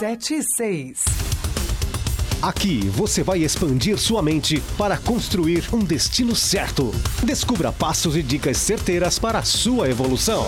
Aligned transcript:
976. 0.00 1.04
Aqui 2.42 2.80
você 2.88 3.22
vai 3.22 3.38
expandir 3.38 3.96
sua 3.96 4.22
mente 4.22 4.60
para 4.76 4.98
construir 4.98 5.72
um 5.72 5.78
destino 5.78 6.34
certo. 6.34 6.90
Descubra 7.22 7.72
passos 7.72 8.16
e 8.16 8.22
dicas 8.22 8.56
certeiras 8.58 9.18
para 9.18 9.38
a 9.38 9.44
sua 9.44 9.88
evolução. 9.88 10.44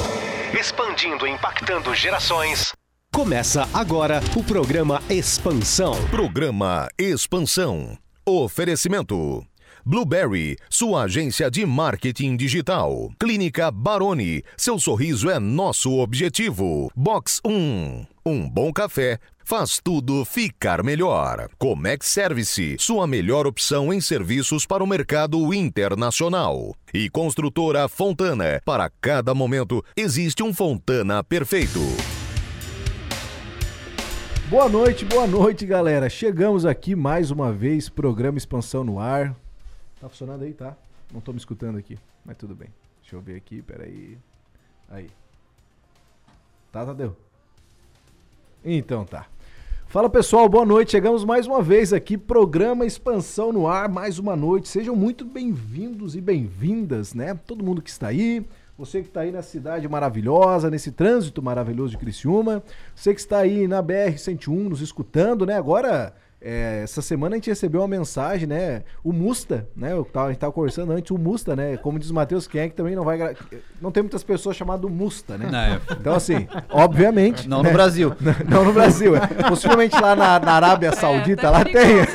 Expandindo 0.58 1.26
e 1.26 1.30
impactando 1.30 1.94
gerações. 1.94 2.72
Começa 3.14 3.68
agora 3.72 4.20
o 4.34 4.42
programa 4.42 5.00
Expansão. 5.08 5.94
Programa 6.10 6.88
Expansão. 6.98 7.96
Oferecimento. 8.26 9.46
Blueberry, 9.88 10.56
sua 10.68 11.04
agência 11.04 11.48
de 11.48 11.64
marketing 11.64 12.36
digital. 12.36 13.12
Clínica 13.20 13.70
Baroni, 13.70 14.42
seu 14.56 14.80
sorriso 14.80 15.30
é 15.30 15.38
nosso 15.38 15.98
objetivo. 15.98 16.90
Box 16.96 17.40
1, 17.46 18.04
um 18.26 18.50
bom 18.50 18.72
café 18.72 19.20
faz 19.46 19.80
tudo 19.80 20.24
ficar 20.24 20.82
melhor. 20.82 21.48
Comex 21.56 22.08
Service, 22.08 22.76
sua 22.80 23.06
melhor 23.06 23.46
opção 23.46 23.92
em 23.92 24.00
serviços 24.00 24.66
para 24.66 24.82
o 24.82 24.86
mercado 24.88 25.54
internacional. 25.54 26.74
E 26.92 27.08
construtora 27.08 27.86
Fontana, 27.86 28.60
para 28.64 28.90
cada 29.00 29.32
momento 29.36 29.84
existe 29.96 30.42
um 30.42 30.52
Fontana 30.52 31.22
perfeito. 31.22 31.78
Boa 34.50 34.68
noite, 34.68 35.04
boa 35.04 35.28
noite, 35.28 35.64
galera. 35.64 36.10
Chegamos 36.10 36.66
aqui 36.66 36.96
mais 36.96 37.30
uma 37.30 37.52
vez, 37.52 37.88
programa 37.88 38.38
Expansão 38.38 38.82
no 38.82 38.98
ar. 38.98 39.32
Tá 40.00 40.08
funcionando 40.08 40.42
aí, 40.42 40.54
tá? 40.54 40.76
Não 41.14 41.20
tô 41.20 41.30
me 41.30 41.38
escutando 41.38 41.78
aqui, 41.78 41.96
mas 42.24 42.36
tudo 42.36 42.52
bem. 42.52 42.68
Deixa 43.00 43.14
eu 43.14 43.20
ver 43.20 43.36
aqui, 43.36 43.62
peraí. 43.62 44.18
Aí. 44.90 45.08
Tá, 46.72 46.84
Tadeu? 46.84 47.16
Então 48.64 49.04
tá. 49.04 49.28
Fala 49.96 50.10
pessoal, 50.10 50.46
boa 50.46 50.66
noite. 50.66 50.90
Chegamos 50.90 51.24
mais 51.24 51.46
uma 51.46 51.62
vez 51.62 51.90
aqui, 51.90 52.18
programa 52.18 52.84
Expansão 52.84 53.50
no 53.50 53.66
ar, 53.66 53.88
mais 53.88 54.18
uma 54.18 54.36
noite. 54.36 54.68
Sejam 54.68 54.94
muito 54.94 55.24
bem-vindos 55.24 56.14
e 56.14 56.20
bem-vindas, 56.20 57.14
né? 57.14 57.32
Todo 57.46 57.64
mundo 57.64 57.80
que 57.80 57.88
está 57.88 58.08
aí, 58.08 58.44
você 58.76 59.00
que 59.00 59.08
está 59.08 59.20
aí 59.22 59.32
na 59.32 59.40
cidade 59.40 59.88
maravilhosa, 59.88 60.68
nesse 60.68 60.92
trânsito 60.92 61.42
maravilhoso 61.42 61.92
de 61.92 61.96
Criciúma, 61.96 62.62
você 62.94 63.14
que 63.14 63.20
está 63.20 63.38
aí 63.38 63.66
na 63.66 63.82
BR-101 63.82 64.68
nos 64.68 64.82
escutando, 64.82 65.46
né? 65.46 65.56
Agora 65.56 66.12
é, 66.48 66.82
essa 66.84 67.02
semana 67.02 67.34
a 67.34 67.38
gente 67.38 67.50
recebeu 67.50 67.80
uma 67.80 67.88
mensagem, 67.88 68.46
né? 68.46 68.84
O 69.02 69.12
Musta, 69.12 69.66
né? 69.76 69.90
Eu 69.90 70.04
tava, 70.04 70.26
a 70.26 70.30
gente 70.30 70.38
tava 70.38 70.52
conversando 70.52 70.92
antes, 70.92 71.10
o 71.10 71.18
Musta, 71.18 71.56
né? 71.56 71.76
Como 71.76 71.98
diz 71.98 72.08
o 72.08 72.14
Matheus 72.14 72.46
Kenck, 72.46 72.76
também 72.76 72.94
não 72.94 73.02
vai. 73.02 73.34
Não 73.82 73.90
tem 73.90 74.04
muitas 74.04 74.22
pessoas 74.22 74.54
chamadas 74.54 74.88
Musta, 74.88 75.36
né? 75.36 75.48
Não, 75.50 75.58
é. 75.58 75.80
Então, 75.98 76.14
assim, 76.14 76.46
obviamente. 76.70 77.48
Não 77.48 77.64
né? 77.64 77.70
no 77.70 77.74
Brasil. 77.74 78.14
Não, 78.48 78.64
no 78.64 78.72
Brasil. 78.72 79.16
É. 79.16 79.26
Possivelmente 79.48 80.00
lá 80.00 80.14
na, 80.14 80.38
na 80.38 80.52
Arábia 80.52 80.92
Saudita, 80.92 81.42
tá 81.42 81.50
lá 81.50 81.64
tem. 81.64 81.72
perigoso, 81.72 82.06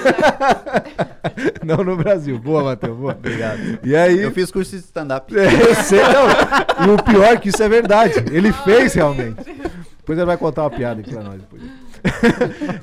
não 1.64 1.84
no 1.84 1.98
Brasil. 1.98 2.40
Boa, 2.40 2.64
Matheus, 2.64 2.98
boa. 2.98 3.12
Obrigado. 3.12 3.80
E 3.84 3.94
aí. 3.96 4.22
Eu 4.22 4.32
fiz 4.32 4.50
curso 4.50 4.72
de 4.72 4.78
stand-up. 4.78 5.38
É, 5.38 5.46
eu 5.46 5.76
sei, 5.76 6.00
não. 6.04 6.88
E 6.88 6.90
o 6.90 7.04
pior 7.04 7.34
é 7.34 7.38
que 7.38 7.50
isso 7.50 7.62
é 7.62 7.68
verdade. 7.68 8.24
Ele 8.32 8.54
fez 8.54 8.94
realmente. 8.94 9.44
Depois 9.98 10.18
ele 10.18 10.26
vai 10.26 10.38
contar 10.38 10.64
uma 10.64 10.72
piada 10.72 11.02
aqui 11.02 11.12
pra 11.14 11.24
nós 11.24 11.42
depois. 11.42 11.81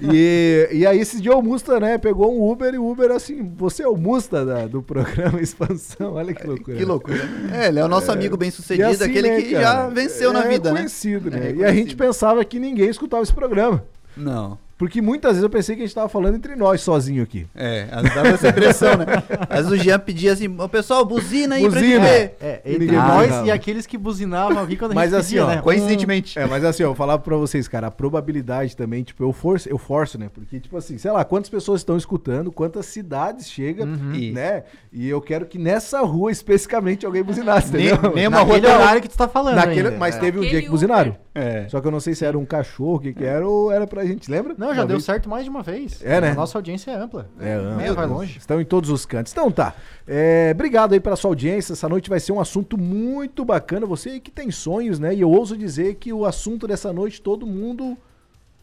E, 0.01 0.69
e 0.73 0.87
aí 0.87 0.99
esse 0.99 1.21
dia 1.21 1.35
o 1.37 1.43
Musta, 1.43 1.79
né, 1.81 1.99
pegou 1.99 2.33
um 2.37 2.51
Uber 2.51 2.75
e 2.75 2.79
o 2.79 2.89
Uber 2.89 3.11
assim, 3.11 3.53
você 3.57 3.83
é 3.83 3.89
o 3.89 3.97
Musta 3.97 4.45
da- 4.45 4.67
do 4.67 4.83
programa 4.83 5.41
Expansão, 5.43 6.15
olha 6.15 6.35
que 6.35 6.47
loucura. 6.47 6.77
Que 6.77 6.85
loucura. 6.85 7.29
É, 7.53 7.69
ele 7.69 7.79
é 7.79 7.85
o 7.85 7.89
nosso 7.89 8.11
amigo 8.11 8.37
bem 8.37 8.51
sucedido, 8.51 8.89
assim, 8.89 9.05
aquele 9.05 9.29
né, 9.31 9.43
que 9.43 9.53
cara, 9.53 9.63
já 9.63 9.89
venceu 9.89 10.33
na 10.33 10.45
é 10.45 10.49
vida, 10.49 10.73
né? 10.73 10.83
né? 10.83 11.51
É 11.51 11.55
e 11.55 11.65
a 11.65 11.73
gente 11.73 11.97
pensava 11.97 12.45
que 12.45 12.59
ninguém 12.59 12.89
escutava 12.89 13.23
esse 13.23 13.33
programa. 13.33 13.85
Não. 14.17 14.59
Porque 14.79 15.03
muitas 15.03 15.33
vezes 15.33 15.43
eu 15.43 15.51
pensei 15.51 15.75
que 15.75 15.83
a 15.83 15.85
gente 15.85 15.95
tava 15.95 16.09
falando 16.09 16.37
entre 16.37 16.55
nós 16.55 16.81
sozinho 16.81 17.21
aqui. 17.23 17.47
É, 17.55 17.87
dava 18.15 18.29
essa 18.29 18.49
impressão, 18.49 18.97
né? 18.97 19.07
Às 19.51 19.67
vezes 19.69 19.73
o 19.73 19.77
Jean 19.85 19.99
pedia 19.99 20.33
assim, 20.33 20.47
ô 20.57 20.69
pessoal, 20.69 21.05
buzina 21.05 21.57
aí 21.57 21.69
pra 21.69 21.81
gente 21.81 21.89
Buzina. 21.91 22.05
ver. 22.05 22.37
É, 22.41 22.63
E 22.65 22.75
entre 22.77 22.93
nós 22.93 23.47
e 23.47 23.51
aqueles 23.51 23.87
que 23.87 23.99
buzinavam 23.99 24.63
aqui 24.63 24.77
quando 24.77 24.93
a 24.93 24.95
Mas 24.95 25.11
gente 25.11 25.19
assim, 25.21 25.29
pedia, 25.35 25.45
ó, 25.47 25.49
né? 25.49 25.61
Coincidentemente. 25.63 26.39
É, 26.39 26.47
mas 26.47 26.65
assim, 26.65 26.85
ó, 26.85 26.91
eu 26.91 26.95
falar 26.95 27.19
pra 27.19 27.37
vocês, 27.37 27.67
cara, 27.67 27.89
a 27.89 27.91
probabilidade 27.91 28.77
também, 28.77 29.03
tipo, 29.03 29.25
eu 29.25 29.33
forço, 29.33 29.69
eu 29.69 29.79
forço, 29.79 30.17
né? 30.17 30.31
Porque, 30.33 30.61
tipo 30.61 30.77
assim, 30.77 30.97
sei 30.97 31.11
lá, 31.11 31.25
quantas 31.25 31.51
pessoas 31.51 31.81
estão 31.81 31.97
escutando, 31.97 32.53
quantas 32.53 32.87
cidades 32.87 33.51
chega, 33.51 33.85
Isso. 34.15 34.33
né? 34.35 34.63
E 34.93 35.09
eu 35.09 35.21
quero 35.21 35.45
que 35.47 35.59
nessa 35.59 36.01
rua 36.03 36.31
especificamente 36.31 37.05
alguém 37.05 37.25
buzinasse, 37.25 37.73
Nem- 37.73 37.89
entendeu? 37.89 38.13
nem 38.15 38.29
uma 38.29 38.45
Naquele 38.45 38.67
rua- 38.69 38.77
horário 38.77 39.03
que 39.03 39.09
tu 39.09 39.17
tá 39.17 39.27
falando 39.27 39.57
Naquele, 39.57 39.89
ainda. 39.89 39.99
mas 39.99 40.15
É. 40.17 40.21
teve 40.21 40.39
um 40.39 40.43
dia 40.43 40.51
Aquele 40.51 40.63
que 40.63 40.71
buzinaram. 40.71 41.17
É. 41.35 41.67
Só 41.69 41.81
que 41.81 41.87
eu 41.87 41.91
não 41.91 42.01
sei 42.01 42.15
se 42.15 42.25
era 42.25 42.37
um 42.39 42.45
cachorro, 42.45 42.97
o 42.97 43.01
que 43.01 43.13
que 43.13 43.25
era, 43.25 43.47
ou 43.47 43.71
era 43.73 43.87
pra 43.87 44.05
gente, 44.05 44.31
lembra? 44.31 44.55
Não, 44.59 44.68
já 44.75 44.83
Uma 44.83 44.87
deu 44.87 44.97
vez- 44.97 45.05
certo 45.05 45.29
mais 45.29 45.45
de 45.45 45.51
uma 45.51 45.63
vez. 45.63 46.01
É, 46.05 46.21
né? 46.21 46.31
A 46.31 46.35
nossa 46.35 46.57
audiência 46.59 46.91
é 46.91 46.95
ampla. 46.95 47.29
É, 47.41 47.55
ampla. 47.55 47.95
Vai 47.95 48.07
longe. 48.07 48.39
Estão 48.39 48.61
em 48.61 48.65
todos 48.65 48.91
os 48.91 49.05
cantos. 49.07 49.33
Então 49.33 49.51
tá. 49.51 49.75
É, 50.07 50.51
obrigado 50.55 50.93
aí 50.93 51.01
pela 51.01 51.17
sua 51.17 51.31
audiência. 51.31 51.73
Essa 51.73 51.89
noite 51.89 52.09
vai 52.11 52.21
ser 52.21 52.33
um 52.33 52.41
assunto 52.41 52.79
muito 52.79 53.45
bacana. 53.45 53.87
Você 53.87 54.21
que 54.21 54.31
tem 54.31 54.51
sonhos, 54.51 54.99
né? 54.99 55.15
E 55.15 55.21
eu 55.21 55.31
ouso 55.31 55.57
dizer 55.57 55.95
que 55.97 56.13
o 56.13 56.25
assunto 56.25 56.67
dessa 56.67 56.93
noite 56.93 57.21
todo 57.21 57.47
mundo 57.47 57.97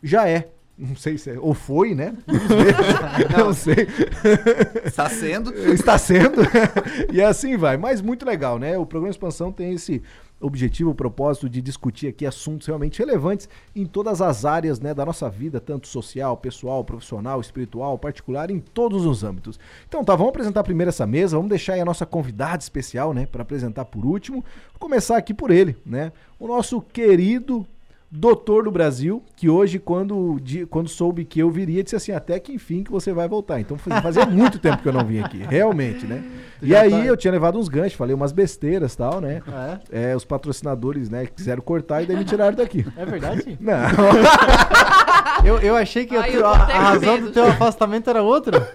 já 0.02 0.28
é. 0.28 0.50
Não 0.78 0.96
sei 0.96 1.18
se 1.18 1.30
é. 1.30 1.40
Ou 1.40 1.54
foi, 1.54 1.96
né? 1.96 2.14
Não 3.38 3.54
sei. 3.54 3.88
Está 4.84 5.10
sendo. 5.10 5.54
Está 5.54 5.98
sendo. 5.98 6.42
e 7.12 7.22
assim 7.22 7.56
vai. 7.56 7.78
Mas 7.78 8.02
muito 8.02 8.26
legal, 8.26 8.60
né? 8.60 8.78
O 8.78 8.86
programa 8.86 9.10
Expansão 9.12 9.52
tem 9.52 9.74
esse 9.74 10.02
objetivo, 10.40 10.92
o 10.92 10.96
propósito 10.96 11.50
de 11.50 11.62
discutir 11.62 12.08
aqui 12.08 12.26
assuntos 12.26 12.68
realmente 12.68 13.00
relevantes 13.00 13.50
em 13.76 13.86
todas 13.86 14.22
as 14.22 14.46
áreas 14.46 14.80
né, 14.80 14.94
da 14.94 15.06
nossa 15.06 15.30
vida, 15.30 15.60
tanto 15.60 15.88
social, 15.88 16.36
pessoal, 16.38 16.84
profissional, 16.84 17.40
espiritual, 17.40 17.98
particular, 17.98 18.52
em 18.52 18.60
todos 18.60 19.06
os 19.06 19.24
âmbitos. 19.24 19.60
Então 19.88 20.04
tá, 20.04 20.16
vamos 20.16 20.30
apresentar 20.30 20.64
primeiro 20.64 20.90
essa 20.90 21.08
mesa, 21.08 21.38
vamos 21.38 21.50
deixar 21.50 21.74
aí 21.74 21.82
a 21.82 21.86
nossa 21.86 22.06
convidada 22.06 22.62
especial, 22.62 23.14
né, 23.14 23.26
para 23.26 23.42
apresentar 23.42 23.86
por 23.86 24.06
último. 24.06 24.44
Vou 24.72 24.80
começar 24.80 25.18
aqui 25.18 25.34
por 25.34 25.52
ele, 25.52 25.76
né? 25.86 26.12
O 26.40 26.48
nosso 26.48 26.82
querido 26.82 27.66
doutor 28.12 28.64
do 28.64 28.72
Brasil, 28.72 29.24
que 29.36 29.50
hoje, 29.50 29.80
quando, 29.80 30.38
quando 30.70 30.88
soube 30.88 31.26
que 31.26 31.40
eu 31.40 31.50
viria, 31.52 31.84
disse 31.84 31.96
assim, 31.96 32.12
até 32.14 32.40
que 32.40 32.54
enfim 32.54 32.84
que 32.84 32.92
você 32.92 33.12
vai 33.12 33.28
voltar. 33.28 33.60
Então 33.60 33.78
fazia, 33.78 34.26
muito 34.28 34.58
tempo 34.58 34.78
que 34.82 34.88
eu 34.88 34.94
não 34.94 35.04
vim 35.06 35.20
aqui, 35.20 35.44
realmente, 35.50 36.06
né? 36.06 36.24
Tu 36.60 36.68
E 36.68 36.76
aí 36.76 36.90
tá- 36.90 37.00
eu 37.06 37.18
tinha 37.18 37.32
levado 37.32 37.60
uns 37.60 37.68
ganchos, 37.68 37.94
falei 37.94 38.16
umas 38.16 38.32
besteiras 38.32 38.94
e 38.94 38.98
tal, 38.98 39.20
né? 39.20 39.42
É? 39.92 40.12
É, 40.12 40.16
os 40.16 40.24
patrocinadores, 40.24 41.10
né, 41.10 41.26
quiseram 41.26 41.62
cortar 41.62 42.02
e 42.02 42.06
daí 42.06 42.16
me 42.16 42.24
tiraram 42.24 42.56
daqui. 42.56 42.86
É 42.96 43.06
verdade? 43.06 43.58
Não, 43.60 43.74
Eu, 45.44 45.60
eu 45.60 45.76
achei 45.76 46.06
que 46.06 46.16
a, 46.16 46.22
Ai, 46.22 46.32
tu- 46.32 46.38
eu 46.38 46.48
a- 46.48 46.52
a 46.54 46.80
razão 46.80 47.20
do 47.20 47.30
teu 47.32 47.46
afastamento 47.46 48.10
era 48.10 48.24
outra. 48.24 48.68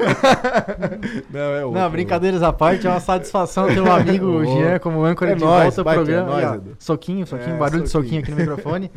não, 1.30 1.40
é 1.40 1.64
outro. 1.64 1.80
Não, 1.80 1.90
brincadeiras 1.90 2.42
à 2.42 2.52
parte, 2.52 2.86
é 2.86 2.90
uma 2.90 3.00
satisfação 3.00 3.66
ter 3.66 3.80
um 3.80 3.90
amigo 3.90 4.26
Ô, 4.26 4.44
Jean 4.44 4.78
como 4.78 5.02
âncora 5.04 5.32
é 5.32 5.34
de 5.34 5.40
nóis, 5.42 5.74
volta 5.74 5.80
ao 5.80 5.84
que 5.84 5.90
é 6.12 6.20
programa. 6.22 6.40
nóis, 6.52 6.62
soquinho, 6.78 7.26
soquinho, 7.26 7.54
É, 7.56 7.58
barulho 7.58 7.82
de 7.82 7.88
soquinho. 7.88 8.20
soquinho 8.20 8.20
aqui 8.22 8.30
no 8.30 8.36
microfone. 8.36 8.90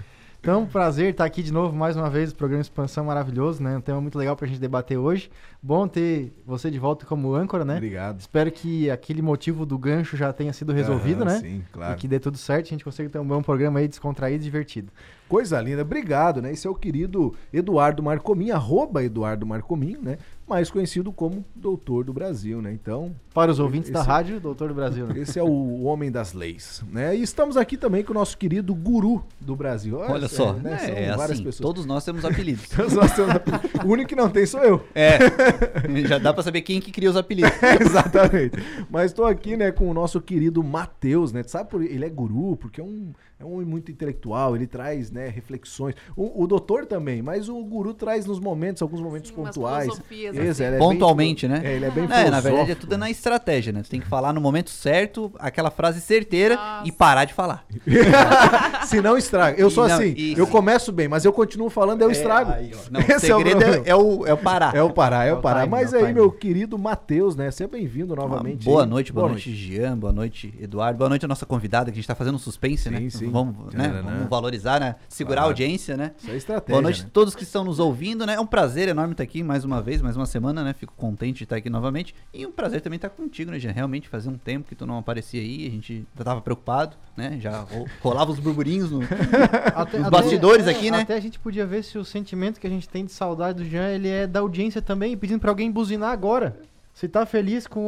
Então, 0.44 0.66
prazer 0.66 1.12
estar 1.12 1.24
aqui 1.24 1.42
de 1.42 1.54
novo 1.54 1.74
mais 1.74 1.96
uma 1.96 2.09
vez, 2.09 2.31
o 2.31 2.36
programa 2.36 2.62
Expansão 2.62 3.06
maravilhoso, 3.06 3.64
né? 3.64 3.78
Um 3.78 3.80
tema 3.80 4.02
muito 4.02 4.18
legal 4.18 4.36
pra 4.36 4.46
gente 4.46 4.59
debater 4.59 4.98
hoje. 4.98 5.31
Bom 5.62 5.88
ter 5.88 6.34
você 6.46 6.70
de 6.70 6.78
volta 6.78 7.06
como 7.06 7.34
âncora, 7.34 7.64
né? 7.64 7.78
Obrigado. 7.78 8.20
Espero 8.20 8.52
que 8.52 8.92
aquele 8.92 9.22
motivo 9.22 9.66
do 9.66 9.78
gancho 9.78 10.18
já 10.18 10.34
tenha 10.34 10.52
sido 10.52 10.74
resolvido, 10.74 11.24
Aham, 11.24 11.31
né? 11.31 11.40
Sim, 11.40 11.64
claro. 11.72 11.94
E 11.94 11.96
que 11.96 12.09
dê 12.09 12.20
tudo 12.20 12.38
certo, 12.38 12.66
a 12.66 12.70
gente 12.72 12.84
consiga 12.84 13.09
ter 13.09 13.20
um 13.20 13.26
bom 13.26 13.42
programa 13.42 13.80
aí, 13.80 13.88
descontraído 13.88 14.42
e 14.42 14.44
divertido. 14.44 14.92
Coisa 15.33 15.59
linda, 15.59 15.81
obrigado, 15.81 16.44
né? 16.44 16.51
Esse 16.51 16.67
é 16.67 16.69
o 16.69 16.75
querido 16.75 17.33
Eduardo 17.51 18.03
Marcomin, 18.03 18.51
arroba 18.51 19.03
Eduardo 19.03 19.47
Marcomin, 19.47 19.97
né? 19.99 20.19
Mais 20.47 20.69
conhecido 20.69 21.11
como 21.11 21.44
Doutor 21.55 22.03
do 22.03 22.13
Brasil, 22.13 22.61
né? 22.61 22.71
Então, 22.71 23.16
Para 23.33 23.49
os 23.49 23.57
ouvintes 23.59 23.89
da 23.89 24.01
Esse- 24.01 24.07
rádio, 24.07 24.39
Doutor 24.39 24.67
do 24.67 24.75
Brasil, 24.75 25.07
né? 25.07 25.17
esse 25.17 25.39
é 25.39 25.44
o 25.44 25.81
homem 25.85 26.11
das 26.11 26.33
leis, 26.33 26.83
né? 26.91 27.16
E 27.16 27.23
estamos 27.23 27.57
aqui 27.57 27.77
também 27.77 28.03
com 28.03 28.11
o 28.11 28.13
nosso 28.13 28.38
querido 28.38 28.75
guru 28.75 29.23
do 29.41 29.55
Brasil. 29.55 29.97
Olha 29.97 30.27
só, 30.27 30.53
né? 30.53 30.77
São 30.77 30.89
é, 30.89 31.16
várias 31.16 31.31
assim, 31.31 31.44
pessoas. 31.44 31.65
todos 31.65 31.85
nós 31.88 32.05
temos 32.05 32.23
apelidos. 32.23 32.69
Todos 32.75 32.94
nós 32.94 33.12
temos 33.15 33.31
apelido. 33.31 33.69
O 33.83 33.88
único 33.88 34.09
que 34.09 34.15
não 34.15 34.29
tem 34.29 34.45
sou 34.45 34.59
eu. 34.62 34.86
É, 34.94 35.18
já 36.07 36.19
dá 36.19 36.31
pra 36.31 36.44
saber 36.44 36.62
quem 36.62 36.79
que 36.79 36.91
cria 36.91 37.09
os 37.09 37.18
apelidos. 37.18 37.51
Exatamente. 37.81 38.57
Mas 38.88 39.06
estou 39.06 39.25
aqui, 39.25 39.57
né, 39.57 39.71
com 39.71 39.89
o 39.89 39.94
nosso 39.95 40.21
querido 40.21 40.62
Matheus, 40.63 41.31
né? 41.33 41.41
Sabe, 41.41 41.71
por, 41.71 41.81
ele 41.81 42.06
é 42.06 42.09
guru, 42.09 42.56
porque 42.57 42.79
é 42.79 42.83
um, 42.83 43.13
é 43.39 43.45
um 43.45 43.53
homem 43.56 43.65
muito 43.65 43.91
intelectual, 43.91 44.56
ele 44.56 44.68
traz, 44.68 45.09
né, 45.09 45.23
reflexões. 45.30 45.96
O, 46.16 46.44
o 46.44 46.48
doutor 46.48 46.86
também, 46.86 47.22
mas 47.22 47.50
o 47.50 47.64
guru 47.64 47.94
traz 47.94 48.25
nos 48.25 48.40
momentos, 48.40 48.81
alguns 48.81 49.02
momentos 49.02 49.30
Sim, 49.30 49.36
pontuais. 49.36 49.90
assim. 49.90 50.64
é 50.64 50.70
bem 50.72 50.80
Pontualmente, 50.80 51.48
filo- 51.48 51.54
né? 51.60 51.62
É, 51.68 51.75
ele 51.75 51.86
é 51.86 51.92
bem 51.92 52.04
É, 52.10 52.30
na 52.30 52.40
verdade 52.40 52.72
é 52.72 52.75
tudo 52.75 52.98
na 52.98 53.10
estratégia, 53.10 53.72
né? 53.74 53.84
Você 53.84 53.90
tem 53.92 54.00
que 54.00 54.08
falar 54.08 54.34
no 54.34 54.42
momento 54.42 54.70
certo, 54.70 55.31
aquela 55.40 55.70
frase 55.72 56.02
certeira 56.02 56.56
Nossa. 56.56 56.88
e 56.88 56.92
parar 56.92 57.25
de 57.25 57.34
falar. 57.34 57.66
Se 58.86 59.02
não 59.02 59.18
estraga. 59.18 59.60
Eu 59.60 59.70
sou 59.70 59.88
Não, 59.88 59.96
assim, 59.96 60.14
isso. 60.16 60.40
eu 60.40 60.48
começo 60.48 60.92
bem, 60.92 61.08
mas 61.08 61.25
eu 61.25 61.34
continuo 61.34 61.70
falando, 61.70 62.02
eu 62.02 62.12
estrago. 62.12 62.52
aí. 62.52 62.72
Não, 62.92 63.00
o 63.02 63.04
Esse 63.12 63.30
é 63.31 63.36
o 63.36 63.38
segredo 63.40 63.64
é, 63.64 63.81
é 63.86 63.96
o, 63.96 64.25
é 64.25 64.34
o 64.34 64.38
parar. 64.38 64.75
É 64.75 64.81
o 64.81 64.90
parar, 64.92 65.25
é 65.25 65.30
É 65.30 65.34
o 65.34 65.42
parar. 65.42 65.62
time, 65.62 65.72
Mas 65.72 65.94
é 65.94 65.98
aí, 65.98 66.02
time. 66.04 66.14
meu 66.14 66.31
querido 66.31 66.78
Matheus, 66.78 67.36
né? 67.36 67.50
Seja 67.52 67.68
bem-vindo 67.68 68.16
novamente. 68.16 68.64
Boa 68.66 68.86
noite, 68.86 69.12
boa, 69.14 69.30
noite, 69.30 69.54
Jean, 69.54 69.98
boa 69.98 70.12
noite, 70.14 70.54
Eduardo, 70.60 70.98
boa 70.98 71.10
noite 71.10 71.25
a 71.25 71.28
nossa 71.28 71.46
convidada, 71.46 71.92
que 71.92 71.96
a 71.96 72.00
gente 72.02 72.08
tá 72.08 72.16
fazendo 72.16 72.36
um 72.36 72.40
suspense, 72.40 72.90
né? 72.90 72.98
Sim, 73.00 73.10
sim. 73.10 73.30
Vamos, 73.31 73.74
né? 73.74 73.90
Tcharam. 73.90 74.04
Vamos 74.04 74.30
valorizar, 74.30 74.80
né? 74.80 74.96
Segurar 75.15 75.42
a 75.42 75.44
audiência, 75.45 75.95
né? 75.98 76.12
Isso 76.18 76.31
é 76.31 76.36
estratégia, 76.36 76.74
Boa 76.74 76.81
noite 76.81 77.01
né? 77.01 77.07
a 77.07 77.12
todos 77.12 77.36
que 77.36 77.44
estão 77.44 77.63
nos 77.63 77.80
ouvindo, 77.80 78.25
né? 78.25 78.36
É 78.36 78.39
um 78.39 78.45
prazer 78.45 78.88
enorme 78.89 79.13
estar 79.13 79.24
aqui 79.24 79.44
mais 79.44 79.63
uma 79.63 79.81
vez, 79.81 80.01
mais 80.01 80.18
uma 80.18 80.25
semana, 80.25 80.63
né? 80.63 80.74
Fico 80.74 80.94
contente 80.98 81.39
de 81.39 81.44
estar 81.44 81.56
aqui 81.57 81.69
novamente. 81.69 82.15
E 82.33 82.45
um 82.45 82.51
prazer 82.51 82.81
também 82.81 82.98
estar 82.98 83.10
contigo, 83.10 83.51
né, 83.51 83.60
Jean? 83.60 83.71
Realmente 83.71 84.10
fazia 84.10 84.31
um 84.31 84.38
tempo 84.38 84.68
que 84.68 84.75
tu 84.75 84.86
não 84.86 84.98
aparecia 84.98 85.42
aí, 85.42 85.68
a 85.68 85.69
gente 85.71 86.06
já 86.18 86.24
tava 86.24 86.42
preocupado, 86.42 86.95
né? 87.15 87.38
Já 87.39 87.60
ro- 87.62 87.86
rolava 88.01 88.31
os 88.31 88.39
burburinhos 88.39 88.92
no... 88.92 89.01
Até, 89.75 90.00
Os 90.00 90.10
bastidores 90.10 90.68
aqui, 90.68 90.89
né? 90.92 91.01
Até 91.01 91.15
a 91.15 91.19
gente 91.19 91.39
podia 91.39 91.65
ver 91.65 91.83
se 91.83 91.98
o 91.98 92.06
sentimento 92.06 92.60
que 92.60 92.68
a 92.68 92.69
gente 92.69 92.88
tem 92.89 93.06
de 93.06 93.12
saudade 93.12 93.63
do 93.63 93.69
Jean, 93.69 93.89
ele 93.89 94.07
é 94.10 94.25
da 94.27 94.39
audiência 94.39 94.81
também, 94.81 95.15
pedindo 95.18 95.39
pra 95.39 95.51
alguém 95.51 95.71
buzinar 95.71 96.12
agora. 96.12 96.57
Se 96.94 97.07
tá 97.07 97.25
feliz 97.25 97.65
com 97.65 97.80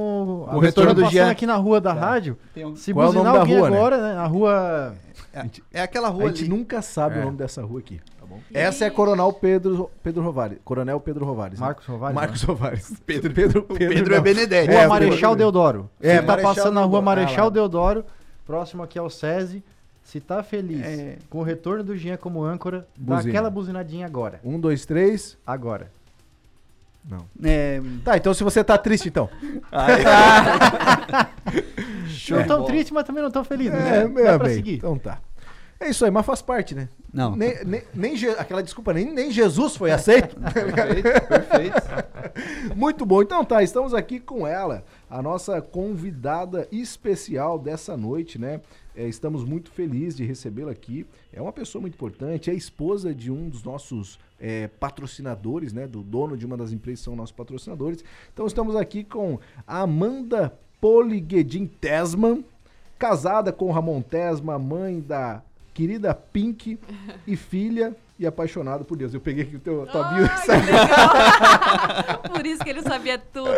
o, 0.49 0.55
O 0.55 0.59
retorno 0.59 0.93
do 0.93 1.01
passando 1.01 1.13
Jean. 1.13 1.29
aqui 1.29 1.45
na 1.45 1.55
rua 1.57 1.79
da 1.79 1.93
rádio, 1.93 2.37
Tem 2.55 2.65
um- 2.65 2.75
se 2.75 2.91
Qual 2.91 3.05
é 3.05 3.09
o 3.09 3.13
buzinar 3.13 3.33
nome 3.33 3.37
da 3.37 3.41
alguém 3.43 3.57
rua, 3.59 3.69
né? 3.69 3.77
agora, 3.77 3.97
né? 4.13 4.17
A 4.19 4.25
rua... 4.25 4.95
É, 5.73 5.79
é 5.79 5.81
aquela 5.81 6.07
A 6.07 6.11
rua 6.11 6.27
gente 6.29 6.41
ali. 6.41 6.49
nunca 6.49 6.81
sabe 6.81 7.17
É. 7.17 7.21
o 7.21 7.25
nome 7.25 7.37
dessa 7.37 7.61
rua 7.63 7.79
aqui, 7.79 7.99
tá 8.19 8.25
bom? 8.25 8.39
Essa 8.53 8.85
é 8.85 8.89
Coronel 8.89 9.31
Pedro, 9.33 9.91
Pedro 10.01 10.23
Rovares. 10.23 10.57
Coronel 10.63 10.99
Pedro 10.99 11.25
Rovares. 11.25 11.59
né? 11.59 11.65
Marcos 11.65 11.85
Rovares, 11.85 12.15
Marcos 12.15 12.41
né? 12.41 12.47
Rovares. 12.47 12.93
Pedro- 13.05 13.33
Pedro, 13.33 13.59
O 13.69 13.73
Pedro 13.75 14.13
é 14.13 14.17
não. 14.17 14.23
Benedetti. 14.23 14.71
Rua 14.71 14.81
É, 14.81 14.87
Marechal 14.87 15.17
Pedro- 15.31 15.35
Deodoro. 15.37 15.89
É, 16.01 16.15
Se 16.15 16.21
tá 16.21 16.27
Marechal 16.27 16.55
passando 16.55 16.73
na 16.73 16.81
rua 16.81 16.89
Deodoro. 17.01 17.05
Marechal 17.05 17.39
Ah, 17.39 17.43
lá. 17.43 17.49
Deodoro, 17.49 18.05
próximo 18.45 18.83
aqui 18.83 18.97
ao 18.97 19.09
SESI, 19.09 19.63
se 20.03 20.19
tá 20.19 20.41
feliz 20.43 20.85
É. 20.85 21.17
com 21.29 21.39
o 21.39 21.43
retorno 21.43 21.83
do 21.83 21.97
Jean 21.97 22.15
como 22.17 22.43
âncora, 22.43 22.87
dá 22.97 23.15
Buzina. 23.15 23.31
aquela 23.33 23.49
buzinadinha 23.49 24.05
agora. 24.05 24.39
Um, 24.43 24.59
dois, 24.59 24.85
três. 24.85 25.37
Agora. 25.45 25.91
Não. 27.07 27.25
É... 27.43 27.79
Tá, 28.03 28.17
então 28.17 28.33
se 28.33 28.43
você 28.43 28.63
tá 28.63 28.77
triste, 28.79 29.09
então. 29.09 29.29
Não 32.31 32.43
tão 32.47 32.57
bola. 32.57 32.65
triste, 32.67 32.93
mas 32.93 33.03
também 33.03 33.21
não 33.23 33.29
tão 33.31 33.43
feliz, 33.43 33.67
É, 33.71 33.77
né? 34.03 34.07
meu 34.07 34.23
Dá 34.25 34.37
pra 34.39 34.47
bem. 34.47 34.55
seguir. 34.55 34.75
Então 34.77 34.97
tá. 34.97 35.19
É 35.79 35.89
isso 35.89 36.05
aí, 36.05 36.11
mas 36.11 36.25
faz 36.25 36.41
parte, 36.41 36.73
né? 36.73 36.87
Não. 37.13 37.35
Nem, 37.35 37.63
nem, 37.65 37.81
nem 37.93 38.15
Je- 38.15 38.29
aquela 38.29 38.63
desculpa, 38.63 38.93
nem, 38.93 39.11
nem 39.11 39.31
Jesus 39.31 39.75
foi 39.75 39.91
aceito. 39.91 40.35
Perfeito, 40.53 41.27
perfeito. 41.27 42.75
Muito 42.75 43.05
bom. 43.05 43.21
Então 43.21 43.43
tá, 43.43 43.61
estamos 43.63 43.93
aqui 43.93 44.19
com 44.19 44.45
ela, 44.47 44.83
a 45.09 45.21
nossa 45.21 45.61
convidada 45.61 46.67
especial 46.71 47.57
dessa 47.59 47.95
noite, 47.95 48.39
né? 48.39 48.61
É, 48.95 49.05
estamos 49.07 49.43
muito 49.43 49.69
felizes 49.71 50.15
de 50.15 50.25
recebê-la 50.25 50.71
aqui. 50.71 51.05
É 51.31 51.41
uma 51.41 51.51
pessoa 51.51 51.81
muito 51.81 51.95
importante, 51.95 52.49
é 52.49 52.53
esposa 52.53 53.13
de 53.13 53.29
um 53.29 53.49
dos 53.49 53.63
nossos 53.63 54.17
é, 54.39 54.67
patrocinadores, 54.67 55.73
né? 55.73 55.87
Do 55.87 56.01
dono 56.01 56.37
de 56.37 56.45
uma 56.45 56.55
das 56.57 56.71
empresas 56.71 56.99
que 57.01 57.05
são 57.05 57.15
nossos 57.15 57.35
patrocinadores. 57.35 58.03
Então 58.33 58.47
estamos 58.47 58.75
aqui 58.75 59.03
com 59.03 59.39
a 59.67 59.81
Amanda 59.81 60.57
Poliguedin 60.79 61.67
Tesman, 61.67 62.43
casada 62.97 63.51
com 63.51 63.65
o 63.65 63.71
Ramon 63.71 64.01
Tesma, 64.01 64.57
mãe 64.57 65.01
da 65.01 65.41
querida 65.75 66.13
Pink 66.15 66.79
e 67.27 67.35
filha 67.35 67.95
e 68.17 68.25
apaixonada 68.25 68.85
por 68.85 68.97
Deus. 68.97 69.13
Eu 69.13 69.19
peguei 69.19 69.43
aqui 69.43 69.57
o 69.57 69.59
teu, 69.59 69.85
tua 69.87 70.03
bio. 70.05 70.25
Por 72.33 72.45
isso 72.45 72.63
que 72.63 72.69
ele 72.69 72.81
sabia 72.81 73.17
tudo. 73.17 73.49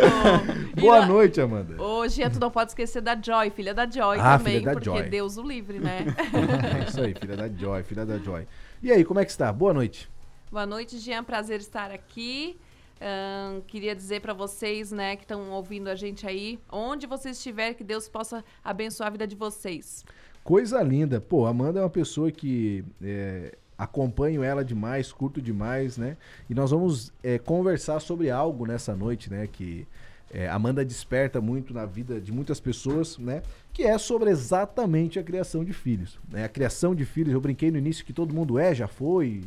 Boa 0.81 0.99
lá- 0.99 1.05
noite, 1.05 1.39
Amanda. 1.39 1.79
Hoje 1.81 2.27
tu 2.29 2.39
não 2.39 2.49
pode 2.49 2.71
esquecer 2.71 3.01
da 3.01 3.15
Joy, 3.15 3.51
filha 3.51 3.71
da 3.73 3.87
Joy 3.89 4.17
Ah, 4.19 4.37
também, 4.37 4.61
da 4.63 4.71
porque 4.71 4.85
Joy. 4.85 5.03
Deus 5.03 5.37
o 5.37 5.43
livre, 5.43 5.79
né? 5.79 6.05
É 6.83 6.89
isso 6.89 6.99
aí, 7.01 7.13
filha 7.13 7.37
da 7.37 7.47
Joy, 7.47 7.83
filha 7.83 8.03
da 8.03 8.17
Joy. 8.17 8.47
E 8.81 8.91
aí, 8.91 9.05
como 9.05 9.19
é 9.19 9.25
que 9.25 9.29
está? 9.31 9.53
Boa 9.53 9.73
noite. 9.73 10.09
Boa 10.51 10.65
noite, 10.65 10.97
Jean, 10.97 11.23
prazer 11.23 11.59
estar 11.59 11.91
aqui. 11.91 12.57
Ahn, 12.99 13.61
queria 13.67 13.95
dizer 13.95 14.21
pra 14.21 14.33
vocês, 14.33 14.91
né, 14.91 15.15
que 15.15 15.23
estão 15.23 15.51
ouvindo 15.51 15.87
a 15.87 15.93
gente 15.93 16.25
aí, 16.25 16.57
onde 16.71 17.05
vocês 17.05 17.37
estiverem, 17.37 17.75
que 17.75 17.83
Deus 17.83 18.09
possa 18.09 18.43
abençoar 18.63 19.07
a 19.07 19.11
vida 19.11 19.27
de 19.27 19.35
vocês. 19.35 20.03
Coisa 20.47 20.81
linda. 20.81 21.19
Pô, 21.19 21.45
Amanda 21.45 21.81
é 21.81 21.83
uma 21.83 21.89
pessoa 21.89 22.31
que 22.31 22.81
é, 23.03 23.57
acompanho 23.77 24.41
ela 24.41 24.63
demais, 24.63 25.11
curto 25.11 25.41
demais, 25.41 25.97
né? 25.97 26.15
E 26.49 26.55
nós 26.55 26.71
vamos 26.71 27.11
é, 27.21 27.37
conversar 27.37 27.99
sobre 27.99 28.31
algo 28.31 28.65
nessa 28.65 28.95
noite, 28.95 29.29
né? 29.29 29.45
Que 29.45 29.85
é, 30.31 30.47
Amanda 30.47 30.85
desperta 30.85 31.41
muito 31.41 31.73
na 31.73 31.85
vida 31.85 32.21
de 32.21 32.31
muitas 32.31 32.61
pessoas, 32.61 33.17
né? 33.17 33.43
Que 33.73 33.83
é 33.83 33.97
sobre 33.97 34.29
exatamente 34.29 35.19
a 35.19 35.23
criação 35.23 35.65
de 35.65 35.73
filhos. 35.73 36.17
Né? 36.31 36.45
A 36.45 36.49
criação 36.49 36.95
de 36.95 37.03
filhos, 37.03 37.33
eu 37.33 37.41
brinquei 37.41 37.69
no 37.69 37.77
início 37.77 38.05
que 38.05 38.13
todo 38.13 38.33
mundo 38.33 38.57
é, 38.57 38.73
já 38.73 38.87
foi, 38.87 39.43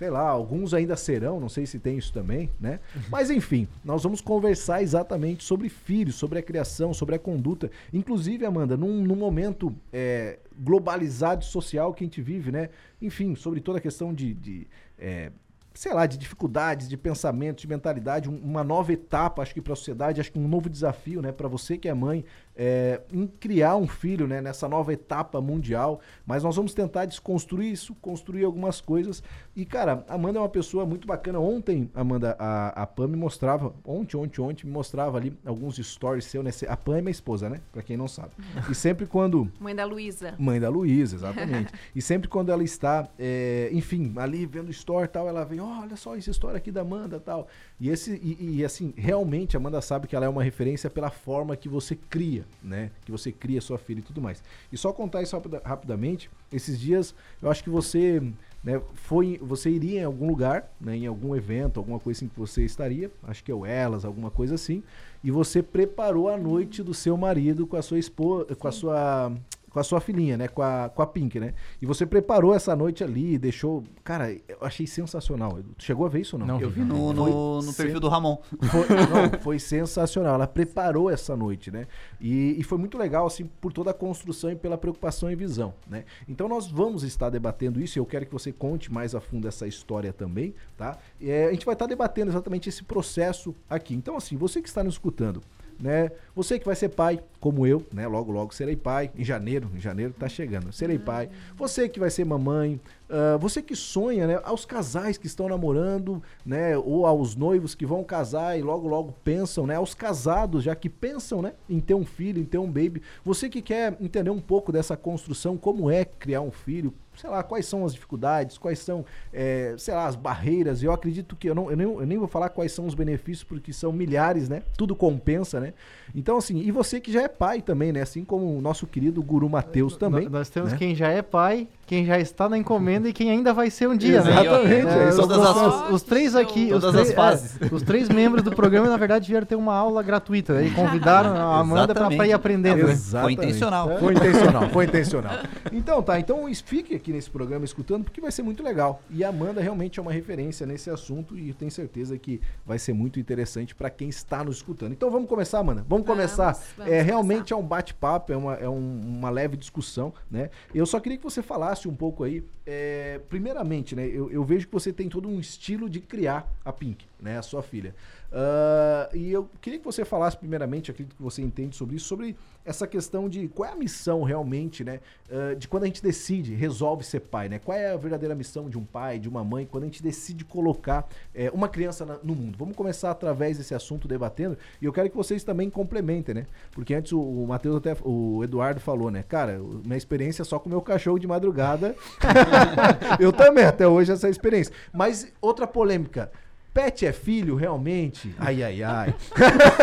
sei 0.00 0.08
lá, 0.08 0.26
alguns 0.30 0.72
ainda 0.72 0.96
serão, 0.96 1.38
não 1.38 1.50
sei 1.50 1.66
se 1.66 1.78
tem 1.78 1.98
isso 1.98 2.10
também, 2.10 2.48
né? 2.58 2.80
Mas 3.10 3.28
enfim, 3.28 3.68
nós 3.84 4.02
vamos 4.02 4.22
conversar 4.22 4.80
exatamente 4.82 5.44
sobre 5.44 5.68
filhos, 5.68 6.14
sobre 6.14 6.38
a 6.38 6.42
criação, 6.42 6.94
sobre 6.94 7.16
a 7.16 7.18
conduta. 7.18 7.70
Inclusive, 7.92 8.46
Amanda, 8.46 8.78
num, 8.78 9.02
num 9.04 9.14
momento 9.14 9.76
é, 9.92 10.38
globalizado 10.58 11.44
social 11.44 11.92
que 11.92 12.02
a 12.02 12.06
gente 12.06 12.22
vive, 12.22 12.50
né? 12.50 12.70
Enfim, 13.02 13.34
sobre 13.34 13.60
toda 13.60 13.76
a 13.76 13.80
questão 13.82 14.14
de. 14.14 14.32
de, 14.32 14.66
é, 14.98 15.30
sei 15.74 15.92
lá, 15.92 16.06
de 16.06 16.16
dificuldades, 16.16 16.88
de 16.88 16.96
pensamento, 16.96 17.60
de 17.60 17.68
mentalidade, 17.68 18.28
um- 18.28 18.38
uma 18.38 18.64
nova 18.64 18.92
etapa, 18.94 19.42
acho 19.42 19.52
que 19.54 19.60
para 19.60 19.74
a 19.74 19.76
sociedade, 19.76 20.18
acho 20.20 20.32
que 20.32 20.38
um 20.38 20.48
novo 20.48 20.68
desafio, 20.70 21.20
né, 21.22 21.30
para 21.30 21.46
você 21.46 21.76
que 21.76 21.88
é 21.88 21.94
mãe, 21.94 22.24
é, 22.62 23.00
em 23.10 23.26
criar 23.26 23.74
um 23.76 23.88
filho, 23.88 24.26
né, 24.26 24.42
nessa 24.42 24.68
nova 24.68 24.92
etapa 24.92 25.40
mundial. 25.40 25.98
Mas 26.26 26.42
nós 26.44 26.54
vamos 26.54 26.74
tentar 26.74 27.06
desconstruir 27.06 27.72
isso, 27.72 27.94
construir 27.94 28.44
algumas 28.44 28.82
coisas. 28.82 29.22
E 29.56 29.64
cara, 29.64 30.04
a 30.06 30.14
Amanda 30.14 30.38
é 30.38 30.42
uma 30.42 30.48
pessoa 30.48 30.84
muito 30.84 31.08
bacana. 31.08 31.40
Ontem, 31.40 31.90
Amanda, 31.94 32.36
a, 32.38 32.82
a 32.82 32.86
Pam 32.86 33.08
me 33.08 33.16
mostrava, 33.16 33.72
ontem, 33.82 34.14
ontem, 34.18 34.42
ontem 34.42 34.66
me 34.66 34.72
mostrava 34.72 35.16
ali 35.16 35.32
alguns 35.46 35.76
stories 35.76 36.26
seu, 36.26 36.42
né? 36.42 36.50
A 36.68 36.76
Pam 36.76 36.98
é 36.98 37.00
minha 37.00 37.10
esposa, 37.10 37.48
né? 37.48 37.62
Para 37.72 37.82
quem 37.82 37.96
não 37.96 38.06
sabe. 38.06 38.32
E 38.68 38.74
sempre 38.74 39.06
quando 39.06 39.50
Mãe 39.58 39.74
da 39.74 39.86
Luísa. 39.86 40.34
Mãe 40.38 40.60
da 40.60 40.68
Luísa, 40.68 41.16
exatamente. 41.16 41.72
e 41.96 42.02
sempre 42.02 42.28
quando 42.28 42.52
ela 42.52 42.62
está, 42.62 43.08
é, 43.18 43.70
enfim, 43.72 44.12
ali 44.16 44.44
vendo 44.44 44.70
story 44.70 45.06
e 45.06 45.08
tal, 45.08 45.26
ela 45.26 45.46
vem, 45.46 45.60
"Ó, 45.60 45.80
olha 45.80 45.96
só 45.96 46.14
essa 46.14 46.30
história 46.30 46.58
aqui 46.58 46.70
da 46.70 46.82
Amanda 46.82 47.16
e 47.16 47.20
tal. 47.20 47.48
E, 47.80 47.88
esse, 47.88 48.12
e, 48.22 48.58
e, 48.58 48.64
assim, 48.64 48.92
realmente 48.94 49.56
a 49.56 49.58
Amanda 49.58 49.80
sabe 49.80 50.06
que 50.06 50.14
ela 50.14 50.26
é 50.26 50.28
uma 50.28 50.42
referência 50.42 50.90
pela 50.90 51.10
forma 51.10 51.56
que 51.56 51.68
você 51.68 51.96
cria, 51.96 52.44
né? 52.62 52.90
Que 53.06 53.10
você 53.10 53.32
cria 53.32 53.60
sua 53.60 53.78
filha 53.78 54.00
e 54.00 54.02
tudo 54.02 54.20
mais. 54.20 54.42
E 54.70 54.76
só 54.76 54.92
contar 54.92 55.22
isso 55.22 55.34
rapida- 55.34 55.62
rapidamente, 55.64 56.30
esses 56.52 56.78
dias 56.78 57.14
eu 57.40 57.50
acho 57.50 57.64
que 57.64 57.70
você. 57.70 58.22
Né, 58.62 58.78
foi, 58.92 59.40
você 59.42 59.70
iria 59.70 60.02
em 60.02 60.04
algum 60.04 60.28
lugar, 60.28 60.70
né, 60.78 60.94
em 60.94 61.06
algum 61.06 61.34
evento, 61.34 61.80
alguma 61.80 61.98
coisa 61.98 62.18
assim 62.18 62.28
que 62.28 62.38
você 62.38 62.62
estaria, 62.62 63.10
acho 63.22 63.42
que 63.42 63.50
é 63.50 63.54
o 63.54 63.64
Elas, 63.64 64.04
alguma 64.04 64.30
coisa 64.30 64.54
assim, 64.54 64.82
e 65.24 65.30
você 65.30 65.62
preparou 65.62 66.28
a 66.28 66.36
noite 66.36 66.82
do 66.82 66.92
seu 66.92 67.16
marido 67.16 67.66
com 67.66 67.78
a 67.78 67.80
sua 67.80 67.98
esposa, 67.98 68.54
com 68.54 68.68
a 68.68 68.70
sua 68.72 69.32
com 69.70 69.78
a 69.78 69.82
sua 69.84 70.00
filhinha, 70.00 70.36
né? 70.36 70.48
Com 70.48 70.62
a, 70.62 70.88
com 70.88 71.00
a 71.00 71.06
Pink, 71.06 71.38
né? 71.40 71.54
E 71.80 71.86
você 71.86 72.04
preparou 72.04 72.54
essa 72.54 72.74
noite 72.74 73.02
ali, 73.04 73.38
deixou. 73.38 73.84
Cara, 74.04 74.32
eu 74.32 74.58
achei 74.60 74.86
sensacional. 74.86 75.58
Tu 75.78 75.84
chegou 75.84 76.04
a 76.04 76.08
ver 76.08 76.20
isso 76.20 76.36
ou 76.36 76.40
não? 76.40 76.46
Não 76.46 76.60
Eu 76.60 76.68
vi 76.70 76.80
no, 76.80 76.94
Foi 77.14 77.14
no, 77.14 77.54
no 77.56 77.62
sen- 77.62 77.84
perfil 77.84 78.00
do 78.00 78.08
Ramon. 78.08 78.38
Foi, 78.70 78.86
não, 79.32 79.40
foi 79.40 79.58
sensacional. 79.58 80.34
Ela 80.34 80.46
preparou 80.46 81.08
essa 81.08 81.36
noite, 81.36 81.70
né? 81.70 81.86
E, 82.20 82.56
e 82.58 82.62
foi 82.62 82.78
muito 82.78 82.98
legal, 82.98 83.26
assim, 83.26 83.44
por 83.60 83.72
toda 83.72 83.90
a 83.92 83.94
construção 83.94 84.50
e 84.50 84.56
pela 84.56 84.76
preocupação 84.76 85.30
e 85.30 85.36
visão, 85.36 85.72
né? 85.88 86.04
Então 86.28 86.48
nós 86.48 86.66
vamos 86.68 87.02
estar 87.04 87.30
debatendo 87.30 87.80
isso 87.80 87.98
e 87.98 88.00
eu 88.00 88.06
quero 88.06 88.26
que 88.26 88.32
você 88.32 88.52
conte 88.52 88.92
mais 88.92 89.14
a 89.14 89.20
fundo 89.20 89.46
essa 89.46 89.66
história 89.66 90.12
também, 90.12 90.54
tá? 90.76 90.98
É, 91.20 91.46
a 91.46 91.52
gente 91.52 91.64
vai 91.64 91.74
estar 91.74 91.86
debatendo 91.86 92.30
exatamente 92.30 92.68
esse 92.68 92.82
processo 92.82 93.54
aqui. 93.68 93.94
Então, 93.94 94.16
assim, 94.16 94.36
você 94.36 94.60
que 94.60 94.68
está 94.68 94.82
nos 94.82 94.94
escutando, 94.94 95.40
né? 95.78 96.10
Você 96.34 96.58
que 96.58 96.66
vai 96.66 96.74
ser 96.76 96.88
pai, 96.90 97.20
como 97.40 97.66
eu, 97.66 97.84
né? 97.92 98.06
Logo, 98.06 98.30
logo 98.30 98.54
serei 98.54 98.76
pai. 98.76 99.10
Em 99.16 99.24
janeiro, 99.24 99.70
em 99.74 99.80
janeiro 99.80 100.12
tá 100.12 100.28
chegando. 100.28 100.72
Serei 100.72 100.98
pai. 100.98 101.30
Você 101.56 101.88
que 101.88 101.98
vai 101.98 102.10
ser 102.10 102.24
mamãe, 102.24 102.78
ah, 103.10 103.36
você 103.38 103.60
que 103.60 103.74
sonha, 103.74 104.26
né? 104.26 104.40
Aos 104.44 104.64
casais 104.64 105.18
que 105.18 105.26
estão 105.26 105.48
namorando, 105.48 106.22
né? 106.46 106.76
Ou 106.78 107.06
aos 107.06 107.34
noivos 107.34 107.74
que 107.74 107.84
vão 107.84 108.04
casar 108.04 108.56
e 108.56 108.62
logo, 108.62 108.86
logo 108.86 109.12
pensam, 109.24 109.66
né? 109.66 109.74
Aos 109.74 109.94
casados 109.94 110.62
já 110.62 110.76
que 110.76 110.88
pensam, 110.88 111.42
né? 111.42 111.54
Em 111.68 111.80
ter 111.80 111.94
um 111.94 112.04
filho, 112.04 112.40
em 112.40 112.44
ter 112.44 112.58
um 112.58 112.68
baby. 112.68 113.02
Você 113.24 113.48
que 113.48 113.60
quer 113.60 113.96
entender 114.00 114.30
um 114.30 114.40
pouco 114.40 114.70
dessa 114.70 114.96
construção, 114.96 115.56
como 115.56 115.90
é 115.90 116.04
criar 116.04 116.40
um 116.40 116.52
filho, 116.52 116.94
sei 117.16 117.28
lá, 117.28 117.42
quais 117.42 117.66
são 117.66 117.84
as 117.84 117.92
dificuldades, 117.92 118.56
quais 118.56 118.78
são, 118.78 119.04
é, 119.32 119.74
sei 119.76 119.92
lá, 119.92 120.06
as 120.06 120.16
barreiras. 120.16 120.82
Eu 120.82 120.92
acredito 120.92 121.34
que 121.36 121.50
eu, 121.50 121.54
não, 121.54 121.70
eu, 121.70 121.76
nem, 121.76 121.86
eu 121.86 122.06
nem 122.06 122.18
vou 122.18 122.28
falar 122.28 122.48
quais 122.48 122.72
são 122.72 122.86
os 122.86 122.94
benefícios, 122.94 123.44
porque 123.44 123.72
são 123.72 123.92
milhares, 123.92 124.48
né? 124.48 124.62
Tudo 124.76 124.94
compensa, 124.94 125.58
né? 125.58 125.74
Então, 126.14 126.36
assim, 126.36 126.58
e 126.58 126.70
você 126.70 127.00
que 127.00 127.12
já 127.12 127.22
é 127.22 127.28
pai 127.30 127.62
também, 127.62 127.92
né? 127.92 128.02
Assim 128.02 128.24
como 128.24 128.56
o 128.56 128.60
nosso 128.60 128.86
querido 128.86 129.22
Guru 129.22 129.48
Matheus 129.48 129.96
também. 129.96 130.24
Nó- 130.24 130.38
Nós 130.38 130.50
temos 130.50 130.72
né? 130.72 130.78
quem 130.78 130.94
já 130.94 131.08
é 131.08 131.22
pai, 131.22 131.68
quem 131.90 132.04
já 132.06 132.20
está 132.20 132.48
na 132.48 132.56
encomenda 132.56 133.08
e 133.08 133.12
quem 133.12 133.32
ainda 133.32 133.52
vai 133.52 133.68
ser 133.68 133.88
um 133.88 133.96
dia, 133.96 134.22
né? 134.22 134.30
Exatamente, 134.30 134.86
É, 134.86 135.02
é 135.02 135.08
os, 135.08 135.18
as- 135.18 135.56
os- 135.56 135.90
os 135.94 136.02
três 136.02 136.36
aqui, 136.36 136.66
os 136.72 136.80
Todas 136.80 136.92
três, 136.92 137.08
as 137.08 137.14
fases. 137.16 137.58
é, 137.60 137.74
os 137.74 137.82
três 137.82 138.08
membros 138.08 138.44
do 138.44 138.52
programa, 138.52 138.88
na 138.88 138.96
verdade, 138.96 139.28
vieram 139.28 139.44
ter 139.44 139.56
uma 139.56 139.74
aula 139.74 140.00
gratuita. 140.00 140.52
Aí 140.58 140.70
convidaram 140.70 141.34
a 141.34 141.58
Amanda 141.58 141.92
para 141.92 142.28
ir 142.28 142.32
aprendendo. 142.32 142.86
né? 142.86 142.92
Exatamente. 142.92 143.36
Foi 143.36 143.44
intencional. 143.44 143.98
Foi 143.98 144.14
intencional, 144.14 144.68
foi 144.70 144.84
intencional. 144.86 145.32
Então 145.72 146.00
tá, 146.00 146.20
então 146.20 146.48
fique 146.64 146.94
aqui 146.94 147.12
nesse 147.12 147.28
programa 147.28 147.64
escutando, 147.64 148.04
porque 148.04 148.20
vai 148.20 148.30
ser 148.30 148.42
muito 148.44 148.62
legal. 148.62 149.02
E 149.10 149.24
a 149.24 149.28
Amanda 149.30 149.60
realmente 149.60 149.98
é 149.98 150.02
uma 150.02 150.12
referência 150.12 150.64
nesse 150.64 150.90
assunto 150.90 151.36
e 151.36 151.48
eu 151.48 151.54
tenho 151.56 151.72
certeza 151.72 152.16
que 152.16 152.40
vai 152.64 152.78
ser 152.78 152.92
muito 152.92 153.18
interessante 153.18 153.74
para 153.74 153.90
quem 153.90 154.08
está 154.08 154.44
nos 154.44 154.58
escutando. 154.58 154.92
Então 154.92 155.10
vamos 155.10 155.28
começar, 155.28 155.58
Amanda? 155.58 155.84
Vamos, 155.88 156.06
Vamos, 156.06 156.06
começar. 156.06 156.56
vamos 156.78 156.92
é, 156.92 157.02
realmente 157.02 157.52
começar. 157.52 157.54
é 157.56 157.58
um 157.58 157.62
bate-papo, 157.66 158.32
é, 158.32 158.36
uma, 158.36 158.54
é 158.54 158.68
um- 158.68 159.00
uma 159.04 159.28
leve 159.30 159.56
discussão, 159.56 160.12
né? 160.30 160.50
Eu 160.72 160.86
só 160.86 161.00
queria 161.00 161.18
que 161.18 161.24
você 161.24 161.42
falasse 161.42 161.79
comentasse 161.80 161.88
um 161.88 161.94
pouco 161.94 162.24
aí, 162.24 162.44
é, 162.66 163.20
primeiramente, 163.28 163.94
né, 163.96 164.06
eu, 164.06 164.30
eu 164.30 164.44
vejo 164.44 164.66
que 164.66 164.72
você 164.72 164.92
tem 164.92 165.08
todo 165.08 165.28
um 165.28 165.40
estilo 165.40 165.88
de 165.88 166.00
criar 166.00 166.50
a 166.64 166.72
Pink, 166.72 167.06
né, 167.20 167.38
a 167.38 167.42
sua 167.42 167.62
filha. 167.62 167.94
Uh, 168.32 169.16
e 169.16 169.32
eu 169.32 169.48
queria 169.60 169.78
que 169.78 169.84
você 169.84 170.04
falasse 170.04 170.36
primeiramente, 170.36 170.90
acredito 170.90 171.16
que 171.16 171.22
você 171.22 171.42
entende 171.42 171.74
sobre 171.74 171.96
isso, 171.96 172.06
sobre 172.06 172.36
essa 172.64 172.86
questão 172.86 173.28
de 173.28 173.48
qual 173.48 173.68
é 173.68 173.72
a 173.72 173.76
missão 173.76 174.22
realmente, 174.22 174.84
né? 174.84 175.00
Uh, 175.28 175.56
de 175.56 175.66
quando 175.66 175.82
a 175.82 175.86
gente 175.86 176.02
decide, 176.02 176.54
resolve 176.54 177.04
ser 177.04 177.20
pai, 177.20 177.48
né? 177.48 177.58
Qual 177.58 177.76
é 177.76 177.92
a 177.92 177.96
verdadeira 177.96 178.34
missão 178.34 178.70
de 178.70 178.78
um 178.78 178.84
pai, 178.84 179.18
de 179.18 179.28
uma 179.28 179.42
mãe, 179.42 179.66
quando 179.66 179.84
a 179.84 179.86
gente 179.86 180.02
decide 180.02 180.44
colocar 180.44 181.08
é, 181.34 181.50
uma 181.50 181.68
criança 181.68 182.06
na, 182.06 182.18
no 182.22 182.34
mundo? 182.34 182.56
Vamos 182.56 182.76
começar 182.76 183.10
através 183.10 183.58
desse 183.58 183.74
assunto 183.74 184.06
debatendo 184.06 184.56
e 184.80 184.84
eu 184.84 184.92
quero 184.92 185.10
que 185.10 185.16
vocês 185.16 185.42
também 185.42 185.68
complementem, 185.68 186.34
né? 186.34 186.46
Porque 186.70 186.94
antes 186.94 187.12
o, 187.12 187.20
o 187.20 187.46
Matheus 187.46 187.76
até, 187.76 187.96
o 188.04 188.44
Eduardo 188.44 188.80
falou, 188.80 189.10
né? 189.10 189.24
Cara, 189.24 189.58
minha 189.84 189.96
experiência 189.96 190.42
é 190.42 190.44
só 190.44 190.58
com 190.58 190.68
o 190.68 190.70
meu 190.70 190.80
cachorro 190.80 191.18
de 191.18 191.26
madrugada. 191.26 191.96
eu 193.18 193.32
também, 193.32 193.64
até 193.64 193.88
hoje, 193.88 194.12
essa 194.12 194.28
experiência. 194.28 194.72
Mas 194.92 195.32
outra 195.40 195.66
polêmica. 195.66 196.30
Pet 196.72 197.04
é 197.04 197.12
filho 197.12 197.56
realmente? 197.56 198.32
Ai, 198.38 198.62
ai, 198.62 198.82
ai. 198.82 199.14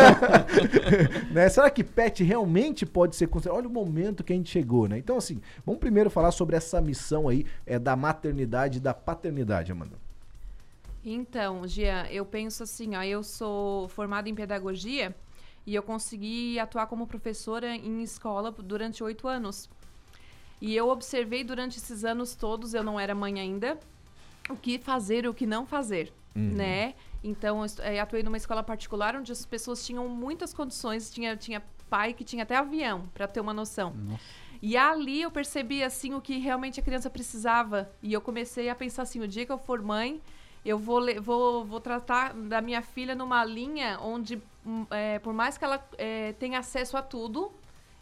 né? 1.30 1.46
Será 1.50 1.68
que 1.68 1.84
pet 1.84 2.24
realmente 2.24 2.86
pode 2.86 3.14
ser 3.14 3.26
considerado? 3.26 3.58
Olha 3.58 3.68
o 3.68 3.72
momento 3.72 4.24
que 4.24 4.32
a 4.32 4.36
gente 4.36 4.50
chegou, 4.50 4.88
né? 4.88 4.96
Então, 4.96 5.18
assim, 5.18 5.38
vamos 5.66 5.80
primeiro 5.80 6.08
falar 6.08 6.30
sobre 6.30 6.56
essa 6.56 6.80
missão 6.80 7.28
aí 7.28 7.44
é, 7.66 7.78
da 7.78 7.94
maternidade 7.94 8.78
e 8.78 8.80
da 8.80 8.94
paternidade, 8.94 9.70
Amanda. 9.70 9.98
Então, 11.04 11.66
Gia, 11.66 12.10
eu 12.10 12.24
penso 12.24 12.62
assim, 12.62 12.96
ó, 12.96 13.02
eu 13.02 13.22
sou 13.22 13.88
formada 13.88 14.26
em 14.26 14.34
pedagogia 14.34 15.14
e 15.66 15.74
eu 15.74 15.82
consegui 15.82 16.58
atuar 16.58 16.86
como 16.86 17.06
professora 17.06 17.76
em 17.76 18.02
escola 18.02 18.50
durante 18.50 19.04
oito 19.04 19.28
anos. 19.28 19.68
E 20.58 20.74
eu 20.74 20.88
observei 20.88 21.44
durante 21.44 21.76
esses 21.76 22.02
anos 22.02 22.34
todos, 22.34 22.72
eu 22.72 22.82
não 22.82 22.98
era 22.98 23.14
mãe 23.14 23.38
ainda, 23.38 23.78
o 24.48 24.56
que 24.56 24.78
fazer 24.78 25.26
e 25.26 25.28
o 25.28 25.34
que 25.34 25.46
não 25.46 25.66
fazer 25.66 26.12
uhum. 26.34 26.54
né? 26.54 26.94
Então, 27.22 27.64
eu 27.64 27.84
é, 27.84 28.00
atuei 28.00 28.22
numa 28.22 28.36
escola 28.36 28.62
particular 28.62 29.16
onde 29.16 29.32
as 29.32 29.44
pessoas 29.44 29.84
tinham 29.84 30.08
muitas 30.08 30.54
condições, 30.54 31.10
tinha, 31.10 31.36
tinha 31.36 31.62
pai 31.90 32.12
que 32.12 32.24
tinha 32.24 32.42
até 32.42 32.56
avião, 32.56 33.08
para 33.12 33.26
ter 33.26 33.40
uma 33.40 33.52
noção. 33.52 33.94
Nossa. 33.94 34.22
E 34.60 34.76
ali 34.76 35.22
eu 35.22 35.30
percebi, 35.30 35.82
assim, 35.82 36.14
o 36.14 36.20
que 36.20 36.38
realmente 36.38 36.80
a 36.80 36.82
criança 36.82 37.08
precisava. 37.08 37.90
E 38.02 38.12
eu 38.12 38.20
comecei 38.20 38.68
a 38.68 38.74
pensar 38.74 39.02
assim, 39.02 39.20
o 39.20 39.28
dia 39.28 39.46
que 39.46 39.52
eu 39.52 39.58
for 39.58 39.80
mãe, 39.80 40.20
eu 40.64 40.78
vou, 40.78 41.00
vou, 41.22 41.64
vou 41.64 41.80
tratar 41.80 42.34
da 42.34 42.60
minha 42.60 42.82
filha 42.82 43.14
numa 43.14 43.44
linha 43.44 43.98
onde, 44.00 44.42
hum, 44.66 44.84
é, 44.90 45.18
por 45.20 45.32
mais 45.32 45.56
que 45.56 45.64
ela 45.64 45.82
é, 45.96 46.32
tenha 46.34 46.58
acesso 46.58 46.96
a 46.96 47.02
tudo, 47.02 47.52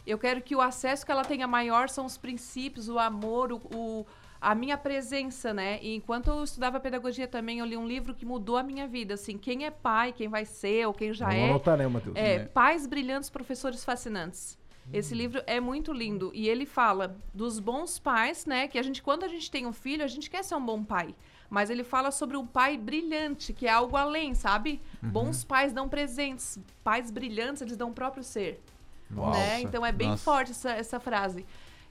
eu 0.05 0.17
quero 0.17 0.41
que 0.41 0.55
o 0.55 0.61
acesso 0.61 1.05
que 1.05 1.11
ela 1.11 1.23
tenha 1.23 1.47
maior 1.47 1.89
são 1.89 2.05
os 2.05 2.17
princípios, 2.17 2.89
o 2.89 2.97
amor, 2.97 3.51
o, 3.51 3.61
o 3.73 4.05
a 4.39 4.53
minha 4.55 4.77
presença, 4.77 5.53
né? 5.53 5.79
E 5.81 5.95
enquanto 5.95 6.29
eu 6.29 6.43
estudava 6.43 6.79
pedagogia 6.79 7.27
também, 7.27 7.59
eu 7.59 7.65
li 7.65 7.75
um 7.75 7.87
livro 7.87 8.13
que 8.13 8.25
mudou 8.25 8.57
a 8.57 8.63
minha 8.63 8.87
vida, 8.87 9.15
assim, 9.15 9.37
quem 9.37 9.65
é 9.65 9.71
pai, 9.71 10.13
quem 10.13 10.27
vai 10.27 10.45
ser 10.45 10.87
ou 10.87 10.93
quem 10.93 11.13
já 11.13 11.27
Vamos 11.27 11.41
é. 11.41 11.49
Anotar, 11.49 11.77
né, 11.77 11.87
Matheus? 11.87 12.15
É, 12.15 12.45
Pais 12.45 12.85
brilhantes, 12.85 13.29
professores 13.29 13.83
fascinantes. 13.83 14.57
Esse 14.93 15.13
hum. 15.13 15.17
livro 15.17 15.43
é 15.45 15.59
muito 15.59 15.91
lindo 15.91 16.31
e 16.33 16.47
ele 16.47 16.65
fala 16.65 17.17
dos 17.33 17.59
bons 17.59 17.99
pais, 17.99 18.45
né? 18.45 18.67
Que 18.67 18.79
a 18.79 18.83
gente, 18.83 19.01
quando 19.01 19.23
a 19.23 19.27
gente 19.27 19.51
tem 19.51 19.65
um 19.65 19.73
filho, 19.73 20.03
a 20.03 20.07
gente 20.07 20.29
quer 20.29 20.43
ser 20.43 20.55
um 20.55 20.65
bom 20.65 20.83
pai. 20.83 21.13
Mas 21.49 21.69
ele 21.69 21.83
fala 21.83 22.11
sobre 22.11 22.37
um 22.37 22.45
pai 22.45 22.77
brilhante, 22.77 23.53
que 23.53 23.67
é 23.67 23.71
algo 23.71 23.95
além, 23.95 24.33
sabe? 24.33 24.81
Uhum. 25.01 25.09
Bons 25.09 25.43
pais 25.43 25.73
dão 25.73 25.87
presentes, 25.87 26.59
pais 26.83 27.09
brilhantes, 27.09 27.61
eles 27.61 27.77
dão 27.77 27.89
o 27.89 27.93
próprio 27.93 28.23
ser. 28.23 28.61
Né? 29.09 29.61
Então 29.61 29.85
é 29.85 29.91
bem 29.91 30.09
Nossa. 30.09 30.23
forte 30.23 30.51
essa, 30.51 30.71
essa 30.71 30.99
frase. 30.99 31.45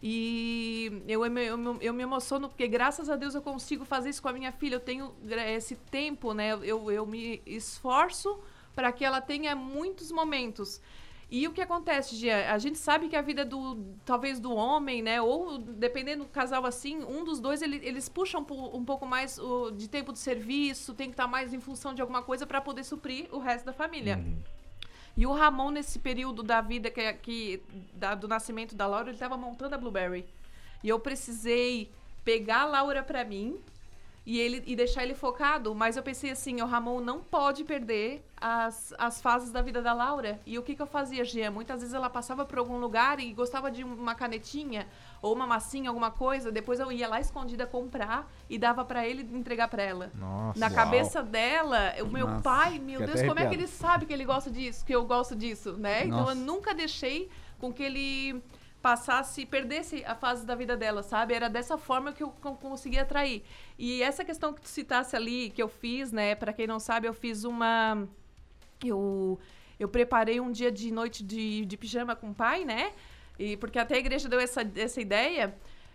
E 0.08 1.02
eu, 1.08 1.26
eu, 1.26 1.78
eu, 1.80 1.92
me 1.92 2.02
emociono 2.04 2.48
porque, 2.48 2.68
graças 2.68 3.10
a 3.10 3.16
Deus, 3.16 3.34
eu 3.34 3.42
consigo 3.42 3.84
fazer 3.84 4.10
isso 4.10 4.22
com 4.22 4.28
a 4.28 4.32
minha 4.32 4.52
filha. 4.52 4.76
Eu 4.76 4.80
tenho 4.80 5.12
esse 5.48 5.74
tempo, 5.74 6.32
né? 6.32 6.52
Eu, 6.62 6.92
eu 6.92 7.04
me 7.04 7.42
esforço 7.44 8.38
para 8.72 8.92
que 8.92 9.04
ela 9.04 9.20
tenha 9.20 9.56
muitos 9.56 10.12
momentos. 10.12 10.80
E 11.28 11.48
o 11.48 11.52
que 11.52 11.60
acontece, 11.60 12.14
Gia? 12.14 12.52
A 12.52 12.58
gente 12.58 12.78
sabe 12.78 13.08
que 13.08 13.16
a 13.16 13.20
vida 13.20 13.44
do, 13.44 13.96
talvez 14.04 14.38
do 14.38 14.54
homem, 14.54 15.02
né? 15.02 15.20
Ou 15.20 15.58
dependendo 15.58 16.22
do 16.22 16.30
casal 16.30 16.64
assim, 16.64 17.02
um 17.02 17.24
dos 17.24 17.40
dois 17.40 17.60
ele, 17.60 17.80
eles 17.82 18.08
puxam 18.08 18.46
um 18.72 18.84
pouco 18.84 19.04
mais 19.04 19.40
o, 19.40 19.72
de 19.72 19.88
tempo 19.88 20.12
de 20.12 20.20
serviço, 20.20 20.94
tem 20.94 21.08
que 21.08 21.14
estar 21.14 21.26
mais 21.26 21.52
em 21.52 21.58
função 21.58 21.92
de 21.92 22.00
alguma 22.00 22.22
coisa 22.22 22.46
para 22.46 22.60
poder 22.60 22.84
suprir 22.84 23.26
o 23.32 23.40
resto 23.40 23.66
da 23.66 23.72
família. 23.72 24.18
Uhum. 24.18 24.38
E 25.16 25.26
o 25.26 25.32
Ramon, 25.32 25.70
nesse 25.70 25.98
período 25.98 26.42
da 26.42 26.60
vida 26.60 26.90
que, 26.90 27.12
que 27.14 27.62
da, 27.94 28.14
do 28.14 28.28
nascimento 28.28 28.74
da 28.74 28.86
Laura, 28.86 29.08
ele 29.08 29.16
estava 29.16 29.36
montando 29.36 29.74
a 29.74 29.78
Blueberry. 29.78 30.26
E 30.84 30.88
eu 30.88 31.00
precisei 31.00 31.90
pegar 32.24 32.62
a 32.62 32.66
Laura 32.66 33.02
para 33.02 33.24
mim 33.24 33.58
e 34.26 34.40
ele 34.40 34.60
e 34.66 34.74
deixar 34.74 35.04
ele 35.04 35.14
focado, 35.14 35.72
mas 35.72 35.96
eu 35.96 36.02
pensei 36.02 36.32
assim, 36.32 36.60
o 36.60 36.66
Ramon 36.66 37.00
não 37.00 37.20
pode 37.20 37.62
perder 37.62 38.26
as, 38.36 38.92
as 38.98 39.22
fases 39.22 39.52
da 39.52 39.62
vida 39.62 39.80
da 39.80 39.92
Laura. 39.92 40.40
E 40.44 40.58
o 40.58 40.64
que, 40.64 40.74
que 40.74 40.82
eu 40.82 40.86
fazia, 40.86 41.24
Gia? 41.24 41.48
Muitas 41.48 41.80
vezes 41.80 41.94
ela 41.94 42.10
passava 42.10 42.44
por 42.44 42.58
algum 42.58 42.76
lugar 42.76 43.20
e 43.20 43.32
gostava 43.32 43.70
de 43.70 43.84
uma 43.84 44.16
canetinha 44.16 44.88
ou 45.22 45.32
uma 45.32 45.46
massinha, 45.46 45.88
alguma 45.88 46.10
coisa, 46.10 46.50
depois 46.50 46.80
eu 46.80 46.90
ia 46.90 47.06
lá 47.06 47.20
escondida 47.20 47.68
comprar 47.68 48.28
e 48.50 48.58
dava 48.58 48.84
para 48.84 49.06
ele 49.06 49.22
entregar 49.32 49.68
para 49.68 49.84
ela. 49.84 50.10
Nossa, 50.12 50.58
Na 50.58 50.66
uau. 50.66 50.74
cabeça 50.74 51.22
dela, 51.22 51.94
o 52.02 52.06
meu 52.06 52.26
Nossa. 52.26 52.42
pai, 52.42 52.80
meu 52.80 53.06
Deus, 53.06 53.22
como 53.22 53.38
é 53.38 53.46
que 53.46 53.54
ele 53.54 53.68
sabe 53.68 54.06
que 54.06 54.12
ele 54.12 54.24
gosta 54.24 54.50
disso, 54.50 54.84
que 54.84 54.94
eu 54.94 55.04
gosto 55.04 55.36
disso, 55.36 55.74
né? 55.74 56.04
Então 56.04 56.18
Nossa. 56.18 56.32
eu 56.32 56.34
nunca 56.34 56.74
deixei 56.74 57.30
com 57.60 57.72
que 57.72 57.82
ele 57.82 58.42
passasse, 58.88 59.44
perdesse 59.44 60.04
a 60.04 60.14
fase 60.14 60.46
da 60.46 60.54
vida 60.54 60.76
dela, 60.76 61.02
sabe? 61.02 61.34
Era 61.34 61.48
dessa 61.56 61.76
forma 61.76 62.12
que 62.12 62.22
eu 62.22 62.30
co- 62.44 62.54
conseguia 62.54 63.02
atrair. 63.02 63.42
E 63.76 64.00
essa 64.00 64.24
questão 64.24 64.52
que 64.54 64.60
tu 64.60 64.68
citasse 64.68 65.16
ali, 65.16 65.50
que 65.50 65.60
eu 65.60 65.68
fiz, 65.68 66.12
né? 66.12 66.36
Para 66.36 66.52
quem 66.52 66.68
não 66.68 66.78
sabe, 66.78 67.08
eu 67.08 67.14
fiz 67.24 67.42
uma. 67.42 68.06
Eu, 68.92 69.40
eu 69.80 69.88
preparei 69.88 70.38
um 70.38 70.52
dia 70.52 70.70
de 70.70 70.92
noite 70.92 71.24
de, 71.24 71.64
de 71.64 71.76
pijama 71.76 72.14
com 72.14 72.30
o 72.30 72.34
pai, 72.34 72.64
né? 72.64 72.92
E, 73.36 73.56
porque 73.56 73.78
até 73.84 73.96
a 73.96 73.98
igreja 73.98 74.28
deu 74.28 74.38
essa, 74.38 74.62
essa 74.76 75.00
ideia. 75.00 75.52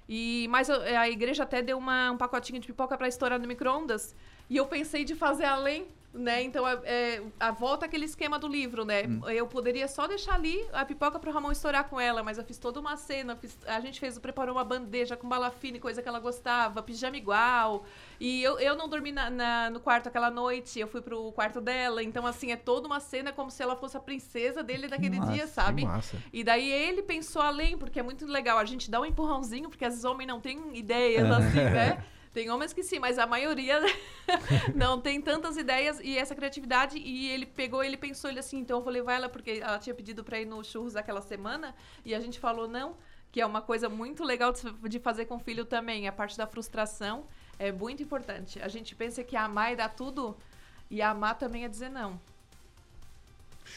E, 0.10 0.48
mas 0.50 0.70
a 0.70 1.08
igreja 1.10 1.44
até 1.44 1.62
deu 1.62 1.78
uma, 1.78 2.12
um 2.12 2.18
pacotinho 2.18 2.60
de 2.60 2.68
pipoca 2.68 2.98
para 2.98 3.08
estourar 3.08 3.40
no 3.40 3.48
micro-ondas. 3.48 4.14
E 4.50 4.58
eu 4.58 4.66
pensei 4.68 5.06
de 5.06 5.16
fazer 5.16 5.46
além, 5.46 5.88
né? 6.14 6.44
Então, 6.44 6.68
é, 6.68 6.80
é, 6.84 7.24
a 7.40 7.52
volta 7.52 7.86
aquele 7.86 8.04
esquema 8.06 8.38
do 8.38 8.48
livro, 8.48 8.84
né? 8.84 9.04
Eu 9.34 9.48
poderia 9.48 9.88
só 9.88 10.08
deixar 10.08 10.34
ali 10.36 10.62
a 10.74 10.84
pipoca 10.84 11.18
pro 11.20 11.32
Ramon 11.32 11.52
estourar 11.52 11.86
com 11.90 12.00
ela, 12.00 12.22
mas 12.22 12.38
eu 12.38 12.44
fiz 12.44 12.58
toda 12.58 12.80
uma 12.80 12.98
cena. 12.98 13.36
fiz- 13.36 13.58
a 13.66 13.80
gente 13.80 14.00
fez, 14.00 14.20
preparou 14.20 14.56
uma 14.56 14.64
bandeja 14.64 15.16
com 15.16 15.28
balafine, 15.30 15.80
coisa 15.80 16.02
que 16.02 16.10
ela 16.10 16.20
gostava, 16.20 16.84
pijama 16.84 17.16
igual. 17.16 17.86
E 18.20 18.44
eu, 18.44 18.60
eu 18.60 18.76
não 18.76 18.90
dormi 18.90 19.12
na, 19.12 19.30
na- 19.30 19.70
no 19.70 19.80
quarto 19.80 20.08
aquela 20.08 20.30
noite, 20.30 20.80
eu 20.80 20.88
fui 20.88 21.02
pro 21.02 21.32
quarto 21.32 21.62
dela. 21.62 22.04
Então, 22.04 22.26
assim, 22.28 22.52
é 22.52 22.56
toda 22.58 22.88
uma 22.88 23.00
cena 23.00 23.32
como 23.32 23.50
se 23.50 23.64
ela 23.64 23.76
fosse 23.76 23.96
a 23.96 24.00
princesa 24.00 24.62
dele 24.62 24.88
daquele 24.90 25.18
massa, 25.20 25.32
dia, 25.34 25.48
sabe? 25.48 25.86
E 26.34 26.44
daí 26.44 26.70
ele 26.70 27.02
pensou 27.04 27.42
além, 27.42 27.78
porque 27.78 28.00
é 28.00 28.04
muito 28.04 28.26
legal. 28.26 28.58
A 28.58 28.66
gente 28.66 28.92
dá 28.92 29.00
um 29.00 29.06
empurrãozinho, 29.06 29.70
porque 29.70 29.86
às 29.86 29.94
vezes 29.94 30.04
homens 30.06 30.28
não 30.28 30.42
têm 30.42 30.60
ideias 30.78 31.30
assim, 31.32 31.56
né? 31.56 32.04
Tem 32.34 32.50
homens 32.50 32.72
que 32.72 32.82
sim, 32.82 32.98
mas 32.98 33.20
a 33.20 33.28
maioria 33.28 33.80
não 34.74 35.00
tem 35.02 35.22
tantas 35.22 35.58
ideias 35.58 36.00
e 36.00 36.18
essa 36.18 36.34
criatividade. 36.34 36.98
E 36.98 37.30
ele 37.30 37.46
pegou, 37.46 37.84
ele 37.84 37.98
pensou, 37.98 38.30
ele 38.30 38.40
assim, 38.40 38.60
então 38.60 38.78
eu 38.78 38.84
vou 38.84 38.92
levar 38.92 39.14
ela, 39.14 39.30
porque 39.30 39.60
ela 39.62 39.78
tinha 39.80 39.94
pedido 39.94 40.24
pra 40.24 40.40
ir 40.40 40.46
no 40.46 40.64
churros 40.64 40.96
aquela 40.96 41.22
semana. 41.22 41.76
E 42.06 42.16
a 42.16 42.20
gente 42.20 42.40
falou 42.40 42.68
não, 42.68 42.96
que 43.32 43.42
é 43.42 43.46
uma 43.46 43.62
coisa 43.62 43.90
muito 43.90 44.24
legal 44.24 44.54
de 44.54 44.62
de 44.90 45.00
fazer 45.00 45.26
com 45.26 45.36
o 45.36 45.40
filho 45.40 45.66
também. 45.66 46.08
A 46.08 46.12
parte 46.12 46.38
da 46.38 46.48
frustração 46.48 47.26
é 47.60 47.72
muito 47.72 48.02
importante. 48.02 48.62
A 48.62 48.68
gente 48.68 48.96
pensa 48.96 49.24
que 49.24 49.36
amar 49.36 49.74
é 49.74 49.76
dar 49.76 49.90
tudo, 49.90 50.38
e 50.92 51.02
amar 51.02 51.38
também 51.38 51.64
é 51.64 51.70
dizer 51.70 51.90
não. 51.90 52.20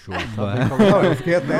Show. 0.04 0.14
Não, 0.36 1.04
eu 1.04 1.16
fiquei 1.16 1.36
até. 1.36 1.54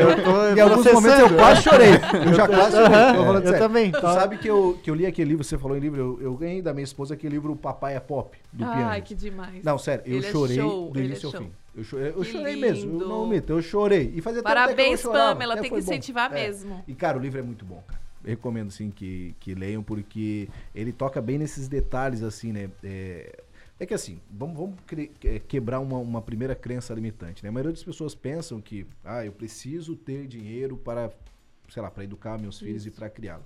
Eu, 0.00 0.08
eu 0.10 0.24
tô 0.24 0.56
Em 0.56 0.60
alguns 0.60 0.92
momentos 0.92 1.18
eu 1.18 1.36
quase 1.36 1.62
chorei. 1.62 1.90
Eu 2.26 2.34
já 2.34 2.48
quase 2.48 2.76
chorei. 2.76 2.90
Falando 2.90 3.36
eu 3.36 3.42
sério. 3.42 3.58
também. 3.58 3.92
Tu 3.92 4.00
tá. 4.00 4.14
sabe 4.14 4.38
que 4.38 4.48
eu, 4.48 4.78
que 4.82 4.90
eu 4.90 4.94
li 4.94 5.04
aquele 5.06 5.30
livro, 5.30 5.44
você 5.44 5.58
falou 5.58 5.76
em 5.76 5.80
livro, 5.80 6.00
eu, 6.00 6.18
eu 6.22 6.34
ganhei 6.36 6.62
da 6.62 6.72
minha 6.72 6.84
esposa 6.84 7.14
aquele 7.14 7.34
livro 7.34 7.52
O 7.52 7.56
Papai 7.56 7.96
é 7.96 8.00
Pop, 8.00 8.36
do 8.52 8.64
Ai, 8.64 8.76
piano. 8.76 9.02
que 9.02 9.14
demais. 9.14 9.62
Não, 9.62 9.76
sério, 9.78 10.02
eu 10.06 10.16
Ele 10.16 10.26
é 10.26 10.30
chorei 10.30 10.56
show, 10.56 10.90
do 10.90 11.00
início 11.00 11.26
é 11.30 11.36
ao 11.36 11.42
fim. 11.42 11.50
Eu 11.76 11.84
chorei, 11.84 12.12
eu 12.16 12.24
chorei 12.24 12.56
mesmo, 12.56 13.02
eu 13.02 13.08
não 13.08 13.24
omito, 13.24 13.52
eu 13.52 13.60
chorei. 13.60 14.12
E 14.14 14.22
fazia 14.22 14.42
tempo 14.42 14.48
até 14.48 14.64
que 14.64 14.72
eu 14.72 14.76
Parabéns, 14.76 15.00
chorava, 15.00 15.32
Pamela, 15.32 15.54
tem 15.54 15.64
que 15.64 15.70
bom. 15.70 15.78
incentivar 15.78 16.30
É. 16.32 16.34
mesmo. 16.34 16.82
E, 16.88 16.94
cara, 16.94 17.18
o 17.18 17.20
livro 17.20 17.38
é 17.38 17.42
muito 17.42 17.64
bom, 17.64 17.82
cara. 17.86 18.00
Recomendo, 18.24 18.68
assim, 18.68 18.90
que, 18.90 19.34
que 19.38 19.54
leiam, 19.54 19.82
porque 19.82 20.48
ele 20.74 20.92
toca 20.92 21.20
bem 21.20 21.36
nesses 21.38 21.68
detalhes, 21.68 22.22
assim, 22.22 22.50
né? 22.52 22.70
É, 22.82 23.40
é 23.78 23.86
que, 23.86 23.94
assim, 23.94 24.20
vamos, 24.30 24.56
vamos 24.56 24.76
é, 25.24 25.38
quebrar 25.38 25.80
uma, 25.80 25.98
uma 25.98 26.22
primeira 26.22 26.54
crença 26.54 26.94
limitante, 26.94 27.42
né? 27.42 27.50
A 27.50 27.52
maioria 27.52 27.72
das 27.72 27.84
pessoas 27.84 28.14
pensam 28.14 28.60
que, 28.60 28.86
ah, 29.04 29.24
eu 29.24 29.32
preciso 29.32 29.94
ter 29.94 30.26
dinheiro 30.26 30.76
para, 30.76 31.10
sei 31.68 31.82
lá, 31.82 31.90
para 31.90 32.04
educar 32.04 32.38
meus 32.38 32.58
filhos 32.58 32.86
e 32.86 32.90
para 32.90 33.10
criá-los. 33.10 33.44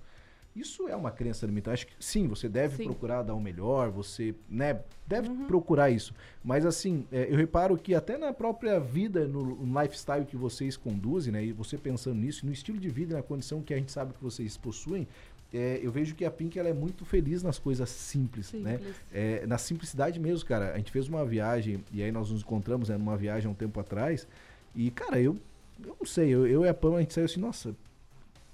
Isso 0.54 0.88
é 0.88 0.96
uma 0.96 1.12
crença 1.12 1.46
limitante. 1.46 1.74
Acho 1.74 1.86
que 1.86 2.04
sim, 2.04 2.26
você 2.26 2.48
deve 2.48 2.76
Sim. 2.76 2.84
procurar 2.84 3.22
dar 3.22 3.34
o 3.34 3.40
melhor, 3.40 3.88
você, 3.90 4.34
né, 4.48 4.80
deve 5.06 5.28
procurar 5.46 5.90
isso. 5.90 6.12
Mas 6.42 6.66
assim, 6.66 7.06
é, 7.12 7.30
eu 7.30 7.36
reparo 7.36 7.76
que 7.78 7.94
até 7.94 8.18
na 8.18 8.32
própria 8.32 8.80
vida, 8.80 9.28
no, 9.28 9.64
no 9.64 9.80
lifestyle 9.80 10.24
que 10.24 10.36
vocês 10.36 10.76
conduzem, 10.76 11.32
né, 11.32 11.44
e 11.44 11.52
você 11.52 11.78
pensando 11.78 12.16
nisso, 12.16 12.44
no 12.44 12.52
estilo 12.52 12.78
de 12.78 12.88
vida, 12.88 13.16
na 13.16 13.22
condição 13.22 13.62
que 13.62 13.72
a 13.72 13.76
gente 13.76 13.92
sabe 13.92 14.12
que 14.12 14.22
vocês 14.22 14.56
possuem, 14.56 15.06
é, 15.52 15.80
eu 15.82 15.90
vejo 15.90 16.14
que 16.14 16.24
a 16.24 16.30
Pink 16.30 16.58
ela 16.58 16.68
é 16.68 16.72
muito 16.72 17.04
feliz 17.04 17.42
nas 17.42 17.58
coisas 17.58 17.88
simples, 17.88 18.52
né? 18.52 18.76
Simples. 18.76 18.96
É, 19.12 19.46
na 19.46 19.58
simplicidade 19.58 20.20
mesmo, 20.20 20.46
cara. 20.46 20.72
A 20.72 20.76
gente 20.76 20.92
fez 20.92 21.08
uma 21.08 21.24
viagem, 21.24 21.84
e 21.92 22.02
aí 22.02 22.12
nós 22.12 22.30
nos 22.30 22.42
encontramos 22.42 22.88
né, 22.88 22.96
numa 22.96 23.16
viagem 23.16 23.48
há 23.48 23.50
um 23.50 23.54
tempo 23.54 23.78
atrás. 23.80 24.28
E, 24.74 24.90
cara, 24.90 25.20
eu, 25.20 25.36
eu 25.84 25.96
não 25.98 26.06
sei, 26.06 26.28
eu, 26.28 26.46
eu 26.46 26.64
e 26.64 26.68
a 26.68 26.74
Pam, 26.74 26.96
a 26.96 27.00
gente 27.00 27.12
saiu 27.12 27.24
assim, 27.24 27.40
nossa. 27.40 27.74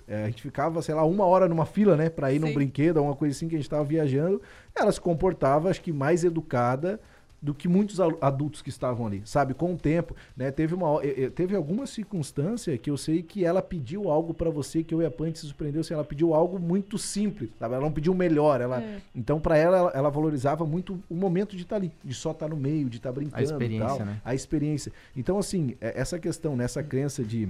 é, 0.09 0.25
a 0.25 0.27
gente 0.27 0.41
ficava, 0.41 0.81
sei 0.81 0.95
lá, 0.95 1.05
uma 1.05 1.25
hora 1.25 1.49
numa 1.49 1.67
fila, 1.67 1.97
né? 1.97 2.09
Pra 2.09 2.33
ir 2.33 2.39
num 2.39 2.49
Sim. 2.49 2.55
brinquedo, 2.55 2.97
alguma 2.99 3.17
coisa 3.17 3.37
assim 3.37 3.49
que 3.49 3.55
a 3.57 3.59
gente 3.59 3.69
tava 3.69 3.85
viajando. 3.85 4.41
Ela 4.75 4.91
se 4.91 5.01
comportava, 5.01 5.69
acho 5.69 5.83
que 5.83 5.93
mais 5.93 6.25
educada 6.25 7.01
do 7.47 7.55
que 7.55 7.69
muitos 7.69 8.01
adultos 8.01 8.61
que 8.61 8.69
estavam 8.71 9.07
ali, 9.07 9.23
sabe? 9.25 9.55
Com 9.55 9.73
o 9.75 9.77
tempo, 9.77 10.17
né? 10.37 10.51
Teve 10.51 10.75
uma 10.75 11.01
teve 11.35 11.55
alguma 11.55 11.87
circunstância 11.87 12.77
que 12.77 12.91
eu 12.91 12.97
sei 12.97 13.23
que 13.23 13.45
ela 13.45 13.63
pediu 13.63 14.11
algo 14.11 14.35
pra 14.35 14.51
você 14.51 14.83
que 14.83 14.93
eu 14.93 15.01
e 15.01 15.07
a 15.07 15.11
Pan 15.11 15.25
a 15.25 15.27
gente 15.29 15.39
se 15.39 15.47
surpreendeu, 15.47 15.81
assim, 15.81 15.95
ela 15.95 16.05
pediu 16.05 16.35
algo 16.35 16.59
muito 16.59 16.99
simples, 16.99 17.49
sabe? 17.59 17.75
Ela 17.75 17.85
não 17.85 17.93
pediu 17.93 18.13
o 18.13 18.17
melhor, 18.17 18.61
ela 18.61 18.83
É. 18.83 18.99
então 19.15 19.39
pra 19.41 19.57
ela, 19.57 19.77
ela 19.79 19.93
ela 19.95 20.11
valorizava 20.11 20.67
muito 20.67 20.99
o 21.09 21.15
momento 21.15 21.55
de 21.57 21.63
estar 21.63 21.77
ali, 21.77 21.93
de 22.05 22.15
só 22.15 22.33
estar 22.33 22.49
no 22.49 22.57
meio, 22.57 22.91
de 22.91 22.97
estar 22.97 23.13
brincando, 23.13 23.41
e 23.41 23.45
experiência, 23.45 23.87
tal, 23.97 24.07
né? 24.07 24.21
a 24.25 24.35
experiência. 24.35 24.93
Então 25.17 25.39
assim, 25.39 25.77
é- 25.81 26.01
essa 26.01 26.19
questão, 26.19 26.57
nessa 26.57 26.83
crença 26.83 27.23
de 27.23 27.49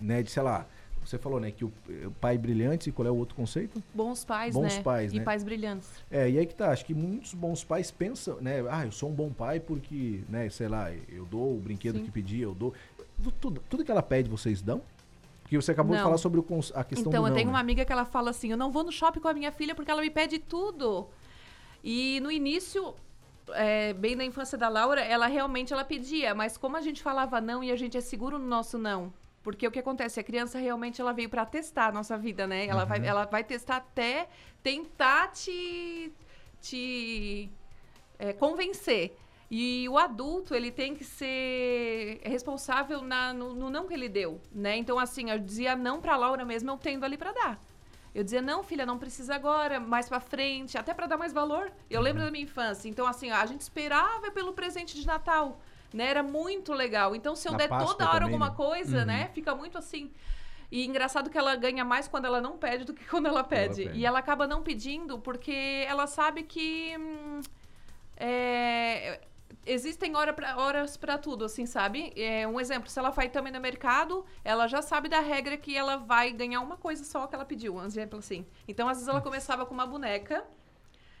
né, 0.00 0.22
de 0.22 0.30
sei 0.30 0.42
lá, 0.42 0.66
você 1.04 1.18
falou, 1.18 1.38
né, 1.40 1.50
que 1.50 1.64
o, 1.64 1.72
o 2.06 2.10
pai 2.20 2.38
brilhante, 2.38 2.88
e 2.88 2.92
qual 2.92 3.06
é 3.06 3.10
o 3.10 3.16
outro 3.16 3.34
conceito? 3.34 3.82
Bons 3.94 4.24
pais, 4.24 4.54
Bons 4.54 4.76
né? 4.76 4.82
pais, 4.82 5.12
e 5.12 5.18
né? 5.18 5.24
pais 5.24 5.44
brilhantes. 5.44 5.88
É, 6.10 6.28
e 6.30 6.38
aí 6.38 6.46
que 6.46 6.54
tá, 6.54 6.70
acho 6.70 6.84
que 6.84 6.94
muitos 6.94 7.34
bons 7.34 7.62
pais 7.64 7.90
pensam, 7.90 8.40
né, 8.40 8.64
ah, 8.70 8.84
eu 8.84 8.92
sou 8.92 9.10
um 9.10 9.12
bom 9.12 9.30
pai 9.30 9.60
porque, 9.60 10.22
né, 10.28 10.48
sei 10.48 10.68
lá, 10.68 10.92
eu 11.08 11.24
dou 11.26 11.56
o 11.56 11.60
brinquedo 11.60 11.98
Sim. 11.98 12.04
que 12.04 12.10
pedi, 12.10 12.40
eu 12.40 12.54
dou. 12.54 12.72
Tudo, 13.40 13.62
tudo 13.68 13.84
que 13.84 13.90
ela 13.90 14.02
pede, 14.02 14.28
vocês 14.28 14.60
dão? 14.60 14.82
Porque 15.42 15.56
você 15.56 15.72
acabou 15.72 15.92
de 15.92 15.98
Não. 15.98 16.04
falar 16.04 16.18
sobre 16.18 16.40
o 16.40 16.42
a 16.74 16.82
questão 16.82 17.10
Então, 17.10 17.10
do 17.10 17.16
eu 17.16 17.22
não, 17.28 17.34
tenho 17.34 17.46
né? 17.46 17.52
uma 17.52 17.60
amiga 17.60 17.84
que 17.84 17.92
ela 17.92 18.04
fala 18.06 18.30
assim: 18.30 18.50
eu 18.50 18.56
não 18.56 18.72
vou 18.72 18.82
no 18.82 18.90
shopping 18.90 19.20
com 19.20 19.28
a 19.28 19.34
minha 19.34 19.52
filha 19.52 19.74
porque 19.74 19.90
ela 19.90 20.00
me 20.00 20.10
pede 20.10 20.38
tudo. 20.38 21.06
E 21.82 22.18
no 22.20 22.30
início, 22.30 22.94
é, 23.52 23.92
bem 23.92 24.16
na 24.16 24.24
infância 24.24 24.56
da 24.56 24.68
Laura, 24.68 25.02
ela 25.02 25.26
realmente 25.26 25.72
ela 25.72 25.84
pedia, 25.84 26.34
mas 26.34 26.56
como 26.56 26.76
a 26.76 26.80
gente 26.80 27.02
falava 27.02 27.40
não 27.40 27.62
e 27.62 27.70
a 27.70 27.76
gente 27.76 27.96
é 27.96 28.00
seguro 28.00 28.38
no 28.38 28.46
nosso 28.46 28.78
não. 28.78 29.12
Porque 29.44 29.68
o 29.68 29.70
que 29.70 29.78
acontece? 29.78 30.18
A 30.18 30.24
criança 30.24 30.58
realmente 30.58 31.00
ela 31.00 31.12
veio 31.12 31.28
para 31.28 31.44
testar 31.46 31.88
a 31.88 31.92
nossa 31.92 32.16
vida, 32.18 32.46
né? 32.46 32.66
Ela, 32.66 32.82
Uhum. 32.82 32.88
vai, 32.88 33.06
ela 33.06 33.24
vai 33.26 33.44
testar 33.44 33.76
até 33.76 34.26
tentar 34.62 35.28
te, 35.28 36.10
te 36.60 37.50
é, 38.18 38.32
convencer. 38.32 39.16
E 39.50 39.86
o 39.88 39.98
adulto, 39.98 40.54
ele 40.54 40.70
tem 40.72 40.94
que 40.96 41.04
ser 41.04 42.20
responsável 42.24 43.02
na- 43.02 43.32
no, 43.34 43.54
no 43.54 43.68
não 43.70 43.86
que 43.86 43.92
ele 43.94 44.08
deu, 44.08 44.40
né? 44.50 44.76
Então, 44.78 44.98
assim, 44.98 45.30
eu 45.30 45.38
dizia 45.38 45.76
não 45.76 46.00
pra 46.00 46.16
Laura 46.16 46.44
mesmo, 46.44 46.70
eu 46.70 46.76
tendo 46.78 47.04
ali 47.04 47.16
pra 47.18 47.32
dar. 47.32 47.62
Eu 48.14 48.24
dizia, 48.24 48.40
não, 48.40 48.62
filha, 48.62 48.86
não 48.86 48.96
precisa 48.98 49.34
agora, 49.34 49.78
mais 49.78 50.08
pra 50.08 50.20
frente, 50.20 50.78
até 50.78 50.94
pra 50.94 51.06
dar 51.06 51.18
mais 51.18 51.32
valor. 51.32 51.70
Eu 51.90 52.00
lembro 52.00 52.22
da 52.22 52.30
minha 52.30 52.44
infância. 52.44 52.88
Então, 52.88 53.06
assim, 53.06 53.30
a 53.30 53.44
gente 53.44 53.60
esperava 53.60 54.30
pelo 54.30 54.52
presente 54.54 54.98
de 54.98 55.06
Natal, 55.06 55.60
né? 55.94 56.06
Era 56.10 56.22
muito 56.22 56.72
legal. 56.72 57.14
Então, 57.14 57.36
se 57.36 57.48
eu 57.48 57.52
Na 57.52 57.58
der 57.58 57.68
Páscoa 57.68 57.94
toda 57.94 58.10
hora 58.10 58.20
também, 58.20 58.34
alguma 58.34 58.50
né? 58.50 58.54
coisa, 58.56 59.04
né? 59.04 59.30
Fica 59.34 59.54
muito 59.54 59.78
assim. 59.78 60.12
E 60.70 60.84
engraçado 60.86 61.30
que 61.30 61.38
ela 61.38 61.54
ganha 61.56 61.84
mais 61.84 62.08
quando 62.08 62.26
ela 62.26 62.40
não 62.40 62.58
pede 62.58 62.84
do 62.84 62.94
que 62.94 63.04
quando 63.08 63.26
ela 63.28 63.44
pede. 63.44 63.84
pede. 63.84 63.98
E 63.98 64.04
ela 64.06 64.18
acaba 64.18 64.46
não 64.46 64.62
pedindo 64.62 65.18
porque 65.18 65.84
ela 65.88 66.06
sabe 66.06 66.42
que. 66.44 66.96
hum, 66.98 67.40
é, 68.16 69.20
existem 69.66 70.14
hora 70.16 70.32
pra- 70.32 70.56
horas 70.56 70.96
para 70.96 71.18
tudo, 71.18 71.44
assim, 71.44 71.66
sabe? 71.66 72.12
É, 72.16 72.46
um 72.46 72.60
exemplo, 72.60 72.88
se 72.90 72.98
ela 72.98 73.10
vai 73.10 73.28
também 73.28 73.52
no 73.52 73.60
mercado, 73.60 74.24
ela 74.44 74.66
já 74.68 74.82
sabe 74.82 75.08
da 75.08 75.20
regra 75.20 75.56
que 75.56 75.76
ela 75.76 75.96
vai 75.96 76.32
ganhar 76.32 76.60
uma 76.60 76.76
coisa 76.76 77.04
só 77.04 77.26
que 77.26 77.34
ela 77.34 77.44
pediu, 77.44 77.76
um 77.76 77.84
exemplo 77.84 78.18
assim. 78.18 78.46
Então, 78.68 78.88
às 78.88 78.98
vezes, 78.98 79.08
ela 79.08 79.20
começava 79.20 79.66
com 79.66 79.74
uma 79.74 79.86
boneca. 79.86 80.44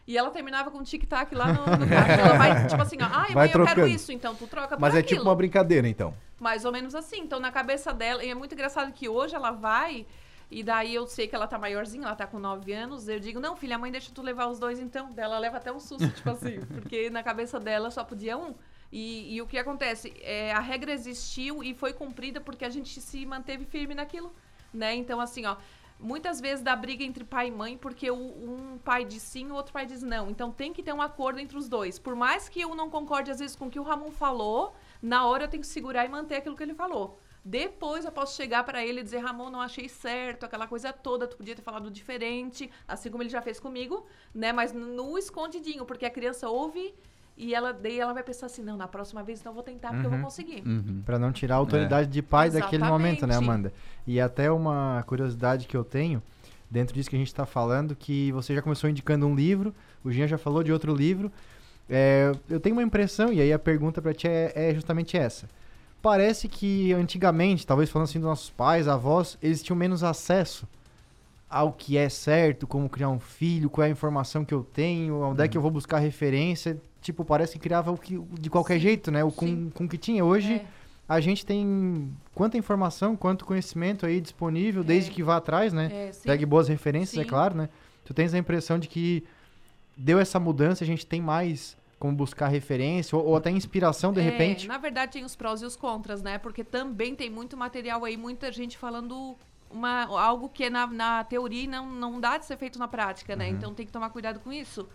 E 0.06 0.18
ela 0.18 0.30
terminava 0.30 0.70
com 0.70 0.78
um 0.78 0.82
tic-tac 0.82 1.34
lá 1.34 1.52
no, 1.52 1.64
no 1.64 1.88
caixa. 1.88 2.20
Ela 2.20 2.36
vai, 2.36 2.66
tipo 2.66 2.82
assim, 2.82 2.96
ó, 3.00 3.08
Vai 3.08 3.34
mãe, 3.34 3.50
eu 3.52 3.64
quero 3.64 3.88
isso, 3.88 4.12
então 4.12 4.34
tu 4.34 4.46
troca 4.46 4.76
Mas 4.78 4.94
é 4.94 4.98
aquilo. 4.98 5.20
tipo 5.20 5.28
uma 5.28 5.34
brincadeira, 5.34 5.88
então. 5.88 6.14
Mais 6.38 6.64
ou 6.64 6.72
menos 6.72 6.94
assim. 6.94 7.20
Então, 7.20 7.40
na 7.40 7.50
cabeça 7.50 7.92
dela, 7.92 8.22
e 8.22 8.28
é 8.28 8.34
muito 8.34 8.52
engraçado 8.52 8.92
que 8.92 9.08
hoje 9.08 9.34
ela 9.34 9.50
vai, 9.50 10.06
e 10.50 10.62
daí 10.62 10.94
eu 10.94 11.06
sei 11.06 11.26
que 11.26 11.34
ela 11.34 11.46
tá 11.46 11.58
maiorzinha, 11.58 12.04
ela 12.04 12.14
tá 12.14 12.26
com 12.26 12.38
9 12.38 12.72
anos, 12.72 13.08
eu 13.08 13.18
digo, 13.18 13.40
não, 13.40 13.56
filha, 13.56 13.78
mãe, 13.78 13.90
deixa 13.90 14.10
tu 14.12 14.20
levar 14.20 14.46
os 14.46 14.58
dois 14.58 14.78
então. 14.78 15.10
Daí 15.12 15.24
Ela 15.24 15.38
leva 15.38 15.56
até 15.56 15.72
um 15.72 15.80
susto, 15.80 16.08
tipo 16.08 16.30
assim, 16.30 16.60
porque 16.74 17.08
na 17.08 17.22
cabeça 17.22 17.58
dela 17.58 17.90
só 17.90 18.04
podia 18.04 18.36
um. 18.36 18.54
E, 18.92 19.34
e 19.34 19.42
o 19.42 19.46
que 19.46 19.58
acontece? 19.58 20.14
É, 20.20 20.52
a 20.52 20.60
regra 20.60 20.92
existiu 20.92 21.64
e 21.64 21.74
foi 21.74 21.92
cumprida 21.92 22.40
porque 22.40 22.64
a 22.64 22.70
gente 22.70 23.00
se 23.00 23.26
manteve 23.26 23.64
firme 23.64 23.94
naquilo, 23.94 24.32
né? 24.72 24.94
Então, 24.94 25.20
assim, 25.20 25.44
ó, 25.46 25.56
muitas 26.04 26.38
vezes 26.40 26.62
dá 26.62 26.76
briga 26.76 27.02
entre 27.02 27.24
pai 27.24 27.48
e 27.48 27.50
mãe 27.50 27.78
porque 27.78 28.10
um 28.10 28.78
pai 28.84 29.04
diz 29.04 29.22
sim, 29.22 29.50
o 29.50 29.54
outro 29.54 29.72
pai 29.72 29.86
diz 29.86 30.02
não. 30.02 30.28
Então 30.28 30.52
tem 30.52 30.72
que 30.72 30.82
ter 30.82 30.92
um 30.92 31.00
acordo 31.00 31.40
entre 31.40 31.56
os 31.56 31.68
dois. 31.68 31.98
Por 31.98 32.14
mais 32.14 32.48
que 32.48 32.60
eu 32.60 32.74
não 32.74 32.90
concorde, 32.90 33.30
às 33.30 33.38
vezes, 33.38 33.56
com 33.56 33.66
o 33.66 33.70
que 33.70 33.80
o 33.80 33.82
Ramon 33.82 34.10
falou, 34.10 34.74
na 35.00 35.26
hora 35.26 35.44
eu 35.44 35.48
tenho 35.48 35.62
que 35.62 35.66
segurar 35.66 36.04
e 36.04 36.08
manter 36.08 36.36
aquilo 36.36 36.56
que 36.56 36.62
ele 36.62 36.74
falou. 36.74 37.18
Depois 37.42 38.04
eu 38.04 38.12
posso 38.12 38.36
chegar 38.36 38.64
pra 38.64 38.84
ele 38.84 39.00
e 39.00 39.02
dizer, 39.02 39.18
Ramon, 39.18 39.50
não 39.50 39.60
achei 39.60 39.88
certo, 39.88 40.44
aquela 40.44 40.66
coisa 40.66 40.92
toda, 40.92 41.26
tu 41.26 41.36
podia 41.36 41.54
ter 41.54 41.62
falado 41.62 41.90
diferente, 41.90 42.70
assim 42.86 43.10
como 43.10 43.22
ele 43.22 43.30
já 43.30 43.42
fez 43.42 43.58
comigo, 43.58 44.06
né? 44.34 44.52
Mas 44.52 44.72
no 44.72 45.18
escondidinho, 45.18 45.84
porque 45.84 46.06
a 46.06 46.10
criança 46.10 46.48
ouve 46.48 46.94
e 47.36 47.54
ela 47.54 47.72
daí 47.72 47.98
ela 47.98 48.12
vai 48.12 48.22
pensar 48.22 48.46
assim, 48.46 48.62
não, 48.62 48.76
na 48.76 48.86
próxima 48.86 49.22
vez 49.22 49.40
então 49.40 49.50
eu 49.50 49.54
vou 49.54 49.62
tentar 49.62 49.90
porque 49.90 50.06
eu 50.06 50.10
vou 50.10 50.20
conseguir. 50.20 50.62
Uhum. 50.64 51.02
Pra 51.04 51.18
não 51.18 51.32
tirar 51.32 51.56
a 51.56 51.58
autoridade 51.58 52.08
de 52.08 52.22
pai 52.22 52.50
daquele 52.50 52.84
momento, 52.84 53.26
né, 53.26 53.34
Exatamente. 53.34 53.50
Amanda? 53.50 53.72
E 54.06 54.20
até 54.20 54.50
uma 54.50 55.02
curiosidade 55.06 55.66
que 55.66 55.76
eu 55.76 55.82
tenho, 55.82 56.22
dentro 56.70 56.94
disso 56.94 57.10
que 57.10 57.16
a 57.16 57.18
gente 57.18 57.34
tá 57.34 57.44
falando, 57.44 57.96
que 57.96 58.30
você 58.32 58.54
já 58.54 58.62
começou 58.62 58.88
indicando 58.88 59.26
um 59.26 59.34
livro, 59.34 59.74
o 60.04 60.12
Jean 60.12 60.28
já 60.28 60.38
falou 60.38 60.62
de 60.62 60.72
outro 60.72 60.94
livro. 60.94 61.30
É, 61.88 62.32
eu 62.48 62.60
tenho 62.60 62.76
uma 62.76 62.82
impressão, 62.82 63.32
e 63.32 63.40
aí 63.40 63.52
a 63.52 63.58
pergunta 63.58 64.00
pra 64.00 64.14
ti 64.14 64.28
é, 64.28 64.52
é 64.54 64.74
justamente 64.74 65.16
essa. 65.16 65.48
Parece 66.00 66.48
que 66.48 66.92
antigamente, 66.92 67.66
talvez 67.66 67.90
falando 67.90 68.08
assim 68.08 68.20
dos 68.20 68.28
nossos 68.28 68.50
pais, 68.50 68.86
avós, 68.86 69.38
eles 69.42 69.62
tinham 69.62 69.76
menos 69.76 70.04
acesso 70.04 70.68
ao 71.54 71.72
que 71.72 71.96
é 71.96 72.08
certo, 72.08 72.66
como 72.66 72.88
criar 72.88 73.08
um 73.10 73.20
filho, 73.20 73.70
qual 73.70 73.84
é 73.84 73.88
a 73.88 73.90
informação 73.90 74.44
que 74.44 74.52
eu 74.52 74.64
tenho, 74.64 75.20
onde 75.22 75.40
é 75.42 75.46
que 75.46 75.56
eu 75.56 75.62
vou 75.62 75.70
buscar 75.70 75.98
referência. 75.98 76.80
Tipo, 77.00 77.24
parece 77.24 77.52
que 77.52 77.58
criava 77.60 77.92
o 77.92 77.96
que, 77.96 78.18
de 78.40 78.50
qualquer 78.50 78.74
Sim, 78.74 78.80
jeito, 78.80 79.10
né? 79.12 79.22
O 79.22 79.30
com, 79.30 79.46
sim. 79.46 79.70
com 79.72 79.84
o 79.84 79.88
que 79.88 79.96
tinha. 79.96 80.24
Hoje, 80.24 80.54
É. 80.54 80.64
a 81.08 81.20
gente 81.20 81.46
tem 81.46 82.10
quanta 82.34 82.58
informação, 82.58 83.14
quanto 83.14 83.44
conhecimento 83.44 84.04
aí 84.04 84.20
disponível, 84.20 84.82
É. 84.82 84.84
desde 84.84 85.10
que 85.12 85.22
vá 85.22 85.36
atrás, 85.36 85.72
né? 85.72 85.88
É. 85.92 86.10
Pegue 86.24 86.44
boas 86.44 86.66
referências, 86.66 87.16
é 87.18 87.22
Sim. 87.22 87.28
claro, 87.28 87.54
né? 87.56 87.68
Tu 88.04 88.12
tens 88.12 88.34
a 88.34 88.38
impressão 88.38 88.78
de 88.78 88.88
que 88.88 89.22
deu 89.96 90.18
essa 90.18 90.40
mudança, 90.40 90.82
a 90.82 90.86
gente 90.86 91.06
tem 91.06 91.20
mais 91.20 91.76
como 92.00 92.16
buscar 92.16 92.48
referência, 92.48 93.16
ou, 93.16 93.24
ou 93.26 93.36
até 93.36 93.50
inspiração, 93.50 94.12
de 94.12 94.20
É, 94.20 94.22
repente. 94.24 94.66
Na 94.66 94.76
verdade, 94.78 95.12
tem 95.12 95.24
os 95.24 95.36
prós 95.36 95.62
e 95.62 95.64
os 95.64 95.76
contras, 95.76 96.20
né? 96.20 96.36
Porque 96.36 96.64
também 96.64 97.14
tem 97.14 97.30
muito 97.30 97.56
material 97.56 98.04
aí, 98.04 98.16
muita 98.16 98.50
gente 98.50 98.76
falando 98.76 99.36
uma, 99.74 100.04
algo 100.04 100.48
que 100.48 100.64
é 100.64 100.70
na, 100.70 100.86
na 100.86 101.24
teoria 101.24 101.68
não, 101.68 101.90
não 101.90 102.20
dá 102.20 102.38
de 102.38 102.46
ser 102.46 102.56
feito 102.56 102.78
na 102.78 102.86
prática, 102.86 103.34
né? 103.34 103.48
Então 103.48 103.74
tem 103.74 103.84
que 103.84 103.92
tomar 103.92 104.10
cuidado 104.10 104.38
com 104.40 104.52
isso. 104.52 104.88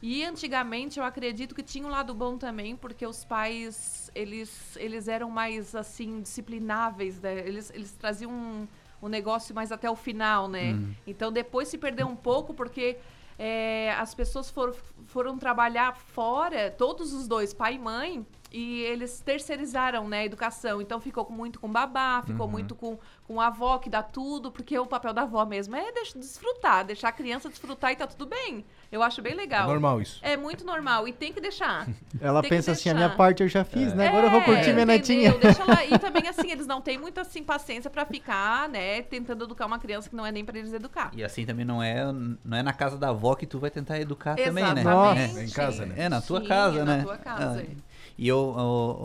E 0.00 0.24
antigamente 0.24 0.98
eu 0.98 1.04
acredito 1.04 1.54
que 1.54 1.62
tinha 1.62 1.86
um 1.86 1.90
lado 1.90 2.12
bom 2.14 2.36
também, 2.36 2.74
porque 2.74 3.06
os 3.06 3.24
pais, 3.24 4.10
eles, 4.14 4.76
eles 4.76 5.06
eram 5.06 5.30
mais, 5.30 5.74
assim, 5.76 6.20
disciplináveis, 6.20 7.20
né? 7.20 7.38
Eles, 7.46 7.70
eles 7.70 7.92
traziam 7.92 8.30
um, 8.30 8.66
um 9.00 9.08
negócio 9.08 9.54
mais 9.54 9.70
até 9.70 9.90
o 9.90 9.96
final, 9.96 10.48
né? 10.48 10.72
Então 11.06 11.30
depois 11.30 11.68
se 11.68 11.78
perdeu 11.78 12.06
um 12.06 12.16
pouco, 12.16 12.52
porque 12.52 12.98
é, 13.38 13.92
as 13.98 14.14
pessoas 14.14 14.50
foram, 14.50 14.74
foram 15.06 15.38
trabalhar 15.38 15.96
fora, 15.96 16.70
todos 16.70 17.12
os 17.12 17.28
dois, 17.28 17.52
pai 17.52 17.74
e 17.74 17.78
mãe, 17.78 18.26
e 18.52 18.82
eles 18.82 19.20
terceirizaram, 19.20 20.08
né, 20.08 20.20
a 20.20 20.24
educação. 20.24 20.80
Então 20.82 21.00
ficou 21.00 21.26
muito 21.30 21.58
com 21.58 21.68
babá, 21.68 22.22
ficou 22.26 22.46
muito 22.46 22.74
com, 22.74 22.98
com 23.26 23.40
a 23.40 23.46
avó 23.46 23.78
que 23.78 23.88
dá 23.88 24.02
tudo, 24.02 24.50
porque 24.52 24.78
o 24.78 24.86
papel 24.86 25.12
da 25.14 25.22
avó 25.22 25.44
mesmo 25.44 25.74
é 25.74 25.90
deixar, 25.92 26.18
desfrutar, 26.18 26.84
deixar 26.84 27.08
a 27.08 27.12
criança 27.12 27.48
desfrutar 27.48 27.92
e 27.92 27.96
tá 27.96 28.06
tudo 28.06 28.26
bem. 28.26 28.64
Eu 28.90 29.02
acho 29.02 29.22
bem 29.22 29.32
É 29.32 29.36
legal. 29.36 29.66
normal 29.66 30.02
isso. 30.02 30.18
É 30.22 30.36
muito 30.36 30.66
normal 30.66 31.08
e 31.08 31.12
tem 31.12 31.32
que 31.32 31.40
deixar. 31.40 31.88
Ela 32.20 32.42
tem 32.42 32.50
pensa 32.50 32.72
assim, 32.72 32.90
a 32.90 32.94
minha 32.94 33.08
parte 33.10 33.42
eu 33.42 33.48
já 33.48 33.64
fiz, 33.64 33.94
né? 33.94 34.08
Agora 34.08 34.26
eu 34.26 34.30
vou 34.30 34.40
É, 34.40 34.44
curtir 34.44 34.72
minha 34.74 34.82
entendeu? 34.84 34.86
netinha. 34.86 35.32
Deixa 35.38 35.62
ela... 35.62 35.84
E 35.86 35.98
também, 35.98 36.28
assim, 36.28 36.50
eles 36.50 36.66
não 36.66 36.80
têm 36.82 36.98
muita 36.98 37.22
assim, 37.22 37.42
paciência 37.42 37.88
pra 37.88 38.04
ficar, 38.04 38.68
né, 38.68 39.00
tentando 39.02 39.44
educar 39.44 39.64
uma 39.64 39.78
criança 39.78 40.10
que 40.10 40.14
não 40.16 40.26
é 40.26 40.30
nem 40.30 40.44
pra 40.44 40.58
eles 40.58 40.72
educar. 40.74 41.10
E 41.14 41.24
assim 41.24 41.46
também 41.46 41.64
não 41.64 41.82
é, 41.82 42.04
não 42.44 42.56
é 42.58 42.62
na 42.62 42.72
casa 42.74 42.98
da 42.98 43.08
avó 43.08 43.34
que 43.34 43.46
tu 43.46 43.58
vai 43.58 43.70
tentar 43.70 43.98
educar 43.98 44.36
também, 44.36 44.62
né? 44.74 44.80
Exatamente. 44.82 45.38
É 45.38 45.44
em 45.44 45.50
casa, 45.50 45.86
né? 45.86 45.94
É, 45.96 46.08
na 46.08 46.20
tua 46.20 46.40
Sim, 46.40 46.48
casa, 46.48 46.80
é 46.80 46.84
né? 46.84 46.96
Na 46.98 47.02
tua 47.04 47.16
casa. 47.16 47.60
Ah, 47.60 47.62
é. 47.62 47.91
E 48.18 48.28
eu, 48.28 48.54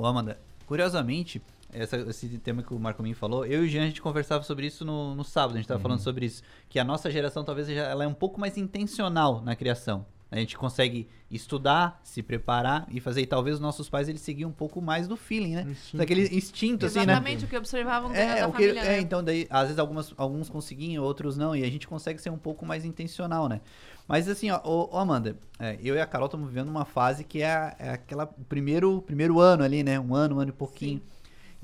Amanda, 0.06 0.38
curiosamente, 0.66 1.42
essa- 1.72 1.98
esse 1.98 2.28
tema 2.40 2.62
que 2.64 2.74
o 2.74 2.80
Marco 2.80 3.02
Minho 3.04 3.16
falou, 3.16 3.46
eu 3.46 3.64
e 3.64 3.68
o 3.68 3.70
Jean, 3.70 3.84
a 3.84 3.88
gente 3.88 4.02
conversava 4.02 4.44
sobre 4.44 4.68
isso 4.68 4.86
no, 4.86 5.16
no 5.16 5.24
sábado, 5.24 5.56
a 5.56 5.58
gente 5.58 5.68
tava 5.68 5.80
Uhum. 5.80 5.84
falando 5.84 6.00
sobre 6.00 6.26
isso, 6.26 6.42
que 6.70 6.80
a 6.80 6.84
nossa 6.84 7.10
geração 7.12 7.44
talvez 7.44 7.68
já- 7.68 7.88
ela 7.88 8.04
é 8.04 8.08
um 8.08 8.14
pouco 8.14 8.40
mais 8.40 8.58
intencional 8.58 9.42
na 9.42 9.56
criação. 9.56 10.06
A 10.30 10.36
gente 10.38 10.58
consegue 10.58 11.08
estudar, 11.32 12.02
se 12.04 12.22
preparar 12.22 12.86
e 12.92 13.00
fazer. 13.00 13.22
E 13.22 13.26
talvez 13.26 13.56
os 13.56 13.62
nossos 13.62 13.90
pais 13.90 14.10
eles 14.10 14.20
seguiam 14.20 14.50
um 14.50 14.54
pouco 14.54 14.82
mais 14.82 15.08
do 15.08 15.16
feeling, 15.16 15.56
né? 15.56 15.66
Instinto. 15.70 15.98
Daquele 15.98 16.24
instinto, 16.36 16.86
assim, 16.86 16.98
né? 16.98 17.04
Exatamente 17.14 17.46
o 17.46 17.48
que 17.48 17.56
observavam 17.56 18.14
É, 18.14 18.42
da 18.42 18.48
o 18.48 18.52
que, 18.52 18.58
família, 18.64 18.82
é, 18.82 18.84
né? 18.84 19.00
então 19.00 19.24
daí, 19.24 19.48
às 19.50 19.64
vezes 19.64 19.80
algumas, 19.80 20.14
alguns 20.18 20.50
conseguiam, 20.50 21.02
outros 21.02 21.38
não, 21.38 21.56
e 21.56 21.64
a 21.64 21.70
gente 21.72 21.88
consegue 21.88 22.22
ser 22.22 22.30
um 22.30 22.38
pouco 22.38 22.66
mais 22.66 22.84
intencional, 22.84 23.48
né? 23.48 23.62
Mas 24.08 24.30
assim, 24.30 24.50
ó, 24.50 24.62
ô, 24.64 24.98
Amanda, 24.98 25.38
é, 25.60 25.78
eu 25.84 25.96
e 25.96 26.00
a 26.00 26.06
Carol 26.06 26.28
estamos 26.28 26.48
vivendo 26.48 26.70
uma 26.70 26.86
fase 26.86 27.24
que 27.24 27.42
é, 27.42 27.76
é 27.78 27.90
aquela 27.90 28.26
primeiro, 28.26 29.02
primeiro 29.02 29.40
ano 29.40 29.64
ali, 29.64 29.84
né? 29.84 30.00
Um 30.00 30.16
ano, 30.16 30.38
um 30.38 30.40
ano 30.40 30.50
e 30.50 30.54
pouquinho. 30.54 31.02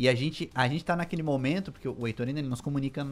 E 0.03 0.09
a 0.09 0.13
gente, 0.13 0.49
a 0.53 0.67
gente 0.67 0.83
tá 0.83 0.97
naquele 0.97 1.23
momento, 1.23 1.71
porque 1.71 1.87
o 1.87 2.05
Heitor 2.05 2.27
ainda 2.27 2.41
ele 2.41 2.49
nos 2.49 2.59
comunica 2.59 3.07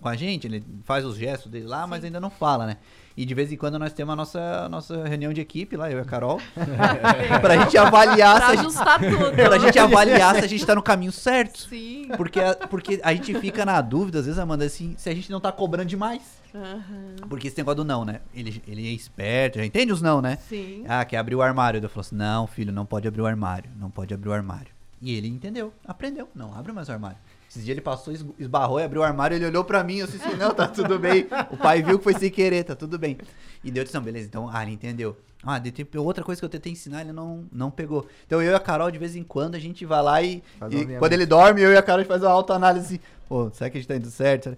com 0.00 0.08
a 0.08 0.14
gente, 0.14 0.46
ele 0.46 0.64
faz 0.84 1.04
os 1.04 1.16
gestos 1.16 1.50
dele 1.50 1.66
lá, 1.66 1.88
mas 1.88 2.04
ainda 2.04 2.20
não 2.20 2.30
fala, 2.30 2.66
né? 2.66 2.76
E 3.16 3.24
de 3.24 3.34
vez 3.34 3.50
em 3.50 3.56
quando 3.56 3.80
nós 3.80 3.92
temos 3.92 4.12
a 4.12 4.16
nossa, 4.16 4.40
a 4.64 4.68
nossa 4.68 5.08
reunião 5.08 5.32
de 5.32 5.40
equipe 5.40 5.76
lá, 5.76 5.90
eu 5.90 5.98
e 5.98 6.00
a 6.00 6.04
Carol, 6.04 6.40
pra 7.42 7.56
gente 7.56 7.76
avaliar 7.76 8.36
Pra 8.36 8.46
se 8.46 8.52
a 8.52 8.62
gente, 8.62 9.16
tudo. 9.18 9.34
pra 9.42 9.58
gente 9.58 9.76
avaliar 9.76 10.36
se 10.36 10.44
a 10.44 10.46
gente 10.46 10.64
tá 10.64 10.76
no 10.76 10.82
caminho 10.84 11.10
certo. 11.10 11.62
Sim. 11.68 12.06
Porque 12.16 12.38
a, 12.38 12.54
porque 12.54 13.00
a 13.02 13.12
gente 13.12 13.34
fica 13.40 13.66
na 13.66 13.80
dúvida, 13.80 14.20
às 14.20 14.26
vezes, 14.26 14.38
Amanda, 14.38 14.64
assim, 14.64 14.94
se 14.96 15.10
a 15.10 15.14
gente 15.16 15.32
não 15.32 15.40
tá 15.40 15.50
cobrando 15.50 15.88
demais. 15.88 16.22
Aham. 16.54 17.26
Porque 17.28 17.48
esse 17.48 17.58
negócio 17.58 17.78
do 17.78 17.84
não, 17.84 18.04
né? 18.04 18.20
Ele, 18.32 18.62
ele 18.68 18.86
é 18.86 18.92
esperto, 18.92 19.58
já 19.58 19.66
entende 19.66 19.92
os 19.92 20.00
não, 20.00 20.22
né? 20.22 20.38
Sim. 20.48 20.84
Ah, 20.86 21.04
quer 21.04 21.16
abrir 21.16 21.34
o 21.34 21.42
armário. 21.42 21.82
Eu 21.82 21.88
falou 21.88 22.02
assim: 22.02 22.14
não, 22.14 22.46
filho, 22.46 22.72
não 22.72 22.86
pode 22.86 23.08
abrir 23.08 23.22
o 23.22 23.26
armário. 23.26 23.68
Não 23.76 23.90
pode 23.90 24.14
abrir 24.14 24.28
o 24.28 24.32
armário. 24.32 24.73
E 25.04 25.14
ele 25.14 25.28
entendeu, 25.28 25.70
aprendeu. 25.86 26.28
Não, 26.34 26.54
abre 26.54 26.72
mais 26.72 26.88
o 26.88 26.92
armário. 26.92 27.18
Esses 27.48 27.62
dias 27.62 27.74
ele 27.74 27.82
passou, 27.82 28.10
es- 28.12 28.24
esbarrou 28.38 28.80
e 28.80 28.84
abriu 28.84 29.02
o 29.02 29.04
armário, 29.04 29.36
ele 29.36 29.44
olhou 29.44 29.62
pra 29.62 29.84
mim, 29.84 29.96
eu 29.98 30.06
disse 30.06 30.24
assim, 30.26 30.34
não, 30.36 30.54
tá 30.54 30.66
tudo 30.66 30.98
bem. 30.98 31.26
O 31.50 31.58
pai 31.58 31.82
viu 31.82 31.98
que 31.98 32.04
foi 32.04 32.14
sem 32.14 32.30
querer, 32.30 32.64
tá 32.64 32.74
tudo 32.74 32.98
bem. 32.98 33.18
E 33.62 33.70
deu 33.70 33.84
disse, 33.84 33.94
não, 33.94 34.02
beleza, 34.02 34.26
então, 34.26 34.48
ah, 34.50 34.62
ele 34.62 34.72
entendeu. 34.72 35.14
Ah, 35.44 35.60
outra 35.98 36.24
coisa 36.24 36.40
que 36.40 36.44
eu 36.46 36.48
tentei 36.48 36.72
ensinar, 36.72 37.02
ele 37.02 37.12
não, 37.12 37.44
não 37.52 37.70
pegou. 37.70 38.06
Então 38.26 38.40
eu 38.40 38.50
e 38.50 38.54
a 38.54 38.58
Carol, 38.58 38.90
de 38.90 38.96
vez 38.98 39.14
em 39.14 39.22
quando, 39.22 39.56
a 39.56 39.58
gente 39.58 39.84
vai 39.84 40.02
lá 40.02 40.22
e, 40.22 40.42
e 40.72 40.86
quando 40.98 41.12
ele 41.12 41.26
dorme, 41.26 41.60
eu 41.60 41.70
e 41.70 41.76
a 41.76 41.82
Carol 41.82 41.98
a 41.98 42.02
gente 42.02 42.08
faz 42.08 42.22
uma 42.22 42.30
autoanálise. 42.30 42.98
Pô, 43.28 43.50
será 43.52 43.68
que 43.68 43.76
a 43.76 43.80
gente 43.80 43.88
tá 43.88 43.94
indo 43.96 44.10
certo? 44.10 44.56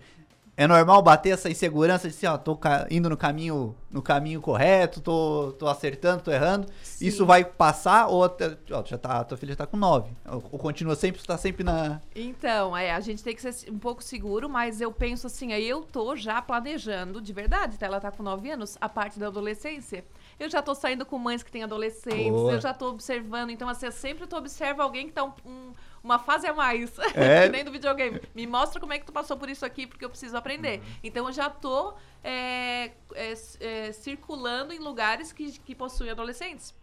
É 0.56 0.66
normal 0.66 1.02
bater 1.02 1.30
essa 1.34 1.50
insegurança 1.50 2.08
de 2.08 2.14
assim, 2.14 2.26
ó, 2.26 2.38
tô 2.38 2.58
indo 2.90 3.10
no 3.10 3.16
caminho, 3.16 3.76
no 3.90 4.00
caminho 4.00 4.40
correto, 4.40 5.02
tô, 5.02 5.52
tô 5.58 5.68
acertando, 5.68 6.22
tô 6.22 6.30
errando. 6.30 6.66
Sim. 6.82 7.06
Isso 7.06 7.26
vai 7.26 7.44
passar 7.44 8.06
ou 8.06 8.24
até, 8.24 8.56
ó, 8.70 8.82
já 8.82 8.96
tá, 8.96 9.22
tua 9.22 9.36
filha 9.36 9.52
já 9.52 9.56
tá 9.56 9.66
com 9.66 9.76
9. 9.76 10.10
Ou, 10.24 10.44
ou 10.52 10.58
continua 10.58 10.96
sempre, 10.96 11.22
tá 11.22 11.36
sempre 11.36 11.62
na 11.62 12.00
Então, 12.14 12.74
é, 12.74 12.90
a 12.90 13.00
gente 13.00 13.22
tem 13.22 13.34
que 13.34 13.42
ser 13.42 13.70
um 13.70 13.78
pouco 13.78 14.02
seguro, 14.02 14.48
mas 14.48 14.80
eu 14.80 14.90
penso 14.90 15.26
assim, 15.26 15.52
aí 15.52 15.68
eu 15.68 15.82
tô 15.82 16.16
já 16.16 16.40
planejando, 16.40 17.20
de 17.20 17.34
verdade, 17.34 17.78
tá? 17.78 17.84
Ela 17.84 18.00
tá 18.00 18.10
com 18.10 18.22
9 18.22 18.50
anos, 18.50 18.78
a 18.80 18.88
parte 18.88 19.18
da 19.18 19.26
adolescência. 19.26 20.06
Eu 20.38 20.50
já 20.50 20.60
tô 20.60 20.74
saindo 20.74 21.06
com 21.06 21.18
mães 21.18 21.42
que 21.42 21.50
têm 21.50 21.62
adolescentes, 21.62 22.30
Boa. 22.30 22.52
eu 22.52 22.60
já 22.60 22.74
tô 22.74 22.90
observando. 22.90 23.50
Então, 23.50 23.68
assim, 23.68 23.86
eu 23.86 23.92
sempre 23.92 24.26
tô 24.26 24.36
observa 24.36 24.82
alguém 24.82 25.06
que 25.06 25.12
tá 25.12 25.24
um- 25.24 25.32
um- 25.46 25.74
uma 26.04 26.18
fase 26.18 26.46
a 26.46 26.52
mais. 26.52 26.92
É. 27.16 27.46
que 27.46 27.52
nem 27.52 27.64
do 27.64 27.72
videogame. 27.72 28.20
Me 28.34 28.46
mostra 28.46 28.78
como 28.78 28.92
é 28.92 28.98
que 28.98 29.06
tu 29.06 29.12
passou 29.12 29.36
por 29.36 29.48
isso 29.48 29.64
aqui, 29.64 29.86
porque 29.86 30.04
eu 30.04 30.10
preciso 30.10 30.36
aprender. 30.36 30.82
Então, 31.02 31.26
eu 31.26 31.32
já 31.32 31.48
tô 31.48 31.94
é, 32.22 32.90
é, 33.14 33.34
é, 33.60 33.92
circulando 33.92 34.72
em 34.72 34.78
lugares 34.78 35.32
que, 35.32 35.52
que 35.60 35.74
possuem 35.74 36.10
adolescentes. 36.10 36.74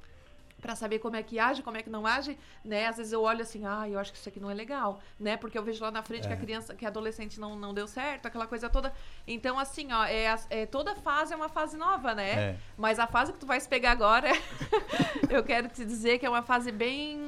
Pra 0.63 0.78
saber 0.78 0.99
como 0.99 1.17
é 1.17 1.21
que 1.21 1.38
age, 1.38 1.62
como 1.62 1.76
é 1.76 1.84
que 1.84 1.89
não 1.89 2.08
age, 2.08 2.39
né? 2.63 2.88
Às 2.88 2.95
vezes 2.95 3.12
eu 3.12 3.21
olho 3.21 3.41
assim, 3.41 3.65
ah, 3.65 3.88
eu 3.89 3.99
acho 3.99 4.13
que 4.13 4.17
isso 4.17 4.30
aqui 4.30 4.39
não 4.39 4.49
é 4.49 4.54
legal, 4.54 5.02
né? 5.19 5.36
Porque 5.36 5.58
eu 5.58 5.63
vejo 5.63 5.84
lá 5.84 5.91
na 5.91 6.02
frente 6.02 6.26
que 6.26 6.34
a 6.34 6.38
criança, 6.38 6.73
que 6.73 6.86
a 6.86 6.88
adolescente 6.88 7.38
não, 7.38 7.54
não 7.58 7.73
deu 7.73 7.86
certo, 7.86 8.28
aquela 8.28 8.47
coisa 8.47 8.69
toda. 8.69 8.93
Então, 9.28 9.60
assim, 9.60 9.91
ó, 9.91 10.06
é, 10.06 10.34
é- 10.49 10.65
toda 10.65 10.95
fase 10.95 11.34
é 11.34 11.36
uma 11.36 11.49
fase 11.49 11.76
nova, 11.76 12.15
né? 12.15 12.32
É. 12.32 12.56
Mas 12.78 12.97
a 12.97 13.06
fase 13.08 13.34
que 13.34 13.39
tu 13.39 13.45
vai 13.45 13.60
se 13.60 13.67
pegar 13.67 13.91
agora, 13.91 14.30
eu 15.30 15.43
quero 15.43 15.67
te 15.67 15.84
dizer 15.84 16.17
que 16.17 16.26
é 16.26 16.30
uma 16.30 16.43
fase 16.43 16.71
bem. 16.71 17.19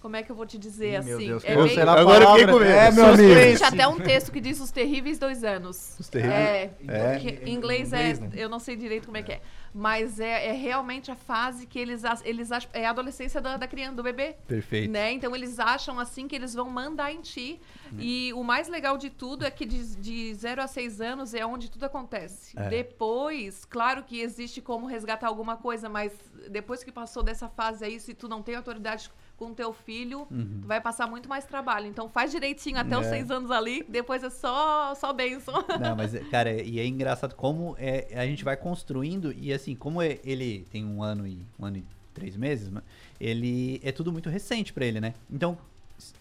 Como 0.00 0.16
é 0.16 0.22
que 0.22 0.30
eu 0.32 0.36
vou 0.36 0.46
te 0.46 0.56
dizer 0.56 0.92
Ih, 0.92 0.96
assim? 0.96 1.26
Deus, 1.26 1.44
é 1.44 1.54
bem... 1.54 1.78
Agora 1.82 2.24
eu 2.24 2.30
fiquei 2.30 2.46
palavra? 2.46 2.52
com 2.52 2.58
medo. 2.58 2.64
É, 2.70 2.90
meu 2.90 3.04
amigo. 3.06 3.32
Existe 3.38 3.64
até 3.64 3.86
um 3.86 4.00
texto 4.00 4.32
que 4.32 4.40
diz 4.40 4.58
os 4.58 4.70
terríveis 4.70 5.18
dois 5.18 5.44
anos. 5.44 5.94
Os 6.00 6.08
terríveis- 6.08 6.38
É, 6.38 6.70
É. 6.88 7.18
em 7.44 7.52
inglês 7.54 7.92
é. 7.92 8.18
Eu 8.34 8.48
não 8.48 8.58
sei 8.58 8.76
direito 8.76 9.04
como 9.04 9.18
é 9.18 9.22
que 9.22 9.32
é. 9.32 9.40
Mas 9.72 10.18
é, 10.18 10.48
é 10.48 10.52
realmente 10.52 11.10
a 11.12 11.14
fase 11.14 11.64
que 11.66 11.78
eles, 11.78 12.02
eles 12.24 12.50
acham. 12.50 12.68
É 12.72 12.86
a 12.86 12.90
adolescência 12.90 13.40
da, 13.40 13.56
da 13.56 13.68
criança, 13.68 13.94
do 13.94 14.02
bebê. 14.02 14.34
Perfeito. 14.48 14.90
Né? 14.90 15.12
Então 15.12 15.36
eles 15.36 15.60
acham 15.60 16.00
assim 16.00 16.26
que 16.26 16.34
eles 16.34 16.54
vão 16.54 16.68
mandar 16.70 17.12
em 17.12 17.20
ti. 17.20 17.60
E 17.98 18.32
o 18.34 18.42
mais 18.42 18.68
legal 18.68 18.96
de 18.96 19.10
tudo 19.10 19.44
é 19.44 19.50
que 19.50 19.66
de, 19.66 19.96
de 19.96 20.32
0 20.34 20.62
a 20.62 20.66
6 20.66 21.00
anos 21.00 21.34
é 21.34 21.44
onde 21.44 21.70
tudo 21.70 21.84
acontece. 21.84 22.58
É. 22.58 22.68
Depois, 22.68 23.64
claro 23.64 24.02
que 24.02 24.20
existe 24.20 24.60
como 24.60 24.86
resgatar 24.86 25.26
alguma 25.26 25.56
coisa, 25.56 25.88
mas 25.88 26.12
depois 26.48 26.82
que 26.82 26.90
passou 26.92 27.22
dessa 27.22 27.48
fase 27.48 27.84
aí, 27.84 27.98
se 28.00 28.14
tu 28.14 28.28
não 28.28 28.42
tem 28.42 28.54
autoridade 28.54 29.10
com 29.40 29.54
teu 29.54 29.72
filho, 29.72 30.26
tu 30.28 30.66
vai 30.68 30.82
passar 30.82 31.06
muito 31.08 31.26
mais 31.28 31.46
trabalho. 31.46 31.86
Então 31.86 32.10
faz 32.10 32.30
direitinho 32.30 32.78
até 32.78 32.96
os 32.98 33.06
É. 33.06 33.10
6 33.10 33.30
anos 33.30 33.50
ali, 33.50 33.82
depois 33.88 34.22
é 34.22 34.28
só, 34.28 34.94
só 34.94 35.14
bênção. 35.14 35.54
Não, 35.80 35.96
mas, 35.96 36.12
cara, 36.28 36.52
e 36.62 36.78
é 36.78 36.86
engraçado 36.86 37.34
como 37.34 37.74
é, 37.78 38.06
a 38.14 38.26
gente 38.26 38.44
vai 38.44 38.54
construindo 38.56 39.32
e 39.32 39.50
assim, 39.50 39.74
como 39.74 40.02
é- 40.02 40.18
ele 40.22 40.66
tem 40.70 40.84
um 40.84 41.02
ano 41.02 41.26
e 41.26 41.38
um 41.58 41.64
ano 41.64 41.78
e 41.78 41.84
três 42.12 42.36
meses, 42.36 42.70
ele 43.18 43.80
é 43.82 43.90
tudo 43.90 44.12
muito 44.12 44.28
recente 44.28 44.72
pra 44.74 44.84
ele, 44.84 45.00
né? 45.00 45.14
Então, 45.30 45.56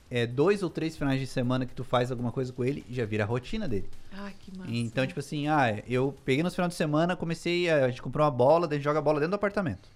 é 0.09 0.25
dois 0.25 0.63
ou 0.63 0.69
três 0.69 0.95
finais 0.97 1.19
de 1.19 1.27
semana 1.27 1.65
que 1.65 1.73
tu 1.73 1.83
faz 1.83 2.11
alguma 2.11 2.31
coisa 2.31 2.53
com 2.53 2.63
ele, 2.63 2.85
já 2.89 3.05
vira 3.05 3.23
a 3.25 3.27
rotina 3.27 3.67
dele. 3.67 3.89
Ai, 4.13 4.33
que 4.39 4.57
massa. 4.57 4.71
Então, 4.73 5.05
tipo 5.05 5.19
assim, 5.19 5.47
ah, 5.47 5.81
eu 5.87 6.15
peguei 6.25 6.41
nos 6.41 6.55
finais 6.55 6.71
de 6.71 6.77
semana, 6.77 7.15
comecei, 7.15 7.69
a, 7.69 7.85
a 7.85 7.89
gente 7.89 8.01
comprou 8.01 8.23
uma 8.25 8.31
bola, 8.31 8.65
a 8.67 8.73
gente 8.73 8.83
joga 8.83 8.99
a 8.99 9.01
bola 9.01 9.19
dentro 9.19 9.31
do 9.31 9.35
apartamento. 9.35 9.89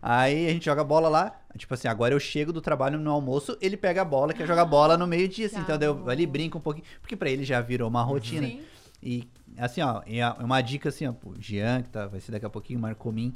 Aí 0.00 0.46
a 0.46 0.50
gente 0.50 0.64
joga 0.64 0.84
bola 0.84 1.08
lá, 1.08 1.40
tipo 1.56 1.72
assim, 1.74 1.88
agora 1.88 2.14
eu 2.14 2.20
chego 2.20 2.52
do 2.52 2.60
trabalho 2.60 2.98
no 2.98 3.10
almoço, 3.10 3.56
ele 3.60 3.76
pega 3.76 4.02
a 4.02 4.04
bola, 4.04 4.32
quer 4.32 4.46
jogar 4.46 4.64
bola 4.64 4.96
no 4.96 5.06
meio-dia, 5.06 5.46
assim, 5.46 5.58
então 5.58 5.76
eu, 5.80 6.08
ali 6.08 6.26
brinca 6.26 6.58
um 6.58 6.60
pouquinho, 6.60 6.86
porque 7.00 7.16
pra 7.16 7.30
ele 7.30 7.44
já 7.44 7.60
virou 7.60 7.88
uma 7.88 8.02
rotina. 8.02 8.46
Sim. 8.46 8.60
E 9.02 9.28
assim, 9.56 9.80
ó, 9.80 10.02
é 10.06 10.28
uma 10.42 10.60
dica 10.60 10.88
assim, 10.88 11.06
ó, 11.06 11.12
pro 11.12 11.34
Jean, 11.40 11.82
que 11.82 11.90
tá, 11.90 12.06
vai 12.06 12.20
ser 12.20 12.32
daqui 12.32 12.46
a 12.46 12.50
pouquinho, 12.50 12.78
marcou 12.80 13.12
mim, 13.12 13.32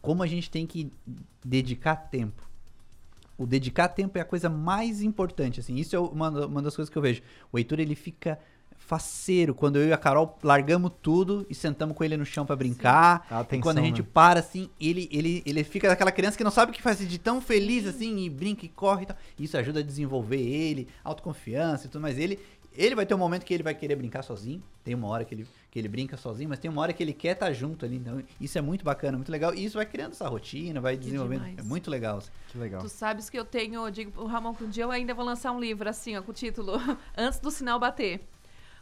como 0.00 0.22
a 0.22 0.26
gente 0.26 0.50
tem 0.50 0.66
que 0.66 0.92
dedicar 1.44 1.96
tempo. 1.96 2.48
O 3.36 3.46
dedicar 3.46 3.88
tempo 3.88 4.16
é 4.16 4.20
a 4.20 4.24
coisa 4.24 4.48
mais 4.48 5.02
importante, 5.02 5.58
assim, 5.60 5.74
isso 5.76 5.96
é 5.96 5.98
uma, 5.98 6.46
uma 6.46 6.62
das 6.62 6.76
coisas 6.76 6.90
que 6.90 6.96
eu 6.96 7.02
vejo. 7.02 7.22
O 7.50 7.58
Heitor, 7.58 7.80
ele 7.80 7.94
fica 7.94 8.38
faceiro 8.84 9.54
quando 9.54 9.76
eu 9.76 9.88
e 9.88 9.92
a 9.92 9.96
Carol 9.96 10.38
largamos 10.42 10.92
tudo 11.02 11.46
e 11.48 11.54
sentamos 11.54 11.96
com 11.96 12.04
ele 12.04 12.16
no 12.16 12.24
chão 12.24 12.44
pra 12.44 12.54
brincar. 12.54 13.26
A 13.30 13.38
e 13.38 13.40
atenção, 13.40 13.62
quando 13.62 13.78
a 13.78 13.82
gente 13.82 14.02
né? 14.02 14.08
para, 14.12 14.40
assim, 14.40 14.68
ele, 14.78 15.08
ele, 15.10 15.42
ele 15.46 15.64
fica 15.64 15.88
daquela 15.88 16.12
criança 16.12 16.36
que 16.36 16.44
não 16.44 16.50
sabe 16.50 16.70
o 16.70 16.74
que 16.74 16.82
fazer 16.82 17.06
de 17.06 17.18
tão 17.18 17.40
feliz, 17.40 17.86
assim, 17.86 18.24
e 18.24 18.30
brinca 18.30 18.66
e 18.66 18.68
corre 18.68 19.04
e 19.04 19.06
tal. 19.06 19.16
Isso 19.38 19.56
ajuda 19.56 19.80
a 19.80 19.82
desenvolver 19.82 20.40
ele, 20.40 20.86
autoconfiança 21.02 21.86
e 21.86 21.88
tudo 21.88 22.02
mais. 22.02 22.18
Ele, 22.18 22.38
ele 22.76 22.94
vai 22.94 23.06
ter 23.06 23.14
um 23.14 23.18
momento 23.18 23.44
que 23.44 23.54
ele 23.54 23.62
vai 23.62 23.74
querer 23.74 23.96
brincar 23.96 24.22
sozinho. 24.22 24.62
Tem 24.82 24.94
uma 24.94 25.08
hora 25.08 25.24
que 25.24 25.34
ele, 25.34 25.46
que 25.70 25.78
ele 25.78 25.88
brinca 25.88 26.16
sozinho, 26.18 26.50
mas 26.50 26.58
tem 26.58 26.70
uma 26.70 26.82
hora 26.82 26.92
que 26.92 27.02
ele 27.02 27.14
quer 27.14 27.32
estar 27.32 27.50
junto 27.52 27.86
ali. 27.86 27.96
Então, 27.96 28.22
isso 28.38 28.58
é 28.58 28.60
muito 28.60 28.84
bacana, 28.84 29.16
muito 29.16 29.32
legal. 29.32 29.54
E 29.54 29.64
isso 29.64 29.78
vai 29.78 29.86
criando 29.86 30.12
essa 30.12 30.28
rotina, 30.28 30.78
vai 30.78 30.96
desenvolvendo. 30.96 31.46
É 31.58 31.62
muito 31.62 31.90
legal. 31.90 32.18
assim. 32.18 32.30
Que 32.48 32.58
legal. 32.58 32.82
Tu 32.82 32.88
sabes 32.90 33.30
que 33.30 33.38
eu 33.38 33.46
tenho, 33.46 33.86
eu 33.86 33.90
digo 33.90 34.10
pro 34.10 34.26
Ramon 34.26 34.52
que 34.52 34.64
um 34.64 34.68
dia 34.68 34.84
eu 34.84 34.90
ainda 34.90 35.14
vou 35.14 35.24
lançar 35.24 35.52
um 35.52 35.60
livro 35.60 35.88
assim, 35.88 36.16
ó, 36.16 36.22
com 36.22 36.32
o 36.32 36.34
título 36.34 36.74
Antes 37.16 37.38
do 37.38 37.50
Sinal 37.50 37.80
Bater. 37.80 38.20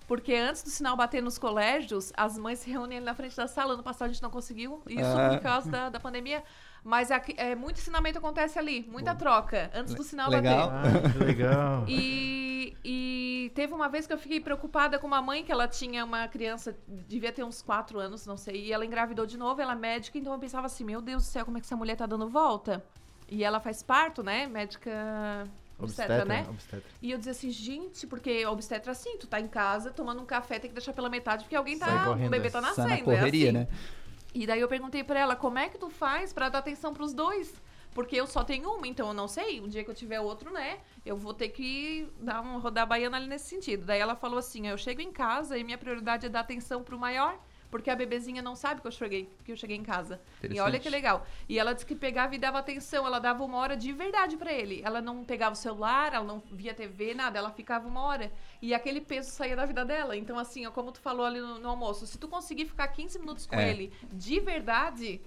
Porque 0.07 0.35
antes 0.35 0.63
do 0.63 0.71
sinal 0.71 0.97
bater 0.97 1.23
nos 1.23 1.39
colégios, 1.39 2.13
as 2.17 2.37
mães 2.37 2.59
se 2.59 2.71
reúnem 2.71 2.99
ali 2.99 3.07
na 3.07 3.15
frente 3.15 3.37
da 3.37 3.47
sala. 3.47 3.75
Ano 3.75 3.83
passado 3.83 4.09
a 4.11 4.13
gente 4.13 4.23
não 4.23 4.31
conseguiu 4.31 4.83
isso 4.89 5.05
Ah. 5.17 5.31
por 5.31 5.41
causa 5.41 5.71
da, 5.71 5.89
da 5.89 6.01
pandemia. 6.01 6.43
Mas 6.85 7.13
aqui, 7.13 7.33
é, 7.37 7.55
muito 7.55 7.79
ensinamento 7.79 8.19
acontece 8.19 8.59
ali, 8.59 8.85
muita 8.91 9.15
troca, 9.15 9.71
antes 9.73 9.95
do 9.95 10.03
sinal 10.03 10.29
Legal. 10.29 10.69
bater. 10.71 10.91
Ah, 11.07 11.13
que 11.13 11.19
legal. 11.19 11.85
E, 11.87 12.77
e 12.85 13.53
teve 13.55 13.73
uma 13.73 13.89
vez 13.89 14.05
que 14.05 14.13
eu 14.13 14.19
fiquei 14.19 14.41
preocupada 14.41 14.99
com 14.99 15.07
uma 15.07 15.23
mãe 15.23 15.45
que 15.45 15.53
ela 15.53 15.69
tinha 15.69 16.05
uma 16.05 16.27
criança, 16.27 16.77
devia 16.89 17.31
ter 17.33 17.45
uns 17.45 17.63
4 17.63 18.01
anos, 18.01 18.27
não 18.27 18.37
sei, 18.37 18.65
e 18.67 18.73
ela 18.73 18.85
engravidou 18.85 19.25
de 19.27 19.39
novo, 19.39 19.61
ela 19.61 19.75
é 19.75 19.77
médica, 19.77 20.19
então 20.19 20.33
eu 20.33 20.39
pensava 20.41 20.67
assim, 20.67 20.83
meu 20.85 21.01
Deus 21.01 21.23
do 21.23 21.27
céu, 21.27 21.45
como 21.45 21.57
é 21.57 21.61
que 21.61 21.67
essa 21.67 21.77
mulher 21.77 21.95
tá 21.97 22.05
dando 22.05 22.29
volta? 22.29 22.85
E 23.29 23.45
ela 23.45 23.61
faz 23.61 23.81
parto, 23.83 24.23
né? 24.25 24.49
Médica 24.49 25.47
obstetra, 25.85 26.25
né? 26.25 26.47
Obstetra. 26.49 26.91
E 27.01 27.11
eu 27.11 27.19
dizia 27.19 27.33
assim, 27.33 27.51
gente, 27.51 28.07
porque 28.07 28.45
obstetra 28.47 28.93
assim, 28.93 29.17
tu 29.19 29.27
tá 29.27 29.41
em 29.41 29.49
casa 29.49 29.91
tomando 29.91 30.23
um 30.23 30.27
café, 30.27 30.59
tem 30.59 30.71
que 30.71 30.75
deixar 30.75 30.93
pela 30.93 31.09
metade, 31.09 31.45
porque 31.45 31.57
alguém 31.57 31.79
tá, 31.79 32.11
o 32.11 32.29
bebê 32.29 32.51
tá 32.51 32.59
é. 32.59 32.63
nascendo. 32.63 32.89
Na 32.89 32.95
é 32.97 33.01
correria, 33.03 33.51
assim. 33.51 33.59
né? 33.59 33.69
E 34.35 34.47
daí 34.47 34.61
eu 34.61 34.69
perguntei 34.69 35.05
pra 35.05 35.21
ela, 35.21 35.37
como 35.37 35.59
é 35.59 35.69
que 35.69 35.79
tu 35.79 35.91
faz 35.91 36.33
pra 36.33 36.49
dar 36.49 36.59
atenção 36.59 36.95
pros 36.95 37.13
dois? 37.13 37.53
Porque 37.95 38.17
eu 38.17 38.27
só 38.27 38.43
tenho 38.43 38.71
uma, 38.71 38.87
então 38.87 39.09
eu 39.09 39.15
não 39.15 39.29
sei. 39.29 39.61
Um 39.61 39.69
dia 39.69 39.85
que 39.85 39.91
eu 39.91 39.95
tiver 39.95 40.19
outro, 40.19 40.51
né? 40.51 40.79
Eu 41.05 41.17
vou 41.17 41.35
ter 41.35 41.51
que 41.51 42.09
dar 42.19 42.41
um 42.41 42.59
rodar 42.59 42.87
baiana 42.87 43.19
ali 43.19 43.27
nesse 43.27 43.47
sentido. 43.47 43.85
Daí 43.85 44.01
ela 44.01 44.17
falou 44.17 44.39
assim: 44.39 44.67
eu 44.67 44.79
chego 44.79 45.03
em 45.03 45.13
casa 45.13 45.59
e 45.59 45.65
minha 45.65 45.77
prioridade 45.77 46.25
é 46.25 46.29
dar 46.29 46.41
atenção 46.41 46.83
pro 46.83 46.99
maior. 46.99 47.39
Porque 47.73 47.89
a 47.89 47.97
bebezinha 47.97 48.43
não 48.43 48.55
sabe 48.55 48.83
que 48.83 48.87
eu 48.87 48.93
cheguei, 48.93 49.31
que 49.47 49.51
eu 49.51 49.57
cheguei 49.57 49.79
em 49.79 49.83
casa. 49.83 50.21
E 50.43 50.61
olha 50.61 50.79
que 50.79 50.91
legal. 50.91 51.27
E 51.49 51.59
ela 51.59 51.73
disse 51.73 51.87
que 51.87 51.95
pegava 51.95 52.35
e 52.35 52.39
dava 52.39 52.59
atenção, 52.59 53.07
ela 53.07 53.19
dava 53.19 53.43
uma 53.43 53.57
hora 53.57 53.75
de 53.75 53.91
verdade 53.95 54.37
pra 54.37 54.53
ele. 54.53 54.83
Ela 54.85 55.01
não 55.01 55.25
pegava 55.25 55.55
o 55.55 55.57
celular, 55.57 56.13
ela 56.13 56.23
não 56.25 56.43
via 56.53 56.75
TV, 56.75 57.15
nada, 57.15 57.39
ela 57.39 57.51
ficava 57.51 57.89
uma 57.89 58.03
hora. 58.03 58.31
E 58.61 58.75
aquele 58.75 59.01
peso 59.01 59.31
saía 59.31 59.57
da 59.57 59.65
vida 59.65 59.87
dela. 59.87 60.15
Então, 60.15 60.39
assim, 60.39 60.67
ó, 60.67 60.71
como 60.71 60.93
tu 60.93 61.01
falou 61.01 61.25
ali 61.25 61.41
no, 61.41 61.59
no 61.59 61.69
almoço, 61.71 62.07
se 62.07 62.19
tu 62.19 62.29
conseguir 62.29 62.67
ficar 62.67 62.89
15 62.89 63.19
minutos 63.19 63.47
com 63.47 63.57
É. 63.57 63.71
ele 63.71 63.91
de 64.13 64.39
verdade, 64.39 65.19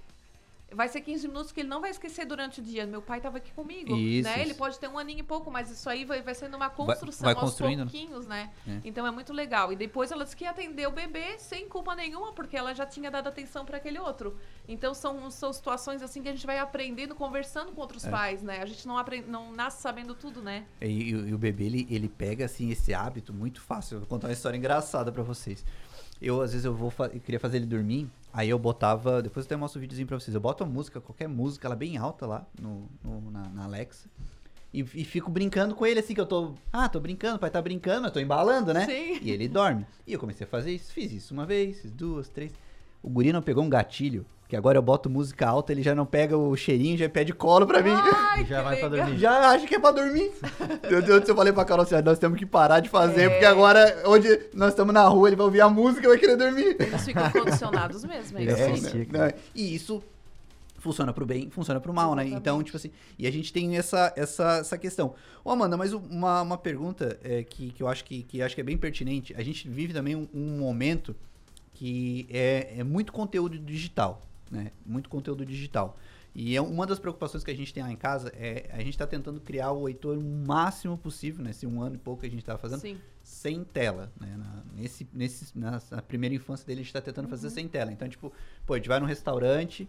vai 0.76 0.88
ser 0.88 1.00
15 1.00 1.26
minutos 1.26 1.50
que 1.50 1.60
ele 1.60 1.68
não 1.68 1.80
vai 1.80 1.90
esquecer 1.90 2.26
durante 2.26 2.60
o 2.60 2.62
dia. 2.62 2.86
Meu 2.86 3.00
pai 3.00 3.18
estava 3.18 3.38
aqui 3.38 3.50
comigo, 3.52 3.96
Isso, 3.96 4.28
né? 4.28 4.34
isso. 4.34 4.40
Ele 4.42 4.54
pode 4.54 4.78
ter 4.78 4.88
um 4.88 4.98
aninho 4.98 5.20
e 5.20 5.22
pouco, 5.22 5.50
mas 5.50 5.70
isso 5.70 5.88
aí 5.88 6.04
vai, 6.04 6.20
vai 6.22 6.34
sendo 6.34 6.54
uma 6.56 6.68
construção 6.70 7.24
vai 7.24 7.34
aos 7.34 7.40
construindo, 7.42 7.78
né? 7.78 7.84
pouquinhos, 7.90 8.26
né? 8.26 8.50
É. 8.68 8.80
Então 8.84 9.06
é 9.06 9.10
muito 9.10 9.32
legal. 9.32 9.72
E 9.72 9.76
depois 9.76 10.12
ela 10.12 10.22
disse 10.24 10.36
que 10.36 10.44
ia 10.44 10.50
atender 10.50 10.86
o 10.86 10.90
bebê 10.92 11.38
sem 11.38 11.68
culpa 11.68 11.94
nenhuma, 11.96 12.32
porque 12.32 12.56
ela 12.56 12.74
já 12.74 12.84
tinha 12.84 13.10
dado 13.10 13.26
atenção 13.28 13.64
para 13.64 13.78
aquele 13.78 13.98
outro. 13.98 14.36
Então 14.68 14.92
são, 14.94 15.30
são 15.30 15.52
situações 15.52 16.02
assim 16.02 16.22
que 16.22 16.28
a 16.28 16.32
gente 16.32 16.46
vai 16.46 16.58
aprendendo, 16.58 17.14
conversando 17.14 17.72
com 17.72 17.80
É. 17.80 17.82
outros 17.84 18.04
pais, 18.06 18.42
né? 18.42 18.60
A 18.62 18.66
gente 18.66 18.86
não, 18.86 18.98
aprende, 18.98 19.26
não 19.28 19.52
nasce 19.52 19.80
sabendo 19.80 20.14
tudo, 20.14 20.42
né? 20.42 20.66
E, 20.80 20.86
e 21.10 21.14
o- 21.14 21.28
e 21.28 21.34
o 21.34 21.38
bebê, 21.38 21.64
ele, 21.64 21.86
ele 21.90 22.08
pega, 22.08 22.44
assim, 22.44 22.70
esse 22.70 22.92
hábito 22.92 23.32
muito 23.32 23.60
fácil. 23.62 23.94
Eu 23.96 24.00
vou 24.00 24.08
contar 24.08 24.26
uma 24.26 24.32
história 24.34 24.56
engraçada 24.58 25.10
pra 25.10 25.22
vocês. 25.22 25.64
Eu, 26.20 26.40
às 26.40 26.52
vezes, 26.52 26.64
eu 26.64 26.74
vou 26.74 26.90
fa- 26.90 27.06
eu 27.12 27.20
queria 27.20 27.38
fazer 27.38 27.58
ele 27.58 27.66
dormir, 27.66 28.08
aí 28.36 28.50
eu 28.50 28.58
botava... 28.58 29.22
Depois 29.22 29.44
eu 29.44 29.48
até 29.48 29.56
mostro 29.56 29.78
um 29.78 29.80
videozinho 29.80 30.06
pra 30.06 30.18
vocês. 30.20 30.34
Eu 30.34 30.40
boto 30.40 30.62
a 30.62 30.66
música, 30.66 31.00
qualquer 31.00 31.26
música, 31.28 31.66
ela 31.66 31.74
bem 31.74 31.96
alta 31.96 32.26
lá, 32.26 32.46
no, 32.60 32.88
no- 33.02 33.30
na, 33.30 33.48
na 33.48 33.64
Alexa. 33.64 34.08
E, 34.74 34.80
e 34.80 35.04
fico 35.04 35.30
brincando 35.30 35.74
com 35.74 35.86
ele, 35.86 36.00
assim, 36.00 36.12
que 36.14 36.20
eu 36.20 36.26
tô... 36.26 36.52
Ah, 36.72 36.88
tô 36.88 37.00
brincando, 37.00 37.36
o 37.36 37.38
pai 37.38 37.50
tá 37.50 37.62
brincando, 37.62 38.08
eu 38.08 38.10
tô 38.10 38.20
embalando, 38.20 38.74
né? 38.74 38.84
Sim. 38.84 39.18
E 39.22 39.30
ele 39.30 39.48
dorme. 39.48 39.86
E 40.06 40.12
eu 40.12 40.20
comecei 40.20 40.46
a 40.46 40.50
fazer 40.50 40.70
isso. 40.72 40.92
Fiz 40.92 41.12
isso 41.12 41.32
uma 41.32 41.46
vez, 41.46 41.80
fiz 41.80 41.90
duas, 41.90 42.28
três. 42.28 42.52
O 43.02 43.08
guri 43.08 43.32
não 43.32 43.40
pegou 43.40 43.64
um 43.64 43.70
gatilho, 43.70 44.26
que 44.48 44.54
agora 44.56 44.78
eu 44.78 44.82
boto 44.82 45.10
música 45.10 45.46
alta, 45.48 45.72
ele 45.72 45.82
já 45.82 45.94
não 45.94 46.06
pega 46.06 46.36
o 46.36 46.56
cheirinho, 46.56 46.96
já 46.96 47.08
pede 47.08 47.32
colo 47.32 47.66
pra 47.66 47.82
mim. 47.82 47.90
Ai, 47.92 48.44
Já 48.44 48.62
vai 48.62 48.76
pra 48.76 48.88
legal. 48.88 49.06
dormir. 49.06 49.20
Já 49.20 49.50
acho 49.50 49.66
que 49.66 49.74
é 49.74 49.78
pra 49.80 49.90
dormir. 49.90 50.30
Meu 50.88 51.02
Deus 51.02 51.28
eu 51.28 51.34
falei 51.34 51.52
pra 51.52 51.64
Carol 51.64 51.82
assim, 51.84 51.94
ó, 51.96 52.02
nós 52.02 52.18
temos 52.18 52.38
que 52.38 52.46
parar 52.46 52.80
de 52.80 52.88
fazer, 52.88 53.22
É. 53.22 53.28
porque 53.30 53.44
agora, 53.44 54.02
onde 54.06 54.28
nós 54.54 54.70
estamos 54.70 54.94
na 54.94 55.06
rua, 55.08 55.28
ele 55.28 55.36
vai 55.36 55.46
ouvir 55.46 55.60
a 55.60 55.68
música 55.68 56.06
e 56.06 56.08
vai 56.08 56.18
querer 56.18 56.36
dormir. 56.36 56.76
Eles 56.78 57.04
ficam 57.04 57.30
condicionados 57.30 58.04
mesmo, 58.04 58.38
é 58.38 58.42
isso 58.44 58.56
É, 58.56 58.64
aí. 58.66 58.72
associa, 58.72 59.06
né? 59.10 59.32
E 59.54 59.74
isso 59.74 60.02
funciona 60.78 61.12
pro 61.12 61.26
bem, 61.26 61.50
funciona 61.50 61.80
pro 61.80 61.92
mal, 61.92 62.14
né? 62.14 62.22
Exatamente. 62.22 62.40
Então, 62.40 62.62
tipo 62.62 62.76
assim, 62.76 62.92
e 63.18 63.26
a 63.26 63.32
gente 63.32 63.52
tem 63.52 63.76
essa, 63.76 64.12
essa, 64.14 64.58
essa 64.58 64.78
questão. 64.78 65.14
Ô, 65.44 65.50
Amanda, 65.50 65.76
mas 65.76 65.92
uma, 65.92 66.42
uma 66.42 66.56
pergunta 66.58 67.18
é, 67.24 67.42
que, 67.42 67.72
que 67.72 67.82
eu 67.82 67.88
acho 67.88 68.04
que, 68.04 68.22
que 68.22 68.40
acho 68.40 68.54
que 68.54 68.60
é 68.60 68.64
bem 68.64 68.76
pertinente. 68.78 69.34
A 69.36 69.42
gente 69.42 69.68
vive 69.68 69.92
também 69.92 70.14
um, 70.14 70.28
um 70.32 70.58
momento 70.58 71.16
que 71.74 72.26
é, 72.30 72.74
é 72.78 72.84
muito 72.84 73.12
conteúdo 73.12 73.58
digital, 73.58 74.22
né? 74.50 74.72
Muito 74.84 75.08
conteúdo 75.08 75.44
digital. 75.44 75.96
E 76.38 76.54
é 76.54 76.60
uma 76.60 76.86
das 76.86 76.98
preocupações 76.98 77.42
que 77.42 77.50
a 77.50 77.56
gente 77.56 77.72
tem 77.72 77.82
lá 77.82 77.90
em 77.90 77.96
casa 77.96 78.30
é 78.36 78.68
a 78.70 78.78
gente 78.78 78.90
está 78.90 79.06
tentando 79.06 79.40
criar 79.40 79.72
o 79.72 79.88
Heitor 79.88 80.18
o 80.18 80.22
máximo 80.22 80.98
possível, 80.98 81.42
né? 81.42 81.50
Esse 81.50 81.66
um 81.66 81.80
ano 81.80 81.94
e 81.94 81.98
pouco 81.98 82.20
que 82.20 82.26
a 82.26 82.30
gente 82.30 82.44
tá 82.44 82.58
fazendo, 82.58 82.80
Sim. 82.80 82.98
sem 83.22 83.64
tela, 83.64 84.12
né? 84.20 84.36
Na, 84.36 84.62
nesse, 84.74 85.08
nesse, 85.14 85.58
na, 85.58 85.80
primeira 86.06 86.34
infância 86.34 86.66
dele, 86.66 86.80
a 86.80 86.84
gente 86.84 86.92
tá 86.92 87.00
tentando 87.00 87.26
fazer 87.26 87.48
sem 87.48 87.66
tela. 87.66 87.90
Então, 87.90 88.06
tipo, 88.06 88.30
pô, 88.66 88.74
a 88.74 88.76
gente 88.76 88.88
vai 88.88 89.00
num 89.00 89.06
restaurante, 89.06 89.88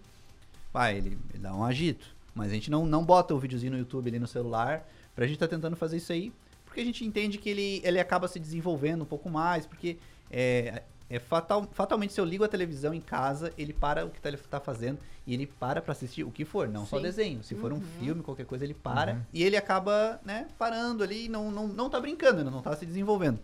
vai, 0.71 0.95
ele, 0.95 1.17
ele 1.33 1.43
dá 1.43 1.53
um 1.53 1.65
agito. 1.65 2.15
Mas 2.33 2.51
a 2.51 2.53
gente 2.53 2.71
não, 2.71 2.85
não 2.85 3.03
bota 3.03 3.33
o 3.35 3.39
videozinho 3.39 3.73
no 3.73 3.79
YouTube 3.79 4.07
ali 4.07 4.19
no 4.19 4.27
celular, 4.27 4.87
pra 5.13 5.27
gente 5.27 5.39
tá 5.39 5.49
tentando 5.49 5.75
fazer 5.75 5.97
isso 5.97 6.13
aí, 6.13 6.31
porque 6.63 6.79
a 6.79 6.85
gente 6.85 7.03
entende 7.03 7.37
que 7.37 7.49
ele, 7.49 7.81
ele 7.83 7.99
acaba 7.99 8.25
se 8.27 8.39
desenvolvendo 8.39 9.01
um 9.01 9.05
pouco 9.05 9.29
mais, 9.29 9.65
porque 9.65 9.97
é, 10.31 10.83
é 11.09 11.19
fatal, 11.19 11.67
fatalmente 11.71 12.13
se 12.13 12.19
eu 12.19 12.25
ligo 12.25 12.43
a 12.43 12.47
televisão 12.47 12.93
em 12.93 12.99
casa, 13.01 13.53
ele 13.57 13.73
para 13.73 14.05
o 14.05 14.09
que 14.09 14.19
tá, 14.19 14.27
ele 14.29 14.37
tá 14.37 14.59
fazendo 14.59 14.99
e 15.25 15.33
ele 15.33 15.45
para 15.47 15.81
pra 15.81 15.91
assistir 15.93 16.23
o 16.23 16.31
que 16.31 16.43
for, 16.43 16.67
não 16.67 16.85
só 16.85 16.97
Sim. 16.97 17.03
desenho. 17.03 17.43
Se 17.43 17.55
for 17.55 17.71
um 17.71 17.75
Uhum. 17.77 17.81
filme, 17.81 18.23
qualquer 18.23 18.45
coisa, 18.45 18.63
ele 18.65 18.73
para 18.73 19.25
e 19.33 19.43
ele 19.43 19.55
acaba, 19.55 20.19
né, 20.25 20.47
parando 20.57 21.03
ali 21.03 21.25
e 21.25 21.29
não, 21.29 21.49
não, 21.51 21.67
não 21.67 21.89
tá 21.89 21.99
brincando, 21.99 22.43
não 22.49 22.61
tá 22.61 22.75
se 22.75 22.85
desenvolvendo. 22.85 23.39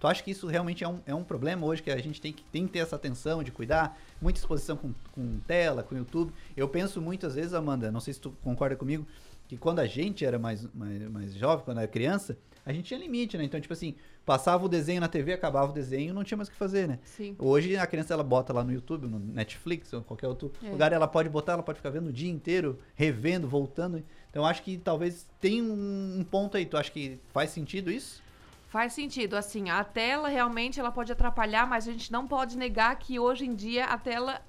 Tu 0.00 0.06
acha 0.06 0.22
que 0.22 0.30
isso 0.30 0.46
realmente 0.46 0.84
é 0.84 0.88
um, 0.88 1.00
é 1.06 1.12
um 1.12 1.24
problema 1.24 1.66
hoje, 1.66 1.82
que 1.82 1.90
a 1.90 1.98
gente 2.00 2.20
tem 2.20 2.32
que, 2.32 2.44
tem 2.44 2.66
que 2.66 2.72
ter 2.72 2.78
essa 2.78 2.94
atenção 2.94 3.42
de 3.42 3.50
cuidar? 3.50 3.98
Muita 4.22 4.38
exposição 4.38 4.76
com, 4.76 4.92
com 5.10 5.40
tela, 5.40 5.82
com 5.82 5.96
YouTube. 5.96 6.32
Eu 6.56 6.68
penso 6.68 7.00
muitas 7.02 7.34
vezes, 7.34 7.52
Amanda, 7.52 7.90
não 7.90 7.98
sei 7.98 8.14
se 8.14 8.20
tu 8.20 8.30
concorda 8.44 8.76
comigo, 8.76 9.04
que 9.48 9.56
quando 9.56 9.80
a 9.80 9.86
gente 9.86 10.24
era 10.24 10.38
mais, 10.38 10.68
mais, 10.72 11.02
mais 11.10 11.34
jovem, 11.34 11.64
quando 11.64 11.78
era 11.78 11.88
criança, 11.88 12.38
a 12.68 12.72
gente 12.72 12.84
tinha 12.84 13.00
limite, 13.00 13.38
né? 13.38 13.44
Então, 13.44 13.58
tipo 13.58 13.72
assim, 13.72 13.94
passava 14.26 14.64
o 14.64 14.68
desenho 14.68 15.00
na 15.00 15.08
TV, 15.08 15.32
acabava 15.32 15.70
o 15.70 15.74
desenho, 15.74 16.12
não 16.12 16.22
tinha 16.22 16.36
mais 16.36 16.48
o 16.48 16.52
que 16.52 16.56
fazer, 16.58 16.86
né? 16.86 16.98
Sim. 17.02 17.34
Hoje 17.38 17.76
a 17.78 17.86
criança 17.86 18.12
ela 18.12 18.22
bota 18.22 18.52
lá 18.52 18.62
no 18.62 18.70
YouTube, 18.70 19.06
no 19.06 19.18
Netflix 19.18 19.90
ou 19.94 20.02
qualquer 20.02 20.28
outro 20.28 20.52
É. 20.62 20.68
lugar, 20.70 20.92
ela 20.92 21.08
pode 21.08 21.30
botar, 21.30 21.54
ela 21.54 21.62
pode 21.62 21.78
ficar 21.78 21.88
vendo 21.88 22.08
o 22.08 22.12
dia 22.12 22.30
inteiro, 22.30 22.78
revendo, 22.94 23.48
voltando. 23.48 24.04
Então 24.30 24.44
acho 24.44 24.62
que 24.62 24.76
talvez 24.76 25.26
tem 25.40 25.62
um, 25.62 26.18
um 26.20 26.24
ponto 26.24 26.58
aí. 26.58 26.66
Tu 26.66 26.76
acha 26.76 26.90
que 26.90 27.18
faz 27.32 27.48
sentido 27.50 27.90
isso? 27.90 28.22
Faz 28.68 28.92
sentido, 28.92 29.34
assim, 29.34 29.70
a 29.70 29.82
tela 29.82 30.28
realmente 30.28 30.78
ela 30.78 30.92
pode 30.92 31.10
atrapalhar, 31.10 31.66
mas 31.66 31.88
a 31.88 31.92
gente 31.92 32.12
não 32.12 32.28
pode 32.28 32.54
negar 32.58 32.94
que 32.98 33.18
hoje 33.18 33.46
em 33.46 33.54
dia 33.54 33.86
a 33.86 33.96
tela 33.96 34.42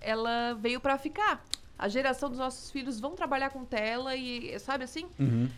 ela 0.00 0.54
veio 0.54 0.80
pra 0.80 0.96
ficar. 0.96 1.44
A 1.78 1.88
geração 1.88 2.28
dos 2.28 2.38
nossos 2.38 2.70
filhos 2.72 2.98
vão 2.98 3.14
trabalhar 3.14 3.50
com 3.50 3.64
tela 3.64 4.16
e, 4.16 4.58
sabe 4.58 4.82
assim? 4.82 5.08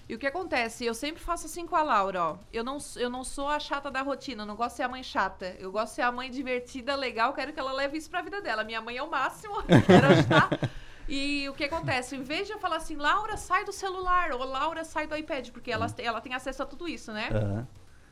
E 0.07 0.15
o 0.15 0.19
que 0.19 0.27
acontece? 0.27 0.85
Eu 0.85 0.93
sempre 0.93 1.23
faço 1.23 1.47
assim 1.47 1.67
com 1.67 1.75
a 1.75 1.83
Laura, 1.83 2.23
ó. 2.23 2.37
Eu 2.53 2.63
não, 2.63 2.77
eu 2.97 3.09
não 3.09 3.25
sou 3.25 3.49
a 3.49 3.59
chata 3.59 3.91
da 3.91 4.03
rotina, 4.03 4.43
eu 4.43 4.47
não 4.47 4.55
gosto 4.55 4.73
de 4.73 4.77
ser 4.77 4.83
a 4.83 4.89
mãe 4.89 5.03
chata. 5.03 5.57
Eu 5.59 5.73
gosto 5.73 5.89
de 5.91 5.95
ser 5.95 6.03
a 6.03 6.13
mãe 6.13 6.31
divertida, 6.31 6.95
legal, 6.95 7.33
quero 7.33 7.53
que 7.55 7.59
ela 7.59 7.73
leve 7.73 7.97
isso 7.97 8.11
pra 8.11 8.21
vida 8.21 8.43
dela. 8.43 8.63
Minha 8.65 8.83
mãe 8.83 8.99
é 8.99 9.03
o 9.03 9.11
máximo, 9.11 9.55
quero 9.87 10.07
ajudar. 10.09 10.51
E 11.09 11.49
o 11.49 11.55
que 11.55 11.65
acontece? 11.65 12.15
Em 12.17 12.23
vez 12.23 12.47
de 12.47 12.53
eu 12.53 12.59
falar 12.59 12.77
assim, 12.77 12.97
Laura, 12.97 13.37
sai 13.37 13.65
do 13.65 13.73
celular, 13.73 14.31
ou 14.33 14.45
Laura, 14.45 14.85
sai 14.85 15.07
do 15.07 15.17
iPad, 15.17 15.49
porque 15.51 15.73
ela, 15.73 15.87
ela 15.99 16.21
tem 16.21 16.35
acesso 16.35 16.63
a 16.63 16.67
tudo 16.67 16.87
isso, 16.87 17.13
né? 17.13 17.31
Aham. 17.33 17.67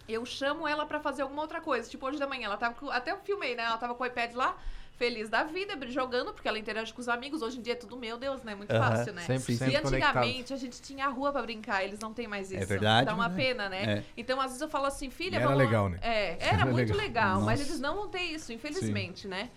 eu 0.08 0.24
chamo 0.24 0.66
ela 0.66 0.86
pra 0.86 0.98
fazer 0.98 1.22
alguma 1.22 1.42
outra 1.42 1.60
coisa. 1.60 1.88
Tipo, 1.88 2.06
hoje 2.06 2.18
da 2.18 2.26
manhã, 2.26 2.46
ela 2.46 2.56
tava 2.56 2.74
com, 2.74 2.90
até 2.90 3.12
eu 3.12 3.18
filmei, 3.18 3.54
né? 3.54 3.64
Ela 3.64 3.76
tava 3.76 3.94
com 3.94 4.02
o 4.02 4.06
iPad 4.06 4.32
lá, 4.34 4.56
feliz 4.98 5.28
da 5.30 5.44
vida, 5.44 5.78
jogando, 5.88 6.32
porque 6.32 6.48
ela 6.48 6.58
interage 6.58 6.92
com 6.92 7.00
os 7.00 7.08
amigos. 7.08 7.40
Hoje 7.40 7.58
em 7.58 7.62
dia 7.62 7.74
é 7.74 7.76
tudo, 7.76 7.96
meu 7.96 8.18
Deus, 8.18 8.42
né? 8.42 8.54
Muito 8.54 8.72
Aham, 8.72 8.96
fácil, 8.96 9.14
né? 9.14 9.22
100% 9.22 9.70
E 9.70 9.76
antigamente 9.76 9.82
conectado. 9.82 10.52
a 10.52 10.56
gente 10.56 10.82
tinha 10.82 11.06
a 11.06 11.08
rua 11.08 11.30
pra 11.32 11.40
brincar, 11.40 11.84
eles 11.84 12.00
não 12.00 12.12
têm 12.12 12.26
mais 12.26 12.50
isso. 12.50 12.60
É 12.62 12.66
verdade, 12.66 13.06
Dá 13.06 13.14
uma 13.14 13.28
né? 13.28 13.36
pena, 13.36 13.68
né? 13.68 13.98
É. 13.98 14.04
Então, 14.16 14.40
às 14.40 14.48
vezes 14.48 14.60
eu 14.60 14.68
falo 14.68 14.86
assim, 14.86 15.08
filha, 15.08 15.36
E 15.36 15.36
era 15.36 15.46
vamos 15.46 15.58
legal, 15.64 15.88
né? 15.88 15.98
É, 16.02 16.36
Era 16.44 16.62
era 16.62 16.66
muito 16.66 16.92
legal. 16.92 16.98
legal, 16.98 17.40
mas 17.42 17.60
eles 17.60 17.78
não 17.78 17.94
vão 17.94 18.08
ter 18.08 18.22
isso, 18.22 18.52
infelizmente, 18.52 19.28
né? 19.28 19.50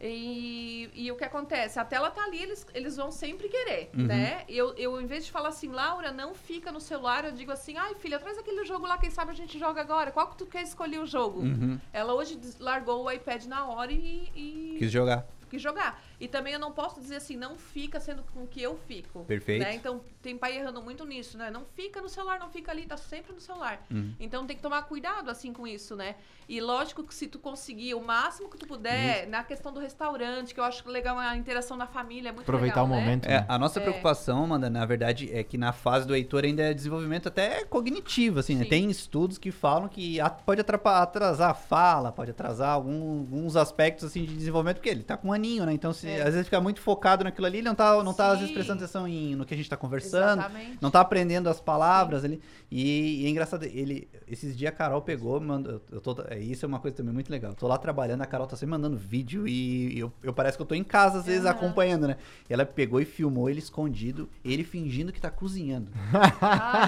E, 0.00 0.90
e 0.94 1.10
o 1.10 1.16
que 1.16 1.24
acontece? 1.24 1.78
A 1.78 1.84
tela 1.84 2.10
tá 2.10 2.22
ali, 2.24 2.42
eles, 2.42 2.66
eles 2.74 2.96
vão 2.96 3.10
sempre 3.10 3.48
querer, 3.48 3.90
Uhum. 3.96 4.06
né? 4.06 4.44
Eu, 4.48 4.74
eu, 4.76 5.00
em 5.00 5.06
vez 5.06 5.24
de 5.24 5.32
falar 5.32 5.48
assim, 5.48 5.68
Laura, 5.68 6.12
não 6.12 6.34
fica 6.34 6.70
no 6.70 6.80
celular, 6.80 7.24
eu 7.24 7.32
digo 7.32 7.50
assim, 7.52 7.76
ai, 7.76 7.94
filha, 7.94 8.18
traz 8.18 8.38
aquele 8.38 8.64
jogo 8.64 8.86
lá, 8.86 8.98
quem 8.98 9.10
sabe 9.10 9.30
a 9.30 9.34
gente 9.34 9.58
joga 9.58 9.80
agora. 9.80 10.10
Qual 10.10 10.26
que 10.28 10.36
tu 10.36 10.46
quer 10.46 10.62
escolher 10.62 10.98
o 11.00 11.06
jogo? 11.06 11.40
Uhum. 11.40 11.80
Ela 11.92 12.14
hoje 12.14 12.38
largou 12.60 13.04
o 13.04 13.10
iPad 13.10 13.44
na 13.46 13.66
hora 13.66 13.90
e, 13.92 14.30
e 14.34 14.76
Quis 14.78 14.90
jogar. 14.92 15.26
quis 15.48 15.62
jogar. 15.62 16.02
E 16.20 16.26
também 16.28 16.52
eu 16.54 16.58
não 16.58 16.72
posso 16.72 17.00
dizer 17.00 17.16
assim, 17.16 17.36
não 17.36 17.56
fica 17.56 18.00
sendo 18.00 18.22
com 18.34 18.46
que 18.46 18.62
eu 18.62 18.78
fico. 18.86 19.24
Perfeito. 19.24 19.62
né? 19.62 19.74
Então 19.74 20.00
tem 20.22 20.36
pai 20.36 20.56
errando 20.56 20.82
muito 20.82 21.04
nisso, 21.04 21.36
né? 21.36 21.50
Não 21.50 21.64
fica 21.74 22.00
no 22.00 22.08
celular, 22.08 22.38
não 22.38 22.48
fica 22.48 22.70
ali, 22.72 22.86
tá 22.86 22.96
sempre 22.96 23.32
no 23.32 23.40
celular. 23.40 23.84
Uhum. 23.90 24.14
Então 24.18 24.46
tem 24.46 24.56
que 24.56 24.62
tomar 24.62 24.82
cuidado 24.82 25.30
assim 25.30 25.52
com 25.52 25.66
isso, 25.66 25.94
né? 25.94 26.14
E 26.48 26.60
lógico 26.60 27.02
que 27.02 27.14
se 27.14 27.26
tu 27.26 27.38
conseguir 27.38 27.94
o 27.94 28.00
máximo 28.00 28.48
que 28.48 28.56
tu 28.56 28.66
puder, 28.66 29.26
na 29.28 29.42
questão 29.42 29.72
do 29.72 29.80
restaurante, 29.80 30.54
que 30.54 30.60
eu 30.60 30.64
acho 30.64 30.88
legal 30.88 31.18
a 31.18 31.36
interação 31.36 31.76
da 31.76 31.86
família, 31.86 32.28
é 32.28 32.32
muito 32.32 32.42
Aproveitar 32.44 32.82
legal, 32.82 32.86
o 32.86 32.88
né? 32.88 33.04
momento. 33.04 33.26
É, 33.26 33.40
né? 33.40 33.46
a 33.48 33.58
nossa 33.58 33.80
É. 33.80 33.82
preocupação, 33.82 34.44
Amanda, 34.44 34.70
na 34.70 34.86
verdade, 34.86 35.28
é 35.32 35.42
que 35.42 35.58
na 35.58 35.72
fase 35.72 36.06
do 36.06 36.14
Heitor 36.14 36.44
ainda 36.44 36.62
é 36.62 36.72
desenvolvimento 36.72 37.28
até 37.28 37.64
cognitivo, 37.64 38.38
assim, 38.38 38.54
né? 38.54 38.64
Tem 38.64 38.88
estudos 38.90 39.38
que 39.38 39.50
falam 39.50 39.88
que 39.88 40.18
pode 40.44 40.60
atrasar 40.60 41.50
a 41.50 41.54
fala, 41.54 42.12
pode 42.12 42.30
atrasar 42.30 42.70
algum- 42.70 43.18
alguns 43.20 43.56
aspectos, 43.56 44.04
assim, 44.04 44.24
de 44.24 44.34
desenvolvimento, 44.36 44.76
porque 44.76 44.88
ele 44.88 45.02
tá 45.02 45.16
com 45.16 45.28
um 45.28 45.32
aninho, 45.32 45.66
né? 45.66 45.72
Então, 45.72 45.92
se, 45.92 46.05
É. 46.08 46.20
às 46.22 46.32
vezes 46.34 46.44
fica 46.46 46.60
muito 46.60 46.80
focado 46.80 47.24
naquilo 47.24 47.46
ali, 47.46 47.58
ele 47.58 47.68
não 47.68 47.74
tá, 47.74 48.02
não 48.02 48.14
tá 48.14 48.28
às 48.28 48.34
vezes 48.38 48.48
Sim. 48.48 48.54
prestando 48.54 48.82
atenção 48.82 49.06
em, 49.08 49.34
no 49.34 49.44
que 49.44 49.54
a 49.54 49.56
gente 49.56 49.68
tá 49.68 49.76
conversando, 49.76 50.40
Exatamente. 50.40 50.78
não 50.80 50.90
tá 50.90 51.00
aprendendo 51.00 51.48
as 51.48 51.60
palavras 51.60 52.24
ali. 52.24 52.40
E, 52.70 53.22
e 53.22 53.26
é 53.26 53.28
engraçado, 53.28 53.64
ele, 53.64 54.08
esses 54.26 54.56
dias 54.56 54.72
a 54.72 54.76
Carol 54.76 55.00
pegou, 55.02 55.40
mandou, 55.40 55.80
eu 55.90 56.00
tô, 56.00 56.16
é, 56.28 56.38
isso 56.38 56.64
é 56.64 56.68
uma 56.68 56.78
coisa 56.80 56.96
também 56.96 57.12
muito 57.14 57.30
legal. 57.30 57.52
Eu 57.52 57.56
tô 57.56 57.66
lá 57.68 57.78
trabalhando, 57.78 58.22
a 58.22 58.26
Carol 58.26 58.46
tá 58.46 58.56
sempre 58.56 58.70
mandando 58.72 58.96
vídeo 58.96 59.46
e 59.46 59.98
eu, 59.98 60.12
eu 60.22 60.32
parece 60.32 60.56
que 60.56 60.62
eu 60.62 60.66
tô 60.66 60.74
em 60.74 60.84
casa, 60.84 61.18
às 61.18 61.26
vezes, 61.26 61.46
Aham. 61.46 61.50
acompanhando, 61.54 62.08
né? 62.08 62.16
E 62.48 62.52
ela 62.52 62.64
pegou 62.66 63.00
e 63.00 63.04
filmou 63.04 63.48
ele 63.48 63.58
escondido, 63.60 64.28
ele 64.44 64.64
fingindo 64.64 65.12
que 65.12 65.20
tá 65.20 65.30
cozinhando. 65.30 65.90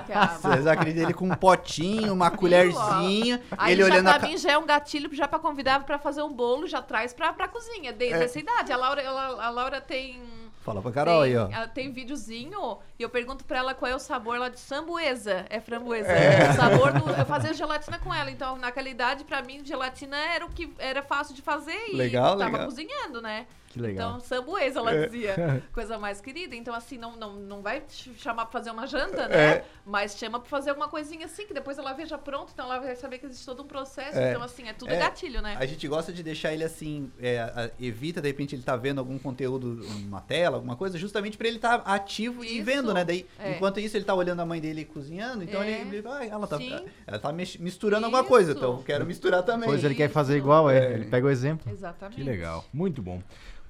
Cara. 0.06 0.28
Vocês 0.38 0.66
acreditam? 0.66 1.04
Ele 1.04 1.14
com 1.14 1.26
um 1.28 1.34
potinho, 1.34 2.12
uma 2.12 2.30
colherzinha, 2.30 3.40
Aí 3.56 3.72
ele 3.72 3.82
já 3.82 3.88
olhando 3.88 4.04
pra 4.06 4.16
a 4.16 4.28
mim 4.28 4.36
já 4.36 4.52
é 4.52 4.58
um 4.58 4.66
gatilho 4.66 5.12
já 5.14 5.26
pra 5.28 5.38
convidar 5.38 5.84
pra 5.84 5.98
fazer 5.98 6.22
um 6.22 6.32
bolo, 6.32 6.66
já 6.66 6.82
traz 6.82 7.12
pra, 7.12 7.32
pra 7.32 7.48
cozinha, 7.48 7.92
desde 7.92 8.18
É. 8.20 8.24
essa 8.24 8.38
idade. 8.38 8.72
A 8.72 8.76
Laura, 8.76 9.02
ela- 9.08 9.44
a 9.44 9.50
Laura 9.50 9.80
tem... 9.80 10.22
Fala 10.60 10.82
pra 10.82 10.92
Carol 10.92 11.22
tem, 11.22 11.30
aí, 11.32 11.36
ó. 11.38 11.48
ela 11.50 11.66
tem 11.68 11.90
videozinho 11.90 12.78
e 12.98 13.02
eu 13.02 13.08
pergunto 13.08 13.42
pra 13.44 13.58
ela 13.58 13.74
qual 13.74 13.90
é 13.90 13.94
o 13.94 13.98
sabor 13.98 14.38
lá 14.38 14.50
de 14.50 14.60
sambuesa. 14.60 15.46
É 15.48 15.60
framboesa. 15.60 16.08
É. 16.10 16.50
O 16.50 16.54
sabor 16.54 16.92
do. 16.92 17.08
Eu 17.10 17.24
fazia 17.24 17.54
gelatina 17.54 17.98
com 17.98 18.12
ela. 18.12 18.30
Então, 18.30 18.56
naquela 18.58 18.88
idade, 18.88 19.24
pra 19.24 19.40
mim, 19.40 19.64
gelatina 19.64 20.16
era 20.18 20.44
o 20.44 20.50
que 20.50 20.70
era 20.78 21.02
fácil 21.02 21.34
de 21.34 21.40
fazer 21.40 21.72
e 21.88 21.96
Legal, 21.96 22.32
eu 22.32 22.38
tava 22.38 22.50
legal. 22.50 22.66
cozinhando, 22.66 23.22
né? 23.22 23.46
Que 23.78 23.82
legal. 23.82 24.08
Então, 24.16 24.20
sambuês, 24.20 24.76
ela 24.76 25.06
dizia. 25.06 25.62
Coisa 25.72 25.98
mais 25.98 26.20
querida. 26.20 26.54
Então, 26.56 26.74
assim, 26.74 26.98
não, 26.98 27.16
não, 27.16 27.34
não 27.34 27.62
vai 27.62 27.80
te 27.80 28.12
chamar 28.14 28.46
pra 28.46 28.52
fazer 28.58 28.70
uma 28.70 28.86
janta, 28.86 29.28
né? 29.28 29.62
Mas 29.86 30.16
chama 30.18 30.40
pra 30.40 30.48
fazer 30.48 30.70
alguma 30.70 30.88
coisinha 30.88 31.26
assim, 31.26 31.46
que 31.46 31.54
depois 31.54 31.78
ela 31.78 31.92
veja 31.92 32.18
pronto, 32.18 32.50
então 32.52 32.66
ela 32.66 32.78
vai 32.78 32.94
saber 32.96 33.18
que 33.18 33.26
existe 33.26 33.46
todo 33.46 33.62
um 33.62 33.66
processo. 33.66 34.18
É. 34.18 34.30
Então, 34.30 34.42
assim, 34.42 34.68
é 34.68 34.72
tudo 34.72 34.92
É. 34.92 34.98
gatilho, 34.98 35.40
né? 35.40 35.56
A 35.58 35.64
gente 35.66 35.86
gosta 35.88 36.12
de 36.12 36.22
deixar 36.22 36.52
ele 36.52 36.64
assim, 36.64 37.10
é, 37.20 37.70
evita 37.80 38.20
de 38.20 38.28
repente 38.28 38.54
ele 38.54 38.62
tá 38.62 38.76
vendo 38.76 38.98
algum 38.98 39.18
conteúdo 39.18 39.68
numa 40.00 40.20
tela, 40.20 40.56
alguma 40.56 40.76
coisa, 40.76 40.98
justamente 40.98 41.36
pra 41.36 41.46
ele 41.46 41.56
estar 41.56 41.76
ativo 41.84 42.44
e 42.44 42.56
Isso. 42.56 42.64
vendo, 42.64 42.92
né? 42.92 43.04
Daí, 43.04 43.26
É. 43.38 43.52
enquanto 43.52 43.78
isso 43.80 43.96
ele 43.96 44.04
tá 44.04 44.14
olhando 44.14 44.40
a 44.40 44.46
mãe 44.46 44.60
dele 44.60 44.84
cozinhando, 44.84 45.44
então 45.44 45.62
É. 45.62 45.70
ele, 45.82 45.96
ele 45.98 46.08
ah, 46.08 46.24
ela 46.26 46.46
tá, 46.46 46.58
Sim. 46.58 46.84
ela 47.06 47.18
tá 47.18 47.32
misturando 47.32 48.06
alguma 48.06 48.24
coisa, 48.24 48.50
Isso. 48.50 48.58
então 48.58 48.76
eu 48.76 48.82
quero 48.82 49.06
misturar 49.06 49.42
também. 49.42 49.60
Depois 49.68 49.84
ele 49.84 49.94
quer 49.94 50.08
fazer 50.10 50.34
Isso. 50.34 50.42
igual, 50.44 50.68
é. 50.70 50.94
Ele 50.94 51.04
pega 51.06 51.26
o 51.26 51.30
exemplo. 51.30 51.70
Exatamente. 51.70 52.16
Que 52.16 52.22
legal, 52.22 52.64
muito 52.72 53.00
bom. 53.02 53.22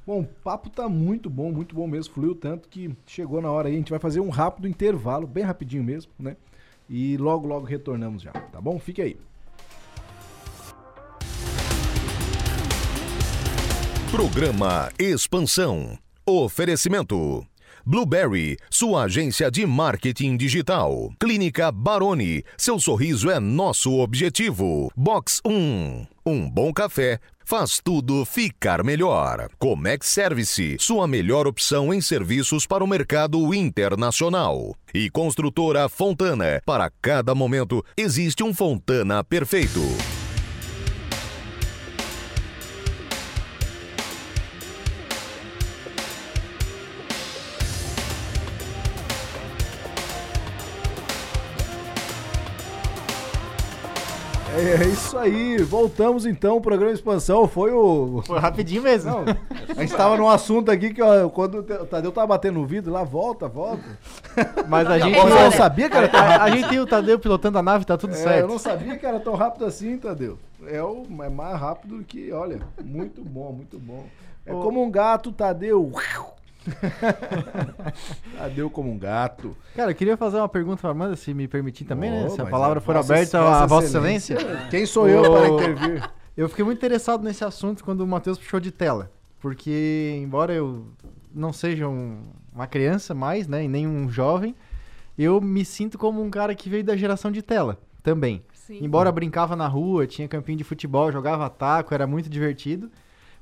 Bom, 0.09 0.21
o 0.21 0.25
papo 0.25 0.71
tá 0.71 0.89
muito 0.89 1.29
bom, 1.29 1.53
muito 1.53 1.75
bom 1.75 1.87
mesmo. 1.87 2.15
Fluiu 2.15 2.35
tanto 2.35 2.67
que 2.71 2.97
chegou 3.05 3.43
na 3.43 3.51
hora 3.51 3.69
aí. 3.69 3.75
A 3.75 3.77
gente 3.77 3.91
vai 3.91 3.99
fazer 3.99 4.21
um 4.21 4.31
rápido 4.31 4.67
intervalo, 4.67 5.27
bem 5.27 5.45
rapidinho 5.45 5.85
mesmo, 5.85 6.11
né? 6.19 6.35
E 6.89 7.19
logo, 7.19 7.47
logo 7.47 7.67
retornamos 7.67 8.23
já, 8.23 8.33
tá 8.33 8.59
bom? 8.59 8.79
Fique 8.79 9.03
aí. 9.03 9.19
Programa 14.11 14.91
Expansão. 14.99 15.99
Oferecimento. 16.25 17.47
Blueberry, 17.85 18.57
sua 18.71 19.05
agência 19.05 19.51
de 19.51 19.67
marketing 19.67 20.39
digital. 20.39 21.11
Clínica 21.21 21.71
Baroni, 21.71 22.43
seu 22.57 22.81
sorriso 22.81 23.31
é 23.31 23.39
nosso 23.39 23.99
objetivo. 23.99 24.91
Box 24.97 25.43
1. 25.45 26.07
Um 26.25 26.51
bom 26.51 26.73
café 26.73 27.21
faz 27.49 27.81
tudo 27.83 28.27
ficar 28.27 28.85
melhor. 28.85 29.49
Comex 29.59 30.09
Service, 30.09 30.77
sua 30.79 31.09
melhor 31.09 31.47
opção 31.47 31.95
em 31.95 31.99
serviços 31.99 32.67
para 32.67 32.85
o 32.85 32.87
mercado 32.87 33.55
internacional. 33.55 34.77
E 34.93 35.09
construtora 35.09 35.89
Fontana, 35.89 36.61
para 36.67 36.91
cada 37.01 37.35
momento 37.35 37.83
existe 37.97 38.45
um 38.45 38.53
Fontana 38.53 39.25
perfeito. 39.25 39.81
É 54.69 54.85
isso 54.87 55.17
aí, 55.17 55.57
voltamos 55.63 56.27
então. 56.27 56.57
O 56.57 56.61
programa 56.61 56.93
Expansão 56.93 57.49
foi 57.49 57.73
o. 57.73 58.23
Foi 58.27 58.39
rapidinho 58.39 58.83
mesmo. 58.83 59.11
Não, 59.11 59.25
a 59.77 59.81
gente 59.81 59.95
tava 59.97 60.17
num 60.17 60.29
assunto 60.29 60.71
aqui 60.71 60.93
que 60.93 61.01
ó, 61.03 61.29
quando 61.31 61.59
o 61.59 61.63
Tadeu 61.63 62.13
tava 62.13 62.27
batendo 62.27 62.59
no 62.61 62.67
vidro 62.67 62.93
lá, 62.93 63.03
volta, 63.03 63.49
volta. 63.49 63.83
Mas 64.69 64.87
a 64.89 64.99
gente. 64.99 65.15
Bora. 65.17 65.45
não 65.45 65.51
sabia 65.53 65.89
que 65.89 65.97
era 65.97 66.09
tão 66.09 66.21
A, 66.21 66.23
rápido. 66.25 66.43
a 66.43 66.51
gente 66.57 66.69
tem 66.69 66.81
o 66.81 66.87
Tadeu 66.87 67.19
pilotando 67.19 67.59
a 67.59 67.63
nave, 67.63 67.85
tá 67.85 67.97
tudo 67.97 68.13
É, 68.13 68.17
certo. 68.17 68.41
eu 68.41 68.49
não 68.49 68.59
sabia 68.59 68.97
que 68.97 69.07
era 69.07 69.19
tão 69.21 69.35
rápido 69.35 69.65
assim, 69.65 69.97
Tadeu. 69.97 70.39
É, 70.67 70.83
o, 70.83 71.05
é 71.23 71.29
mais 71.29 71.59
rápido 71.59 72.05
que, 72.07 72.31
olha, 72.33 72.61
muito 72.85 73.25
bom, 73.25 73.53
muito 73.53 73.79
bom. 73.79 74.05
É 74.45 74.53
Ô. 74.53 74.61
como 74.61 74.83
um 74.83 74.91
gato, 74.91 75.33
Tadeu. 75.33 75.93
Tadeu 78.37 78.71
como 78.71 78.91
um 78.91 78.99
gato. 78.99 79.57
Cara, 79.75 79.91
eu 79.91 79.95
queria 79.95 80.17
fazer 80.17 80.39
uma 80.39 80.49
pergunta 80.49 80.81
pra 80.81 80.91
Amanda, 80.91 81.17
se 81.17 81.33
me 81.35 81.47
permitir 81.49 81.85
também, 81.85 82.11
né? 82.11 82.25
Oh, 82.27 82.31
Se 82.31 82.41
a 82.41 82.47
palavra 82.47 82.79
a 82.79 82.81
for 82.81 82.97
aberta 82.97 83.39
a 83.41 83.67
Vossa 83.67 83.87
Excelência. 83.87 84.37
Quem 84.71 84.87
sou 84.87 85.09
eu 85.09 85.23
para 85.31 85.49
intervir? 85.49 86.11
Eu 86.37 86.49
fiquei 86.49 86.65
muito 86.65 86.79
interessado 86.79 87.23
nesse 87.25 87.45
assunto 87.45 87.85
quando 87.85 88.01
o 88.03 88.07
Matheus 88.07 88.39
puxou 88.39 88.61
de 88.61 88.71
tela. 88.71 89.11
Porque, 89.41 90.19
embora 90.23 90.53
eu 90.53 90.87
não 91.35 91.53
seja 91.53 91.89
um- 91.89 92.23
uma 92.55 92.67
criança 92.67 93.15
mais, 93.15 93.47
né? 93.47 93.65
E 93.65 93.69
nem 93.69 93.87
um 93.87 94.09
jovem, 94.09 94.55
eu 95.17 95.41
me 95.41 95.65
sinto 95.65 95.97
como 95.99 96.23
um 96.23 96.31
cara 96.31 96.55
que 96.55 96.69
veio 96.69 96.85
da 96.85 96.97
geração 96.97 97.31
de 97.31 97.43
tela 97.43 97.79
também. 98.03 98.43
Sim. 98.53 98.79
Embora 98.83 99.11
brincava 99.13 99.55
na 99.57 99.67
rua, 99.67 100.07
tinha 100.07 100.27
campinho 100.29 100.59
de 100.59 100.65
futebol, 100.65 101.11
jogava 101.13 101.49
taco, 101.49 101.95
era 101.95 102.07
muito 102.07 102.29
divertido. 102.29 102.91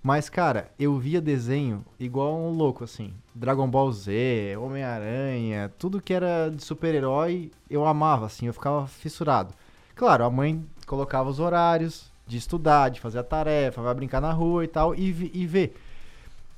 Mas, 0.06 0.28
cara, 0.28 0.70
eu 0.78 0.96
via 0.96 1.20
desenho 1.20 1.84
igual 1.98 2.38
um 2.38 2.50
louco, 2.50 2.84
assim. 2.84 3.12
Dragon 3.34 3.68
Ball 3.68 3.90
Z, 3.90 4.56
Homem-Aranha, 4.56 5.72
tudo 5.80 6.00
que 6.00 6.14
era 6.14 6.48
de 6.48 6.62
super-herói, 6.62 7.50
eu 7.68 7.84
amava, 7.84 8.26
assim, 8.26 8.46
eu 8.46 8.52
ficava 8.52 8.86
fissurado. 8.86 9.52
Claro, 9.96 10.22
a 10.22 10.30
mãe 10.30 10.64
colocava 10.86 11.28
os 11.28 11.40
horários 11.40 12.08
de 12.24 12.36
estudar, 12.36 12.88
de 12.88 13.00
fazer 13.00 13.18
a 13.18 13.24
tarefa, 13.24 13.82
vai 13.82 13.92
brincar 13.94 14.20
na 14.20 14.30
rua 14.30 14.62
e 14.62 14.68
tal, 14.68 14.94
e, 14.94 15.32
e 15.34 15.44
ver. 15.44 15.76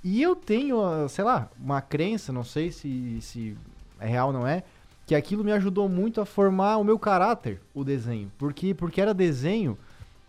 E 0.05 0.21
eu 0.21 0.37
tenho, 0.37 0.85
ah, 0.85 1.09
sei 1.09 1.25
lá, 1.25 1.49
uma 1.59 1.81
crença, 1.81 2.31
não 2.31 2.45
sei 2.45 2.71
se, 2.71 3.19
se 3.23 3.57
é 3.99 4.07
real 4.07 4.27
ou 4.27 4.35
não 4.35 4.47
é, 4.47 4.63
que 5.07 5.15
aquilo 5.15 5.43
me 5.43 5.53
ajudou 5.53 5.89
muito 5.89 6.21
a 6.21 6.27
formar 6.27 6.77
o 6.77 6.85
meu 6.85 6.99
caráter, 6.99 7.63
o 7.73 7.83
desenho. 7.83 8.31
Porque, 8.37 8.75
porque 8.75 9.01
era 9.01 9.15
desenho, 9.15 9.79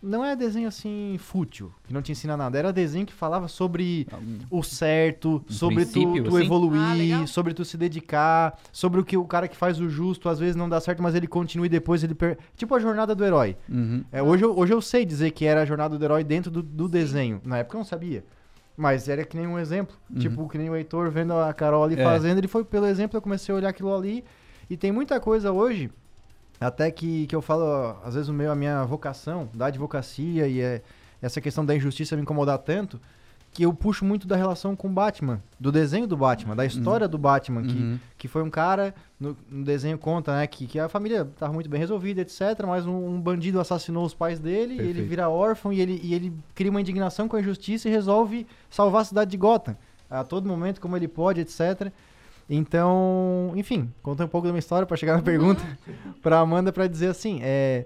não 0.02 0.24
é 0.24 0.36
desenho 0.36 0.68
assim 0.68 1.16
fútil, 1.20 1.72
que 1.84 1.94
não 1.94 2.02
te 2.02 2.12
ensina 2.12 2.38
nada. 2.38 2.58
Era 2.58 2.72
desenho 2.72 3.06
que 3.06 3.14
falava 3.14 3.48
sobre 3.48 4.08
o 4.50 4.64
certo, 4.64 5.44
Um 5.50 5.52
sobre 5.52 5.86
tu, 5.86 5.92
tu 6.24 6.30
assim? 6.30 6.38
Ah, 6.38 6.44
evoluir, 6.46 6.98
legal. 6.98 7.28
sobre 7.28 7.54
tu 7.54 7.66
se 7.66 7.78
dedicar, 7.78 8.58
sobre 8.72 9.00
o 9.02 9.04
que 9.06 9.18
o 9.18 9.26
cara 9.26 9.48
que 9.48 9.56
faz 9.58 9.80
o 9.80 9.90
justo 9.90 10.30
às 10.30 10.40
vezes 10.40 10.56
não 10.56 10.70
dá 10.70 10.80
certo, 10.80 11.04
mas 11.04 11.16
ele 11.16 11.28
continua 11.28 11.66
e 11.66 11.70
depois 11.70 12.04
ele. 12.04 12.16
Per... 12.16 12.38
Tipo 12.56 12.76
a 12.76 12.80
jornada 12.80 13.14
do 13.14 13.24
herói. 13.26 13.58
Uhum. 13.68 14.04
É, 14.12 14.24
hoje, 14.24 14.44
eu, 14.44 14.58
hoje 14.58 14.74
eu 14.74 14.82
sei 14.82 15.06
dizer 15.06 15.32
que 15.32 15.46
era 15.46 15.62
a 15.62 15.66
jornada 15.66 15.98
do 15.98 16.04
herói 16.04 16.24
dentro 16.24 16.50
do, 16.50 16.62
do 16.64 16.88
desenho. 16.88 17.42
Na 17.44 17.58
época 17.58 17.76
eu 17.76 17.80
não 17.80 17.86
sabia. 17.86 18.24
Mas 18.78 19.10
era 19.10 19.26
que 19.26 19.36
nem 19.36 19.46
um 19.46 19.60
exemplo. 19.60 19.96
Uhum. 20.10 20.20
Tipo, 20.20 20.48
que 20.48 20.58
nem 20.58 20.70
o 20.70 20.76
Heitor 20.76 21.12
vendo 21.12 21.34
a 21.34 21.54
Carol 21.54 21.84
ali 21.84 22.00
É. 22.00 22.04
fazendo, 22.04 22.38
ele 22.38 22.48
foi 22.48 22.64
pelo 22.64 22.86
exemplo, 22.86 23.18
eu 23.18 23.22
comecei 23.22 23.54
a 23.54 23.58
olhar 23.58 23.70
aquilo 23.70 23.94
ali. 23.94 24.24
E 24.70 24.78
tem 24.78 24.92
muita 24.92 25.20
coisa 25.20 25.52
hoje, 25.52 25.90
até 26.60 26.92
que, 26.92 27.28
que 27.28 27.36
eu 27.36 27.42
falo, 27.42 27.98
às 28.04 28.16
vezes 28.16 28.30
o 28.30 28.34
meu, 28.34 28.52
a 28.52 28.56
minha 28.56 28.84
vocação, 28.84 29.50
da 29.54 29.68
advocacia 29.68 30.48
e 30.48 30.60
é, 30.60 30.82
essa 31.22 31.40
questão 31.40 31.66
da 31.66 31.76
injustiça 31.76 32.16
me 32.16 32.22
incomodar 32.22 32.58
tanto, 32.60 33.00
que 33.52 33.64
eu 33.64 33.74
puxo 33.74 34.06
muito 34.06 34.28
da 34.28 34.36
relação 34.36 34.76
com 34.76 34.88
o 34.88 34.92
Batman, 34.92 35.42
do 35.60 35.72
desenho 35.72 36.06
do 36.06 36.16
Batman, 36.16 36.56
da 36.56 36.66
história 36.66 37.08
do 37.08 37.18
Batman, 37.18 37.64
que, 37.64 37.74
Uhum. 37.74 38.00
que 38.18 38.28
foi 38.28 38.44
um 38.44 38.50
cara, 38.50 38.94
no, 39.20 39.36
no 39.50 39.66
desenho 39.66 39.98
conta, 39.98 40.36
né, 40.36 40.46
que, 40.46 40.68
que 40.68 40.78
a 40.80 40.88
família 40.88 41.22
estava 41.22 41.52
muito 41.52 41.68
bem 41.68 41.80
resolvida, 41.80 42.22
etc, 42.22 42.42
mas 42.68 42.86
um, 42.86 42.96
um 43.16 43.20
bandido 43.20 43.60
assassinou 43.60 44.06
os 44.06 44.14
pais 44.14 44.40
dele, 44.40 44.76
e 44.76 44.82
ele 44.82 45.02
vira 45.02 45.30
órfão 45.30 45.74
e 45.74 45.82
ele, 45.82 46.00
e 46.04 46.14
ele 46.14 46.32
cria 46.54 46.70
uma 46.70 46.80
indignação 46.80 47.28
com 47.28 47.38
a 47.38 47.40
injustiça 47.40 47.90
e 47.90 47.92
resolve 47.92 48.46
salvar 48.70 49.02
a 49.02 49.06
cidade 49.06 49.32
de 49.32 49.38
Gotham, 49.38 49.76
a 50.10 50.24
todo 50.24 50.48
momento, 50.48 50.80
como 50.80 50.96
ele 50.96 51.08
pode, 51.08 51.42
etc. 51.42 51.92
Então, 52.50 53.54
enfim, 53.56 53.94
conta 54.02 54.26
um 54.26 54.28
pouco 54.28 54.48
da 54.48 54.54
minha 54.54 54.60
história 54.60 54.88
para 54.88 54.98
chegar 54.98 55.16
na 55.16 55.22
pergunta 55.22 55.62
pra 56.22 56.40
Amanda 56.40 56.74
para 56.74 56.88
dizer 56.88 57.08
assim, 57.08 57.40
é... 57.44 57.86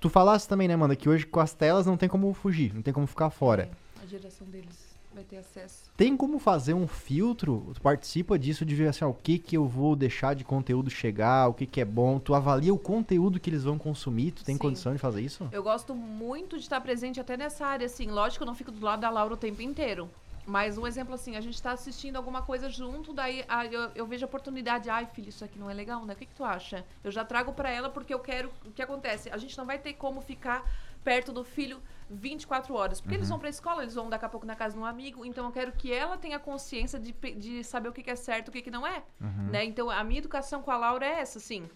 Tu 0.00 0.08
falasse 0.08 0.46
também, 0.46 0.68
né, 0.68 0.74
Amanda, 0.74 0.94
que 0.94 1.08
hoje 1.08 1.26
com 1.26 1.40
as 1.40 1.54
telas 1.54 1.86
não 1.86 1.96
tem 1.96 2.08
como 2.08 2.32
fugir, 2.34 2.72
não 2.74 2.82
tem 2.82 2.92
como 2.92 3.06
ficar 3.06 3.30
fora. 3.30 3.70
A 4.02 4.06
geração 4.06 4.46
deles 4.46 4.94
vai 5.14 5.24
ter 5.24 5.38
acesso. 5.38 5.90
Tem 5.96 6.16
como 6.16 6.38
fazer 6.38 6.74
um 6.74 6.86
filtro? 6.86 7.70
Tu 7.74 7.80
participa 7.80 8.38
disso 8.38 8.64
de 8.64 8.74
ver 8.74 8.88
assim, 8.88 9.04
ó, 9.04 9.08
o 9.08 9.14
que 9.14 9.38
que 9.38 9.56
eu 9.56 9.66
vou 9.66 9.94
deixar 9.96 10.34
de 10.34 10.44
conteúdo 10.44 10.90
chegar, 10.90 11.48
o 11.48 11.54
que 11.54 11.66
que 11.66 11.80
é 11.80 11.84
bom? 11.84 12.18
Tu 12.18 12.34
avalia 12.34 12.74
o 12.74 12.78
conteúdo 12.78 13.38
que 13.38 13.48
eles 13.48 13.64
vão 13.64 13.78
consumir? 13.78 14.32
Tu 14.32 14.44
tem 14.44 14.56
Sim. 14.56 14.60
condição 14.60 14.92
de 14.92 14.98
fazer 14.98 15.22
isso? 15.22 15.48
Eu 15.52 15.62
gosto 15.62 15.94
muito 15.94 16.56
de 16.56 16.62
estar 16.62 16.80
presente 16.80 17.20
até 17.20 17.36
nessa 17.36 17.64
área, 17.64 17.86
assim. 17.86 18.10
Lógico 18.10 18.38
que 18.38 18.42
eu 18.42 18.46
não 18.46 18.54
fico 18.54 18.72
do 18.72 18.84
lado 18.84 19.00
da 19.00 19.10
Laura 19.10 19.34
o 19.34 19.38
tempo 19.38 19.62
inteiro. 19.62 20.10
Mas 20.46 20.76
um 20.76 20.86
exemplo 20.86 21.14
assim, 21.14 21.36
a 21.36 21.40
gente 21.40 21.60
tá 21.62 21.72
assistindo 21.72 22.16
alguma 22.16 22.42
coisa 22.42 22.68
junto, 22.68 23.12
daí 23.12 23.44
ah, 23.48 23.64
eu, 23.64 23.90
eu 23.94 24.06
vejo 24.06 24.24
a 24.24 24.28
oportunidade, 24.28 24.90
ai 24.90 25.06
filho, 25.06 25.30
isso 25.30 25.44
aqui 25.44 25.58
não 25.58 25.70
é 25.70 25.74
legal, 25.74 26.04
né? 26.04 26.12
O 26.12 26.16
que, 26.16 26.26
que 26.26 26.34
tu 26.34 26.44
acha? 26.44 26.84
Eu 27.02 27.10
já 27.10 27.24
trago 27.24 27.52
pra 27.52 27.70
ela 27.70 27.88
porque 27.88 28.12
eu 28.12 28.20
quero. 28.20 28.52
O 28.64 28.70
que 28.70 28.82
acontece? 28.82 29.30
A 29.30 29.38
gente 29.38 29.56
não 29.56 29.64
vai 29.64 29.78
ter 29.78 29.94
como 29.94 30.20
ficar 30.20 30.62
perto 31.02 31.32
do 31.32 31.44
filho 31.44 31.80
24 32.10 32.74
horas. 32.74 33.00
Porque 33.00 33.14
eles 33.14 33.28
vão 33.28 33.38
pra 33.38 33.48
escola, 33.48 33.82
eles 33.82 33.94
vão 33.94 34.08
daqui 34.08 34.24
a 34.24 34.28
pouco 34.28 34.46
na 34.46 34.54
casa 34.54 34.74
de 34.74 34.80
um 34.80 34.84
amigo. 34.84 35.24
Então 35.24 35.44
eu 35.44 35.52
quero 35.52 35.72
que 35.72 35.92
ela 35.92 36.16
tenha 36.16 36.38
consciência 36.38 36.98
de, 36.98 37.12
de 37.12 37.64
saber 37.64 37.88
o 37.88 37.92
que, 37.92 38.02
que 38.02 38.10
é 38.10 38.16
certo 38.16 38.48
e 38.48 38.50
o 38.50 38.52
que, 38.52 38.62
que 38.62 38.70
não 38.70 38.86
é. 38.86 39.02
Né? 39.50 39.64
Então 39.64 39.90
a 39.90 40.02
minha 40.04 40.18
educação 40.18 40.62
com 40.62 40.70
a 40.70 40.76
Laura 40.76 41.06
é 41.06 41.20
essa, 41.20 41.38
assim. 41.38 41.68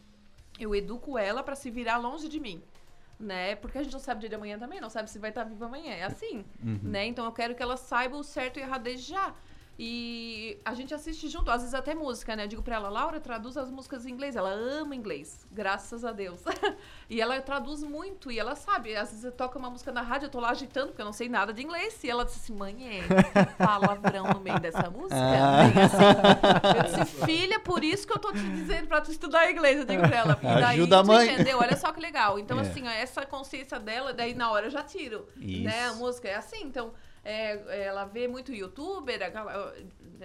Eu 0.58 0.74
educo 0.74 1.16
ela 1.16 1.42
pra 1.42 1.54
se 1.54 1.70
virar 1.70 1.98
longe 1.98 2.28
de 2.28 2.40
mim. 2.40 2.62
Né? 3.18 3.56
Porque 3.56 3.78
a 3.78 3.82
gente 3.82 3.92
não 3.92 4.00
sabe 4.00 4.18
o 4.18 4.20
dia 4.20 4.28
de 4.28 4.34
amanhã 4.36 4.58
também, 4.58 4.80
não 4.80 4.90
sabe 4.90 5.10
se 5.10 5.18
vai 5.18 5.30
estar 5.30 5.44
viva 5.44 5.66
amanhã. 5.66 5.92
É 5.92 6.04
assim. 6.04 6.44
Né? 6.82 7.06
Então 7.06 7.24
eu 7.24 7.32
quero 7.32 7.54
que 7.54 7.62
ela 7.62 7.76
saiba 7.76 8.16
o 8.16 8.22
certo 8.22 8.58
e 8.58 8.62
errado 8.62 8.82
desde 8.82 9.08
já. 9.10 9.34
E 9.80 10.58
a 10.64 10.74
gente 10.74 10.92
assiste 10.92 11.28
junto, 11.28 11.52
às 11.52 11.60
vezes 11.60 11.72
até 11.72 11.94
música, 11.94 12.34
né? 12.34 12.44
Eu 12.44 12.48
digo 12.48 12.62
pra 12.62 12.74
ela, 12.74 12.88
Laura, 12.88 13.20
traduz 13.20 13.56
as 13.56 13.70
músicas 13.70 14.04
em 14.04 14.10
inglês. 14.10 14.34
Ela 14.34 14.50
ama 14.50 14.96
inglês, 14.96 15.46
graças 15.52 16.04
a 16.04 16.10
Deus. 16.10 16.42
e 17.08 17.20
ela 17.20 17.40
traduz 17.40 17.84
muito, 17.84 18.32
e 18.32 18.40
ela 18.40 18.56
sabe. 18.56 18.96
Às 18.96 19.10
vezes 19.10 19.24
eu 19.24 19.30
toco 19.30 19.56
uma 19.56 19.70
música 19.70 19.92
na 19.92 20.02
rádio, 20.02 20.26
eu 20.26 20.30
tô 20.30 20.40
lá 20.40 20.50
agitando, 20.50 20.88
porque 20.88 21.00
eu 21.00 21.06
não 21.06 21.12
sei 21.12 21.28
nada 21.28 21.52
de 21.52 21.62
inglês. 21.62 22.02
E 22.02 22.10
ela 22.10 22.24
disse 22.24 22.38
assim, 22.40 22.54
mãe, 22.54 22.76
é 22.98 23.44
palavrão 23.56 24.24
no 24.34 24.40
meio 24.40 24.58
dessa 24.58 24.90
música? 24.90 25.14
Bem 25.14 25.82
assim. 25.84 26.98
Eu 26.98 27.04
disse, 27.04 27.24
filha, 27.24 27.60
por 27.60 27.84
isso 27.84 28.04
que 28.04 28.12
eu 28.12 28.18
tô 28.18 28.32
te 28.32 28.40
dizendo 28.50 28.88
pra 28.88 29.00
tu 29.00 29.12
estudar 29.12 29.48
inglês. 29.48 29.78
Eu 29.78 29.84
digo 29.84 30.02
pra 30.02 30.16
ela, 30.16 30.38
e 30.42 30.44
daí, 30.44 30.64
Ajuda 30.80 30.98
a 30.98 31.04
mãe. 31.04 31.32
entendeu? 31.34 31.58
Olha 31.58 31.76
só 31.76 31.92
que 31.92 32.00
legal. 32.00 32.36
Então, 32.36 32.58
É. 32.58 32.62
assim, 32.62 32.84
ó, 32.84 32.90
essa 32.90 33.24
consciência 33.24 33.78
dela, 33.78 34.12
daí 34.12 34.34
na 34.34 34.50
hora 34.50 34.66
eu 34.66 34.70
já 34.70 34.82
tiro. 34.82 35.28
Isso. 35.36 35.62
Né? 35.62 35.86
A 35.86 35.92
música 35.92 36.26
é 36.26 36.34
assim, 36.34 36.62
então... 36.64 36.92
é, 37.30 37.84
ela 37.84 38.04
vê 38.06 38.26
muito 38.26 38.52
youtuber, 38.54 39.22
aquela- 39.22 39.74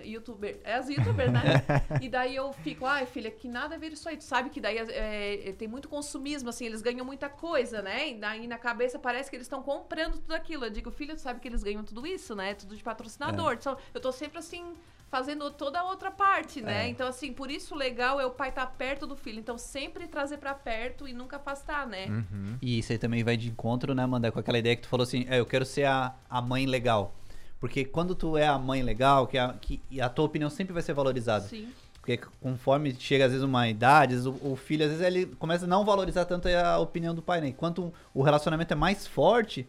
youtuber, 0.04 0.58
é 0.64 0.76
as 0.76 0.88
youtubers, 0.89 1.32
né? 1.32 1.43
e 2.01 2.08
daí 2.08 2.36
eu 2.36 2.54
fico, 2.54 2.86
ai 2.86 3.06
filha, 3.06 3.30
que 3.30 3.47
nada 3.47 3.76
a 3.76 3.78
ver 3.78 3.91
isso 3.91 4.08
aí. 4.08 4.16
Tu 4.16 4.24
sabe 4.24 4.49
que 4.49 4.62
daí 4.62 4.78
é, 4.78 5.54
tem 5.58 5.68
muito 5.68 5.89
consumismo, 5.89 6.49
assim, 6.49 6.66
eles 6.66 6.82
ganham 6.82 7.06
muita 7.06 7.28
coisa, 7.28 7.82
né? 7.82 8.10
E 8.10 8.16
daí 8.16 8.47
na 8.47 8.58
cabeça 8.58 8.97
parece 8.97 9.30
que 9.30 9.36
eles 9.36 9.45
estão 9.45 9.62
comprando 9.62 10.14
tudo 10.14 10.34
aquilo. 10.34 10.66
Eu 10.66 10.70
digo, 10.70 10.89
filha, 10.91 11.14
tu 11.16 11.22
sabe 11.22 11.39
que 11.41 11.47
eles 11.47 11.62
ganham 11.62 11.84
tudo 11.84 12.08
isso, 12.08 12.36
né? 12.36 12.54
Tudo 12.54 12.76
de 12.76 12.84
patrocinador. 12.84 13.54
Então, 13.54 13.78
eu 13.93 13.99
tô 13.99 14.12
sempre 14.12 14.39
assim. 14.39 14.74
Fazendo 15.14 15.51
toda 15.51 15.80
a 15.80 15.84
outra 15.84 16.09
parte, 16.09 16.59
né? 16.59 16.86
É. 16.86 16.89
Então, 16.89 17.07
assim, 17.07 17.32
por 17.32 17.51
isso 17.51 17.76
o 17.76 17.78
legal 17.78 18.20
é 18.20 18.26
o 18.26 18.32
pai 18.32 18.49
estar 18.49 18.66
perto 18.66 19.05
do 19.05 19.16
filho. 19.16 19.39
Então, 19.39 19.59
sempre 19.59 20.07
trazer 20.07 20.38
pra 20.38 20.55
perto 20.55 21.07
e 21.07 21.14
nunca 21.14 21.36
afastar, 21.38 21.86
né? 21.86 22.07
Uhum. 22.07 22.57
E 22.59 22.80
isso 22.80 22.91
aí 22.91 22.97
também 22.97 23.24
vai 23.24 23.38
de 23.38 23.47
encontro, 23.47 23.93
né, 23.93 24.01
Amanda? 24.01 24.32
Com 24.32 24.39
aquela 24.39 24.57
ideia 24.57 24.76
que 24.76 24.82
tu 24.82 24.88
falou 24.88 25.03
assim, 25.03 25.28
é, 25.30 25.39
eu 25.39 25.45
quero 25.45 25.66
ser 25.66 25.86
a, 25.86 26.16
a 26.28 26.41
mãe 26.41 26.66
legal. 26.66 27.14
Porque 27.59 27.86
quando 27.86 28.16
tu 28.16 28.36
é 28.36 28.47
a 28.47 28.57
mãe 28.57 28.82
legal, 28.82 29.28
que 29.28 29.38
a, 29.38 29.53
que 29.53 29.80
a 30.01 30.09
tua 30.09 30.26
opinião 30.26 30.49
sempre 30.49 30.74
vai 30.74 30.82
ser 30.82 30.93
valorizada. 30.93 31.45
Sim. 31.45 31.68
Porque 31.99 32.18
conforme 32.41 32.95
chega 32.95 33.26
às 33.26 33.32
vezes 33.32 33.45
uma 33.45 33.70
idade, 33.70 34.14
vezes 34.14 34.26
o, 34.26 34.36
o 34.41 34.55
filho, 34.55 34.84
às 34.84 34.89
vezes 34.89 35.05
ele 35.05 35.28
começa 35.38 35.66
a 35.66 35.68
não 35.68 35.86
valorizar 35.86 36.26
tanto 36.26 36.47
a 36.47 36.80
opinião 36.80 37.14
do 37.14 37.22
pai, 37.22 37.39
né? 37.39 37.49
Enquanto 37.49 37.93
o 38.16 38.24
relacionamento 38.24 38.74
é 38.74 38.76
mais 38.76 39.05
forte, 39.05 39.68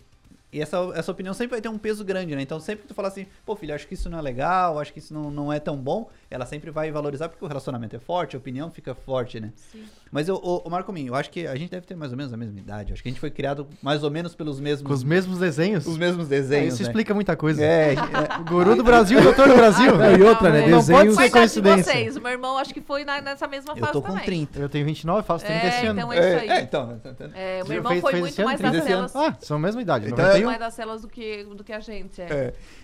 e 0.54 0.60
essa, 0.60 0.78
essa 0.94 1.10
opinião 1.10 1.34
sempre 1.34 1.50
vai 1.50 1.60
ter 1.60 1.68
um 1.68 1.76
peso 1.76 2.04
grande, 2.04 2.36
né? 2.36 2.40
Então 2.40 2.60
sempre 2.60 2.82
que 2.82 2.88
tu 2.88 2.94
falar 2.94 3.08
assim, 3.08 3.26
pô 3.44 3.56
filho, 3.56 3.74
acho 3.74 3.88
que 3.88 3.94
isso 3.94 4.08
não 4.08 4.20
é 4.20 4.22
legal, 4.22 4.78
acho 4.78 4.92
que 4.92 5.00
isso 5.00 5.12
não, 5.12 5.28
não 5.28 5.52
é 5.52 5.58
tão 5.58 5.76
bom, 5.76 6.08
ela 6.34 6.46
sempre 6.46 6.70
vai 6.70 6.90
valorizar 6.90 7.28
porque 7.28 7.44
o 7.44 7.48
relacionamento 7.48 7.94
é 7.94 7.98
forte, 7.98 8.34
a 8.34 8.38
opinião 8.38 8.70
fica 8.70 8.94
forte, 8.94 9.38
né? 9.40 9.52
Sim. 9.70 9.84
Mas 10.10 10.28
o, 10.28 10.34
o, 10.36 10.70
Marco 10.70 10.92
Minho, 10.92 11.08
eu 11.08 11.14
acho 11.14 11.30
que 11.30 11.46
a 11.46 11.54
gente 11.56 11.70
deve 11.70 11.86
ter 11.86 11.94
mais 11.96 12.12
ou 12.12 12.16
menos 12.18 12.32
a 12.32 12.36
mesma 12.36 12.58
idade. 12.58 12.92
Acho 12.92 13.02
que 13.02 13.08
a 13.08 13.12
gente 13.12 13.20
foi 13.20 13.30
criado 13.30 13.66
mais 13.82 14.02
ou 14.04 14.10
menos 14.10 14.34
pelos 14.34 14.60
mesmos, 14.60 14.86
Com 14.86 14.92
os 14.94 15.02
mesmos 15.02 15.38
desenhos? 15.38 15.86
os 15.86 15.96
mesmos 15.98 16.26
É, 16.26 16.30
desenhos, 16.30 16.74
isso 16.74 16.82
né? 16.82 16.88
explica 16.88 17.12
muita 17.14 17.36
coisa. 17.36 17.64
É, 17.64 17.94
é, 17.94 18.40
O 18.40 18.44
guru 18.48 18.76
do 18.76 18.84
Brasil, 18.84 19.18
o 19.18 19.22
doutor 19.22 19.48
do 19.48 19.54
Brasil. 19.56 19.96
Não, 19.96 20.14
e 20.16 20.22
outra, 20.22 20.50
né? 20.50 20.60
Não, 20.68 20.78
não 20.78 20.84
pode 20.86 20.86
Desenhos. 20.86 21.14
ser 21.14 21.20
Mas 21.22 21.32
coincidência. 21.32 21.92
de 21.92 21.98
vocês, 21.98 22.16
o 22.16 22.20
meu 22.20 22.30
irmão 22.32 22.58
acho 22.58 22.72
que 22.74 22.80
foi 22.80 23.04
na- 23.04 23.20
nessa 23.20 23.46
mesma 23.48 23.72
eu 23.72 23.76
fase 23.80 23.92
tô 23.92 24.02
com 24.02 24.08
também. 24.08 24.24
30. 24.24 24.58
Eu 24.60 24.68
tenho 24.68 24.84
29, 24.86 25.26
faço 25.26 25.44
30 25.44 25.64
É, 25.64 25.68
esse 25.68 25.86
ano. 25.86 25.98
então 26.00 26.12
é 26.12 26.18
isso 26.18 26.40
aí. 26.40 26.48
É, 26.48 26.60
então. 26.62 27.00
É, 27.34 27.62
o 27.64 27.68
meu 27.68 27.76
irmão 27.76 27.90
fez- 27.92 28.00
foi 28.02 28.10
fez 28.12 28.22
muito 28.22 28.38
ano? 28.40 28.46
mais 28.48 28.60
das 28.60 28.84
celas. 28.84 29.16
Ah, 29.16 29.36
são 29.40 29.56
a 29.56 29.60
mesma 29.60 29.82
idade, 29.82 30.06
Então, 30.06 30.24
91. 30.24 30.46
mais 30.46 30.58
das 30.60 30.74
celas 30.74 31.02
do 31.02 31.08
que, 31.08 31.44
do 31.44 31.64
que 31.64 31.72
a 31.72 31.80
gente. 31.80 32.20
É. 32.22 32.24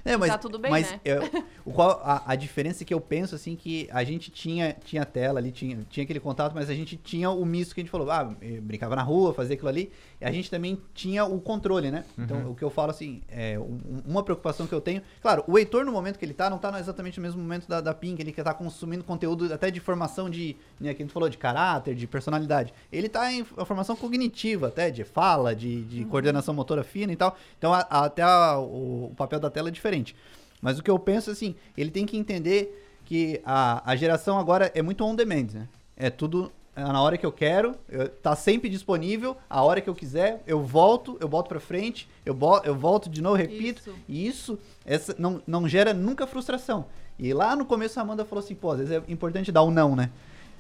É. 0.05 0.13
É, 0.13 0.17
mas, 0.17 0.31
Tá 0.33 0.39
tudo 0.39 0.59
bem, 0.59 0.71
mas 0.71 0.91
né? 0.91 1.01
é, 1.05 1.19
o 1.65 1.73
qual, 1.73 2.01
a, 2.05 2.23
a 2.33 2.35
diferença 2.35 2.83
é 2.83 2.85
que 2.87 2.93
eu 2.95 3.01
penso 3.01 3.35
assim 3.41 3.57
que 3.57 3.89
a 3.91 4.05
gente 4.05 4.31
tinha, 4.31 4.77
tinha 4.85 5.05
tela 5.05 5.41
ali, 5.41 5.51
tinha, 5.51 5.79
tinha 5.89 6.05
aquele 6.05 6.21
contato, 6.21 6.53
mas 6.55 6.69
a 6.71 6.75
gente 6.75 6.97
tinha 6.97 7.31
o 7.31 7.45
misto 7.45 7.75
que 7.75 7.81
a 7.81 7.83
gente 7.83 7.91
falou, 7.91 8.11
ah, 8.11 8.35
eu 8.43 8.61
brincava 8.63 8.95
na 8.95 9.03
rua, 9.03 9.33
fazia 9.35 9.55
aquilo 9.55 9.69
ali, 9.69 9.91
e 10.21 10.25
a 10.25 10.31
gente 10.31 10.51
também 10.51 10.79
tinha 10.95 11.25
o 11.25 11.41
controle, 11.41 11.91
né? 11.91 12.05
Então 12.19 12.51
o 12.51 12.55
que 12.55 12.63
eu 12.63 12.71
falo 12.71 12.91
assim, 12.91 13.23
é 13.29 13.59
um- 13.59 13.81
uma 14.07 14.23
preocupação 14.23 14.67
que 14.67 14.73
eu 14.73 14.81
tenho, 14.81 15.03
claro, 15.23 15.43
o 15.47 15.59
Heitor 15.59 15.85
no 15.85 15.93
momento 15.93 16.19
que 16.19 16.25
ele 16.25 16.35
tá, 16.35 16.49
não 16.51 16.59
tá 16.59 16.79
exatamente 16.79 17.19
no 17.19 17.23
mesmo 17.23 17.41
momento 17.43 17.67
da, 17.67 17.81
da 17.81 17.95
Pink, 17.95 18.21
ele 18.21 18.31
que 18.33 18.43
tá 18.43 18.53
consumindo 18.55 19.03
conteúdo 19.03 19.53
até 19.53 19.71
de 19.71 19.81
formação 19.81 20.29
de, 20.31 20.55
né, 20.79 20.93
que 20.95 21.03
a 21.03 21.05
gente 21.07 21.13
falou, 21.13 21.29
de 21.29 21.39
caráter, 21.39 21.95
de 21.95 22.07
personalidade. 22.07 22.73
Ele 22.93 23.09
tá 23.09 23.33
em 23.33 23.43
formação 23.45 23.97
cognitiva 23.97 24.69
até, 24.69 24.91
de 24.91 25.03
fala, 25.05 25.55
de, 25.55 25.83
de 25.85 26.05
coordenação 26.05 26.53
motora 26.55 26.85
fina 26.85 27.13
e 27.13 27.17
tal. 27.17 27.37
Então 27.59 27.73
a- 27.73 27.87
a- 27.89 28.05
até 28.05 28.23
a- 28.23 28.59
o, 28.59 29.07
o 29.07 29.15
papel 29.17 29.41
da 29.41 29.49
tela 29.51 29.69
é 29.69 29.73
diferente. 29.73 30.15
Mas 30.63 30.79
o 30.79 30.83
que 30.83 30.91
eu 30.91 30.99
penso 30.99 31.31
assim, 31.31 31.55
ele 31.75 31.91
tem 31.91 32.05
que 32.05 32.19
entender 32.19 32.90
que 33.11 33.41
a, 33.45 33.83
a 33.91 33.97
geração 33.97 34.39
agora 34.39 34.71
é 34.73 34.81
muito 34.81 35.05
on 35.05 35.17
demand, 35.17 35.49
né? 35.53 35.69
É 35.97 36.11
tudo 36.11 36.53
é 36.77 36.85
na 36.85 37.03
hora 37.03 37.19
que 37.19 37.27
eu 37.27 37.33
quero, 37.33 37.75
eu, 37.89 38.09
tá 38.09 38.37
sempre 38.37 38.69
disponível, 38.69 39.37
a 39.51 39.65
hora 39.65 39.81
que 39.81 39.91
eu 39.91 39.95
quiser, 39.97 40.41
eu 40.47 40.63
volto, 40.63 41.19
eu 41.21 41.27
boto 41.27 41.49
pra 41.49 41.59
frente, 41.59 42.09
eu, 42.25 42.33
bo, 42.33 42.59
eu 42.59 42.73
volto 42.73 43.11
de 43.11 43.21
novo, 43.21 43.35
repito. 43.35 43.81
Isso. 43.81 43.95
E 44.09 44.27
isso 44.29 44.59
essa, 44.87 45.13
não, 45.19 45.43
não 45.45 45.67
gera 45.67 45.93
nunca 45.93 46.25
frustração. 46.25 46.85
E 47.19 47.35
lá 47.35 47.57
no 47.57 47.67
começo 47.67 47.99
a 47.99 48.03
Amanda 48.05 48.25
falou 48.25 48.45
assim, 48.45 48.55
pô, 48.55 48.71
às 48.71 48.79
vezes 48.79 48.93
é 48.93 49.03
importante 49.09 49.51
dar 49.51 49.63
o 49.63 49.73
não, 49.73 49.97
né? 49.97 50.09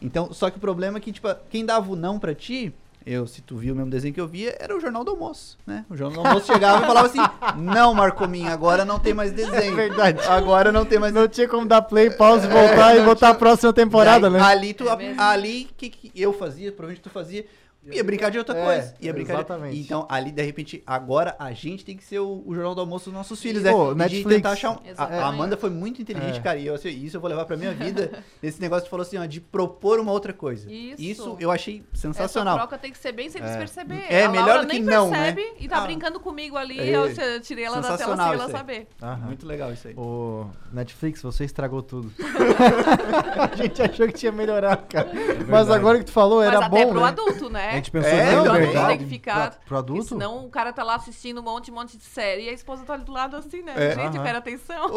Então, 0.03 0.32
só 0.32 0.51
que 0.51 0.57
o 0.57 0.61
problema 0.61 0.98
é 0.98 1.01
que, 1.01 1.12
tipo, 1.12 1.32
quem 1.48 1.64
dava 1.64 1.92
o 1.92 1.94
não 1.94 2.18
pra 2.18 2.34
ti, 2.34 2.74
eu, 3.05 3.26
se 3.26 3.40
tu 3.40 3.57
viu 3.57 3.72
o 3.72 3.76
mesmo 3.76 3.90
desenho 3.90 4.12
que 4.12 4.20
eu 4.20 4.28
via, 4.28 4.55
era 4.61 4.76
o 4.76 4.80
Jornal 4.80 5.03
do 5.03 5.12
Almoço, 5.12 5.57
né? 5.66 5.84
O 5.88 5.96
Jornal 5.96 6.22
do 6.22 6.28
Almoço 6.28 6.46
chegava 6.53 6.82
e 6.82 6.86
falava 6.86 7.07
assim, 7.07 7.20
não, 7.57 7.94
Marcominho, 7.94 8.51
agora 8.51 8.84
não 8.84 8.98
tem 8.98 9.14
mais 9.14 9.32
desenho. 9.32 9.72
É 9.72 9.88
verdade. 9.88 10.20
Agora 10.28 10.70
não 10.70 10.84
tem 10.84 10.98
mais 10.98 11.12
Não 11.12 11.26
tinha 11.26 11.48
como 11.48 11.66
dar 11.66 11.82
play, 11.82 12.11
pause, 12.11 12.46
voltar 12.46 12.96
e 12.96 13.03
botar 13.03 13.30
a 13.30 13.34
próxima 13.34 13.72
temporada, 13.72 14.28
Daí, 14.28 14.40
né? 14.40 14.46
Ali, 14.46 14.74
tu, 14.74 14.88
É 14.88 15.14
ali 15.18 15.68
que, 15.76 15.88
que 15.88 16.12
eu 16.14 16.32
fazia, 16.32 16.70
provavelmente 16.70 17.03
tu 17.03 17.11
fazia, 17.11 17.44
ia 17.85 18.05
brincar 18.05 18.31
de 18.31 18.39
outra 18.39 18.57
É, 18.59 18.64
coisa. 18.64 18.95
Ia 19.01 19.12
brincar 19.12 19.35
de- 19.35 19.39
exatamente. 19.41 19.78
Então, 19.78 20.07
ali, 20.09 20.31
de 20.31 20.43
repente, 20.43 20.83
agora 20.87 21.35
a 21.39 21.53
gente 21.53 21.85
tem 21.85 21.97
que 21.97 22.05
ser 22.05 22.18
o, 22.18 22.43
o 22.47 22.55
Jornal 22.55 22.74
do 22.74 22.81
Almoço 22.83 23.07
dos 23.07 23.14
nossos 23.14 23.41
filhos, 23.41 23.62
Pô, 23.62 23.95
né? 23.95 24.07
E 24.07 24.09
de 24.09 24.14
Netflix. 24.16 24.37
tentar 24.37 24.51
achar 24.53 24.70
um... 24.72 24.78
a- 24.97 25.05
A. 25.05 25.26
Amanda 25.28 25.57
foi 25.57 25.70
muito 25.70 26.01
inteligente, 26.03 26.39
É. 26.39 26.43
cara, 26.43 26.59
e 26.59 26.66
eu, 26.66 26.74
assim, 26.74 26.89
isso 26.91 27.16
eu 27.16 27.20
vou 27.20 27.31
levar 27.31 27.45
pra 27.47 27.57
minha 27.57 27.72
vida, 27.72 28.22
nesse 28.43 28.61
negócio 28.61 28.85
que 28.85 28.91
falou 28.91 29.03
assim, 29.03 29.16
ó, 29.18 29.24
de 29.24 29.41
propor 29.41 29.99
uma 30.01 30.12
outra 30.12 30.33
coisa. 30.33 30.70
Isso. 30.70 31.37
eu 31.41 31.51
achei 31.51 31.83
Essa 31.93 32.03
sensacional. 32.03 32.57
troca 32.59 32.76
tem 32.78 32.91
que 32.93 32.99
ser 32.99 33.12
bem 33.12 33.28
sem 33.31 33.41
perceber. 33.43 34.05
É, 34.09 34.24
a 34.24 34.28
melhor 34.28 34.47
Laura 34.47 34.62
do 34.64 34.68
que 34.68 34.74
nem 34.78 34.83
não, 34.83 35.11
né? 35.11 35.33
percebe 35.33 35.55
e 35.59 35.68
tá 35.68 35.78
Ah. 35.78 35.81
brincando 35.83 36.20
comigo 36.20 36.57
ali. 36.57 36.78
É. 36.78 36.91
Eu 36.97 37.41
tirei 37.41 37.64
ela 37.64 37.81
da 37.81 37.97
tela 37.97 38.16
sem 38.16 38.24
ela 38.35 38.45
isso 38.45 38.51
saber. 38.51 38.87
Aham. 39.03 39.26
Muito 39.26 39.47
legal 39.47 39.72
isso 39.72 39.89
aí. 39.89 39.95
Ô, 39.97 40.47
Netflix, 40.72 41.22
você 41.22 41.45
estragou 41.45 41.83
tudo. 41.83 42.12
a 43.39 43.57
gente 43.57 43.81
achou 43.83 44.07
que 44.07 44.12
tinha 44.14 44.33
melhorado, 44.33 44.83
cara. 44.89 45.09
Mas 45.49 45.70
agora 45.70 45.99
que 45.99 46.05
tu 46.05 46.12
falou, 46.12 46.43
era 46.43 46.59
Mas 46.61 46.66
até 46.66 46.85
bom, 46.85 46.91
pro 46.93 47.01
né? 47.01 47.07
adulto, 47.09 47.51
né? 47.51 47.70
A 47.71 47.77
gente 47.77 47.91
pensou 47.91 48.11
É, 48.11 48.35
não, 48.35 48.55
é 48.55 48.61
verdade. 48.61 48.89
tem 48.89 48.99
que 48.99 49.07
ficar. 49.07 49.51
Pra- 49.53 49.61
pro 49.66 49.77
adulto? 49.79 50.05
senão 50.09 50.45
o 50.45 50.49
cara 50.51 50.73
tá 50.73 50.83
lá 50.83 50.95
assistindo 50.97 51.41
um 51.41 51.45
monte, 51.45 51.71
um 51.71 51.75
monte 51.75 51.97
de 51.97 52.05
série 52.05 52.45
e 52.45 52.49
a 52.49 52.53
esposa 52.53 52.85
tá 52.85 52.95
ali 52.95 53.05
do 53.05 53.12
lado 53.12 53.37
assim, 53.37 53.62
né? 53.62 53.73
É. 53.77 53.95
Gente, 53.95 54.16
Aham. 54.16 54.23
pera 54.25 54.39
atenção. 54.39 54.91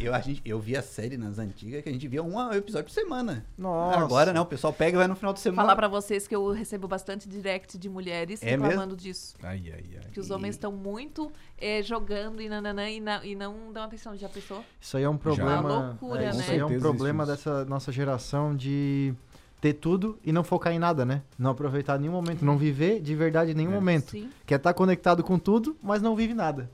Eu, 0.00 0.14
a 0.14 0.20
gente, 0.20 0.40
eu 0.44 0.58
vi 0.58 0.76
a 0.76 0.82
série 0.82 1.16
nas 1.16 1.38
antigas 1.38 1.82
que 1.82 1.88
a 1.88 1.92
gente 1.92 2.06
via 2.08 2.22
um 2.22 2.52
episódio 2.52 2.84
por 2.86 2.92
semana. 2.92 3.44
Nossa. 3.56 3.98
Agora, 4.00 4.32
né? 4.32 4.40
O 4.40 4.46
pessoal 4.46 4.72
pega 4.72 4.96
e 4.96 4.98
vai 4.98 5.06
no 5.08 5.16
final 5.16 5.32
de 5.32 5.40
semana. 5.40 5.62
Falar 5.62 5.76
pra 5.76 5.88
vocês 5.88 6.26
que 6.26 6.34
eu 6.34 6.50
recebo 6.52 6.86
bastante 6.88 7.28
direct 7.28 7.76
de 7.78 7.88
mulheres 7.88 8.42
É 8.42 8.50
reclamando 8.50 8.96
disso. 8.96 9.34
Ai, 9.42 9.62
ai, 9.72 9.84
ai. 9.96 10.10
Que 10.12 10.20
os 10.20 10.30
homens 10.30 10.54
estão 10.54 10.72
muito 10.72 11.30
eh, 11.60 11.82
jogando 11.82 12.40
e 12.40 12.48
nananã 12.48 12.88
e, 12.88 13.00
na- 13.00 13.24
e 13.24 13.34
não 13.34 13.72
dão 13.72 13.84
atenção. 13.84 14.16
Já 14.16 14.28
pensou? 14.28 14.64
Isso 14.80 14.96
aí 14.96 15.02
é 15.04 15.08
um 15.08 15.16
problema. 15.16 15.60
Uma 15.60 15.86
loucura, 15.88 16.24
é, 16.24 16.28
Isso 16.30 16.38
né? 16.38 16.44
aí 16.50 16.58
é 16.58 16.64
um 16.64 16.78
problema 16.80 17.26
dessa 17.26 17.64
nossa 17.64 17.90
geração 17.92 18.54
de 18.54 19.14
ter 19.60 19.74
tudo 19.74 20.18
e 20.24 20.32
não 20.32 20.44
focar 20.44 20.72
em 20.72 20.78
nada, 20.78 21.04
né? 21.04 21.22
Não 21.38 21.50
aproveitar 21.50 21.98
nenhum 21.98 22.12
momento, 22.12 22.44
não 22.44 22.56
viver 22.56 23.00
de 23.00 23.14
verdade 23.14 23.50
em 23.50 23.54
nenhum 23.54 23.72
É. 23.72 23.74
momento. 23.74 24.10
Sim. 24.12 24.30
Quer 24.46 24.56
estar 24.56 24.72
conectado 24.74 25.22
com 25.24 25.38
tudo, 25.38 25.76
mas 25.82 26.00
não 26.00 26.14
vive 26.14 26.34
nada. 26.34 26.70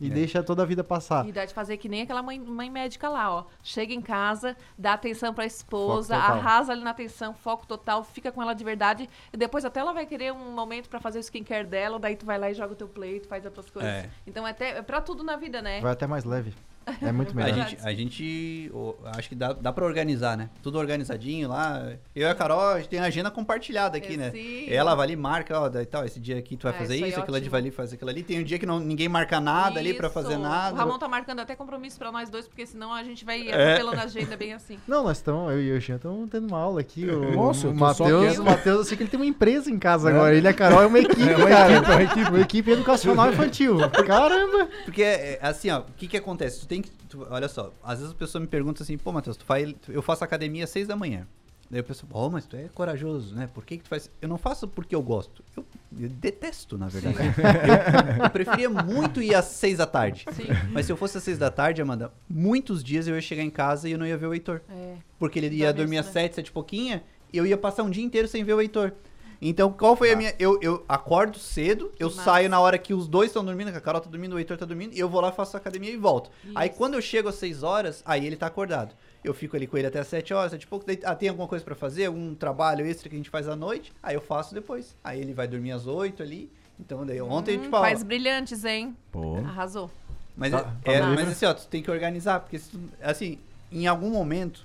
E 0.00 0.06
É. 0.06 0.10
deixa 0.10 0.40
toda 0.44 0.62
a 0.62 0.64
vida 0.66 0.84
passar. 0.84 1.26
E 1.26 1.32
dá 1.32 1.44
de 1.44 1.52
fazer 1.52 1.76
que 1.76 1.88
nem 1.88 2.02
aquela 2.02 2.22
mãe, 2.22 2.38
mãe 2.38 2.70
médica 2.70 3.08
lá, 3.08 3.34
ó. 3.34 3.44
Chega 3.64 3.92
em 3.92 4.00
casa, 4.00 4.56
dá 4.78 4.92
atenção 4.92 5.34
pra 5.34 5.44
esposa, 5.44 6.16
arrasa 6.16 6.70
ali 6.70 6.84
na 6.84 6.90
atenção, 6.90 7.34
foco 7.34 7.66
total, 7.66 8.04
fica 8.04 8.30
com 8.30 8.40
ela 8.40 8.52
de 8.54 8.62
verdade. 8.62 9.10
E 9.32 9.36
depois 9.36 9.64
até 9.64 9.80
ela 9.80 9.92
vai 9.92 10.06
querer 10.06 10.32
um 10.32 10.52
momento 10.52 10.88
pra 10.88 11.00
fazer 11.00 11.18
o 11.18 11.20
skincare 11.20 11.66
dela, 11.66 11.98
daí 11.98 12.14
tu 12.14 12.24
vai 12.24 12.38
lá 12.38 12.48
e 12.48 12.54
joga 12.54 12.74
o 12.74 12.76
teu 12.76 12.86
play, 12.86 13.18
tu 13.18 13.26
faz 13.26 13.44
as 13.44 13.52
tuas 13.52 13.68
coisas. 13.68 13.90
É. 13.90 14.08
Então 14.24 14.46
é, 14.46 14.50
até, 14.50 14.78
é 14.78 14.82
pra 14.82 15.00
tudo 15.00 15.24
na 15.24 15.34
vida, 15.34 15.60
né? 15.60 15.80
Vai 15.80 15.90
até 15.92 16.06
mais 16.06 16.24
leve. 16.24 16.54
É 17.02 17.12
muito 17.12 17.32
A 17.32 17.34
melhor. 17.34 17.52
Verdade. 17.54 17.70
gente, 17.70 17.86
a 17.86 17.92
gente 17.94 18.70
ô, 18.74 18.94
acho 19.16 19.28
que 19.28 19.34
dá, 19.34 19.52
dá 19.52 19.72
pra 19.72 19.84
organizar, 19.84 20.36
né? 20.36 20.50
Tudo 20.62 20.78
organizadinho 20.78 21.48
lá. 21.48 21.92
Eu 22.14 22.26
e 22.28 22.30
a 22.30 22.34
Carol, 22.34 22.60
a 22.60 22.78
gente 22.78 22.88
tem 22.88 22.98
a 23.00 23.04
agenda 23.04 23.30
compartilhada 23.30 23.96
aqui, 23.96 24.14
É, 24.14 24.16
né? 24.16 24.30
sim. 24.30 24.66
Ela 24.68 24.94
vai 24.94 25.06
ali, 25.06 25.16
marca, 25.16 25.58
ó, 25.60 25.68
daí 25.68 25.86
tal, 25.86 26.04
esse 26.04 26.20
dia 26.20 26.38
aqui 26.38 26.56
tu 26.56 26.64
vai 26.64 26.74
É, 26.74 26.78
fazer 26.78 26.96
isso 26.96 27.06
isso, 27.06 27.18
é 27.18 27.22
aquilo 27.22 27.36
ali 27.36 27.48
vai 27.48 27.60
ali, 27.60 27.70
faz 27.70 27.92
aquilo 27.92 28.10
ali. 28.10 28.22
Tem 28.22 28.40
um 28.40 28.44
dia 28.44 28.58
que 28.58 28.66
não, 28.66 28.78
ninguém 28.80 29.08
marca 29.08 29.40
nada 29.40 29.78
ali 29.80 29.94
pra 29.94 30.06
Isso. 30.06 30.14
fazer 30.14 30.36
nada. 30.36 30.74
O 30.74 30.78
Ramon 30.78 30.98
tá 30.98 31.08
marcando 31.08 31.40
até 31.40 31.54
compromisso 31.56 31.98
pra 31.98 32.10
nós 32.12 32.28
dois, 32.30 32.46
porque 32.46 32.66
senão 32.66 32.92
a 32.92 33.02
gente 33.04 33.24
vai 33.24 33.48
É. 33.48 33.72
atropelando 33.74 34.00
a 34.00 34.04
agenda 34.04 34.36
bem 34.36 34.52
assim. 34.52 34.78
Não, 34.86 35.02
nós 35.04 35.18
estamos, 35.18 35.52
eu 35.52 35.60
e 35.62 35.72
o 35.72 35.80
Jean 35.80 35.96
estamos 35.96 36.28
tendo 36.30 36.46
uma 36.48 36.58
aula 36.58 36.80
aqui. 36.80 37.08
O, 37.08 37.32
Nossa, 37.32 37.68
o 37.68 37.74
Matheus, 37.74 38.38
o 38.38 38.44
Matheus, 38.44 38.78
eu 38.78 38.84
sei 38.84 38.96
que 38.96 39.02
ele 39.02 39.10
tem 39.10 39.18
uma 39.20 39.26
empresa 39.26 39.70
em 39.70 39.78
casa 39.78 40.08
agora. 40.08 40.34
Ele 40.34 40.46
e 40.46 40.50
a 40.50 40.54
Carol 40.54 40.82
é 40.82 40.86
uma 40.86 40.98
equipe, 41.00 41.34
cara. 41.48 41.80
uma 41.80 42.02
equipe, 42.02 42.30
uma 42.30 42.40
equipe 42.40 42.70
educacional 42.70 43.30
infantil. 43.32 43.78
Caramba! 44.06 44.68
Porque, 44.84 45.02
é, 45.02 45.38
assim, 45.42 45.70
ó, 45.70 45.80
o 45.80 45.84
que 45.96 46.06
que 46.06 46.16
acontece? 46.16 46.60
Tu 46.60 46.66
tem 46.66 46.77
que. 46.82 46.90
tu- 47.08 47.26
olha 47.30 47.48
só, 47.48 47.72
às 47.82 47.98
vezes 47.98 48.12
a 48.14 48.16
pessoa 48.16 48.40
me 48.40 48.46
pergunta 48.46 48.82
assim, 48.82 48.96
pô, 48.98 49.12
Matheus, 49.12 49.36
tu 49.36 49.44
faz, 49.44 49.74
eu 49.88 50.02
faço 50.02 50.24
academia 50.24 50.64
às 50.64 50.70
seis 50.70 50.86
da 50.86 50.96
manhã. 50.96 51.26
Daí 51.70 51.80
eu 51.80 51.84
penso, 51.84 52.06
pô, 52.06 52.30
mas 52.30 52.46
tu 52.46 52.56
é 52.56 52.66
corajoso, 52.72 53.34
né? 53.34 53.46
Por 53.52 53.62
que, 53.62 53.76
que 53.76 53.84
tu 53.84 53.90
faz? 53.90 54.10
Eu 54.22 54.28
não 54.28 54.38
faço 54.38 54.66
porque 54.66 54.94
eu 54.94 55.02
gosto. 55.02 55.44
Eu, 55.54 55.66
eu 56.00 56.08
detesto, 56.08 56.78
na 56.78 56.88
verdade. 56.88 57.16
Eu, 57.18 58.24
eu 58.24 58.30
preferia 58.30 58.70
muito 58.70 59.20
ir 59.20 59.34
às 59.34 59.44
seis 59.44 59.76
da 59.76 59.84
tarde. 59.84 60.24
Sim. 60.32 60.44
Mas 60.72 60.86
se 60.86 60.92
eu 60.92 60.96
fosse 60.96 61.18
às 61.18 61.24
seis 61.24 61.36
da 61.36 61.50
tarde, 61.50 61.82
Amanda, 61.82 62.10
muitos 62.28 62.82
dias 62.82 63.06
eu 63.06 63.14
ia 63.14 63.20
chegar 63.20 63.42
em 63.42 63.50
casa 63.50 63.86
e 63.86 63.92
eu 63.92 63.98
não 63.98 64.06
ia 64.06 64.16
ver 64.16 64.26
o 64.26 64.32
Heitor. 64.32 64.62
É. 64.70 64.94
Porque 65.18 65.38
ele 65.38 65.54
ia 65.56 65.70
dormir 65.70 65.98
às 65.98 66.06
né? 66.06 66.12
sete, 66.12 66.36
sete 66.36 66.46
e 66.46 66.52
pouquinha, 66.52 67.02
e 67.30 67.36
eu 67.36 67.44
ia 67.44 67.58
passar 67.58 67.82
um 67.82 67.90
dia 67.90 68.02
inteiro 68.02 68.26
sem 68.28 68.42
ver 68.42 68.54
o 68.54 68.62
Heitor. 68.62 68.92
Então, 69.40 69.72
qual 69.72 69.94
foi 69.94 70.10
a 70.12 70.16
minha. 70.16 70.34
Eu, 70.38 70.58
eu 70.60 70.84
acordo 70.88 71.38
cedo, 71.38 71.92
eu 71.98 72.08
massa. 72.10 72.22
saio 72.24 72.48
na 72.48 72.58
hora 72.58 72.76
que 72.76 72.92
os 72.92 73.06
dois 73.06 73.28
estão 73.28 73.44
dormindo, 73.44 73.70
que 73.70 73.76
a 73.78 73.80
Carol 73.80 74.00
tá 74.00 74.10
dormindo, 74.10 74.34
o 74.34 74.38
Heitor 74.38 74.56
tá 74.56 74.66
dormindo, 74.66 74.94
e 74.94 74.98
eu 74.98 75.08
vou 75.08 75.20
lá, 75.20 75.30
faço 75.30 75.56
a 75.56 75.60
academia 75.60 75.90
e 75.92 75.96
volto. 75.96 76.28
Aí 76.56 76.68
Isso. 76.68 76.76
quando 76.76 76.94
eu 76.94 77.00
chego 77.00 77.28
às 77.28 77.36
6 77.36 77.62
horas, 77.62 78.02
aí 78.04 78.26
ele 78.26 78.36
tá 78.36 78.46
acordado. 78.48 78.94
Eu 79.22 79.32
fico 79.32 79.54
ali 79.56 79.66
com 79.66 79.76
ele 79.78 79.86
até 79.86 80.00
às 80.00 80.08
7 80.08 80.34
horas, 80.34 80.50
7 80.52 80.62
e 80.62 80.66
pouco. 80.66 80.84
Daí, 80.86 80.98
ah, 81.04 81.14
tem 81.14 81.28
alguma 81.28 81.46
coisa 81.46 81.64
pra 81.64 81.74
fazer? 81.76 82.06
Algum 82.06 82.34
trabalho 82.34 82.84
extra 82.86 83.08
que 83.08 83.14
a 83.14 83.18
gente 83.18 83.30
faz 83.30 83.48
à 83.48 83.54
noite? 83.54 83.92
Aí 84.02 84.14
eu 84.16 84.20
faço 84.20 84.54
depois. 84.54 84.96
Aí 85.04 85.20
ele 85.20 85.32
vai 85.32 85.46
dormir 85.46 85.70
às 85.72 85.86
8 85.86 86.20
ali. 86.22 86.50
Então, 86.80 87.04
daí 87.06 87.20
ontem, 87.20 87.58
Hum, 87.58 87.62
tipo, 87.62 87.76
ó, 87.76 87.80
faz 87.80 88.02
brilhantes, 88.02 88.64
hein? 88.64 88.96
Pô. 89.12 89.36
Arrasou. 89.38 89.90
Mas, 90.36 90.52
Tá, 90.52 90.72
é, 90.84 90.94
é, 90.94 91.00
tá. 91.00 91.06
mas 91.08 91.28
assim, 91.28 91.46
ó, 91.46 91.54
tu 91.54 91.66
tem 91.66 91.82
que 91.82 91.90
organizar, 91.90 92.40
porque 92.40 92.58
se 92.58 92.70
tu- 92.70 92.80
assim, 93.02 93.38
em 93.72 93.86
algum 93.88 94.10
momento, 94.10 94.64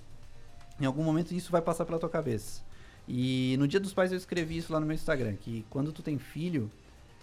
em 0.80 0.86
algum 0.86 1.04
momento 1.04 1.32
isso 1.34 1.52
vai 1.52 1.62
passar 1.62 1.86
pela 1.86 1.98
tua 2.00 2.10
cabeça. 2.10 2.62
E 3.08 3.56
no 3.60 3.68
Dia 3.68 3.80
dos 3.80 3.93
Pais 3.93 4.12
eu 4.12 4.18
escrevi 4.18 4.58
isso 4.58 4.72
lá 4.72 4.80
no 4.80 4.86
meu 4.86 4.95
Instagram, 4.95 5.36
que 5.36 5.66
quando 5.70 5.91
tu 5.91 6.01
tem 6.01 6.18
filho, 6.18 6.72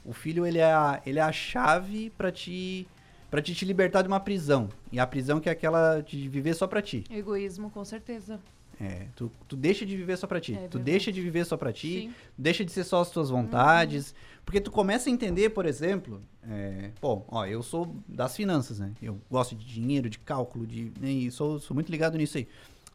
o 0.04 0.12
filho 0.12 0.46
ele 0.46 0.58
é 0.58 0.72
a, 0.72 1.00
ele 1.06 1.18
é 1.18 1.22
a 1.22 1.32
chave 1.32 2.10
pra 2.16 2.30
te 2.30 2.86
para 3.30 3.40
te, 3.40 3.54
te 3.54 3.64
libertar 3.64 4.02
de 4.02 4.08
uma 4.08 4.18
prisão. 4.18 4.68
E 4.90 4.98
a 4.98 5.06
prisão 5.06 5.38
que 5.38 5.48
é 5.48 5.52
aquela 5.52 6.00
de 6.00 6.28
viver 6.28 6.52
só 6.54 6.66
pra 6.66 6.82
ti. 6.82 7.04
Egoísmo, 7.08 7.70
com 7.70 7.84
certeza. 7.84 8.40
É, 8.80 9.06
tu, 9.14 9.30
tu 9.46 9.54
deixa 9.56 9.84
de 9.86 9.96
viver 9.96 10.16
só 10.16 10.26
pra 10.26 10.40
ti. 10.40 10.54
É 10.54 10.66
tu 10.66 10.78
deixa 10.78 11.12
de 11.12 11.20
viver 11.20 11.44
só 11.44 11.56
pra 11.56 11.72
ti, 11.72 12.00
Sim. 12.08 12.14
deixa 12.36 12.64
de 12.64 12.72
ser 12.72 12.82
só 12.82 13.02
as 13.02 13.10
tuas 13.10 13.28
vontades. 13.30 14.14
Porque 14.44 14.60
tu 14.60 14.70
começa 14.70 15.08
a 15.08 15.12
entender, 15.12 15.50
por 15.50 15.64
exemplo, 15.66 16.20
é, 16.42 16.90
bom, 17.00 17.24
ó, 17.28 17.44
eu 17.46 17.62
sou 17.62 17.94
das 18.08 18.34
finanças, 18.34 18.80
né? 18.80 18.92
Eu 19.00 19.20
gosto 19.30 19.54
de 19.54 19.64
dinheiro, 19.66 20.08
de 20.10 20.18
cálculo, 20.18 20.66
de. 20.66 20.90
né, 20.98 21.10
E 21.10 21.30
sou, 21.30 21.60
sou 21.60 21.74
muito 21.74 21.92
ligado 21.92 22.16
nisso 22.18 22.38
aí. 22.38 22.48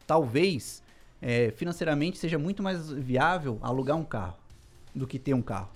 Talvez 0.06 0.82
é, 1.20 1.50
financeiramente 1.52 2.18
seja 2.18 2.38
muito 2.38 2.62
mais 2.62 2.90
viável 2.90 3.58
alugar 3.62 3.96
um 3.96 4.04
carro 4.04 4.36
do 4.94 5.06
que 5.06 5.18
ter 5.18 5.34
um 5.34 5.42
carro. 5.42 5.68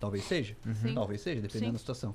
Talvez 0.00 0.24
seja. 0.24 0.56
Sim. 0.82 0.94
Talvez 0.94 1.20
seja, 1.20 1.40
dependendo 1.40 1.66
Sim. 1.66 1.72
da 1.74 1.78
situação. 1.78 2.14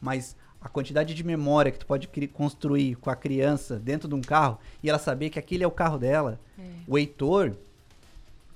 Mas 0.00 0.36
a 0.60 0.68
quantidade 0.68 1.14
de 1.14 1.24
memória 1.24 1.72
que 1.72 1.78
tu 1.78 1.86
pode 1.86 2.06
construir 2.28 2.96
com 2.96 3.08
a 3.10 3.16
criança 3.16 3.78
dentro 3.78 4.08
de 4.08 4.14
um 4.14 4.20
carro 4.20 4.58
e 4.82 4.88
ela 4.88 4.98
saber 4.98 5.30
que 5.30 5.38
aquele 5.38 5.64
é 5.64 5.66
o 5.66 5.70
carro 5.70 5.98
dela. 5.98 6.38
É. 6.58 6.62
O 6.86 6.98
Heitor, 6.98 7.54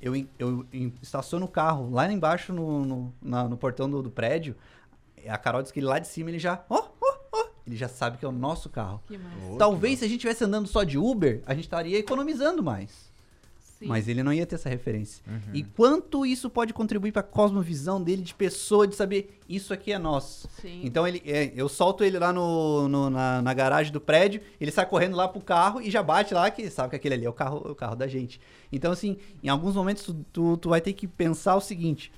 eu, 0.01 0.15
eu 0.39 0.67
en- 0.73 0.93
estaciono 1.03 1.47
o 1.47 1.49
carro 1.49 1.91
lá 1.91 2.11
embaixo 2.11 2.53
no, 2.53 2.85
no, 2.85 3.15
na- 3.23 3.49
no 3.49 3.57
portão 3.57 3.89
do, 3.89 4.03
do 4.03 4.11
prédio. 4.11 4.55
A 5.29 5.39
Carol 5.39 5.63
disse 5.63 5.73
que 5.75 5.81
lá 5.81 5.99
de 5.99 6.07
cima 6.07 6.31
ele 6.31 6.39
já. 6.39 6.65
Ó, 6.69 6.89
ó, 7.01 7.17
ó. 7.33 7.47
Ele 7.67 7.75
já 7.77 7.89
sabe 7.89 8.19
que 8.19 8.25
é 8.25 8.29
o 8.29 8.33
nosso 8.33 8.69
carro. 8.69 9.01
Talvez 9.59 9.99
se 9.99 10.05
a 10.05 10.09
gente 10.09 10.19
estivesse 10.19 10.45
andando 10.45 10.69
só 10.69 10.85
de 10.85 10.99
Uber, 10.99 11.43
a 11.47 11.55
gente 11.55 11.65
estaria 11.65 11.99
economizando 11.99 12.63
mais. 12.63 13.06
Sim. 13.79 13.87
Mas 13.89 14.09
ele 14.09 14.23
não 14.23 14.33
ia 14.33 14.47
ter 14.47 14.55
essa 14.55 14.71
referência. 14.71 15.23
Uhum. 15.27 15.39
E 15.53 15.63
quanto 15.63 16.25
isso 16.25 16.49
pode 16.49 16.73
contribuir 16.73 17.13
para 17.13 17.21
a 17.21 17.23
cosmovisão 17.23 18.03
dele 18.03 18.23
de 18.23 18.35
pessoa, 18.35 18.87
de 18.87 18.95
saber 18.97 19.39
isso 19.47 19.73
aqui 19.75 19.93
é 19.93 19.99
nosso. 19.99 20.49
Sim. 20.63 20.81
Então 20.83 21.07
ele, 21.07 21.23
é, 21.27 21.53
eu 21.55 21.69
solto 21.69 22.03
ele 22.03 22.19
lá 22.19 22.33
no, 22.33 22.89
no- 22.89 23.11
na, 23.11 23.43
na 23.43 23.53
garagem 23.53 23.93
do 23.93 24.01
prédio, 24.01 24.41
ele 24.59 24.71
sai 24.71 24.87
correndo 24.87 25.15
lá 25.15 25.29
pro 25.29 25.43
carro 25.43 25.83
e 25.83 25.91
já 25.91 26.03
bate 26.03 26.33
lá 26.33 26.51
que 26.51 26.71
sabe 26.71 26.91
que 26.91 26.97
aquele 26.97 27.15
ali 27.17 27.27
é 27.27 27.29
o 27.29 27.35
carro, 27.35 27.71
o 27.71 27.75
carro 27.75 27.95
da 27.95 28.09
gente. 28.09 28.41
Então 28.73 28.91
assim, 28.93 29.19
em 29.43 29.49
alguns 29.51 29.75
momentos 29.75 30.05
tu, 30.05 30.15
tu, 30.33 30.57
tu 30.57 30.69
vai 30.71 30.81
ter 30.81 30.95
que 30.95 31.07
pensar 31.07 31.55
o 31.55 31.61
seguinte: 31.61 32.11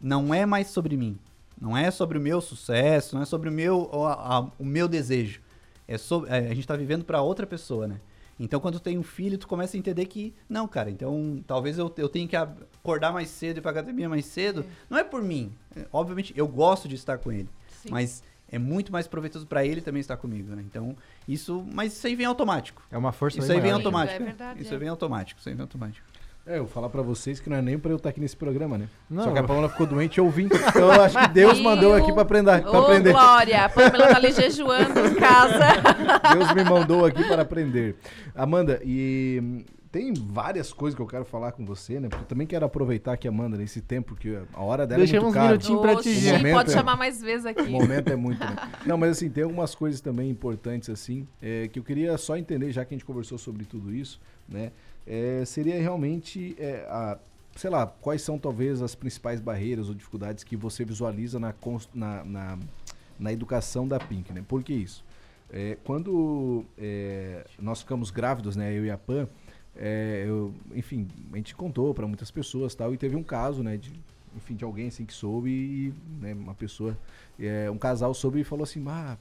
não 0.00 0.34
é 0.34 0.44
mais 0.44 0.66
sobre 0.66 0.96
mim, 0.96 1.16
não 1.60 1.76
é 1.76 1.92
sobre 1.92 2.18
o 2.18 2.20
meu 2.20 2.40
sucesso, 2.40 3.14
não 3.14 3.22
é 3.22 3.24
sobre 3.24 3.48
o 3.48 3.52
meu, 3.52 3.88
o, 3.92 4.04
a- 4.04 4.50
o 4.58 4.64
meu 4.64 4.88
desejo. 4.88 5.40
É 5.86 5.96
sobre, 5.96 6.28
é, 6.30 6.38
a 6.50 6.54
gente 6.54 6.66
tá 6.66 6.74
vivendo 6.76 7.04
para 7.04 7.22
outra 7.22 7.46
pessoa, 7.46 7.86
né? 7.86 8.00
Então, 8.38 8.58
quando 8.60 8.80
tu 8.80 8.82
tem 8.82 8.98
um 8.98 9.02
filho, 9.02 9.38
tu 9.38 9.46
começa 9.46 9.76
a 9.76 9.78
entender 9.78 10.06
que, 10.06 10.34
não, 10.48 10.66
cara, 10.66 10.90
então 10.90 11.42
talvez 11.46 11.78
eu, 11.78 11.92
eu 11.96 12.08
tenha 12.08 12.26
que 12.26 12.34
acordar 12.34 13.12
mais 13.12 13.28
cedo 13.28 13.56
e 13.56 13.58
ir 13.58 13.62
pra 13.62 13.70
academia 13.70 14.08
mais 14.08 14.26
cedo. 14.26 14.64
Não 14.90 14.98
é 14.98 15.04
por 15.04 15.22
mim. 15.22 15.52
É, 15.76 15.86
Obviamente, 15.92 16.32
eu 16.36 16.48
gosto 16.48 16.88
de 16.88 16.94
estar 16.96 17.18
com 17.18 17.30
ele. 17.30 17.48
Sim. 17.82 17.90
Mas 17.90 18.22
é 18.50 18.58
muito 18.58 18.92
mais 18.92 19.06
proveitoso 19.06 19.46
pra 19.46 19.64
ele 19.64 19.80
também 19.80 20.00
estar 20.00 20.16
comigo, 20.16 20.54
né? 20.54 20.62
Então, 20.66 20.96
isso. 21.28 21.64
Mas 21.72 21.92
isso 21.92 22.06
aí 22.06 22.14
vem 22.16 22.26
automático. 22.26 22.82
É 22.90 22.98
uma 22.98 23.12
força 23.12 23.38
Isso 23.38 23.52
aí 23.52 23.60
vem 23.60 23.70
automático. 23.70 24.20
é 24.22 24.24
verdade, 24.26 24.60
Isso 24.62 24.70
é. 24.70 24.72
aí 24.74 24.78
vem 24.78 24.88
automático. 24.88 25.40
Isso 25.40 25.48
aí 25.48 25.54
vem 25.54 25.62
automático. 25.62 26.06
É, 26.46 26.58
eu 26.58 26.64
vou 26.64 26.68
falar 26.68 26.90
pra 26.90 27.00
vocês 27.00 27.40
que 27.40 27.48
não 27.48 27.56
é 27.56 27.62
nem 27.62 27.78
pra 27.78 27.90
eu 27.90 27.96
estar 27.96 28.10
aqui 28.10 28.20
nesse 28.20 28.36
programa, 28.36 28.76
né? 28.76 28.88
Não. 29.08 29.24
Só 29.24 29.32
que 29.32 29.38
a 29.38 29.42
Paula 29.42 29.66
ficou 29.68 29.86
doente 29.86 30.20
ouvindo. 30.20 30.54
Então 30.54 30.92
eu 30.92 31.02
acho 31.02 31.18
que 31.18 31.28
Deus 31.28 31.58
mandou 31.58 31.94
aqui 31.94 32.12
pra 32.12 32.20
aprender. 32.22 32.60
Pra 32.62 32.70
Ô, 32.70 32.82
aprender. 32.84 33.12
Glória! 33.12 33.64
A 33.64 33.68
Pamela 33.70 34.08
tá 34.08 34.16
ali 34.16 34.30
jejuando 34.30 35.00
em 35.06 35.14
casa. 35.14 35.64
Deus 36.34 36.52
me 36.52 36.64
mandou 36.64 37.06
aqui 37.06 37.24
para 37.24 37.42
aprender. 37.42 37.96
Amanda, 38.34 38.78
e 38.84 39.40
hum, 39.42 39.64
tem 39.90 40.12
várias 40.12 40.70
coisas 40.70 40.94
que 40.94 41.00
eu 41.00 41.06
quero 41.06 41.24
falar 41.24 41.52
com 41.52 41.64
você, 41.64 41.98
né? 41.98 42.08
Porque 42.08 42.24
eu 42.24 42.28
também 42.28 42.46
quero 42.46 42.66
aproveitar 42.66 43.16
que 43.16 43.26
a 43.26 43.30
Amanda, 43.30 43.56
nesse 43.56 43.80
tempo, 43.80 44.14
que 44.14 44.36
a 44.52 44.60
hora 44.60 44.86
dela 44.86 44.98
Deixa 44.98 45.16
é 45.16 45.20
muito 45.20 45.32
cara. 45.32 45.46
minutinhos 45.46 45.80
pra 45.80 45.96
ti, 45.96 46.52
pode 46.52 46.70
é- 46.70 46.74
chamar 46.74 46.96
mais 46.96 47.22
vezes 47.22 47.46
aqui. 47.46 47.62
O 47.62 47.70
momento 47.70 48.08
é 48.08 48.16
muito, 48.16 48.40
né? 48.40 48.56
Não, 48.84 48.98
mas 48.98 49.12
assim, 49.12 49.30
tem 49.30 49.44
algumas 49.44 49.74
coisas 49.74 50.00
também 50.02 50.28
importantes, 50.28 50.90
assim, 50.90 51.26
é, 51.40 51.68
que 51.68 51.78
eu 51.78 51.84
queria 51.84 52.18
só 52.18 52.36
entender, 52.36 52.70
já 52.70 52.84
que 52.84 52.92
a 52.92 52.96
gente 52.96 53.04
conversou 53.04 53.38
sobre 53.38 53.64
tudo 53.64 53.94
isso, 53.94 54.20
né? 54.48 54.72
É, 55.06 55.44
seria 55.44 55.80
realmente, 55.80 56.56
é, 56.58 56.86
a, 56.88 57.18
sei 57.56 57.70
lá, 57.70 57.86
quais 57.86 58.22
são 58.22 58.38
talvez 58.38 58.82
as 58.82 58.94
principais 58.94 59.40
barreiras 59.40 59.88
ou 59.88 59.94
dificuldades 59.94 60.44
que 60.44 60.56
você 60.56 60.84
visualiza 60.84 61.38
na, 61.38 61.54
na, 61.94 62.24
na, 62.24 62.58
na 63.18 63.32
educação 63.32 63.86
da 63.86 63.98
Pink, 63.98 64.32
né? 64.32 64.44
Por 64.46 64.62
que 64.62 64.72
isso? 64.72 65.04
É, 65.50 65.76
quando 65.84 66.64
é, 66.78 67.46
nós 67.58 67.80
ficamos 67.80 68.10
grávidos, 68.10 68.56
né, 68.56 68.76
eu 68.76 68.84
e 68.84 68.90
a 68.90 68.98
Pan, 68.98 69.28
é, 69.76 70.24
eu, 70.26 70.54
enfim, 70.74 71.06
a 71.32 71.36
gente 71.36 71.54
contou 71.54 71.92
para 71.94 72.06
muitas 72.06 72.30
pessoas 72.30 72.74
tal, 72.74 72.94
e 72.94 72.96
teve 72.96 73.14
um 73.14 73.22
caso, 73.22 73.62
né, 73.62 73.76
de, 73.76 73.92
enfim, 74.36 74.54
de 74.54 74.64
alguém 74.64 74.88
assim 74.88 75.04
que 75.04 75.12
soube 75.12 75.50
e 75.50 75.94
né, 76.20 76.34
uma 76.34 76.54
pessoa, 76.54 76.96
é, 77.38 77.70
um 77.70 77.78
casal 77.78 78.14
soube 78.14 78.40
e 78.40 78.44
falou 78.44 78.64
assim, 78.64 78.82
ah, 78.88 79.16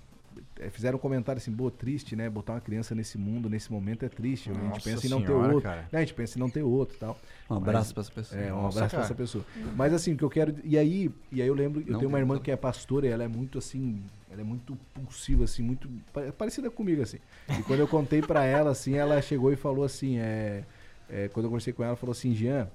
fizeram 0.72 0.98
um 0.98 1.02
comentário 1.02 1.40
assim, 1.40 1.52
boa, 1.52 1.70
triste, 1.72 2.16
né, 2.16 2.30
botar 2.30 2.54
uma 2.54 2.62
criança 2.62 2.94
nesse 2.96 3.18
mundo, 3.18 3.50
nesse 3.50 3.72
momento 3.72 4.04
é 4.06 4.10
triste, 4.10 4.50
a 4.50 4.54
gente 4.54 4.64
Nossa 4.64 4.82
pensa 4.82 5.06
em 5.08 5.10
não 5.10 5.20
ter 5.22 5.28
senhora, 5.28 5.54
outro, 5.54 5.70
né, 5.70 5.86
a 5.92 6.00
gente 6.00 6.14
pensa 6.14 6.38
em 6.38 6.42
não 6.42 6.50
ter 6.50 6.64
outro 6.64 6.98
tal. 6.98 7.20
Um 7.50 7.56
Mas- 7.56 7.64
abraço 7.64 7.94
pra 7.94 8.02
essa 8.02 8.12
pessoa. 8.12 8.42
É, 8.42 8.54
um 8.54 8.62
Nossa, 8.64 8.78
abraço 8.78 8.80
pra 8.80 8.90
cara. 8.90 9.04
essa 9.04 9.16
pessoa. 9.16 9.46
Mas 9.76 9.94
assim, 9.94 10.14
o 10.14 10.18
que 10.18 10.24
eu 10.24 10.30
quero. 10.30 10.56
E 10.64 10.78
aí, 10.78 11.12
e 11.32 11.42
aí 11.42 11.48
eu 11.48 11.54
lembro, 11.54 11.82
eu 11.82 11.92
Não 11.94 12.00
tenho 12.00 12.10
uma 12.10 12.20
irmã 12.20 12.40
que 12.40 12.50
é 12.52 12.56
pastora 12.56 13.06
e 13.06 13.10
ela 13.10 13.24
é 13.24 13.28
muito 13.28 13.58
assim. 13.58 14.02
Ela 14.32 14.42
é 14.42 14.44
muito 14.44 14.76
pulsiva, 14.94 15.44
assim, 15.44 15.62
muito. 15.62 15.88
pa- 16.12 16.32
parecida 16.38 16.72
comigo, 16.72 17.02
assim. 17.04 17.18
E 17.60 17.62
quando 17.64 17.82
eu 17.82 17.88
contei 17.88 18.22
pra 18.22 18.44
ela, 18.46 18.72
assim, 18.72 18.96
ela 18.96 19.22
chegou 19.22 19.52
e 19.54 19.56
falou 19.56 19.84
assim, 19.86 20.18
é. 20.18 20.64
é, 21.10 21.28
quando 21.28 21.46
eu 21.46 21.50
conversei 21.50 21.72
com 21.74 21.84
ela, 21.84 21.90
ela 21.92 21.98
falou 21.98 22.14
assim, 22.14 22.34
Jean, 22.34 22.68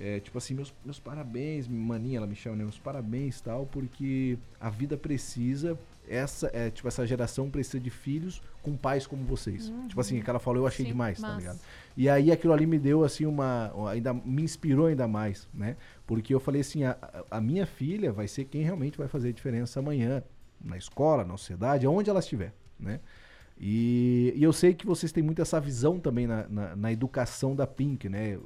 é, 0.00 0.20
tipo 0.20 0.38
assim, 0.38 0.54
meus, 0.54 0.72
meus 0.84 0.98
parabéns, 0.98 1.66
maninha, 1.68 2.18
ela 2.18 2.26
me 2.26 2.34
chama, 2.34 2.56
né? 2.56 2.62
Meus 2.64 2.78
parabéns 2.78 3.40
tal, 3.40 3.66
porque 3.66 4.38
a 4.60 4.70
vida 4.70 4.96
precisa. 4.96 5.76
Essa, 6.08 6.50
é, 6.52 6.70
tipo, 6.70 6.86
essa 6.86 7.06
geração 7.06 7.50
precisa 7.50 7.80
de 7.80 7.90
filhos 7.90 8.42
com 8.62 8.76
pais 8.76 9.06
como 9.06 9.24
vocês. 9.24 9.72
Tipo 9.88 10.00
assim, 10.00 10.20
que 10.20 10.28
ela 10.28 10.38
falou, 10.38 10.62
eu 10.62 10.66
achei 10.66 10.84
Sim, 10.84 10.92
demais, 10.92 11.20
tá 11.20 11.36
ligado? 11.36 11.58
E 11.96 12.08
aí 12.08 12.30
aquilo 12.30 12.52
ali 12.52 12.66
me 12.66 12.78
deu 12.78 13.04
assim 13.04 13.26
uma. 13.26 13.72
ainda 13.90 14.12
Me 14.12 14.42
inspirou 14.42 14.86
ainda 14.86 15.08
mais, 15.08 15.48
né? 15.52 15.76
Porque 16.06 16.34
eu 16.34 16.40
falei 16.40 16.60
assim, 16.60 16.84
a, 16.84 16.96
a 17.30 17.40
minha 17.40 17.66
filha 17.66 18.12
vai 18.12 18.28
ser 18.28 18.44
quem 18.44 18.62
realmente 18.62 18.98
vai 18.98 19.08
fazer 19.08 19.30
a 19.30 19.32
diferença 19.32 19.80
amanhã, 19.80 20.22
na 20.60 20.76
escola, 20.76 21.24
na 21.24 21.36
sociedade, 21.36 21.86
aonde 21.86 22.10
ela 22.10 22.20
estiver, 22.20 22.52
né? 22.78 23.00
E, 23.58 24.34
e 24.36 24.42
eu 24.42 24.52
sei 24.52 24.74
que 24.74 24.86
vocês 24.86 25.10
têm 25.10 25.22
muito 25.22 25.40
essa 25.40 25.58
visão 25.60 25.98
também 25.98 26.26
na, 26.26 26.46
na, 26.48 26.76
na 26.76 26.92
educação 26.92 27.54
da 27.54 27.66
Pink, 27.66 28.08
né? 28.08 28.38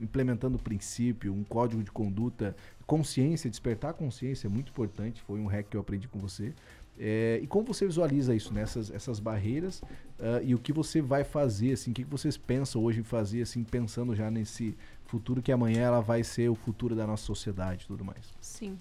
Implementando 0.00 0.58
princípio, 0.58 1.32
um 1.32 1.42
código 1.42 1.82
de 1.82 1.90
conduta, 1.90 2.54
consciência, 2.86 3.50
despertar 3.50 3.90
a 3.90 3.92
consciência 3.92 4.46
é 4.46 4.50
muito 4.50 4.70
importante, 4.70 5.20
foi 5.22 5.40
um 5.40 5.46
hack 5.46 5.66
que 5.68 5.76
eu 5.76 5.80
aprendi 5.80 6.06
com 6.06 6.20
você. 6.20 6.54
É, 6.98 7.38
e 7.42 7.46
como 7.46 7.66
você 7.66 7.86
visualiza 7.86 8.34
isso, 8.34 8.52
né? 8.52 8.62
essas, 8.62 9.20
barreiras 9.20 9.82
ah, 10.18 10.40
e 10.42 10.54
o 10.54 10.58
que 10.58 10.72
você 10.72 11.00
vai 11.00 11.22
fazer, 11.22 11.72
assim, 11.72 11.92
o 11.92 11.94
que 11.94 12.04
vocês 12.04 12.36
pensam 12.36 12.82
hoje 12.82 13.00
em 13.00 13.04
fazer, 13.04 13.42
assim, 13.42 13.62
pensando 13.62 14.14
já 14.14 14.30
nesse 14.30 14.76
futuro 15.04 15.40
que 15.40 15.52
amanhã 15.52 15.82
ela 15.82 16.00
vai 16.00 16.24
ser 16.24 16.48
o 16.48 16.54
futuro 16.54 16.94
da 16.94 17.06
nossa 17.06 17.24
sociedade 17.24 17.84
e 17.84 17.86
tudo 17.86 18.04
mais. 18.04 18.34
Sim. 18.40 18.78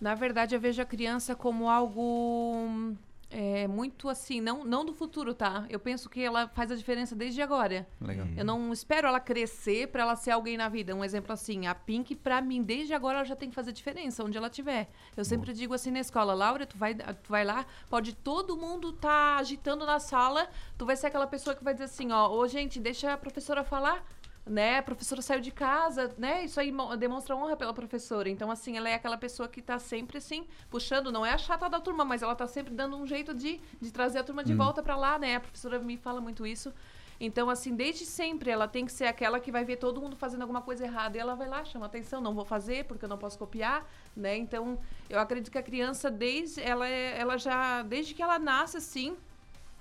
Na 0.00 0.14
verdade, 0.14 0.54
eu 0.54 0.60
vejo 0.60 0.80
a 0.80 0.84
criança 0.84 1.34
como 1.34 1.68
algo 1.68 2.94
é, 3.30 3.68
muito 3.68 4.08
assim, 4.08 4.40
não, 4.40 4.64
não 4.64 4.84
do 4.84 4.92
futuro, 4.92 5.34
tá? 5.34 5.66
Eu 5.68 5.78
penso 5.78 6.08
que 6.08 6.22
ela 6.22 6.48
faz 6.48 6.70
a 6.72 6.76
diferença 6.76 7.14
desde 7.14 7.42
agora. 7.42 7.86
Legal. 8.00 8.26
Eu 8.36 8.44
não 8.44 8.72
espero 8.72 9.06
ela 9.06 9.20
crescer 9.20 9.88
pra 9.88 10.02
ela 10.02 10.16
ser 10.16 10.30
alguém 10.30 10.56
na 10.56 10.68
vida. 10.68 10.94
Um 10.94 11.04
exemplo 11.04 11.32
assim, 11.32 11.66
a 11.66 11.74
Pink, 11.74 12.14
pra 12.16 12.40
mim, 12.40 12.62
desde 12.62 12.94
agora, 12.94 13.18
ela 13.18 13.26
já 13.26 13.36
tem 13.36 13.50
que 13.50 13.54
fazer 13.54 13.72
diferença, 13.72 14.24
onde 14.24 14.38
ela 14.38 14.48
estiver. 14.48 14.88
Eu 15.16 15.24
sempre 15.24 15.52
digo 15.52 15.74
assim 15.74 15.90
na 15.90 16.00
escola, 16.00 16.32
Laura, 16.32 16.66
tu 16.66 16.78
vai, 16.78 16.94
tu 16.94 17.28
vai 17.28 17.44
lá, 17.44 17.66
pode 17.90 18.14
todo 18.14 18.56
mundo 18.56 18.92
tá 18.92 19.36
agitando 19.36 19.84
na 19.84 19.98
sala, 19.98 20.48
tu 20.76 20.86
vai 20.86 20.96
ser 20.96 21.08
aquela 21.08 21.26
pessoa 21.26 21.54
que 21.54 21.62
vai 21.62 21.74
dizer 21.74 21.84
assim, 21.84 22.10
ó, 22.10 22.30
ô 22.30 22.46
gente, 22.48 22.80
deixa 22.80 23.12
a 23.12 23.16
professora 23.16 23.62
falar. 23.62 24.04
Né, 24.48 24.78
a 24.78 24.82
professora 24.82 25.20
saiu 25.20 25.40
de 25.40 25.50
casa, 25.50 26.14
né? 26.16 26.42
Isso 26.44 26.58
aí 26.58 26.72
mo- 26.72 26.96
demonstra 26.96 27.36
honra 27.36 27.54
pela 27.54 27.74
professora. 27.74 28.30
Então, 28.30 28.50
assim, 28.50 28.78
ela 28.78 28.88
é 28.88 28.94
aquela 28.94 29.18
pessoa 29.18 29.46
que 29.46 29.60
tá 29.60 29.78
sempre, 29.78 30.16
assim, 30.18 30.46
puxando, 30.70 31.12
não 31.12 31.26
é 31.26 31.32
a 31.32 31.38
chata 31.38 31.68
da 31.68 31.78
turma, 31.80 32.02
mas 32.04 32.22
ela 32.22 32.34
tá 32.34 32.46
sempre 32.46 32.72
dando 32.72 32.96
um 32.96 33.06
jeito 33.06 33.34
de, 33.34 33.60
de 33.78 33.90
trazer 33.92 34.20
a 34.20 34.24
turma 34.24 34.42
de 34.42 34.52
volta 34.54 34.82
pra 34.82 34.96
lá, 34.96 35.18
né? 35.18 35.36
A 35.36 35.40
professora 35.40 35.78
me 35.78 35.98
fala 35.98 36.18
muito 36.20 36.46
isso. 36.46 36.72
Então, 37.20 37.50
assim, 37.50 37.74
desde 37.74 38.06
sempre 38.06 38.48
ela 38.48 38.66
tem 38.68 38.86
que 38.86 38.92
ser 38.92 39.04
aquela 39.06 39.38
que 39.40 39.50
vai 39.52 39.64
ver 39.64 39.76
todo 39.76 40.00
mundo 40.00 40.16
fazendo 40.16 40.42
alguma 40.42 40.62
coisa 40.62 40.84
errada 40.84 41.16
e 41.16 41.20
ela 41.20 41.34
vai 41.34 41.48
lá, 41.48 41.62
chama 41.64 41.84
atenção, 41.84 42.20
não 42.20 42.32
vou 42.32 42.44
fazer 42.44 42.84
porque 42.84 43.04
eu 43.04 43.08
não 43.08 43.18
posso 43.18 43.36
copiar, 43.38 43.84
né? 44.16 44.36
Então, 44.36 44.78
eu 45.10 45.18
acredito 45.20 45.50
que 45.50 45.58
a 45.58 45.62
criança, 45.62 46.10
desde 46.10 46.62
ela, 46.62 46.88
é- 46.88 47.18
ela 47.18 47.36
já, 47.36 47.82
desde 47.82 48.14
que 48.14 48.22
ela 48.22 48.38
nasce, 48.38 48.76
assim, 48.78 49.16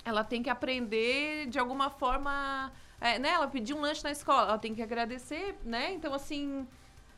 ela 0.04 0.24
tem 0.24 0.42
que 0.44 0.50
aprender 0.50 1.46
de 1.48 1.58
alguma 1.60 1.90
forma. 1.90 2.72
É, 3.00 3.20
né? 3.20 3.30
Ela 3.30 3.48
pediu 3.48 3.78
um 3.78 3.82
lanche 3.82 4.04
na 4.04 4.12
escola, 4.12 4.50
ela 4.50 4.58
tem 4.58 4.74
que 4.74 4.82
agradecer, 4.82 5.56
né? 5.64 5.94
Então, 5.94 6.14
assim. 6.14 6.68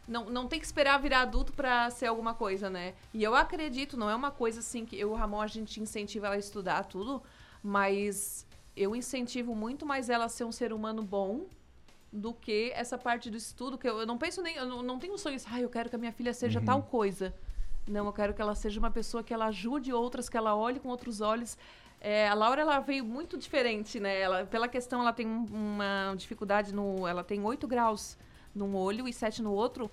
não, 0.07 0.29
não 0.29 0.47
tem 0.47 0.59
que 0.59 0.65
esperar 0.65 0.99
virar 0.99 1.21
adulto 1.21 1.53
pra 1.53 1.89
ser 1.91 2.07
alguma 2.07 2.33
coisa, 2.33 2.69
né? 2.69 2.93
E 3.13 3.23
eu 3.23 3.35
acredito, 3.35 3.95
não 3.95 4.09
é 4.09 4.15
uma 4.15 4.31
coisa 4.31 4.59
assim 4.59 4.85
que 4.85 4.99
eu 4.99 5.11
o 5.11 5.15
Ramon 5.15 5.41
a 5.41 5.47
gente 5.47 5.79
incentiva 5.79 6.27
ela 6.27 6.35
a 6.35 6.39
estudar 6.39 6.83
tudo, 6.85 7.21
mas 7.63 8.45
eu 8.75 8.95
incentivo 8.95 9.53
muito 9.53 9.85
mais 9.85 10.09
ela 10.09 10.25
a 10.25 10.29
ser 10.29 10.45
um 10.45 10.51
ser 10.51 10.73
humano 10.73 11.03
bom 11.03 11.45
do 12.11 12.33
que 12.33 12.71
essa 12.73 12.97
parte 12.97 13.29
do 13.29 13.37
estudo, 13.37 13.77
que 13.77 13.87
eu, 13.87 13.99
eu 13.99 14.05
não 14.07 14.17
penso 14.17 14.41
nem, 14.41 14.55
eu 14.55 14.65
não, 14.65 14.81
não 14.81 14.97
tenho 14.97 15.15
sonhos, 15.17 15.45
ah, 15.51 15.61
eu 15.61 15.69
quero 15.69 15.89
que 15.89 15.95
a 15.95 15.99
minha 15.99 16.11
filha 16.11 16.33
seja 16.33 16.59
tal 16.59 16.81
coisa. 16.81 17.33
Não, 17.87 18.05
eu 18.05 18.13
quero 18.13 18.33
que 18.33 18.41
ela 18.41 18.55
seja 18.55 18.79
uma 18.79 18.91
pessoa 18.91 19.23
que 19.23 19.33
ela 19.33 19.47
ajude 19.47 19.91
outras, 19.93 20.29
que 20.29 20.37
ela 20.37 20.55
olhe 20.55 20.79
com 20.79 20.89
outros 20.89 21.21
olhos. 21.21 21.57
É, 22.01 22.29
a 22.29 22.33
Laura 22.33 22.61
ela 22.61 22.79
veio 22.79 23.03
muito 23.03 23.37
diferente, 23.37 23.99
né? 23.99 24.19
Ela, 24.19 24.45
pela 24.45 24.67
questão, 24.67 25.01
ela 25.01 25.11
tem 25.13 25.27
um- 25.27 25.45
uma 25.51 26.13
dificuldade 26.15 26.73
no. 26.73 27.05
Ela 27.07 27.23
tem 27.23 27.43
8 27.43 27.67
graus 27.67 28.17
num 28.55 28.75
olho 28.75 29.07
e 29.07 29.13
7 29.13 29.41
no 29.41 29.51
outro. 29.51 29.91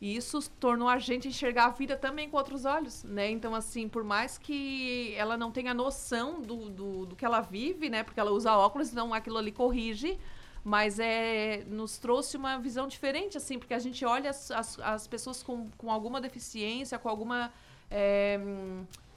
E 0.00 0.14
isso 0.14 0.48
tornou 0.60 0.88
a 0.88 0.98
gente 0.98 1.26
enxergar 1.26 1.66
a 1.66 1.70
vida 1.70 1.96
também 1.96 2.28
com 2.30 2.36
outros 2.36 2.64
olhos, 2.64 3.02
né? 3.02 3.30
Então, 3.30 3.54
assim, 3.54 3.88
por 3.88 4.04
mais 4.04 4.38
que 4.38 5.12
ela 5.16 5.36
não 5.36 5.50
tenha 5.50 5.74
noção 5.74 6.40
do, 6.40 6.68
do, 6.70 7.06
do 7.06 7.16
que 7.16 7.24
ela 7.24 7.40
vive, 7.40 7.90
né? 7.90 8.02
Porque 8.04 8.20
ela 8.20 8.30
usa 8.30 8.52
óculos, 8.56 8.90
então 8.92 9.12
aquilo 9.12 9.38
ali 9.38 9.50
corrige. 9.50 10.18
Mas 10.64 10.98
é, 11.00 11.64
nos 11.66 11.98
trouxe 11.98 12.36
uma 12.36 12.58
visão 12.58 12.86
diferente, 12.86 13.38
assim, 13.38 13.58
porque 13.58 13.72
a 13.74 13.78
gente 13.78 14.04
olha 14.04 14.30
as, 14.30 14.50
as, 14.50 14.78
as 14.80 15.06
pessoas 15.06 15.42
com, 15.42 15.70
com 15.78 15.90
alguma 15.90 16.20
deficiência, 16.20 16.98
com 16.98 17.08
alguma 17.08 17.50
é, 17.90 18.38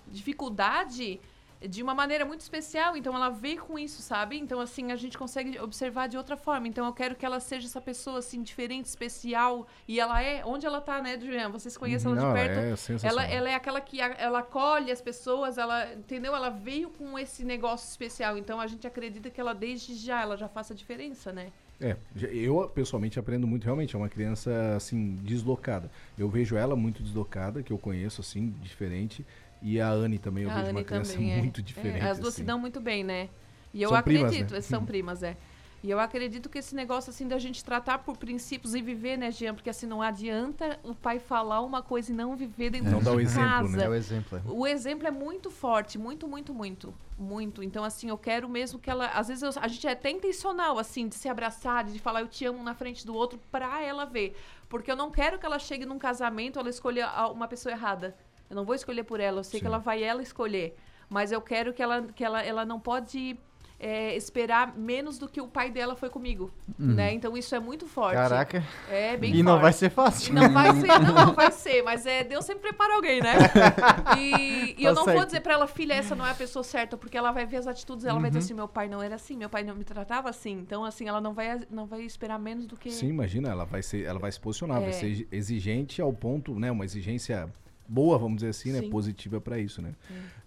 dificuldade 0.07 1.19
de 1.68 1.84
uma 1.84 1.93
maneira 1.93 2.26
muito 2.26 2.41
especial. 2.41 2.95
Então 2.97 3.16
ela 3.16 3.30
vê 3.30 3.55
com 3.57 3.78
isso, 3.78 4.01
sabe? 4.01 4.38
Então, 4.38 4.59
assim, 4.59 4.91
a 4.91 4.95
gente 4.95 5.18
consegue 5.18 5.59
observar 5.59 6.07
de 6.07 6.18
outra 6.18 6.36
forma. 6.36 6.68
Então 6.68 6.86
eu 6.86 6.93
quero 6.93 7.16
que 7.16 7.26
ela 7.26 7.39
seja 7.39 7.68
essa 7.68 7.80
pessoa, 7.82 8.20
assim, 8.20 8.41
diferente, 8.41 8.86
especial. 8.86 9.68
E 9.88 9.99
ela 9.99 10.22
é, 10.22 10.43
onde 10.45 10.66
ela 10.66 10.82
tá, 10.82 11.01
né, 11.01 11.20
Juliana? 11.20 11.49
Vocês 11.49 11.78
conhecem 11.78 12.12
ela 12.12 12.22
Não, 12.22 12.28
de 12.28 12.34
perto. 12.34 12.57
é. 13.03 13.07
Ela, 13.07 13.26
ela 13.26 13.49
é 13.49 13.55
aquela 13.55 13.80
que 13.82 14.01
a- 14.01 14.16
ela 14.18 14.39
acolhe 14.39 14.91
as 14.91 15.01
pessoas, 15.01 15.57
ela, 15.57 15.93
entendeu? 15.93 16.36
Ela 16.36 16.49
veio 16.49 16.89
com 16.89 17.18
esse 17.18 17.43
negócio 17.45 17.88
especial. 17.89 18.38
Então 18.38 18.59
a 18.59 18.68
gente 18.68 18.86
acredita 18.88 19.30
que 19.30 19.39
ela 19.39 19.53
desde 19.53 19.95
já 19.95 20.22
ela 20.22 20.36
já 20.38 20.47
faça 20.47 20.74
a 20.74 20.76
diferença, 20.76 21.32
né? 21.32 21.51
É, 21.80 21.97
eu 22.32 22.70
pessoalmente 22.76 23.18
aprendo 23.18 23.47
muito, 23.47 23.64
realmente, 23.66 23.95
é 23.95 23.97
uma 23.97 24.07
criança, 24.09 24.76
assim, 24.76 25.16
deslocada. 25.24 25.89
Eu 26.16 26.30
vejo 26.30 26.55
ela 26.55 26.76
muito 26.76 27.01
deslocada, 27.01 27.64
que 27.64 27.74
eu 27.74 27.78
conheço, 27.78 28.22
assim, 28.22 28.51
diferente, 28.62 29.26
e 29.62 29.80
a 29.80 29.89
Anne 29.89 30.18
também, 30.20 30.43
eu 30.43 30.49
a 30.49 30.53
vejo 30.55 30.66
Anne 30.70 30.80
uma 30.80 30.84
criança 30.84 31.14
também 31.14 31.32
é. 31.34 31.38
muito 31.38 31.59
É, 31.59 31.64
diferente, 31.64 32.05
as 32.05 32.20
duas 32.20 32.34
se 32.34 32.41
assim. 32.41 32.45
dão 32.47 32.59
muito 32.59 32.80
bem, 32.82 33.03
né? 33.03 33.30
E 33.74 33.82
eu 33.82 33.89
São 33.89 34.01
primas, 34.01 34.32
acredito, 34.32 34.53
né? 34.53 34.62
são 34.62 34.86
primas, 34.86 35.24
é. 35.24 35.38
E 35.84 35.89
eu 35.89 35.99
acredito 35.99 36.47
que 36.47 36.59
esse 36.59 36.76
negócio 36.76 37.09
assim 37.09 37.28
da 37.28 37.39
gente 37.39 37.66
tratar 37.66 37.97
por 37.99 38.16
princípios 38.16 38.76
e 38.76 38.82
viver, 38.84 39.18
né, 39.18 39.32
Jean? 39.32 39.55
Porque 39.55 39.68
assim 39.70 39.88
não 39.88 39.99
adianta 39.99 40.80
o 40.84 40.93
pai 40.93 41.18
falar 41.18 41.62
uma 41.62 41.82
coisa 41.82 42.12
e 42.12 42.16
não 42.16 42.36
viver 42.36 42.70
dentro 42.70 42.91
Não 42.91 42.99
de 42.99 43.05
dá 43.05 43.14
o 43.14 43.20
exemplo, 43.20 43.49
casa. 43.49 43.78
né? 43.78 43.86
É 43.86 43.89
o 43.89 43.93
exemplo. 43.95 44.38
é. 44.38 44.41
O 44.45 44.68
exemplo 44.68 45.07
é 45.07 45.12
muito 45.12 45.49
forte, 45.49 45.97
muito, 45.97 46.28
muito, 46.28 46.53
muito, 46.53 46.93
muito. 47.18 47.64
Então, 47.64 47.84
assim, 47.84 48.09
eu 48.09 48.18
quero 48.18 48.47
mesmo 48.47 48.78
que 48.78 48.91
ela. 48.91 49.07
Às 49.07 49.30
vezes 49.30 49.41
eu- 49.41 49.59
a 49.59 49.68
gente 49.68 49.88
é 49.88 49.91
até 49.93 50.12
intencional, 50.12 50.78
assim, 50.78 51.07
de 51.07 51.16
se 51.16 51.28
abraçar, 51.28 51.84
de 51.86 51.97
falar 51.97 52.22
eu 52.22 52.28
te 52.28 52.45
amo 52.45 52.62
na 52.62 52.76
frente 52.76 53.03
do 53.03 53.16
outro 53.16 53.39
pra 53.51 53.82
ela 53.82 54.05
ver. 54.05 54.38
Porque 54.70 54.91
eu 54.91 54.95
não 54.95 55.09
quero 55.09 55.39
que 55.39 55.45
ela 55.47 55.57
chegue 55.57 55.84
num 55.88 55.97
casamento 55.97 56.59
ela 56.59 56.70
escolha 56.70 57.07
a- 57.07 57.32
uma 57.32 57.47
pessoa 57.47 57.74
errada. 57.74 58.16
Eu 58.52 58.56
não 58.56 58.66
vou 58.66 58.76
escolher 58.76 59.04
por 59.06 59.20
ela, 59.20 59.39
eu 59.39 59.43
sei 59.43 59.60
Sim. 59.60 59.62
que 59.62 59.68
ela 59.68 59.80
vai 59.80 60.04
ela 60.04 60.22
escolher. 60.22 60.76
Mas 61.10 61.32
eu 61.32 61.41
quero 61.41 61.74
que 61.74 61.82
ela, 61.82 62.04
que 62.04 62.24
ela, 62.24 62.43
ela 62.43 62.64
não 62.66 62.80
pode. 62.80 63.36
é, 63.84 64.16
esperar 64.16 64.78
menos 64.78 65.18
do 65.18 65.28
que 65.28 65.41
o 65.41 65.47
pai 65.47 65.72
dela 65.72 65.95
foi 65.95 66.08
comigo, 66.08 66.52
né? 66.78 67.12
Então 67.16 67.36
isso 67.36 67.56
é 67.56 67.60
muito 67.60 67.88
forte. 67.88 68.14
Caraca. 68.14 68.64
É 68.88 69.18
bem 69.18 69.32
E 69.32 69.34
forte. 69.34 69.43
não 69.43 69.60
vai 69.60 69.74
ser 69.74 69.89
fácil. 69.89 70.36
Não 70.36 70.52
vai 70.54 70.72
ser, 70.80 70.99
não, 70.99 71.14
não 71.26 71.34
vai 71.34 71.49
ser, 71.52 71.82
mas 71.82 72.06
é, 72.06 72.24
Deus 72.24 72.45
sempre 72.45 72.62
prepara 72.62 72.93
alguém, 72.93 73.20
né? 73.24 73.34
E, 74.20 74.76
e 74.78 74.84
eu 74.86 74.93
Tá 74.93 74.99
não 74.99 75.06
vou 75.06 75.14
certo. 75.16 75.26
dizer 75.26 75.41
pra 75.41 75.54
ela, 75.54 75.66
filha, 75.66 75.93
essa 75.95 76.16
não 76.16 76.24
é 76.24 76.30
a 76.30 76.36
pessoa 76.36 76.62
certa, 76.64 76.95
porque 76.95 77.18
ela 77.18 77.32
vai 77.32 77.43
ver 77.47 77.58
as 77.58 77.66
atitudes, 77.66 78.06
ela 78.06 78.20
vai 78.20 78.26
Uhum. 78.30 78.30
dizer 78.38 78.39
assim, 78.45 78.54
meu 78.54 78.68
pai 78.68 78.88
não 78.88 79.02
era 79.02 79.16
assim, 79.16 79.36
meu 79.36 79.49
pai 79.49 79.64
não 79.64 79.74
me 79.74 79.84
tratava 79.84 80.30
assim. 80.30 80.52
Então, 80.60 80.86
assim, 80.86 81.08
ela 81.08 81.20
não 81.20 81.34
vai, 81.34 81.62
não 81.72 81.88
vai 81.88 82.02
esperar 82.04 82.38
menos 82.38 82.68
do 82.68 82.78
que. 82.78 82.91
Sim, 82.91 83.08
imagina, 83.08 83.49
ela 83.49 83.66
vai 83.66 83.82
ser, 83.82 84.04
ela 84.06 84.20
vai 84.20 84.32
se 84.32 84.39
posicionar, 84.39 84.80
vai 84.80 84.89
É. 84.89 84.93
ser 84.93 85.28
exigente 85.32 85.99
ao 86.04 86.14
ponto, 86.14 86.54
né, 86.60 86.70
uma 86.72 86.86
exigência 86.86 87.52
boa, 87.93 88.17
vamos 88.17 88.37
dizer 88.37 88.49
assim, 88.49 88.71
né, 88.71 88.79
Sim. 88.79 88.89
positiva 88.89 89.41
pra 89.41 89.59
isso, 89.59 89.81
né. 89.81 89.93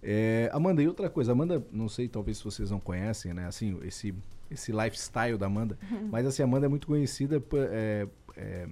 É, 0.03 0.49
Amanda, 0.53 0.82
e 0.82 0.88
outra 0.88 1.11
coisa, 1.11 1.32
Amanda, 1.32 1.62
não 1.70 1.88
sei, 1.88 2.09
talvez 2.09 2.38
se 2.38 2.45
vocês 2.45 2.70
não 2.70 2.80
conhecem, 2.80 3.34
né, 3.34 3.47
assim, 3.47 3.78
esse 3.84 4.14
esse 4.51 4.70
lifestyle 4.72 5.36
da 5.38 5.47
Amanda, 5.47 5.76
mas 6.11 6.26
assim, 6.26 6.42
a 6.42 6.45
Amanda 6.45 6.66
é 6.66 6.68
muito 6.68 6.86
conhecida 6.86 7.40
por, 7.40 7.59
é, 7.70 8.07
é, 8.36 8.66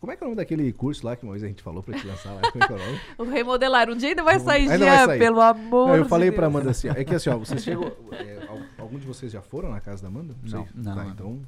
como 0.00 0.12
é 0.12 0.16
que 0.16 0.22
é 0.22 0.26
o 0.26 0.30
nome 0.30 0.36
daquele 0.36 0.72
curso 0.72 1.04
lá 1.06 1.16
que 1.16 1.22
uma 1.24 1.32
vez 1.32 1.42
a 1.44 1.48
gente 1.48 1.62
falou 1.62 1.82
pra 1.82 1.98
te 1.98 2.06
lançar 2.06 2.32
lá? 2.32 2.40
Como 2.52 2.62
é 2.62 2.66
que 2.66 2.72
é 2.72 2.76
o 2.76 2.78
nome? 2.78 3.00
O 3.18 3.24
remodelar. 3.24 3.90
Um 3.90 3.96
dia 3.96 4.10
ainda 4.10 4.22
vai 4.22 4.38
sair, 4.38 4.70
Ainda 4.70 4.84
vai 4.84 5.06
sair. 5.06 5.18
pelo 5.18 5.40
amor 5.40 5.88
Não, 5.88 5.96
eu 5.96 6.02
de 6.04 6.08
falei 6.08 6.30
pra 6.30 6.42
Deus. 6.46 6.54
Amanda 6.54 6.70
assim, 6.70 6.88
ó, 6.88 6.92
é 6.92 7.02
que 7.04 7.14
assim, 7.14 7.30
ó, 7.30 7.36
vocês 7.38 7.62
chegam, 7.64 7.90
é, 8.12 8.46
al- 8.48 8.60
algum 8.78 8.98
de 8.98 9.06
vocês 9.06 9.32
já 9.32 9.42
foram 9.42 9.70
na 9.70 9.80
casa 9.80 10.02
da 10.02 10.08
Amanda? 10.08 10.34
Não, 10.42 10.48
sei. 10.64 10.72
não, 10.74 10.94
Tá, 10.94 11.04
não. 11.04 11.10
então 11.10 11.40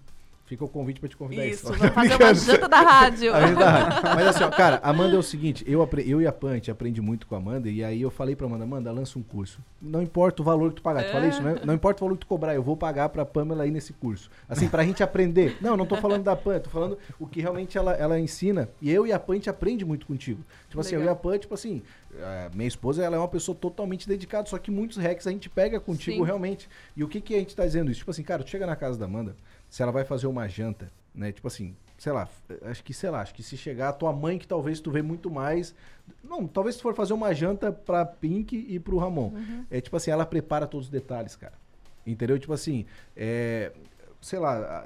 fica 0.50 0.64
o 0.64 0.68
convite 0.68 0.98
pra 0.98 1.08
te 1.08 1.16
convidar 1.16 1.46
Isso, 1.46 1.72
aí. 1.72 1.78
vai 1.78 1.90
fazer 1.90 2.14
uma 2.16 2.34
janta 2.34 2.68
da 2.68 2.80
rádio. 2.80 3.32
Aí 3.32 3.54
dá. 3.54 4.02
Mas 4.16 4.26
assim, 4.26 4.42
ó, 4.42 4.50
cara, 4.50 4.80
Amanda 4.82 5.14
é 5.14 5.18
o 5.18 5.22
seguinte, 5.22 5.64
eu, 5.64 5.88
eu 6.04 6.20
e 6.20 6.26
a 6.26 6.32
Pan, 6.32 6.50
a 6.50 6.54
gente 6.54 6.72
aprende 6.72 7.00
muito 7.00 7.24
com 7.24 7.36
a 7.36 7.38
Amanda, 7.38 7.70
e 7.70 7.84
aí 7.84 8.02
eu 8.02 8.10
falei 8.10 8.34
pra 8.34 8.48
Amanda, 8.48 8.64
Amanda, 8.64 8.90
lança 8.90 9.16
um 9.16 9.22
curso. 9.22 9.60
Não 9.80 10.02
importa 10.02 10.42
o 10.42 10.44
valor 10.44 10.70
que 10.70 10.76
tu 10.76 10.82
pagar, 10.82 11.04
tu 11.04 11.12
falei 11.12 11.28
isso, 11.28 11.40
né? 11.40 11.60
Não 11.64 11.72
importa 11.72 12.02
o 12.02 12.04
valor 12.04 12.16
que 12.16 12.26
tu 12.26 12.26
cobrar, 12.26 12.52
eu 12.52 12.64
vou 12.64 12.76
pagar 12.76 13.08
pra 13.10 13.24
Pamela 13.24 13.64
ir 13.64 13.70
nesse 13.70 13.92
curso. 13.92 14.28
Assim, 14.48 14.68
pra 14.68 14.82
gente 14.82 15.04
aprender. 15.04 15.56
Não, 15.60 15.76
não 15.76 15.86
tô 15.86 15.94
falando 15.94 16.24
da 16.24 16.34
Pan, 16.34 16.58
tô 16.58 16.68
falando 16.68 16.98
o 17.20 17.28
que 17.28 17.40
realmente 17.40 17.78
ela, 17.78 17.92
ela 17.92 18.18
ensina, 18.18 18.68
e 18.82 18.90
eu 18.90 19.06
e 19.06 19.12
a 19.12 19.20
Pan, 19.20 19.34
a 19.34 19.36
gente 19.36 19.50
aprende 19.50 19.84
muito 19.84 20.04
contigo. 20.04 20.42
Tipo 20.70 20.80
assim, 20.80 20.94
eu 20.94 21.00
e 21.00 21.02
Legal. 21.02 21.14
a 21.14 21.18
Pan, 21.18 21.36
tipo 21.36 21.52
assim, 21.52 21.82
a 22.14 22.50
minha 22.54 22.68
esposa, 22.68 23.02
ela 23.02 23.16
é 23.16 23.18
uma 23.18 23.26
pessoa 23.26 23.56
totalmente 23.56 24.06
dedicada, 24.08 24.48
só 24.48 24.56
que 24.56 24.70
muitos 24.70 24.96
hacks 24.98 25.26
a 25.26 25.30
gente 25.32 25.50
pega 25.50 25.80
contigo 25.80 26.18
Sim. 26.18 26.24
realmente. 26.24 26.68
E 26.96 27.02
o 27.02 27.08
que 27.08 27.20
que 27.20 27.34
a 27.34 27.38
gente 27.38 27.56
tá 27.56 27.66
dizendo 27.66 27.90
isso? 27.90 27.98
Tipo 27.98 28.12
assim, 28.12 28.22
cara, 28.22 28.44
tu 28.44 28.50
chega 28.50 28.64
na 28.66 28.76
casa 28.76 28.96
da 28.96 29.04
Amanda, 29.04 29.36
se 29.68 29.82
ela 29.82 29.90
vai 29.90 30.04
fazer 30.04 30.28
uma 30.28 30.46
janta, 30.48 30.88
né? 31.12 31.32
Tipo 31.32 31.48
assim, 31.48 31.74
sei 31.98 32.12
lá, 32.12 32.28
acho 32.62 32.84
que, 32.84 32.94
sei 32.94 33.10
lá, 33.10 33.20
acho 33.20 33.34
que 33.34 33.42
se 33.42 33.56
chegar 33.56 33.88
a 33.88 33.92
tua 33.92 34.12
mãe, 34.12 34.38
que 34.38 34.46
talvez 34.46 34.78
tu 34.78 34.92
vê 34.92 35.02
muito 35.02 35.28
mais. 35.28 35.74
Não, 36.22 36.46
talvez 36.46 36.76
se 36.76 36.82
for 36.82 36.94
fazer 36.94 37.14
uma 37.14 37.34
janta 37.34 37.72
pra 37.72 38.06
Pink 38.06 38.56
e 38.68 38.78
pro 38.78 38.96
Ramon. 38.96 39.32
É 39.68 39.80
tipo 39.80 39.96
assim, 39.96 40.12
ela 40.12 40.24
prepara 40.24 40.68
todos 40.68 40.86
os 40.86 40.90
detalhes, 40.92 41.34
cara. 41.34 41.54
Entendeu? 42.06 42.38
Tipo 42.38 42.52
assim, 42.52 42.86
é. 43.16 43.72
Sei 44.22 44.38
lá, 44.38 44.84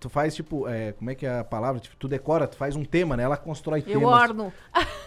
tu 0.00 0.08
faz 0.10 0.34
tipo, 0.34 0.66
é, 0.68 0.90
como 0.92 1.08
é 1.08 1.14
que 1.14 1.24
é 1.24 1.38
a 1.38 1.44
palavra? 1.44 1.80
Tipo, 1.80 1.94
tu 1.96 2.08
decora, 2.08 2.48
tu 2.48 2.56
faz 2.56 2.74
um 2.74 2.84
tema, 2.84 3.16
né? 3.16 3.22
Ela 3.22 3.36
constrói 3.36 3.78
Eu 3.86 4.00
temas. 4.00 4.12
orno. 4.22 4.52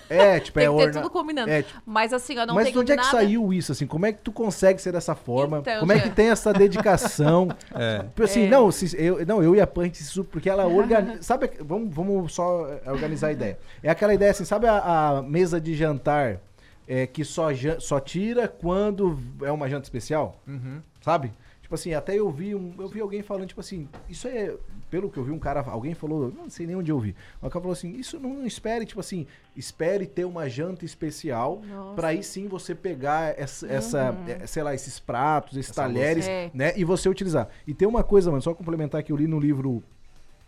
É, 0.10 0.40
tipo, 0.40 0.56
Tem 0.60 0.66
é 0.68 0.70
orna- 0.70 0.92
tudo 0.94 1.10
combinando. 1.10 1.52
É, 1.52 1.62
tipo, 1.62 1.82
Mas 1.86 2.14
assim, 2.14 2.36
eu 2.36 2.46
não 2.48 2.56
mas 2.56 2.74
onde 2.74 2.94
é 2.94 2.96
que 2.96 3.02
nada... 3.04 3.12
saiu 3.18 3.52
isso, 3.52 3.74
assim? 3.74 3.86
Como 3.86 4.06
é 4.06 4.14
que 4.14 4.20
tu 4.22 4.32
consegue 4.32 4.82
ser 4.82 4.94
dessa 4.94 5.14
forma? 5.14 5.58
Então, 5.58 5.82
Como 5.82 5.92
é 5.92 6.00
que 6.00 6.10
tem 6.10 6.30
essa 6.30 6.54
dedicação? 6.54 7.50
É. 7.76 8.00
Tipo 8.04 8.24
assim, 8.24 8.44
É. 8.46 8.50
não, 8.50 8.72
se- 8.72 8.96
eu, 8.98 9.26
não, 9.26 9.44
eu 9.44 9.54
e 9.54 9.60
a 9.60 9.68
Punch, 9.68 10.02
isso 10.02 10.24
porque 10.24 10.50
ela 10.50 10.66
organiza. 10.66 11.22
sabe, 11.24 11.52
vamos, 11.60 11.94
vamos 11.94 12.34
só 12.34 12.68
eh, 12.70 12.90
organizar 12.90 13.28
a 13.28 13.32
ideia. 13.34 13.60
É 13.84 13.90
aquela 13.90 14.14
ideia 14.14 14.32
assim, 14.32 14.46
sabe 14.46 14.68
a, 14.68 15.18
a 15.18 15.22
mesa 15.22 15.60
de 15.60 15.76
jantar 15.76 16.38
é, 16.88 17.06
que 17.06 17.26
só, 17.26 17.48
só 17.80 18.00
tira 18.00 18.48
quando 18.48 19.20
é 19.42 19.52
uma 19.52 19.68
janta 19.68 19.84
especial? 19.84 20.40
Uhum. 20.48 20.80
Sabe? 21.02 21.34
Tipo 21.76 21.90
assim, 21.90 21.94
até 21.94 22.16
eu 22.16 22.30
vi, 22.30 22.56
um, 22.56 22.74
eu 22.80 22.88
vi 22.88 23.02
alguém 23.02 23.22
falando, 23.22 23.48
tipo 23.48 23.60
assim, 23.60 23.88
isso 24.10 24.28
é. 24.28 24.56
Pelo 24.90 25.10
que 25.10 25.18
eu 25.18 25.24
vi, 25.24 25.32
um 25.32 25.40
cara, 25.40 25.62
alguém 25.62 25.94
falou, 25.94 26.32
não 26.32 26.50
sei 26.50 26.66
nem 26.66 26.76
onde 26.76 26.90
eu 26.90 27.00
vi. 27.00 27.14
O 27.42 27.50
cara 27.50 27.62
falou 27.62 27.72
assim: 27.72 27.92
isso 27.98 28.18
não 28.20 28.46
espere, 28.46 28.86
tipo 28.86 29.00
assim, 29.00 29.28
espere 29.58 30.06
ter 30.06 30.26
uma 30.26 30.48
janta 30.48 30.86
especial 30.86 31.62
pra 31.96 32.10
aí 32.10 32.24
sim 32.24 32.48
você 32.48 32.74
pegar 32.74 33.38
essa, 33.38 33.68
essa 33.68 34.16
eh, 34.28 34.48
sei 34.48 34.64
lá, 34.64 34.74
esses 34.74 35.00
pratos, 35.00 35.58
esses 35.58 35.72
Essa 35.72 35.82
talheres. 35.82 36.28
É. 36.28 36.50
né? 36.54 36.74
E 36.78 36.86
você 36.86 37.10
utilizar. 37.10 37.50
E 37.68 37.74
tem 37.74 37.88
uma 37.88 38.04
coisa, 38.04 38.30
mano, 38.30 38.42
só 38.42 38.54
complementar 38.54 39.04
que 39.04 39.12
eu 39.12 39.18
li 39.18 39.28
no 39.28 39.40
livro 39.40 39.84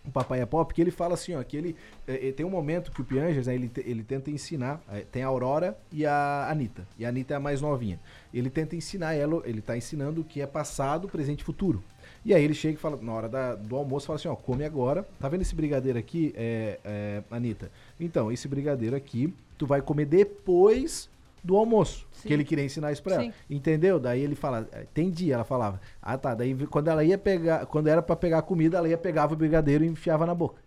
o 0.07 0.11
Papai 0.11 0.39
é 0.41 0.45
Pop, 0.45 0.73
que 0.73 0.81
ele 0.81 0.89
fala 0.89 1.15
assim, 1.15 1.35
ó, 1.35 1.43
que 1.43 1.57
ele 1.57 1.75
eh, 2.07 2.29
eh, 2.29 2.31
tem 2.31 2.45
um 2.45 2.49
momento 2.49 2.91
que 2.91 3.01
o 3.01 3.03
Pianges, 3.03 3.45
né, 3.45 3.53
ele, 3.53 3.69
ele 3.77 4.03
tenta 4.03 4.31
ensinar, 4.31 4.81
eh, 4.91 5.05
tem 5.11 5.21
a 5.21 5.27
Aurora 5.27 5.77
e 5.91 6.05
a 6.05 6.47
Anitta, 6.49 6.87
e 6.97 7.05
a 7.05 7.09
Anitta 7.09 7.33
é 7.33 7.37
a 7.37 7.39
mais 7.39 7.61
novinha. 7.61 7.99
Ele 8.33 8.49
tenta 8.49 8.75
ensinar 8.75 9.13
ela, 9.13 9.41
ele 9.45 9.61
tá 9.61 9.75
ensinando 9.75 10.21
o 10.21 10.23
que 10.23 10.41
é 10.41 10.47
passado, 10.47 11.07
presente 11.09 11.41
e 11.41 11.43
futuro. 11.43 11.83
E 12.25 12.33
aí 12.33 12.43
ele 12.43 12.53
chega 12.53 12.75
e 12.75 12.77
fala, 12.77 12.97
na 13.01 13.13
hora 13.13 13.29
da- 13.29 13.55
do 13.55 13.75
almoço, 13.75 14.07
fala 14.07 14.17
assim, 14.17 14.27
ó, 14.27 14.35
come 14.35 14.63
agora, 14.63 15.05
tá 15.19 15.27
vendo 15.27 15.41
esse 15.41 15.53
brigadeiro 15.53 15.99
aqui, 15.99 16.33
é, 16.35 16.79
é, 16.83 17.23
Anitta? 17.29 17.69
Então, 17.99 18.31
esse 18.31 18.47
brigadeiro 18.47 18.95
aqui, 18.95 19.33
tu 19.57 19.65
vai 19.67 19.81
comer 19.81 20.05
depois 20.05 21.09
do 21.47 21.55
almoço, 21.55 22.05
Sim. 22.11 22.27
que 22.27 22.33
ele 22.33 22.43
queria 22.43 22.65
ensinar 22.65 22.91
isso 22.91 23.01
pra 23.01 23.15
ela. 23.15 23.23
Sim. 23.23 23.33
Entendeu? 23.49 23.99
Daí 23.99 24.21
ele 24.21 24.35
fala, 24.35 24.67
"É, 24.71 24.81
entendi, 24.83 25.31
ela 25.31 25.43
falava. 25.45 25.79
Ah, 26.01 26.17
tá. 26.17 26.35
Daí 26.35 26.53
quando 26.67 26.89
ela 26.89 27.03
ia 27.03 27.17
pegar, 27.17 27.65
quando 27.65 27.87
era 27.87 28.01
pra 28.01 28.15
pegar 28.15 28.39
a 28.39 28.41
comida, 28.41 28.77
ela 28.77 28.89
ia 28.89 28.97
pegava 28.97 29.33
o 29.33 29.37
brigadeiro 29.37 29.83
e 29.83 29.87
enfiava 29.87 30.25
na 30.25 30.35
boca. 30.35 30.61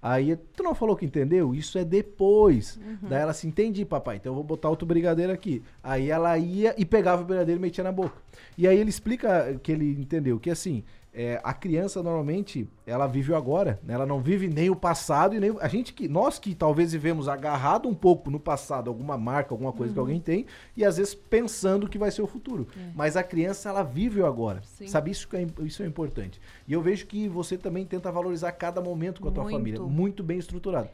Aí, 0.00 0.36
tu 0.54 0.62
não 0.62 0.74
falou 0.74 0.94
que 0.94 1.06
entendeu? 1.06 1.54
Isso 1.54 1.78
é 1.78 1.84
depois. 1.84 2.78
Daí 3.00 3.22
ela 3.22 3.30
assim, 3.30 3.48
entendi, 3.48 3.86
papai, 3.86 4.16
então 4.16 4.32
eu 4.32 4.34
vou 4.34 4.44
botar 4.44 4.68
outro 4.68 4.86
brigadeiro 4.86 5.32
aqui. 5.32 5.62
Aí 5.82 6.10
ela 6.10 6.36
ia 6.36 6.74
e 6.76 6.84
pegava 6.84 7.22
o 7.22 7.24
brigadeiro 7.24 7.58
e 7.58 7.62
metia 7.62 7.82
na 7.82 7.90
boca. 7.90 8.14
E 8.56 8.68
aí 8.68 8.78
ele 8.78 8.90
explica 8.90 9.58
que 9.62 9.72
ele 9.72 9.98
entendeu, 9.98 10.38
que 10.38 10.50
assim, 10.50 10.84
é, 11.14 11.40
a 11.44 11.54
criança 11.54 12.02
normalmente 12.02 12.68
ela 12.84 13.06
vive 13.06 13.30
o 13.30 13.36
agora, 13.36 13.78
né? 13.84 13.94
ela 13.94 14.04
não 14.04 14.20
vive 14.20 14.48
nem 14.48 14.68
o 14.68 14.74
passado 14.74 15.36
e 15.36 15.40
nem 15.40 15.54
a 15.60 15.68
gente 15.68 15.92
que 15.92 16.08
nós 16.08 16.40
que 16.40 16.54
talvez 16.54 16.92
vivemos 16.92 17.28
agarrado 17.28 17.88
um 17.88 17.94
pouco 17.94 18.30
no 18.30 18.40
passado, 18.40 18.88
alguma 18.88 19.16
marca, 19.16 19.54
alguma 19.54 19.72
coisa 19.72 19.92
que 19.92 19.98
alguém 19.98 20.20
tem 20.20 20.44
e 20.76 20.84
às 20.84 20.96
vezes 20.96 21.14
pensando 21.14 21.88
que 21.88 21.96
vai 21.96 22.10
ser 22.10 22.22
o 22.22 22.26
futuro. 22.26 22.66
É. 22.76 22.90
Mas 22.96 23.16
a 23.16 23.22
criança 23.22 23.68
ela 23.68 23.84
vive 23.84 24.20
o 24.20 24.26
agora, 24.26 24.60
Sim. 24.64 24.88
sabe 24.88 25.12
isso 25.12 25.28
que 25.28 25.36
é, 25.36 25.46
isso 25.62 25.82
é 25.84 25.86
importante. 25.86 26.40
E 26.66 26.72
eu 26.72 26.82
vejo 26.82 27.06
que 27.06 27.28
você 27.28 27.56
também 27.56 27.86
tenta 27.86 28.10
valorizar 28.10 28.50
cada 28.52 28.80
momento 28.80 29.20
com 29.20 29.28
a 29.28 29.32
tua 29.32 29.44
Muito. 29.44 29.56
família, 29.56 29.80
muito 29.80 30.22
bem 30.24 30.38
estruturado. 30.38 30.88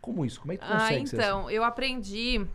Como 0.00 0.24
isso? 0.24 0.40
Como 0.40 0.52
é 0.52 0.56
que 0.56 0.64
tu 0.64 0.70
Ah, 0.70 0.78
consegue 0.80 1.02
assim? 1.02 1.16
então, 1.16 1.50
eu 1.50 1.64
aprendi 1.64 2.46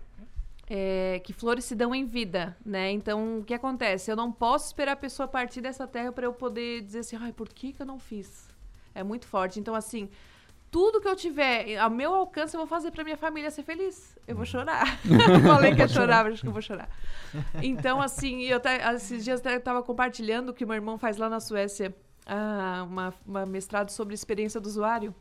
é, 0.70 1.20
que 1.24 1.34
flores 1.34 1.65
se 1.65 1.74
dão 1.74 1.95
em 1.95 2.05
vida, 2.05 2.55
né? 2.63 2.91
Então, 2.91 3.39
o 3.39 3.43
que 3.43 3.53
acontece? 3.53 4.11
Eu 4.11 4.15
não 4.15 4.32
posso 4.32 4.67
esperar 4.67 4.91
a 4.91 4.95
pessoa 4.95 5.28
partir 5.28 5.61
dessa 5.61 5.88
terra 5.88 6.11
para 6.11 6.26
eu 6.26 6.34
poder 6.34 6.82
dizer 6.82 6.99
assim, 6.99 7.17
ai, 7.20 7.34
por 7.34 7.49
que, 7.49 7.74
que 7.74 7.82
eu 7.82 7.86
não 7.86 7.97
fiz? 7.97 8.47
É 8.93 9.03
muito 9.03 9.26
forte. 9.26 9.59
Então, 9.59 9.74
assim, 9.74 10.09
tudo 10.70 11.01
que 11.01 11.07
eu 11.07 11.15
tiver 11.15 11.76
ao 11.78 11.89
meu 11.89 12.13
alcance, 12.13 12.55
eu 12.55 12.59
vou 12.59 12.67
fazer 12.67 12.91
para 12.91 13.03
minha 13.03 13.17
família 13.17 13.49
ser 13.49 13.63
feliz. 13.63 14.15
Eu 14.28 14.36
vou 14.36 14.45
chorar. 14.45 14.99
Falei 15.43 15.74
que 15.74 15.82
ia 15.82 15.88
chorar, 15.88 16.24
mas 16.24 16.34
acho 16.34 16.43
que 16.43 16.47
eu 16.47 16.53
vou 16.53 16.61
chorar. 16.61 16.89
Então, 17.63 17.99
assim, 17.99 18.43
eu 18.43 18.57
até, 18.57 18.93
esses 18.93 19.24
dias 19.24 19.43
eu 19.43 19.57
estava 19.57 19.82
compartilhando 19.82 20.53
que 20.53 20.65
meu 20.65 20.76
irmão 20.76 20.99
faz 20.99 21.17
lá 21.17 21.28
na 21.28 21.39
Suécia 21.39 21.95
ah, 22.28 22.86
uma, 22.88 23.13
uma 23.26 23.45
mestrado 23.47 23.89
sobre 23.89 24.13
experiência 24.13 24.61
do 24.61 24.67
usuário. 24.67 25.15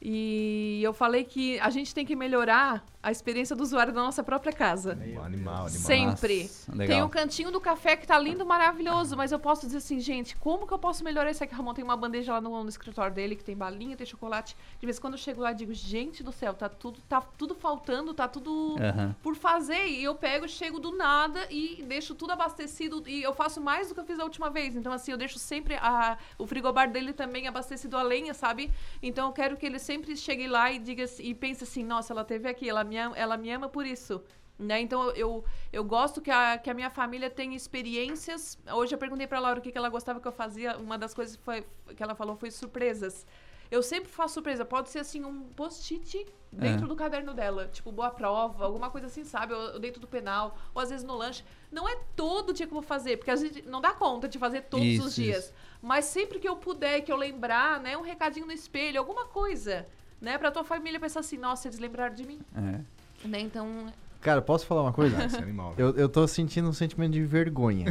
E 0.00 0.80
eu 0.84 0.92
falei 0.92 1.24
que 1.24 1.58
a 1.58 1.70
gente 1.70 1.92
tem 1.92 2.06
que 2.06 2.14
melhorar 2.14 2.84
a 3.02 3.10
experiência 3.10 3.56
do 3.56 3.62
usuário 3.62 3.92
da 3.92 4.00
nossa 4.00 4.22
própria 4.22 4.52
casa. 4.52 4.92
Animal, 4.92 5.24
animal. 5.24 5.68
Sempre. 5.68 6.42
Nossa. 6.42 6.86
Tem 6.86 7.02
um 7.02 7.08
cantinho 7.08 7.50
do 7.50 7.60
café 7.60 7.96
que 7.96 8.06
tá 8.06 8.16
lindo, 8.16 8.46
maravilhoso, 8.46 9.16
mas 9.16 9.32
eu 9.32 9.40
posso 9.40 9.66
dizer 9.66 9.78
assim, 9.78 9.98
gente, 9.98 10.36
como 10.36 10.66
que 10.68 10.72
eu 10.72 10.78
posso 10.78 11.02
melhorar 11.02 11.30
isso 11.30 11.42
aqui? 11.42 11.52
Ramon 11.52 11.74
tem 11.74 11.84
uma 11.84 11.96
bandeja 11.96 12.34
lá 12.34 12.40
no, 12.40 12.62
no 12.62 12.68
escritório 12.68 13.12
dele 13.12 13.34
que 13.34 13.42
tem 13.42 13.56
balinha, 13.56 13.96
tem 13.96 14.06
chocolate. 14.06 14.56
De 14.78 14.86
vez 14.86 14.98
em 14.98 15.00
quando 15.00 15.14
eu 15.14 15.18
chego 15.18 15.40
lá 15.40 15.50
e 15.50 15.54
digo, 15.54 15.74
gente 15.74 16.22
do 16.22 16.30
céu, 16.30 16.54
tá 16.54 16.68
tudo, 16.68 17.00
tá 17.08 17.20
tudo 17.20 17.56
faltando, 17.56 18.14
tá 18.14 18.28
tudo 18.28 18.76
Aham. 18.80 19.16
por 19.20 19.34
fazer. 19.34 19.88
E 19.88 20.04
eu 20.04 20.14
pego, 20.14 20.48
chego 20.48 20.78
do 20.78 20.96
nada 20.96 21.40
e 21.50 21.82
deixo 21.88 22.14
tudo 22.14 22.32
abastecido. 22.32 23.02
E 23.06 23.20
eu 23.20 23.34
faço 23.34 23.60
mais 23.60 23.88
do 23.88 23.94
que 23.94 24.00
eu 24.00 24.04
fiz 24.04 24.20
a 24.20 24.24
última 24.24 24.48
vez. 24.48 24.76
Então, 24.76 24.92
assim, 24.92 25.10
eu 25.10 25.18
deixo 25.18 25.40
sempre 25.40 25.74
a, 25.74 26.16
o 26.38 26.46
frigobar 26.46 26.88
dele 26.88 27.12
também 27.12 27.48
abastecido 27.48 27.96
a 27.96 28.02
lenha, 28.02 28.32
sabe? 28.32 28.70
Então, 29.02 29.26
eu 29.26 29.32
quero 29.32 29.56
que 29.56 29.66
ele 29.66 29.80
sempre 29.80 30.16
chegue 30.16 30.46
lá 30.46 30.70
e 30.70 30.78
diga 30.78 31.04
e 31.18 31.34
pense 31.34 31.64
assim: 31.64 31.82
nossa, 31.82 32.12
ela 32.12 32.24
teve 32.24 32.48
aqui, 32.48 32.68
ela 32.68 32.84
me 32.92 33.18
ela 33.18 33.36
me 33.36 33.50
ama 33.50 33.68
por 33.68 33.86
isso. 33.86 34.22
Né? 34.58 34.80
Então, 34.80 35.10
eu, 35.12 35.44
eu 35.72 35.82
gosto 35.82 36.20
que 36.20 36.30
a, 36.30 36.56
que 36.56 36.70
a 36.70 36.74
minha 36.74 36.90
família 36.90 37.28
tenha 37.28 37.56
experiências. 37.56 38.58
Hoje 38.72 38.94
eu 38.94 38.98
perguntei 38.98 39.26
pra 39.26 39.40
Laura 39.40 39.58
o 39.58 39.62
que, 39.62 39.72
que 39.72 39.78
ela 39.78 39.88
gostava 39.88 40.20
que 40.20 40.28
eu 40.28 40.32
fazia. 40.32 40.76
Uma 40.78 40.96
das 40.96 41.12
coisas 41.14 41.34
foi, 41.36 41.64
que 41.96 42.02
ela 42.02 42.14
falou 42.14 42.36
foi 42.36 42.50
surpresas. 42.50 43.26
Eu 43.70 43.82
sempre 43.82 44.10
faço 44.10 44.34
surpresa. 44.34 44.64
Pode 44.64 44.90
ser 44.90 44.98
assim, 45.00 45.24
um 45.24 45.44
post-it 45.56 46.26
dentro 46.52 46.84
É. 46.84 46.88
do 46.88 46.94
caderno 46.94 47.32
dela. 47.34 47.68
Tipo, 47.72 47.90
boa 47.90 48.10
prova, 48.10 48.64
alguma 48.64 48.90
coisa 48.90 49.06
assim, 49.06 49.24
sabe? 49.24 49.54
Ou 49.54 49.78
dentro 49.80 49.98
do 50.00 50.06
penal, 50.06 50.56
ou 50.74 50.80
às 50.82 50.90
vezes 50.90 51.04
no 51.04 51.16
lanche. 51.16 51.42
Não 51.70 51.88
é 51.88 51.96
todo 52.14 52.52
dia 52.52 52.66
que 52.66 52.72
eu 52.72 52.80
vou 52.80 52.82
fazer, 52.82 53.16
porque 53.16 53.30
a 53.30 53.36
gente 53.36 53.62
não 53.62 53.80
dá 53.80 53.92
conta 53.94 54.28
de 54.28 54.38
fazer 54.38 54.60
todos 54.64 54.86
Isso, 54.86 55.06
os 55.06 55.14
dias. 55.14 55.44
isso. 55.46 55.54
Mas 55.80 56.04
sempre 56.04 56.38
que 56.38 56.46
eu 56.48 56.54
puder, 56.56 57.00
que 57.00 57.10
eu 57.10 57.16
lembrar, 57.16 57.80
né? 57.80 57.96
Um 57.96 58.02
recadinho 58.02 58.46
no 58.46 58.52
espelho, 58.52 59.00
alguma 59.00 59.24
coisa. 59.26 59.88
Né? 60.22 60.38
Pra 60.38 60.50
tua 60.50 60.62
família 60.64 60.98
pensar 61.00 61.20
assim, 61.20 61.36
nossa, 61.36 61.66
eles 61.68 61.78
lembraram 61.80 62.14
de 62.14 62.24
mim. 62.24 62.38
É. 62.56 63.26
Né? 63.28 63.40
Então, 63.40 63.86
Cara, 64.20 64.40
posso 64.40 64.64
falar 64.66 64.82
uma 64.82 64.92
coisa? 64.92 65.16
Animal. 65.42 65.74
Eu, 65.76 65.96
eu 65.96 66.08
tô 66.08 66.26
sentindo 66.28 66.68
um 66.68 66.72
sentimento 66.72 67.10
de 67.12 67.24
vergonha. 67.24 67.86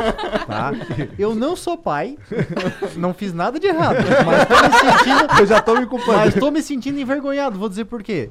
tá? 0.48 0.72
Eu 1.18 1.34
não 1.34 1.54
sou 1.54 1.76
pai, 1.76 2.18
não 2.96 3.12
fiz 3.12 3.34
nada 3.34 3.60
de 3.60 3.66
errado, 3.66 3.96
mas 4.24 4.48
tô 4.48 4.54
me 4.62 4.72
sentindo, 4.96 5.40
Eu 5.40 5.46
já 5.46 5.60
tô 5.60 5.74
me 5.78 5.86
culpando. 5.86 6.12
mas 6.18 6.34
tô 6.34 6.50
me 6.50 6.62
sentindo 6.62 6.98
envergonhado. 6.98 7.58
Vou 7.58 7.68
dizer 7.68 7.84
por 7.84 8.02
quê. 8.02 8.30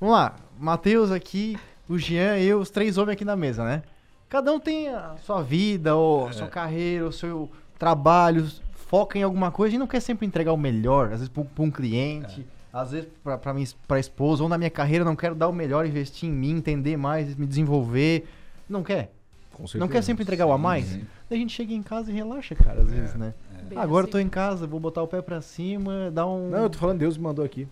Vamos 0.00 0.14
lá, 0.16 0.34
Matheus 0.58 1.12
aqui, 1.12 1.56
o 1.88 1.96
Jean 1.96 2.38
e 2.38 2.46
eu, 2.48 2.58
os 2.58 2.70
três 2.70 2.98
homens 2.98 3.12
aqui 3.14 3.24
na 3.24 3.36
mesa, 3.36 3.64
né? 3.64 3.82
Cada 4.28 4.52
um 4.52 4.58
tem 4.58 4.88
a 4.88 5.14
sua 5.24 5.42
vida, 5.42 5.94
ou 5.94 6.26
a 6.26 6.32
sua 6.32 6.48
carreira, 6.48 7.06
o 7.06 7.12
seu 7.12 7.48
trabalho, 7.78 8.48
foca 8.88 9.16
em 9.16 9.22
alguma 9.22 9.52
coisa. 9.52 9.70
Gente 9.70 9.80
não 9.80 9.86
quer 9.86 10.00
sempre 10.00 10.26
entregar 10.26 10.52
o 10.52 10.56
melhor, 10.56 11.06
às 11.06 11.20
vezes 11.20 11.28
pra 11.28 11.42
um- 11.42 11.46
pra 11.46 11.64
um 11.64 11.70
cliente, 11.70 12.44
às 12.72 12.92
vezes 12.92 13.08
minha, 13.54 13.62
es- 13.64 13.76
pra 13.86 13.98
esposa, 13.98 14.42
ou 14.42 14.48
na 14.48 14.56
minha 14.58 14.70
carreira, 14.70 15.02
eu 15.02 15.06
não 15.06 15.16
quero 15.16 15.34
dar 15.34 15.48
o 15.48 15.52
melhor, 15.52 15.86
investir 15.86 16.28
em 16.28 16.32
mim, 16.32 16.56
entender 16.56 16.96
mais, 16.96 17.34
me 17.36 17.46
desenvolver. 17.46 18.26
Não 18.68 18.82
quer? 18.82 19.12
Com 19.52 19.64
Não 19.78 19.88
quer 19.88 20.02
sempre 20.02 20.22
entregar 20.22 20.46
o 20.46 20.52
a 20.52 20.58
mais? 20.58 20.96
Daí 21.28 21.36
a 21.38 21.42
gente 21.42 21.52
chega 21.52 21.72
em 21.72 21.82
casa 21.82 22.10
e 22.10 22.14
relaxa, 22.14 22.54
cara, 22.54 22.80
às 22.82 22.90
vezes, 22.90 23.14
né? 23.14 23.34
bem 23.68 23.78
Agora 23.78 24.04
eu 24.04 24.08
assim. 24.08 24.12
tô 24.12 24.18
em 24.18 24.28
casa, 24.28 24.66
vou 24.66 24.80
botar 24.80 25.00
o 25.02 25.06
pé 25.06 25.20
pra 25.22 25.40
cima, 25.40 26.10
dar 26.10 26.26
um. 26.26 26.48
Não, 26.48 26.62
eu 26.64 26.70
tô 26.70 26.78
falando, 26.78 26.98
Deus 26.98 27.16
me 27.16 27.22
mandou 27.22 27.44
aqui. 27.44 27.68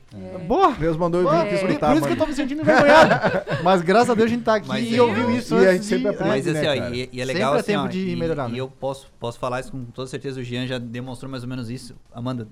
Boa! 0.46 0.72
Deus 0.74 0.96
mandou 0.96 1.22
eu 1.22 1.28
vir 1.28 1.36
aqui 1.36 1.50
por, 1.54 1.60
por 1.60 1.68
escutar, 1.70 1.96
isso 1.96 2.06
que 2.06 2.12
eu 2.12 2.16
tô 2.16 2.26
me 2.26 2.34
sentindo 2.34 2.60
envergonhado. 2.62 3.14
Mas 3.64 3.80
graças 3.82 4.10
a 4.10 4.14
Deus 4.14 4.26
a 4.30 4.34
gente 4.34 4.44
tá 4.44 4.54
aqui 4.56 4.68
Mas 4.68 4.86
e 4.86 4.96
é- 4.96 5.02
ouviu 5.02 5.30
isso 5.36 5.54
E 5.56 5.66
a 5.66 5.70
antes 5.70 5.72
gente 5.72 5.86
sempre 5.86 6.02
de... 6.02 6.08
aprende. 6.10 6.28
Mas 6.28 6.46
né, 6.46 6.52
assim, 6.52 6.68
ó, 6.68 6.82
cara? 6.82 6.94
e, 6.96 6.98
e 6.98 7.02
é 7.02 7.06
Sempre 7.08 7.24
legal 7.24 7.56
é 7.56 7.58
assim, 7.60 7.72
tempo 7.72 7.84
ó, 7.84 7.88
de 7.88 8.08
e, 8.10 8.16
melhorar, 8.16 8.48
e 8.48 8.52
né? 8.52 8.58
eu 8.60 8.68
posso, 8.68 9.10
posso 9.18 9.38
falar 9.40 9.60
isso 9.60 9.72
com 9.72 9.84
toda 9.86 10.06
certeza, 10.08 10.40
o 10.40 10.44
Jean 10.44 10.66
já 10.66 10.78
demonstrou 10.78 11.28
mais 11.30 11.42
ou 11.42 11.48
menos 11.48 11.68
isso. 11.70 11.96
Amanda, 12.12 12.46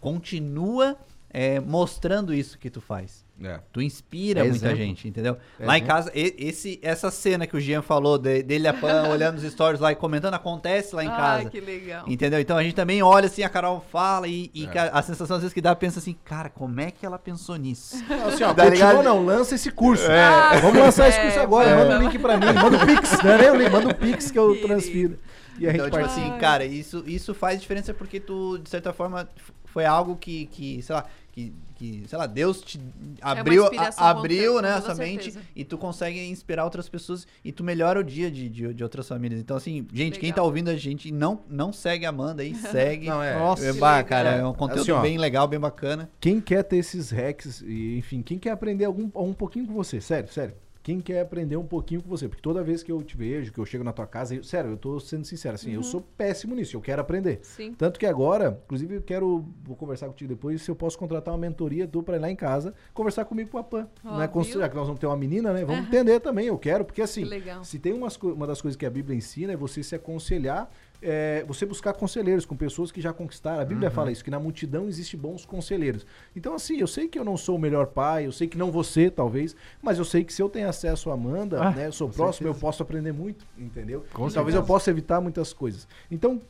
continua 0.00 0.96
é, 1.32 1.58
mostrando 1.60 2.34
isso 2.34 2.58
que 2.58 2.68
tu 2.70 2.80
faz. 2.80 3.22
É. 3.42 3.58
Tu 3.72 3.80
inspira 3.82 4.40
É 4.40 4.42
muita 4.44 4.56
exemplo. 4.56 4.76
gente, 4.76 5.08
entendeu? 5.08 5.36
É 5.58 5.66
lá 5.66 5.76
em 5.76 5.84
casa, 5.84 6.12
esse, 6.14 6.78
essa 6.80 7.10
cena 7.10 7.44
que 7.46 7.56
o 7.56 7.60
Jean 7.60 7.82
falou 7.82 8.16
de- 8.16 8.42
dele 8.42 8.68
a 8.68 8.74
Pan 8.74 9.08
olhando 9.10 9.36
os 9.38 9.42
stories 9.50 9.80
lá 9.80 9.90
e 9.90 9.96
comentando, 9.96 10.34
acontece 10.34 10.94
lá 10.94 11.02
em 11.02 11.08
Ai, 11.08 11.16
casa. 11.16 11.50
que 11.50 11.58
legal. 11.60 12.04
Entendeu? 12.06 12.38
Então 12.38 12.56
a 12.56 12.62
gente 12.62 12.74
também 12.76 13.02
olha 13.02 13.26
assim, 13.26 13.42
a 13.42 13.48
Carol 13.48 13.84
fala 13.90 14.28
e, 14.28 14.48
e 14.54 14.66
É. 14.66 14.78
a, 14.78 14.98
a 14.98 15.02
sensação 15.02 15.36
às 15.36 15.42
vezes 15.42 15.52
que 15.54 15.60
dá, 15.60 15.74
pensa 15.74 15.98
assim, 15.98 16.14
cara, 16.24 16.50
como 16.50 16.78
é 16.80 16.90
que 16.92 17.04
ela 17.04 17.18
pensou 17.18 17.56
nisso? 17.56 17.96
Assim, 18.28 18.44
ó, 18.44 18.52
Tá 18.54 18.64
continua 18.66 18.70
ligado? 18.92 19.02
não, 19.02 19.24
lança 19.24 19.54
esse 19.56 19.72
curso. 19.72 20.04
Ah, 20.08 20.58
Vamos 20.60 20.78
lançar 20.78 21.08
esse 21.08 21.20
curso 21.20 21.40
agora, 21.40 21.74
manda 21.76 21.98
o 21.98 22.02
link 22.02 22.18
pra 22.20 22.36
mim, 22.36 22.46
manda 22.52 22.76
o 22.76 22.80
Pix, 22.86 23.22
não 23.24 23.30
é 23.32 23.38
nem 23.38 23.50
o 23.50 23.56
link, 23.56 23.70
manda 23.70 23.88
o 23.88 23.94
Pix 23.94 24.30
que 24.30 24.38
eu 24.38 24.60
transfiro. 24.60 25.18
E 25.58 25.66
a 25.66 25.70
gente 25.72 25.80
Então, 25.80 25.86
tipo 25.90 25.96
participa. 25.98 26.28
assim, 26.28 26.38
cara, 26.38 26.64
isso, 26.64 27.02
isso 27.06 27.34
faz 27.34 27.60
diferença 27.60 27.92
porque 27.92 28.20
tu, 28.20 28.58
de 28.58 28.70
certa 28.70 28.92
forma, 28.92 29.28
foi 29.72 29.84
algo 29.84 30.16
que, 30.16 30.46
que 30.46 30.82
sei 30.82 30.94
lá, 30.94 31.06
que, 31.32 31.50
que, 31.76 32.04
sei 32.06 32.18
lá, 32.18 32.26
Deus 32.26 32.60
te 32.60 32.78
abriu, 33.20 33.62
a- 33.62 33.66
inspiração, 33.66 34.06
abriu, 34.06 34.60
né, 34.60 34.76
essa 34.76 34.94
mente 34.94 35.34
e 35.56 35.64
tu 35.64 35.78
consegue 35.78 36.20
inspirar 36.28 36.64
outras 36.64 36.90
pessoas 36.90 37.26
e 37.42 37.50
tu 37.50 37.64
melhora 37.64 38.00
o 38.00 38.04
dia 38.04 38.30
de, 38.30 38.50
de, 38.50 38.74
de 38.74 38.82
outras 38.84 39.08
famílias. 39.08 39.40
Então, 39.40 39.56
assim, 39.56 39.86
gente, 39.94 40.18
quem 40.18 40.28
Legal. 40.28 40.36
tá 40.36 40.42
ouvindo 40.42 40.68
a 40.68 40.76
gente, 40.76 41.10
não, 41.10 41.40
não 41.48 41.72
segue 41.72 42.04
a 42.04 42.10
Amanda 42.10 42.42
aí, 42.42 42.54
segue. 42.54 43.06
Não, 43.06 43.22
é. 43.22 43.34
Nossa, 43.38 43.64
É, 43.64 43.72
bah, 43.72 43.96
legal. 43.96 44.04
cara, 44.08 44.28
é 44.30 44.46
um 44.46 44.52
conteúdo 44.52 44.82
Assim, 44.82 44.90
ó, 44.92 45.00
bem 45.00 45.16
legal, 45.16 45.48
bem 45.48 45.58
bacana. 45.58 46.10
Quem 46.20 46.38
quer 46.38 46.62
ter 46.64 46.76
esses 46.76 47.10
hacks, 47.10 47.62
e, 47.66 47.96
enfim, 47.96 48.20
quem 48.20 48.38
quer 48.38 48.50
aprender 48.50 48.84
algum, 48.84 49.10
um 49.14 49.32
pouquinho 49.32 49.66
com 49.66 49.72
você, 49.72 50.00
sério, 50.02 50.30
sério. 50.30 50.54
Quem 50.82 50.98
quer 51.00 51.20
aprender 51.20 51.56
um 51.56 51.64
pouquinho 51.64 52.02
com 52.02 52.08
você? 52.08 52.28
Porque 52.28 52.42
toda 52.42 52.62
vez 52.62 52.82
que 52.82 52.90
eu 52.90 53.00
te 53.02 53.16
vejo, 53.16 53.52
que 53.52 53.58
eu 53.60 53.64
chego 53.64 53.84
na 53.84 53.92
tua 53.92 54.06
casa, 54.06 54.34
eu- 54.34 54.42
sério, 54.42 54.70
eu 54.70 54.76
tô 54.76 54.98
sendo 54.98 55.24
sincero, 55.24 55.54
assim, 55.54 55.70
Uhum. 55.70 55.76
eu 55.76 55.82
sou 55.84 56.00
péssimo 56.00 56.56
nisso, 56.56 56.76
eu 56.76 56.80
quero 56.80 57.00
aprender. 57.00 57.38
Sim. 57.42 57.72
Tanto 57.72 58.00
que 58.00 58.06
agora, 58.06 58.60
inclusive, 58.64 58.96
eu 58.96 59.02
quero, 59.02 59.44
vou 59.62 59.76
conversar 59.76 60.08
contigo 60.08 60.28
depois, 60.28 60.60
se 60.60 60.68
eu 60.70 60.74
posso 60.74 60.98
contratar 60.98 61.32
uma 61.32 61.38
mentoria 61.38 61.86
tu 61.86 62.02
pra 62.02 62.16
ir 62.16 62.20
lá 62.20 62.28
em 62.30 62.34
casa, 62.34 62.74
conversar 62.92 63.24
comigo 63.26 63.48
com 63.50 63.58
a 63.58 63.62
Pan. 63.62 63.88
Ó, 64.04 64.18
né? 64.18 64.28
Já 64.58 64.68
que 64.68 64.74
nós 64.74 64.86
vamos 64.86 64.98
ter 64.98 65.06
uma 65.06 65.16
menina, 65.16 65.52
né? 65.52 65.64
Vamos 65.64 65.86
entender 65.86 66.18
também, 66.18 66.46
eu 66.46 66.58
quero, 66.58 66.84
porque 66.84 67.00
assim, 67.02 67.24
se 67.62 67.78
tem 67.78 67.92
umas, 67.92 68.16
uma 68.16 68.46
das 68.46 68.60
coisas 68.60 68.76
que 68.76 68.84
a 68.84 68.90
Bíblia 68.90 69.16
ensina 69.16 69.52
é 69.52 69.56
você 69.56 69.82
se 69.84 69.94
aconselhar, 69.94 70.68
é, 71.02 71.44
você 71.46 71.66
buscar 71.66 71.92
conselheiros 71.92 72.46
com 72.46 72.56
pessoas 72.56 72.92
que 72.92 73.00
já 73.00 73.12
conquistaram. 73.12 73.60
A 73.60 73.64
Bíblia 73.64 73.90
fala 73.90 74.12
isso, 74.12 74.22
que 74.24 74.30
na 74.30 74.38
multidão 74.38 74.86
existe 74.88 75.16
bons 75.16 75.44
conselheiros. 75.44 76.06
Então, 76.36 76.54
assim, 76.54 76.78
eu 76.78 76.86
sei 76.86 77.08
que 77.08 77.18
eu 77.18 77.24
não 77.24 77.36
sou 77.36 77.56
o 77.56 77.58
melhor 77.58 77.86
pai, 77.86 78.26
eu 78.26 78.32
sei 78.32 78.46
que 78.46 78.56
não 78.56 78.70
você, 78.70 79.10
talvez, 79.10 79.54
mas 79.82 79.98
eu 79.98 80.04
sei 80.04 80.22
que 80.24 80.32
se 80.32 80.40
eu 80.40 80.48
tenho 80.48 80.68
acesso 80.68 81.10
à 81.10 81.14
Amanda, 81.14 81.60
Ah, 81.62 81.70
né, 81.72 81.86
eu 81.88 81.92
sou 81.92 82.08
próximo, 82.08 82.46
eu 82.46 82.52
certeza. 82.52 82.60
posso 82.66 82.82
aprender 82.82 83.12
muito, 83.12 83.44
entendeu? 83.58 84.04
Talvez 84.34 84.54
eu 84.54 84.62
possa 84.64 84.90
evitar 84.90 85.20
muitas 85.20 85.52
coisas. 85.52 85.88
Então, 86.10 86.40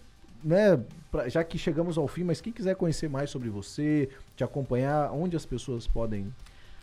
né, 0.45 0.81
pra- 1.11 1.29
já 1.29 1.43
que 1.45 1.57
chegamos 1.57 1.97
ao 1.97 2.07
fim, 2.09 2.25
mas 2.25 2.41
quem 2.41 2.53
quiser 2.53 2.75
conhecer 2.77 3.09
mais 3.09 3.31
sobre 3.31 3.49
você, 3.49 4.09
te 4.37 4.43
acompanhar, 4.45 5.11
onde 5.13 5.37
as 5.37 5.47
pessoas 5.47 5.87
podem. 5.87 6.33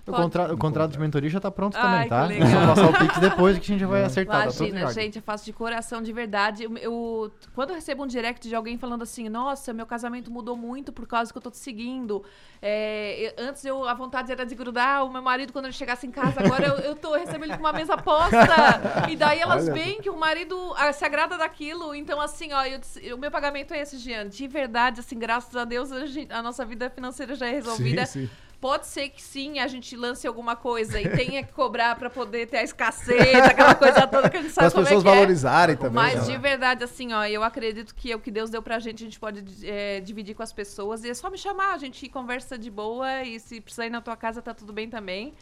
O, 0.10 0.16
contra- 0.16 0.54
o 0.54 0.58
contrato 0.58 0.92
de 0.92 1.00
mentoria 1.00 1.30
já 1.30 1.40
tá 1.40 1.50
pronto 1.52 1.78
Ai, 1.78 2.08
também, 2.08 2.10
tá? 2.10 2.28
que 2.28 2.34
É 2.34 2.46
só 2.46 2.60
legal. 2.60 2.76
passar 2.76 2.90
o 2.90 2.98
Pix 3.00 3.18
depois 3.20 3.58
que 3.60 3.64
a 3.64 3.68
gente 3.68 3.80
já 3.82 3.88
vai 3.88 4.04
acertar. 4.04 4.38
tá 4.38 4.44
Imagina, 4.44 4.88
ordem. 4.88 5.04
gente, 5.04 5.16
eu 5.18 5.22
faço 5.22 5.46
de 5.46 5.54
coração, 5.54 6.02
de 6.02 6.12
verdade. 6.14 6.64
Eu, 6.64 6.78
eu- 6.78 7.32
quando 7.54 7.70
eu 7.70 7.76
recebo 7.76 8.04
um 8.04 8.08
direct 8.08 8.48
de 8.48 8.56
alguém 8.56 8.78
falando 8.78 9.04
assim, 9.04 9.30
nossa, 9.30 9.74
meu 9.74 9.86
casamento 9.86 10.32
mudou 10.32 10.56
muito 10.58 10.92
por 10.92 11.08
causa 11.08 11.32
que 11.32 11.38
eu 11.38 11.42
tô 11.42 11.52
te 11.52 11.58
seguindo. 11.58 12.24
É, 12.62 13.34
eu- 13.38 13.48
antes 13.48 13.64
eu, 13.66 13.88
a 13.88 13.94
vontade 13.94 14.32
era 14.32 14.46
de 14.46 14.56
grudar 14.56 15.06
o 15.06 15.12
meu 15.12 15.22
marido 15.22 15.54
quando 15.54 15.66
ele 15.66 15.74
chegasse 15.74 16.06
em 16.06 16.12
casa, 16.12 16.42
agora 16.44 16.66
eu, 16.66 16.76
eu 16.80 16.96
tô 16.96 17.14
recebendo 17.16 17.44
ele 17.46 17.54
com 17.54 17.60
uma 17.64 17.74
mesa 17.74 17.98
posta. 17.98 19.08
E 19.10 19.16
daí 19.16 19.40
elas 19.40 19.64
Olha. 19.66 19.74
veem 19.74 20.02
que 20.02 20.10
o 20.10 20.18
marido 20.18 20.58
ah, 20.78 20.92
se 20.92 21.06
agrada 21.06 21.38
daquilo. 21.38 21.94
Então, 21.96 22.20
assim, 22.20 22.52
ó, 22.54 22.64
eu 22.66 22.80
o 23.16 23.18
meu 23.20 23.32
pagamento 23.32 23.74
é 23.74 23.82
esse, 23.82 23.98
Jean. 23.98 24.28
De 24.28 24.48
verdade, 24.48 25.00
assim, 25.00 25.18
graças 25.18 25.56
a 25.56 25.64
Deus, 25.66 25.92
a, 25.92 26.06
gente- 26.06 26.32
a 26.32 26.42
nossa 26.42 26.66
vida 26.66 26.90
financeira 26.90 27.36
já 27.36 27.48
é 27.48 27.52
resolvida. 27.52 28.06
Sim, 28.06 28.22
sim. 28.26 28.30
Pode 28.60 28.88
ser 28.88 29.08
que 29.10 29.22
sim, 29.22 29.60
a 29.60 29.68
gente 29.68 29.96
lance 29.96 30.28
alguma 30.28 30.54
coisa 30.54 31.00
e 31.00 31.08
tenha 31.10 31.42
que 31.44 31.54
cobrar 31.54 31.96
pra 31.96 32.10
poder 32.10 32.46
ter 32.48 32.58
a 32.58 32.64
escassez, 32.64 33.34
aquela 33.36 33.74
coisa 33.74 34.06
toda 34.06 34.30
que 34.30 34.36
a 34.36 34.42
gente 34.42 34.54
Para 34.54 34.64
sabe 34.64 34.68
as 34.68 34.74
como 34.74 34.86
pessoas 34.86 35.04
é 35.04 35.08
que 35.08 35.10
é. 35.10 35.16
valorizarem 35.16 35.76
também. 35.78 35.94
Mas 35.94 36.28
né? 36.28 36.34
de 36.34 36.38
verdade, 36.42 36.84
assim, 36.84 37.14
ó, 37.14 37.24
eu 37.26 37.42
acredito 37.42 37.96
que 37.96 38.14
o 38.14 38.20
que 38.20 38.30
Deus 38.30 38.50
deu 38.50 38.62
pra 38.62 38.78
gente, 38.80 39.02
a 39.04 39.06
gente 39.06 39.18
pode 39.20 39.46
é, 39.66 40.02
dividir 40.02 40.36
com 40.36 40.44
as 40.44 40.52
pessoas. 40.52 41.06
E 41.06 41.10
é 41.10 41.14
só 41.14 41.30
me 41.30 41.38
chamar, 41.38 41.74
a 41.74 41.78
gente 41.78 42.10
conversa 42.10 42.58
de 42.58 42.70
boa 42.70 43.24
e 43.24 43.40
se 43.40 43.62
precisar 43.62 43.86
ir 43.86 43.90
na 43.92 44.02
tua 44.02 44.18
casa, 44.18 44.42
tá 44.42 44.54
tudo 44.54 44.74
bem 44.74 44.90
também. 44.90 45.34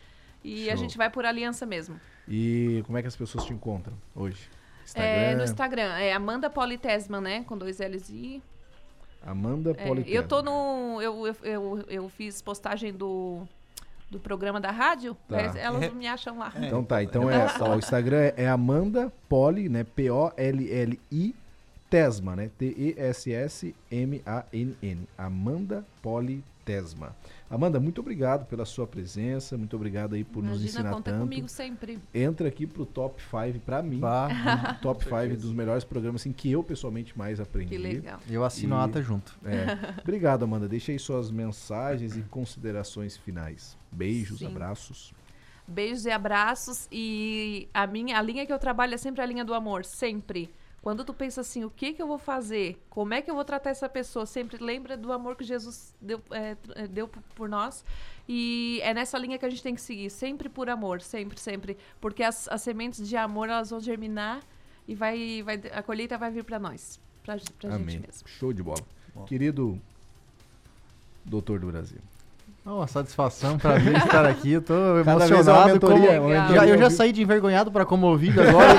E 0.44 0.70
a 0.70 0.74
Show. 0.74 0.84
gente 0.84 0.96
vai 0.98 1.10
por 1.10 1.26
aliança 1.26 1.66
mesmo. 1.66 2.00
E 2.28 2.84
como 2.86 3.00
é 3.00 3.02
que 3.02 3.08
as 3.08 3.16
pessoas 3.16 3.44
te 3.46 3.52
encontram 3.54 3.98
hoje? 4.16 4.48
Instagram, 4.86 5.10
É, 5.10 5.36
no 5.36 5.44
Instagram, 5.44 5.94
é 5.98 6.14
Amanda 6.14 6.50
Politesman, 6.50 7.20
né? 7.22 7.44
Com 7.46 7.58
dois 7.58 7.80
L's 7.80 8.10
e. 8.10 8.42
Amanda 9.28 9.72
É, 9.78 9.86
Politano. 9.86 10.16
eu 10.16 10.28
tô 10.28 10.42
no. 10.42 11.02
Eu, 11.02 11.28
eu, 11.28 11.36
eu, 11.44 11.84
eu 11.88 12.10
fiz 12.10 12.42
postagem 12.42 12.94
do, 12.94 13.42
do 14.10 14.20
programa 14.20 14.60
da 14.62 14.72
rádio, 14.72 15.16
Tá. 15.28 15.36
mas 15.36 15.56
elas 15.56 15.94
me 15.94 16.08
acham 16.08 16.38
lá. 16.40 16.52
Então 16.58 16.84
tá, 16.84 17.04
então 17.04 17.30
é, 17.30 17.46
ó, 17.60 17.76
o 17.76 17.78
Instagram 17.78 18.18
é, 18.18 18.34
é 18.38 18.48
Amanda 18.50 19.12
Poli, 19.28 19.68
né? 19.70 19.84
P-O-L-L-I 19.84 21.36
Tesma, 21.90 22.36
né? 22.36 22.50
T-E-S-S-M-A-N-N. 23.92 25.08
Amanda 25.18 25.86
Poli 26.02 26.44
Tesma. 26.66 27.16
Amanda, 27.50 27.80
muito 27.80 28.02
obrigado 28.02 28.46
pela 28.46 28.66
sua 28.66 28.86
presença, 28.86 29.58
muito 29.58 29.74
obrigado 29.78 30.16
aí 30.16 30.24
por 30.26 30.44
nos 30.44 30.58
Imagina, 30.60 30.70
ensinar 30.70 30.92
conta 30.92 31.12
tanto. 31.12 31.22
comigo 31.22 31.48
sempre. 31.48 31.98
Entra 32.14 32.50
aqui 32.50 32.68
pro 32.68 32.86
top 32.86 33.22
5 33.22 33.60
pra 33.62 33.82
mim, 33.82 34.00
Bah, 34.00 34.28
top 34.82 35.06
5 35.06 35.38
dos 35.38 35.54
melhores 35.54 35.86
programas 35.86 36.22
assim, 36.22 36.34
que 36.34 36.52
eu 36.52 36.62
pessoalmente 36.62 37.18
mais 37.18 37.40
aprendi. 37.40 37.70
Que 37.70 37.78
legal. 37.78 38.20
eu 38.30 38.44
assino 38.44 38.76
a 38.76 38.82
E- 38.82 38.84
ata 38.90 39.02
junto. 39.02 39.34
É. 39.46 39.78
Obrigado, 40.04 40.44
Amanda. 40.44 40.68
Deixa 40.68 40.92
aí 40.92 41.00
suas 41.00 41.32
mensagens 41.32 42.18
e 42.18 42.22
considerações 42.24 43.16
finais. 43.16 43.78
Beijos, 43.90 44.40
Sim. 44.40 44.48
abraços. 44.48 45.14
Beijos 45.66 46.06
e 46.06 46.12
abraços. 46.12 46.88
E 46.92 47.70
a 47.74 47.88
minha, 47.88 48.18
a 48.20 48.22
linha 48.22 48.46
que 48.46 48.52
eu 48.52 48.60
trabalho 48.60 48.94
é 48.94 48.98
sempre 48.98 49.22
a 49.22 49.26
linha 49.26 49.46
do 49.46 49.54
amor, 49.54 49.86
sempre. 49.86 50.50
Quando 50.88 51.04
tu 51.04 51.14
pensa 51.14 51.42
assim, 51.42 51.66
o 51.66 51.70
que 51.70 51.92
que 51.92 52.02
eu 52.02 52.08
vou 52.08 52.18
fazer? 52.18 52.82
Como 52.90 53.14
é 53.14 53.22
que 53.22 53.30
eu 53.30 53.36
vou 53.36 53.44
tratar 53.44 53.72
essa 53.72 53.90
pessoa? 53.90 54.26
Sempre 54.26 54.64
lembra 54.64 54.96
do 54.96 55.12
amor 55.12 55.36
que 55.36 55.44
Jesus 55.44 55.94
deu, 56.00 56.22
é, 56.32 56.56
é, 56.76 56.88
deu 56.88 57.10
por 57.10 57.50
nós. 57.50 57.84
E 58.26 58.80
é 58.82 58.94
nessa 58.94 59.18
linha 59.18 59.38
que 59.38 59.46
a 59.46 59.50
gente 59.50 59.62
tem 59.62 59.76
que 59.76 59.82
seguir, 59.82 60.10
sempre 60.10 60.48
por 60.48 60.70
amor, 60.70 61.02
sempre, 61.02 61.38
sempre. 61.42 61.76
Porque 62.00 62.24
as, 62.24 62.48
as 62.48 62.62
sementes 62.62 63.06
de 63.06 63.18
amor, 63.18 63.50
elas 63.50 63.70
vão 63.70 63.82
germinar 63.82 64.42
e 64.88 64.96
vai, 64.96 65.44
vai, 65.44 65.62
a 65.74 65.84
colheita 65.84 66.18
vai 66.18 66.32
vir 66.32 66.46
pra 66.46 66.58
nós, 66.58 67.02
pra, 67.22 67.36
pra 67.60 67.70
gente 67.70 67.82
Amém. 67.84 68.00
mesmo. 68.00 68.26
Show 68.26 68.54
de 68.54 68.64
bola. 68.64 68.80
Querido 69.26 69.78
doutor 71.26 71.60
do 71.60 71.68
Brasil. 71.68 72.00
É 72.68 72.70
uma 72.70 72.86
satisfação, 72.86 73.58
prazer 73.58 73.96
estar 73.96 74.26
aqui. 74.26 74.52
Eu 74.52 74.62
tô 74.62 74.74
Cada 75.06 75.26
vez 75.26 75.32
é 75.48 75.52
emocionado. 75.52 75.80
como- 75.80 76.06
Já, 76.54 76.68
eu 76.68 76.78
já 76.78 76.90
saí 76.90 77.14
de 77.14 77.22
envergonhado 77.22 77.72
para 77.72 77.86
comovido 77.86 78.42
agora 78.42 78.74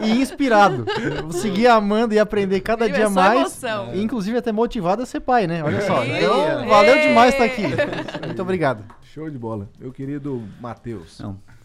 e, 0.00 0.12
inspirado. 0.22 0.86
Vou 1.22 1.32
seguir 1.32 1.66
amando 1.66 2.14
e 2.14 2.18
aprender 2.20 2.60
cada 2.60 2.86
Viu? 2.86 2.94
É 2.94 2.98
dia 2.98 3.08
só 3.08 3.12
mais. 3.14 3.40
emoção. 3.40 3.92
E, 3.92 4.00
inclusive 4.00 4.38
até 4.38 4.52
motivado 4.52 5.02
a 5.02 5.06
ser 5.06 5.18
pai, 5.18 5.48
né? 5.48 5.64
Olha 5.64 5.80
só. 5.80 6.04
Então, 6.04 6.68
valeu 6.68 6.96
demais 7.00 7.32
estar 7.34 7.44
aqui. 7.44 7.62
Muito 8.24 8.40
obrigado. 8.40 8.84
Show 9.02 9.28
de 9.28 9.36
bola. 9.36 9.68
Meu 9.80 9.90
querido 9.92 10.40
Matheus. 10.60 11.20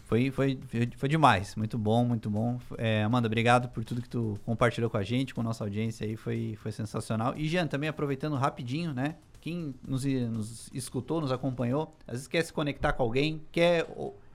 Foi, 0.07 0.31
foi, 0.31 0.57
foi 0.97 1.07
demais. 1.07 1.55
Muito 1.55 1.77
bom, 1.77 2.03
muito 2.03 2.31
bom. 2.31 2.57
É, 2.79 3.03
Amanda, 3.03 3.27
obrigado 3.27 3.69
por 3.69 3.85
tudo 3.85 4.01
que 4.01 4.09
tu 4.09 4.39
compartilhou 4.43 4.89
com 4.89 4.97
a 4.97 5.03
gente, 5.03 5.35
com 5.35 5.41
a 5.41 5.43
nossa 5.43 5.63
audiência 5.63 6.03
aí. 6.07 6.15
Foi, 6.15 6.57
foi 6.63 6.71
sensacional. 6.71 7.35
E, 7.37 7.47
Jean, 7.47 7.67
também 7.67 7.87
aproveitando 7.87 8.35
rapidinho, 8.35 8.91
né? 8.91 9.13
Quem 9.41 9.73
nos, 9.87 10.03
nos 10.05 10.69
escutou, 10.73 11.21
nos 11.21 11.31
acompanhou, 11.31 11.95
às 12.07 12.13
vezes 12.13 12.27
quer 12.27 12.43
se 12.43 12.51
conectar 12.51 12.93
com 12.93 13.03
alguém, 13.03 13.41
quer 13.51 13.87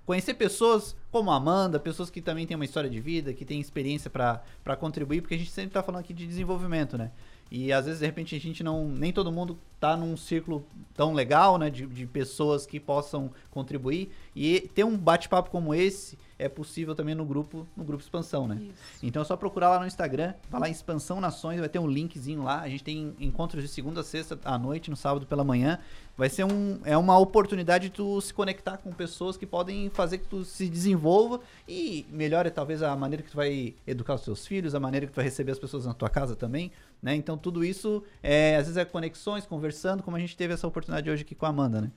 conhecer 0.07 0.34
pessoas 0.34 0.96
como 1.11 1.30
a 1.30 1.36
Amanda, 1.36 1.78
pessoas 1.80 2.11
que 2.11 2.20
também 2.20 2.46
têm 2.46 2.55
uma 2.55 2.64
história 2.64 2.90
de 2.90 3.00
vida, 3.00 3.32
que 3.32 3.44
têm 3.44 3.61
experiência 3.61 4.11
para 4.11 4.76
contribuir, 4.78 5.20
porque 5.20 5.34
a 5.34 5.38
gente 5.38 5.50
sempre 5.50 5.72
tá 5.72 5.82
falando 5.82 6.00
aqui 6.00 6.12
de 6.12 6.26
desenvolvimento, 6.26 6.98
né? 6.98 7.11
E 7.50 7.72
às 7.72 7.84
vezes, 7.84 8.00
de 8.00 8.07
repente, 8.07 8.34
a 8.34 8.40
gente 8.40 8.64
não. 8.64 8.88
Nem 8.88 9.12
todo 9.12 9.30
mundo 9.30 9.59
tá 9.78 9.96
num 9.96 10.16
círculo 10.16 10.66
tão 10.94 11.12
legal, 11.12 11.59
né? 11.59 11.70
De, 11.70 11.86
de 11.86 12.07
pessoas 12.07 12.66
que 12.66 12.80
possam 12.80 13.30
contribuir. 13.50 14.11
E 14.34 14.68
ter 14.74 14.84
um 14.84 14.96
bate-papo 14.96 15.50
como 15.50 15.74
esse 15.74 16.18
é 16.39 16.49
possível 16.49 16.95
também 16.95 17.14
no 17.14 17.24
grupo, 17.24 17.66
no 17.76 17.85
grupo 17.85 18.03
Expansão, 18.03 18.49
né? 18.49 18.59
Isso. 18.61 18.74
Então 19.03 19.22
é 19.22 19.24
só 19.24 19.37
procurar 19.37 19.70
lá 19.70 19.80
no 19.80 19.87
Instagram, 19.87 20.35
vai 20.51 20.61
lá 20.62 20.68
em 20.68 20.72
Expansão 20.72 21.20
Nações, 21.20 21.61
vai 21.61 21.68
ter 21.68 21.78
um 21.78 21.87
linkzinho 21.87 22.43
lá. 22.43 22.61
A 22.61 22.68
gente 22.68 22.82
tem 22.82 23.14
encontros 23.20 23.62
de 23.62 23.68
segunda 23.68 24.01
a 24.01 24.05
sexta 24.05 24.39
à 24.45 24.59
noite, 24.59 24.91
no 24.91 24.97
sábado 24.97 25.26
pela 25.26 25.45
manhã. 25.45 25.78
Vai 26.16 26.28
ser 26.28 26.45
um, 26.45 26.80
é 26.85 26.97
uma 26.97 27.18
oportunidade 27.18 27.89
de 27.89 27.95
tu 27.95 28.20
se 28.20 28.32
conectar 28.32 28.76
com 28.78 28.93
pessoas 28.93 29.37
que 29.37 29.47
podem 29.47 29.91
fazer 29.91 30.18
que 30.18 30.28
tu 30.28 30.45
se 30.45 30.68
desenvolva 30.68 31.41
e 31.68 32.07
melhore 32.11 32.51
talvez 32.51 32.82
a 32.82 32.95
maneira 32.97 33.22
que 33.22 33.30
tu 33.30 33.37
vai 33.37 33.74
educar 33.87 34.14
os 34.14 34.22
teus 34.22 34.47
filhos, 34.47 34.74
a 34.74 34.80
maneira 34.80 35.07
que 35.07 35.12
tu 35.12 35.16
vai 35.16 35.24
receber 35.24 35.53
as 35.53 35.59
pessoas 35.59 35.87
na 35.87 35.95
tua 35.95 36.09
casa 36.09 36.37
também, 36.37 36.70
né? 37.03 37.16
Então 37.16 37.37
tudo 37.37 37.64
isso, 37.64 38.03
é, 38.22 38.57
às 38.57 38.66
vezes 38.66 38.76
é 38.76 38.85
conexões, 38.85 39.45
conversando, 39.45 40.03
como 40.05 40.16
a 40.16 40.20
gente 40.20 40.37
teve 40.37 40.55
essa 40.55 40.66
oportunidade 40.66 41.11
hoje 41.11 41.22
aqui 41.22 41.35
com 41.35 41.47
a 41.47 41.49
Amanda, 41.49 41.80
né? 41.80 41.91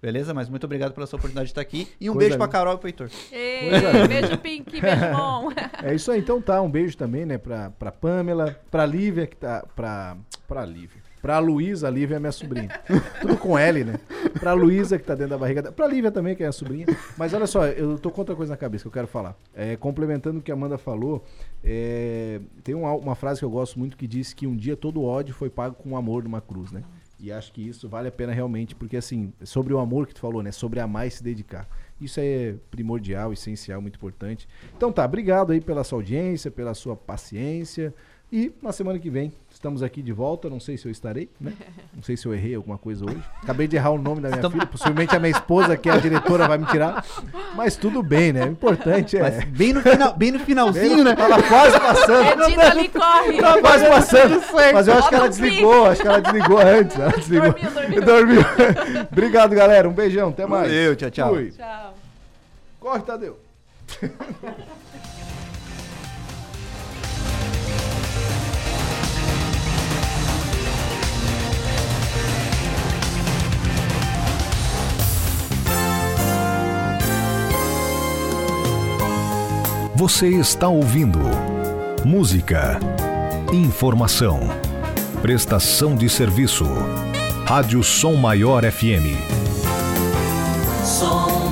Beleza? 0.00 0.32
Mas 0.34 0.48
muito 0.48 0.64
obrigado 0.64 0.92
pela 0.92 1.06
sua 1.06 1.16
oportunidade 1.16 1.46
de 1.46 1.52
estar 1.52 1.60
aqui. 1.62 1.88
E 2.00 2.08
um 2.08 2.12
Coisa 2.12 2.28
beijo 2.28 2.36
pra 2.38 2.46
linda. 2.46 2.52
Carol 2.58 2.74
e 2.74 2.78
pro 2.78 2.88
Heitor. 2.88 3.10
Ei, 3.32 3.70
beijo, 4.08 4.38
Pink, 4.38 4.80
beijo 4.80 5.00
bom. 5.16 5.50
É 5.82 5.94
isso 5.94 6.10
aí, 6.12 6.20
então 6.20 6.40
tá. 6.40 6.60
Um 6.60 6.70
beijo 6.70 6.96
também, 6.96 7.24
né, 7.24 7.38
pra, 7.38 7.70
pra 7.70 7.90
Pamela, 7.90 8.56
pra 8.70 8.84
Lívia, 8.86 9.26
que 9.26 9.36
tá. 9.36 9.64
Pra. 9.74 10.16
Pra 10.46 10.64
Lívia. 10.64 11.04
Pra 11.20 11.40
Luísa, 11.40 11.88
a 11.88 11.90
Lívia 11.90 12.16
é 12.16 12.18
minha 12.20 12.30
sobrinha. 12.30 12.68
Tudo 13.20 13.36
com 13.36 13.58
L, 13.58 13.82
né? 13.82 13.98
Pra 14.38 14.52
Luísa, 14.52 14.96
que 14.96 15.04
tá 15.04 15.14
dentro 15.14 15.30
da 15.30 15.38
barriga. 15.38 15.60
da- 15.60 15.72
Pra 15.72 15.88
Lívia 15.88 16.12
também, 16.12 16.36
que 16.36 16.44
é 16.44 16.46
a 16.46 16.52
sobrinha. 16.52 16.86
Mas 17.18 17.34
olha 17.34 17.48
só, 17.48 17.66
eu 17.66 17.98
tô 17.98 18.12
com 18.12 18.20
outra 18.20 18.36
coisa 18.36 18.52
na 18.52 18.56
cabeça 18.56 18.82
que 18.84 18.88
eu 18.88 18.92
quero 18.92 19.08
falar. 19.08 19.34
É, 19.52 19.74
complementando 19.76 20.38
o 20.38 20.42
que 20.42 20.52
a 20.52 20.54
Amanda 20.54 20.78
falou, 20.78 21.24
é, 21.64 22.38
tem 22.62 22.76
uma, 22.76 22.92
uma 22.92 23.14
frase 23.16 23.40
que 23.40 23.44
eu 23.44 23.50
gosto 23.50 23.76
muito 23.76 23.96
que 23.96 24.06
diz 24.06 24.32
que 24.32 24.46
um 24.46 24.54
dia 24.54 24.76
todo 24.76 25.02
ódio 25.02 25.34
foi 25.34 25.50
pago 25.50 25.74
com 25.74 25.96
amor 25.96 26.22
numa 26.22 26.40
cruz, 26.40 26.70
né? 26.70 26.82
E 27.18 27.32
acho 27.32 27.52
que 27.52 27.66
isso 27.66 27.88
vale 27.88 28.08
a 28.08 28.12
pena 28.12 28.32
realmente, 28.32 28.74
porque 28.74 28.96
assim, 28.96 29.32
sobre 29.42 29.72
o 29.72 29.78
amor 29.78 30.06
que 30.06 30.14
tu 30.14 30.20
falou, 30.20 30.42
né? 30.42 30.52
Sobre 30.52 30.80
amar 30.80 31.06
e 31.06 31.10
se 31.10 31.22
dedicar. 31.22 31.66
Isso 32.00 32.20
é 32.20 32.56
primordial, 32.70 33.32
essencial, 33.32 33.80
muito 33.80 33.96
importante. 33.96 34.46
Então 34.76 34.92
tá, 34.92 35.04
obrigado 35.04 35.52
aí 35.52 35.60
pela 35.60 35.82
sua 35.82 35.98
audiência, 35.98 36.50
pela 36.50 36.74
sua 36.74 36.94
paciência. 36.94 37.94
E 38.32 38.52
na 38.60 38.72
semana 38.72 38.98
que 38.98 39.08
vem 39.08 39.32
estamos 39.52 39.84
aqui 39.84 40.02
de 40.02 40.12
volta. 40.12 40.50
Não 40.50 40.58
sei 40.58 40.76
se 40.76 40.86
eu 40.86 40.90
estarei, 40.90 41.28
né? 41.40 41.52
Não 41.94 42.02
sei 42.02 42.16
se 42.16 42.26
eu 42.26 42.34
errei 42.34 42.56
alguma 42.56 42.76
coisa 42.76 43.04
hoje. 43.04 43.22
Acabei 43.40 43.68
de 43.68 43.76
errar 43.76 43.90
o 43.90 43.98
nome 43.98 44.20
da 44.20 44.28
minha 44.28 44.50
filha. 44.50 44.66
Possivelmente 44.66 45.14
a 45.14 45.20
minha 45.20 45.30
esposa, 45.30 45.76
que 45.76 45.88
é 45.88 45.92
a 45.92 45.98
diretora, 45.98 46.48
vai 46.48 46.58
me 46.58 46.66
tirar. 46.66 47.04
Mas 47.54 47.76
tudo 47.76 48.02
bem, 48.02 48.32
né? 48.32 48.44
O 48.46 48.50
importante 48.50 49.16
é. 49.16 49.20
Mas 49.20 49.44
bem 49.44 49.72
no, 49.72 49.80
final, 49.80 50.12
bem 50.14 50.32
no 50.32 50.40
finalzinho, 50.40 51.04
né? 51.04 51.14
Tava 51.14 51.40
quase 51.42 51.78
passando. 51.78 52.42
Edita 52.42 52.70
ali, 52.70 52.88
corre. 52.88 53.40
Tava 53.40 53.60
quase 53.60 53.86
passando. 53.86 54.42
Mas 54.74 54.88
eu 54.88 54.94
acho 54.94 55.08
que 55.08 55.14
ela 55.14 55.28
desligou. 55.28 55.86
Acho 55.86 56.02
que 56.02 56.08
ela 56.08 56.20
desligou 56.20 56.58
antes. 56.58 56.98
Ela 56.98 57.12
desligou. 57.12 57.52
Dormiu, 57.52 57.70
dormiu. 57.70 58.02
Dormiu. 58.02 59.06
Obrigado, 59.12 59.54
galera. 59.54 59.88
Um 59.88 59.92
beijão. 59.92 60.30
Até 60.30 60.46
mais. 60.46 60.66
Valeu, 60.66 60.96
tchau, 60.96 61.10
tchau. 61.10 61.34
Fui. 61.34 61.52
Tchau. 61.52 61.94
Corre, 62.80 63.02
Tadeu. 63.02 63.38
Você 79.96 80.28
está 80.28 80.68
ouvindo 80.68 81.20
música, 82.04 82.78
informação, 83.50 84.40
prestação 85.22 85.96
de 85.96 86.06
serviço. 86.10 86.66
Rádio 87.46 87.82
Som 87.82 88.12
Maior 88.16 88.62
FM. 88.70 89.16
Som 90.84 91.46